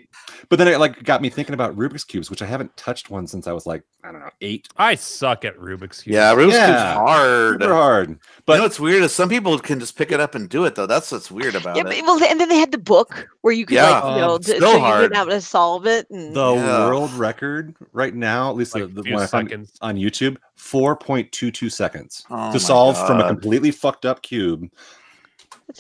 But 0.50 0.58
then 0.60 0.68
it 0.68 0.80
like 0.80 1.02
got 1.04 1.22
me 1.22 1.30
thinking 1.30 1.54
about 1.54 1.76
Rubik's 1.76 2.04
cubes, 2.04 2.30
which 2.30 2.42
I 2.42 2.46
haven't 2.46 2.76
touched 2.78 3.10
one 3.10 3.26
since 3.28 3.48
I 3.48 3.54
was 3.54 3.66
like 3.66 3.84
I 4.04 4.12
don't 4.12 4.22
know 4.22 4.30
eight. 4.42 4.68
I 4.78 4.96
suck 4.96 5.46
at 5.46 5.58
Rubik's 5.58 6.04
cubes. 6.04 6.16
Yeah, 6.16 6.34
Rubik's 6.36 6.54
Yeah. 6.54 6.68
Cube's 6.68 6.82
hard. 6.98 7.62
Super 7.62 7.74
hard. 7.74 8.08
But 8.10 8.20
But 8.46 8.54
you 8.54 8.58
know 8.60 8.64
what's 8.66 8.80
weird 8.80 9.04
is 9.04 9.14
some 9.14 9.30
people 9.30 9.58
can 9.60 9.80
just 9.80 9.98
pick 9.98 10.12
it 10.12 10.20
up 10.20 10.36
and 10.36 10.48
do 10.50 10.66
it 10.66 10.76
though. 10.76 10.86
That's 10.86 11.12
what's 11.12 11.32
weird 11.32 11.56
about 11.56 11.76
Yeah, 11.76 11.84
but, 11.84 11.96
it. 11.98 12.04
well, 12.04 12.24
and 12.24 12.40
then 12.40 12.50
they 12.50 12.58
had 12.58 12.72
the 12.72 12.78
book 12.78 13.30
where 13.42 13.54
you 13.54 13.66
could 13.66 13.78
like 13.78 14.04
Yeah. 14.04 14.16
you 14.16 14.22
know 14.22 14.36
Um, 14.36 14.42
t- 14.60 14.66
still 14.66 14.72
so 14.72 14.78
you 14.78 14.84
hard. 14.84 15.02
would 15.02 15.16
have 15.16 15.30
to 15.30 15.42
solve 15.42 15.88
it. 15.88 16.10
And 16.10 16.36
the 16.36 16.54
Yeah. 16.54 16.86
world 16.86 17.12
record 17.14 17.76
right 17.94 18.14
now, 18.14 18.50
at 18.50 18.56
least 18.56 18.74
Like 18.76 18.84
the, 18.84 18.88
the 18.90 19.04
few 19.04 19.14
one 19.14 19.24
I 19.24 19.28
found 19.28 19.52
on 19.82 19.96
YouTube, 19.96 20.38
four 20.56 20.96
point 20.96 21.32
two 21.32 21.52
two 21.52 21.70
seconds 21.70 22.26
Oh 22.30 22.52
to 22.52 22.60
solve 22.60 22.98
from 23.08 23.20
a 23.20 23.28
completely 23.28 23.72
fucked 23.72 24.06
up 24.06 24.22
cube. 24.22 24.70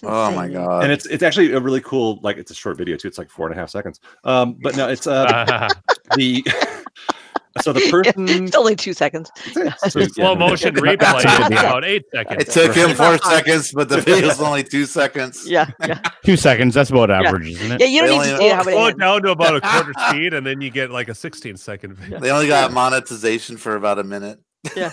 Oh 0.03 0.31
my 0.31 0.47
god. 0.47 0.83
and 0.83 0.91
it's 0.91 1.05
it's 1.07 1.23
actually 1.23 1.51
a 1.53 1.59
really 1.59 1.81
cool 1.81 2.19
like 2.21 2.37
it's 2.37 2.51
a 2.51 2.55
short 2.55 2.77
video 2.77 2.95
too. 2.95 3.07
It's 3.07 3.17
like 3.17 3.29
four 3.29 3.47
and 3.47 3.55
a 3.57 3.59
half 3.59 3.69
seconds. 3.69 3.99
Um, 4.23 4.55
but 4.61 4.75
no, 4.75 4.87
it's 4.87 5.07
uh 5.07 5.69
the 6.15 6.45
so 7.63 7.73
the 7.73 7.81
person 7.91 8.27
It's 8.45 8.55
only 8.55 8.75
two 8.75 8.93
seconds. 8.93 9.31
so, 9.53 9.89
Slow 9.89 10.33
no, 10.33 10.35
motion 10.35 10.75
replay 10.75 11.19
is 11.19 11.59
about 11.59 11.83
eight 11.85 12.05
seconds. 12.13 12.43
it 12.43 12.51
took 12.51 12.75
him 12.75 12.95
four 12.95 13.17
seconds, 13.19 13.71
but 13.73 13.89
the 13.89 13.97
video 13.97 14.15
video's 14.15 14.41
only 14.41 14.63
two 14.63 14.85
seconds. 14.85 15.47
Yeah, 15.49 15.69
yeah, 15.85 15.99
Two 16.23 16.37
seconds. 16.37 16.73
That's 16.75 16.89
about 16.89 17.09
average, 17.11 17.47
isn't 17.49 17.71
it? 17.73 17.81
yeah. 17.81 17.87
You 17.87 18.01
don't 18.01 18.09
They 18.09 18.17
need 18.17 18.23
to 18.23 18.33
only- 18.33 18.45
see 18.45 18.49
how 18.49 18.63
many. 18.63 18.77
Slow 18.77 18.87
it 18.87 18.97
down 18.99 19.21
to 19.23 19.31
about 19.31 19.55
a 19.55 19.61
quarter 19.61 19.93
speed, 20.09 20.33
and 20.33 20.45
then 20.45 20.61
you 20.61 20.69
get 20.69 20.91
like 20.91 21.09
a 21.09 21.15
16 21.15 21.57
second 21.57 21.93
video. 21.95 22.19
They 22.19 22.31
only 22.31 22.47
got 22.47 22.71
monetization 22.73 23.57
for 23.57 23.75
about 23.75 23.99
a 23.99 24.03
minute 24.03 24.39
Yeah. 24.75 24.91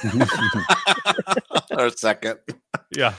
or 1.71 1.87
a 1.87 1.91
second. 1.91 2.39
Yeah. 2.97 3.15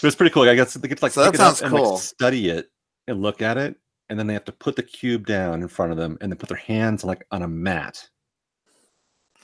But 0.00 0.06
it's 0.06 0.16
pretty 0.16 0.32
cool. 0.32 0.48
I 0.48 0.54
guess 0.54 0.74
they 0.74 0.88
get 0.88 0.98
to 0.98 1.04
like 1.04 1.12
So 1.12 1.22
that 1.22 1.32
pick 1.32 1.34
it 1.40 1.42
sounds 1.42 1.62
and 1.62 1.72
like, 1.72 1.82
cool. 1.82 1.96
study 1.98 2.50
it 2.50 2.66
and 3.08 3.20
look 3.20 3.42
at 3.42 3.56
it, 3.58 3.74
and 4.08 4.18
then 4.18 4.26
they 4.26 4.34
have 4.34 4.44
to 4.44 4.52
put 4.52 4.76
the 4.76 4.82
cube 4.82 5.26
down 5.26 5.60
in 5.62 5.68
front 5.68 5.90
of 5.92 5.98
them 5.98 6.16
and 6.20 6.30
then 6.30 6.36
put 6.38 6.48
their 6.48 6.58
hands 6.58 7.04
like 7.04 7.24
on 7.32 7.42
a 7.42 7.48
mat. 7.48 8.06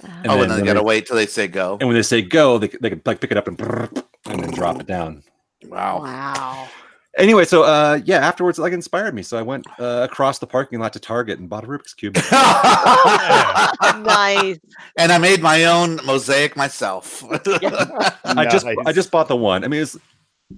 And 0.05 0.27
oh, 0.27 0.35
then, 0.35 0.43
and 0.43 0.51
then 0.51 0.61
they 0.61 0.67
gotta 0.67 0.81
they- 0.81 0.85
wait 0.85 1.07
till 1.07 1.17
they 1.17 1.27
say 1.27 1.49
go. 1.49 1.79
And 1.81 1.89
when 1.89 1.97
they 1.97 2.03
say 2.03 2.23
go, 2.23 2.59
they, 2.59 2.69
they 2.69 2.91
can 2.91 3.03
like 3.05 3.21
pick 3.21 3.31
it 3.31 3.37
up 3.37 3.49
and 3.49 3.61
and 3.61 4.43
then 4.43 4.51
drop 4.53 4.81
it 4.81 4.87
down. 4.87 5.23
Wow. 5.67 6.03
wow. 6.03 6.69
Anyway, 7.17 7.45
so 7.45 7.63
uh 7.63 8.01
yeah, 8.05 8.19
afterwards 8.19 8.59
it 8.59 8.63
like 8.63 8.73
inspired 8.73 9.15
me. 9.15 9.23
So 9.23 9.39
I 9.39 9.43
went 9.43 9.67
uh, 9.79 10.07
across 10.11 10.39
the 10.41 10.47
parking 10.47 10.81
lot 10.81 10.93
to 10.95 10.99
Target 10.99 11.39
and 11.39 11.49
bought 11.49 11.65
a 11.65 11.67
Rubik's 11.67 11.95
cube. 11.95 12.15
nice. 14.05 14.59
and 14.99 15.13
I 15.13 15.19
made 15.19 15.41
my 15.41 15.65
own 15.67 16.01
mosaic 16.05 16.57
myself. 16.57 17.23
I 18.25 18.47
just 18.51 18.67
I 18.67 18.93
just 18.93 19.11
bought 19.11 19.29
the 19.29 19.37
one. 19.37 19.65
I 19.65 19.69
mean, 19.69 19.83
it's 19.83 19.97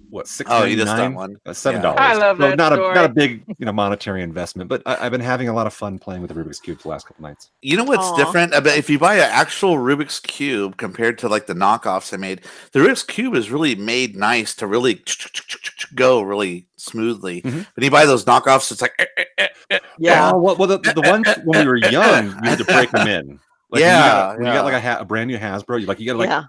what 0.08 0.28
six 0.28 0.50
Oh, 0.50 0.64
you 0.64 0.76
just 0.76 0.94
that 0.96 1.12
one. 1.12 1.36
Uh, 1.44 1.52
Seven 1.52 1.80
Yeah. 1.80 1.82
dollars. 1.82 2.00
I 2.00 2.14
love 2.14 2.38
that 2.38 2.56
not 2.56 2.72
a 2.72 2.76
not 2.76 3.04
a 3.04 3.08
big 3.08 3.44
you 3.58 3.66
know 3.66 3.72
monetary 3.72 4.22
investment, 4.22 4.68
but 4.68 4.82
I, 4.86 4.96
I've 5.06 5.12
been 5.12 5.20
having 5.20 5.48
a 5.48 5.52
lot 5.52 5.66
of 5.66 5.74
fun 5.74 5.98
playing 5.98 6.22
with 6.22 6.30
the 6.30 6.40
Rubik's 6.40 6.60
cube 6.60 6.78
the 6.80 6.88
last 6.88 7.06
couple 7.06 7.22
nights. 7.22 7.50
You 7.62 7.76
know 7.76 7.84
what's 7.84 8.10
Aw. 8.12 8.16
different? 8.16 8.54
If 8.66 8.88
you 8.88 8.98
buy 8.98 9.16
an 9.16 9.30
actual 9.30 9.74
Rubik's 9.76 10.20
cube 10.20 10.76
compared 10.76 11.18
to 11.18 11.28
like 11.28 11.46
the 11.46 11.54
knockoffs 11.54 12.12
I 12.14 12.18
made, 12.18 12.42
the 12.72 12.80
Rubik's 12.80 13.02
cube 13.02 13.34
is 13.34 13.50
really 13.50 13.74
made 13.74 14.16
nice 14.16 14.54
to 14.56 14.66
really 14.66 15.02
go 15.94 16.22
really 16.22 16.66
smoothly. 16.76 17.42
Mhm. 17.42 17.66
When 17.74 17.84
you 17.84 17.90
buy 17.90 18.06
those 18.06 18.24
knockoffs, 18.24 18.70
it's 18.70 18.82
like 18.82 18.94
eh, 18.98 19.24
eh, 19.38 19.48
eh, 19.70 19.78
Yeah. 19.98 20.30
Oh, 20.32 20.38
well, 20.38 20.56
well 20.56 20.68
the, 20.68 20.78
the 20.78 21.02
ones 21.02 21.26
when 21.44 21.60
we 21.60 21.66
were 21.66 21.76
young, 21.76 22.26
you 22.42 22.50
had 22.50 22.58
to 22.58 22.64
break 22.64 22.90
them 22.90 23.06
in. 23.06 23.40
Like 23.70 23.80
when 23.80 23.80
you 23.80 23.80
Yeah, 23.80 24.06
got, 24.06 24.38
when 24.38 24.46
you 24.46 24.52
got 24.52 24.64
like 24.64 24.74
a, 24.74 24.80
ha- 24.80 24.98
a 25.00 25.04
brand 25.04 25.28
new 25.28 25.38
Hasbro, 25.38 25.80
you 25.80 25.86
like 25.86 25.98
you 25.98 26.06
gotta 26.06 26.18
like 26.18 26.30
yeah. 26.30 26.44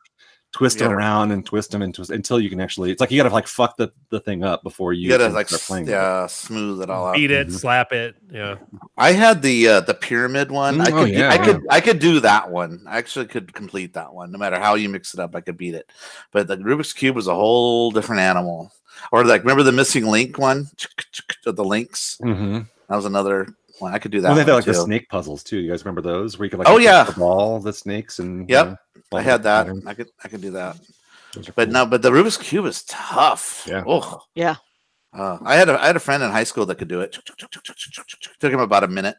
Twist 0.53 0.79
them 0.79 0.91
around 0.91 1.31
and 1.31 1.45
twist 1.45 1.71
them 1.71 1.81
and 1.81 1.93
twist 1.93 2.09
until 2.09 2.39
you 2.39 2.49
can 2.49 2.59
actually. 2.59 2.89
It's 2.91 2.99
like 3.01 3.11
you 3.11 3.21
gotta 3.21 3.33
like 3.33 3.47
fuck 3.47 3.77
the, 3.77 3.91
the 4.09 4.19
thing 4.19 4.43
up 4.43 4.63
before 4.63 4.93
you, 4.93 5.03
you 5.03 5.09
gotta 5.09 5.29
like 5.29 5.47
start 5.49 5.61
playing. 5.61 5.83
with 5.85 5.89
it. 5.93 5.97
yeah 5.97 6.25
smooth 6.27 6.81
it 6.81 6.89
all 6.89 7.07
out. 7.07 7.15
Beat 7.15 7.31
it, 7.31 7.47
Mhm. 7.49 7.53
slap 7.59 7.91
it. 7.91 8.15
Yeah. 8.31 8.55
I 8.97 9.11
had 9.11 9.41
the 9.41 9.67
uh, 9.67 9.79
the 9.81 9.93
pyramid 9.93 10.49
one. 10.49 10.79
I 10.81 10.85
Mm, 10.85 10.93
oh, 10.93 11.03
could 11.05 11.13
yeah, 11.13 11.29
I 11.29 11.35
yeah. 11.35 11.45
could 11.45 11.61
I 11.69 11.81
could 11.81 11.99
do 11.99 12.19
that 12.21 12.49
one. 12.49 12.81
I 12.87 12.97
actually 12.97 13.25
could 13.27 13.53
complete 13.53 13.93
that 13.93 14.13
one. 14.13 14.31
No 14.31 14.37
matter 14.39 14.57
how 14.59 14.75
you 14.75 14.89
mix 14.89 15.13
it 15.13 15.19
up, 15.19 15.35
I 15.35 15.41
could 15.41 15.57
beat 15.57 15.75
it. 15.75 15.91
But 16.31 16.47
the 16.47 16.57
Rubik's 16.57 16.93
cube 16.93 17.15
was 17.15 17.27
a 17.27 17.35
whole 17.35 17.91
different 17.91 18.21
animal. 18.21 18.71
Or 19.11 19.23
like 19.25 19.41
remember 19.41 19.63
the 19.63 19.71
missing 19.71 20.07
link 20.07 20.37
one? 20.39 20.69
The 21.43 21.63
links. 21.63 22.17
Mhm. 22.23 22.67
That 22.89 22.95
was 22.95 23.05
another 23.05 23.47
one. 23.79 23.93
I 23.93 23.99
could 23.99 24.11
do 24.11 24.21
that. 24.21 24.27
Well, 24.29 24.35
they 24.35 24.41
one 24.43 24.47
had 24.49 24.55
like 24.55 24.65
the 24.65 24.73
snake 24.83 25.09
puzzles 25.09 25.43
too. 25.43 25.57
You 25.57 25.69
guys 25.71 25.83
remember 25.85 26.01
those? 26.01 26.37
Where 26.37 26.45
you 26.45 26.49
could 26.49 26.59
like 26.59 26.67
Oh, 26.69 26.77
yeah. 26.77 27.03
the 27.03 27.13
ball, 27.13 27.59
the 27.59 27.73
snakes, 27.73 28.19
and 28.19 28.49
you 28.49 28.55
Yep. 28.55 28.67
know, 28.67 29.17
I 29.17 29.21
had 29.21 29.43
that. 29.43 29.65
patterns. 29.65 29.85
I 29.85 29.93
could 29.93 30.07
I 30.23 30.27
could 30.27 30.41
do 30.41 30.51
that. 30.51 30.77
But 31.55 31.65
cool. 31.65 31.73
no, 31.73 31.85
but 31.85 32.01
the 32.01 32.09
Rubik's 32.11 32.37
cube 32.37 32.65
is 32.65 32.83
tough. 32.83 33.65
Yeah. 33.67 33.83
Oh. 33.85 34.21
Yeah. 34.35 34.55
Uh, 35.13 35.37
I 35.43 35.55
had 35.55 35.69
a 35.69 35.81
I 35.81 35.87
had 35.87 35.95
a 35.95 35.99
friend 35.99 36.21
in 36.23 36.29
high 36.31 36.43
school 36.43 36.65
that 36.67 36.75
could 36.77 36.87
do 36.87 37.01
it. 37.01 37.17
Took 38.39 38.53
him 38.53 38.59
about 38.59 38.83
a 38.83 38.87
minute. 38.87 39.15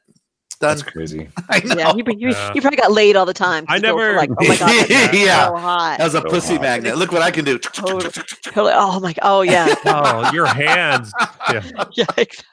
Done. 0.60 0.70
That's 0.70 0.82
crazy. 0.82 1.28
I 1.48 1.60
know. 1.60 1.76
Yeah, 1.76 1.92
you, 1.94 2.04
you, 2.18 2.28
Yeah. 2.30 2.52
you 2.52 2.60
probably 2.60 2.78
got 2.78 2.90
laid 2.90 3.14
all 3.14 3.24
the 3.26 3.32
time. 3.32 3.64
I 3.68 3.78
girls 3.78 3.94
were 3.94 4.00
never- 4.12 4.16
like, 4.18 4.30
oh 4.30 4.48
my 4.48 4.56
god, 4.56 4.90
Yeah. 5.14 5.46
so 5.46 5.56
hot. 5.56 6.00
As 6.00 6.14
a 6.16 6.20
So 6.20 6.28
pussy 6.28 6.54
hot. 6.54 6.62
magnet. 6.62 6.96
Look 6.98 7.12
what 7.12 7.22
I 7.22 7.30
can 7.30 7.44
do. 7.44 7.58
Totally, 7.58 8.10
totally. 8.42 8.72
Oh 8.74 8.98
my, 8.98 9.14
oh 9.22 9.42
yeah, 9.42 9.72
Oh, 9.84 10.32
your 10.32 10.46
hands. 10.46 11.12
Yeah. 11.52 11.62
yeah. 11.94 12.04
exactly. 12.16 12.44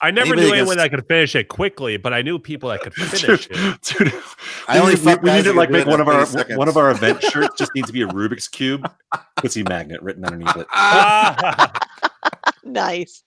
I 0.00 0.10
never 0.10 0.28
Anybody 0.34 0.40
knew 0.40 0.46
gets- 0.48 0.58
anyone 0.58 0.76
that 0.78 0.90
could 0.90 1.06
finish 1.06 1.34
it 1.34 1.48
quickly, 1.48 1.96
but 1.98 2.12
I 2.14 2.22
knew 2.22 2.38
people 2.38 2.70
that 2.70 2.80
could 2.80 2.94
finish 2.94 3.46
it. 3.50 3.80
Dude, 3.82 4.12
I 4.68 4.78
only 4.78 4.94
we, 4.94 5.14
we 5.16 5.30
need 5.32 5.44
to 5.44 5.52
like 5.52 5.70
make 5.70 5.86
one 5.86 6.00
of 6.00 6.08
our 6.08 6.24
seconds. 6.24 6.56
one 6.58 6.68
of 6.68 6.76
our 6.78 6.90
event 6.92 7.22
shirts 7.22 7.54
just 7.58 7.70
needs 7.74 7.86
to 7.88 7.92
be 7.92 8.02
a 8.02 8.06
Rubik's 8.06 8.48
cube 8.48 8.90
pussy 9.36 9.62
magnet 9.62 10.00
written 10.02 10.24
underneath 10.24 10.56
it. 10.56 10.66
Nice. 12.64 13.22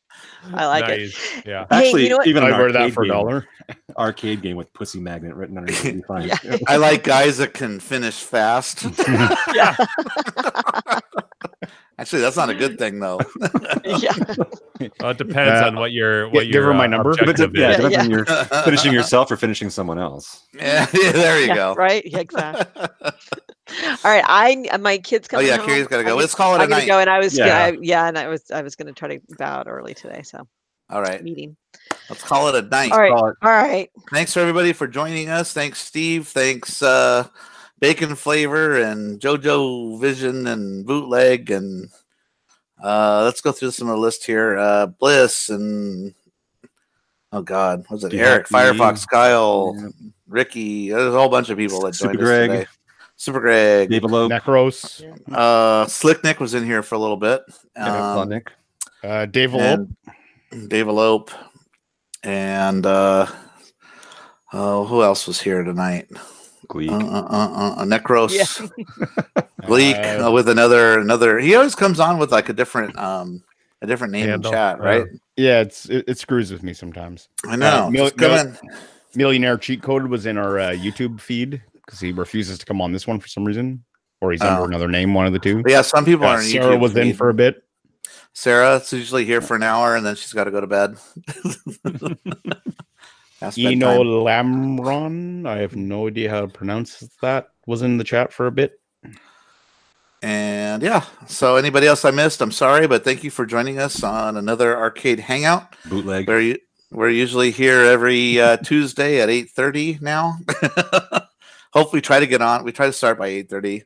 I 0.54 0.66
like 0.66 0.86
it. 0.86 1.00
nice. 1.02 1.42
Yeah. 1.46 1.66
Hey, 1.70 1.86
Actually, 1.88 2.04
you 2.06 2.10
know 2.10 2.24
even 2.26 2.44
an 2.44 2.54
I 2.54 2.58
wear 2.58 2.72
that 2.72 2.80
arcade 2.82 2.94
for 2.96 3.04
a 3.04 3.06
game, 3.06 3.14
dollar. 3.14 3.48
arcade 3.98 4.42
game 4.42 4.56
with 4.58 4.74
pussy 4.74 5.00
magnet 5.00 5.36
written 5.36 5.58
underneath 5.58 5.86
it. 5.86 6.06
fine. 6.08 6.28
Yeah. 6.30 6.58
I 6.68 6.78
like 6.78 7.04
guys 7.04 7.38
that 7.38 7.54
can 7.54 7.80
finish 7.80 8.16
fast. 8.24 8.86
Yeah. 9.54 9.76
Actually, 12.00 12.22
that's 12.22 12.38
not 12.38 12.50
a 12.50 12.54
good 12.56 12.78
thing 12.78 13.00
though. 13.00 13.20
yeah. 13.86 14.14
Well, 15.00 15.10
it 15.12 15.18
depends 15.18 15.62
Uh, 15.62 15.68
on 15.68 15.76
what 15.76 15.92
your 15.92 16.28
gi- 16.30 16.36
what 16.36 16.46
you're 16.48 16.62
give 16.62 16.64
her 16.66 16.74
my 16.74 16.84
uh, 16.86 16.88
number. 16.88 17.12
But 17.18 17.30
it- 17.30 17.40
objective 17.40 17.56
yeah, 17.56 17.72
it 17.72 17.72
is. 17.72 17.76
depends 17.78 17.94
Yeah. 17.94 18.02
on 18.02 18.10
you're 18.12 18.64
finishing 18.64 18.94
yourself 18.94 19.32
or 19.32 19.38
finishing 19.38 19.70
someone 19.72 19.98
else. 20.00 20.44
yeah, 20.54 20.86
yeah, 20.94 21.12
there 21.12 21.40
you 21.42 21.48
Yeah, 21.48 21.56
go. 21.56 21.74
Right. 21.76 22.04
Yeah, 22.06 22.20
exactly. 22.20 22.86
All 24.04 24.12
right. 24.12 24.24
I 24.28 24.78
my 24.80 24.98
kids 25.00 25.28
come. 25.28 25.40
Oh 25.40 25.42
yeah, 25.44 25.58
home. 25.58 25.66
Carrie's 25.68 25.88
gotta 25.88 26.04
go. 26.04 26.14
need- 26.16 26.22
Let's 26.22 26.36
call 26.36 26.54
it 26.54 26.60
a 26.60 26.64
I'm 26.64 26.70
gonna 26.70 26.82
night. 26.82 26.88
go, 26.88 27.00
and 27.00 27.10
I 27.10 27.18
was 27.20 27.38
Yeah. 27.38 27.46
yeah, 27.48 27.66
I, 27.66 27.78
yeah, 27.82 28.08
and 28.08 28.18
I 28.18 28.28
was 28.28 28.50
I 28.52 28.62
was 28.62 28.76
gonna 28.76 28.94
try 28.94 29.18
to 29.18 29.20
bow 29.38 29.46
out 29.60 29.68
early 29.68 29.94
today, 29.96 30.22
so 30.22 30.48
All 30.92 31.02
right, 31.02 31.24
meeting. 31.24 31.58
let's 32.10 32.24
call 32.24 32.48
it 32.50 32.56
a 32.64 32.68
night. 32.68 32.92
All 32.92 33.00
right. 33.00 33.12
All 33.12 33.34
right. 33.42 33.90
Thanks 34.12 34.34
for 34.34 34.40
everybody 34.42 34.72
for 34.74 34.88
joining 34.88 35.30
us. 35.30 35.52
Thanks, 35.54 35.80
Steve. 35.82 36.28
Thanks, 36.28 36.82
uh, 36.84 37.28
Bacon 37.80 38.16
Flavor 38.16 38.82
and 38.82 39.20
JoJo 39.20 40.00
Vision 40.00 40.48
and 40.48 40.86
Bootleg 40.86 41.52
and 41.52 41.90
uh, 42.84 43.24
let's 43.24 43.42
go 43.42 43.52
through 43.52 43.72
some 43.72 43.88
of 43.90 43.96
the 43.96 44.02
list 44.02 44.26
here. 44.26 44.58
Uh, 44.58 44.86
Bliss 44.88 45.50
and 45.50 46.14
oh 47.32 47.42
God, 47.42 47.86
was 47.90 48.04
it 48.04 48.10
Dude, 48.10 48.20
Eric, 48.22 48.48
Happy. 48.50 48.78
Firefox, 48.78 49.08
Kyle, 49.08 49.76
Yeah. 49.78 49.90
Ricky? 50.28 50.90
There's 50.90 51.14
a 51.14 51.18
whole 51.18 51.30
bunch 51.30 51.50
of 51.50 51.58
people 51.58 51.80
that 51.82 51.96
Super 51.96 52.14
joined 52.14 52.20
Greg. 52.20 52.50
us 52.50 52.56
today. 52.58 52.68
Super 53.16 53.40
Greg. 53.40 53.90
Dave 53.90 54.04
Loeb, 54.04 54.32
Necros. 54.32 55.02
Uh, 55.34 55.88
Slick 55.88 56.24
Nick 56.24 56.40
was 56.40 56.54
in 56.54 56.64
here 56.66 56.84
for 56.84 56.96
a 56.96 57.00
little 57.00 57.18
bit. 57.18 57.42
yeah, 57.76 58.16
Um, 58.16 58.30
Nick. 58.30 58.52
Uh, 59.04 59.26
Dave 59.26 59.54
Elope. 59.54 59.88
Dave 60.68 60.88
Elope, 60.88 61.32
and 62.24 62.86
uh, 62.86 63.26
oh, 64.54 64.86
who 64.86 65.02
else 65.04 65.28
was 65.28 65.42
here 65.42 65.64
tonight? 65.64 66.08
Gleek. 66.68 66.92
Uh, 66.92 66.96
uh, 66.96 67.00
uh, 67.00 67.76
uh, 67.78 67.86
Necros, 67.86 68.32
Yeah. 68.32 69.44
Gleek, 69.64 69.96
Uh, 69.96 70.28
uh, 70.28 70.32
with 70.32 70.50
another 70.50 71.00
another. 71.00 71.40
He 71.40 71.56
always 71.56 71.76
comes 71.76 72.00
on 72.00 72.18
with 72.20 72.32
like 72.32 72.50
a 72.50 72.54
different 72.54 72.98
um 72.98 73.44
a 73.82 73.88
different 73.88 74.12
name 74.14 74.28
Handle, 74.28 74.52
in 74.52 74.56
chat, 74.56 74.80
uh, 74.80 74.84
right? 74.84 75.06
Yeah, 75.36 75.62
it's 75.62 75.88
it, 75.90 76.06
it 76.08 76.18
screws 76.18 76.52
with 76.52 76.64
me 76.64 76.74
sometimes. 76.74 77.30
I 77.46 77.56
know. 77.56 77.90
Mil- 77.90 78.12
Mil- 78.18 78.54
Millionaire 79.16 79.58
cheat 79.58 79.82
code 79.82 80.08
was 80.08 80.26
in 80.26 80.38
our 80.38 80.60
uh, 80.60 80.70
YouTube 80.72 81.20
feed 81.22 81.62
because 81.86 82.00
he 82.00 82.12
refuses 82.12 82.58
to 82.60 82.66
come 82.66 82.82
on 82.82 82.92
this 82.92 83.08
one 83.08 83.20
for 83.20 83.28
some 83.28 83.46
reason, 83.46 83.84
or 84.22 84.32
he's 84.32 84.42
Oh. 84.42 84.48
under 84.50 84.66
another 84.66 84.88
name. 84.88 85.14
One 85.14 85.26
of 85.26 85.34
the 85.34 85.40
two. 85.40 85.64
Yeah, 85.66 85.82
some 85.82 86.06
people 86.06 86.26
Uh, 86.26 86.36
are. 86.36 86.42
Sarah 86.42 86.78
was 86.78 86.96
in 86.96 87.14
for 87.14 87.30
a 87.30 87.34
bit. 87.34 87.64
Sarah's 88.34 88.92
usually 88.94 89.26
here 89.26 89.42
for 89.42 89.56
an 89.56 89.64
hour, 89.64 89.96
and 89.96 90.06
then 90.06 90.16
she's 90.16 90.34
got 90.34 90.44
to 90.44 90.52
go 90.52 90.62
to 90.62 90.68
bed. 90.68 90.98
Past 93.40 93.58
Eno 93.60 94.24
bedtime. 94.24 94.78
Lamron. 94.78 95.48
I 95.48 95.58
have 95.58 95.76
no 95.76 96.08
idea 96.08 96.30
how 96.30 96.42
to 96.42 96.48
pronounce 96.48 97.00
that. 97.22 97.50
Was 97.66 97.82
in 97.82 97.98
the 97.98 98.04
chat 98.04 98.34
for 98.34 98.48
a 98.48 98.52
bit. 98.52 98.80
And 100.24 100.82
yeah, 100.82 101.06
so 101.28 101.58
anybody 101.58 101.86
else 101.86 102.04
I 102.04 102.12
missed, 102.12 102.42
I'm 102.42 102.52
sorry, 102.52 102.88
but 102.88 103.04
thank 103.04 103.24
you 103.24 103.30
for 103.30 103.46
joining 103.46 103.78
us 103.78 104.04
on 104.04 104.38
another 104.38 104.76
arcade 104.76 105.20
hangout. 105.20 105.76
Bootleg. 105.86 106.28
We're 106.28 106.58
we're 106.92 107.10
usually 107.10 107.52
here 107.52 107.82
every 107.82 108.40
uh, 108.42 108.58
Tuesday 108.64 109.22
at 109.22 109.30
8:30 109.30 110.02
now. 110.02 110.38
Hopefully, 111.74 112.02
try 112.02 112.20
to 112.20 112.28
get 112.28 112.42
on. 112.42 112.64
We 112.64 112.72
try 112.72 112.88
to 112.88 112.94
start 112.94 113.20
by 113.20 113.30
8:30. 113.30 113.84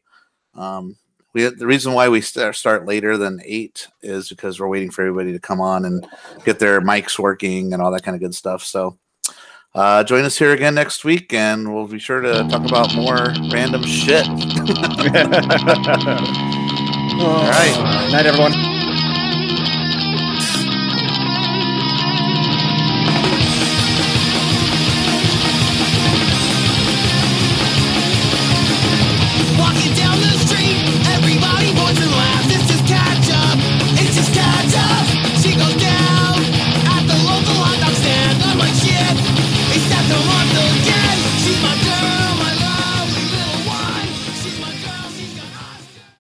Um, 0.56 0.96
we 1.34 1.44
the 1.50 1.68
reason 1.68 1.94
why 1.94 2.08
we 2.08 2.22
start 2.22 2.56
start 2.56 2.86
later 2.86 3.18
than 3.18 3.42
eight 3.44 3.88
is 4.02 4.30
because 4.30 4.60
we're 4.60 4.68
waiting 4.70 4.92
for 4.92 5.02
everybody 5.02 5.34
to 5.34 5.40
come 5.40 5.60
on 5.60 5.84
and 5.84 6.08
get 6.46 6.60
their 6.60 6.80
mics 6.80 7.20
working 7.20 7.74
and 7.74 7.82
all 7.82 7.92
that 7.92 8.04
kind 8.04 8.16
of 8.16 8.22
good 8.22 8.36
stuff. 8.36 8.64
So. 8.64 8.98
Uh, 9.74 10.04
join 10.04 10.26
us 10.26 10.38
here 10.38 10.52
again 10.52 10.76
next 10.76 11.06
week, 11.06 11.34
and 11.34 11.74
we'll 11.74 11.88
be 11.88 12.00
sure 12.00 12.20
to 12.20 12.46
talk 12.50 12.68
about 12.68 12.94
more 12.94 13.34
random 13.54 13.84
shit. 13.84 14.28
all 17.22 17.46
right. 17.48 18.10
Night, 18.12 18.26
everyone. 18.26 18.81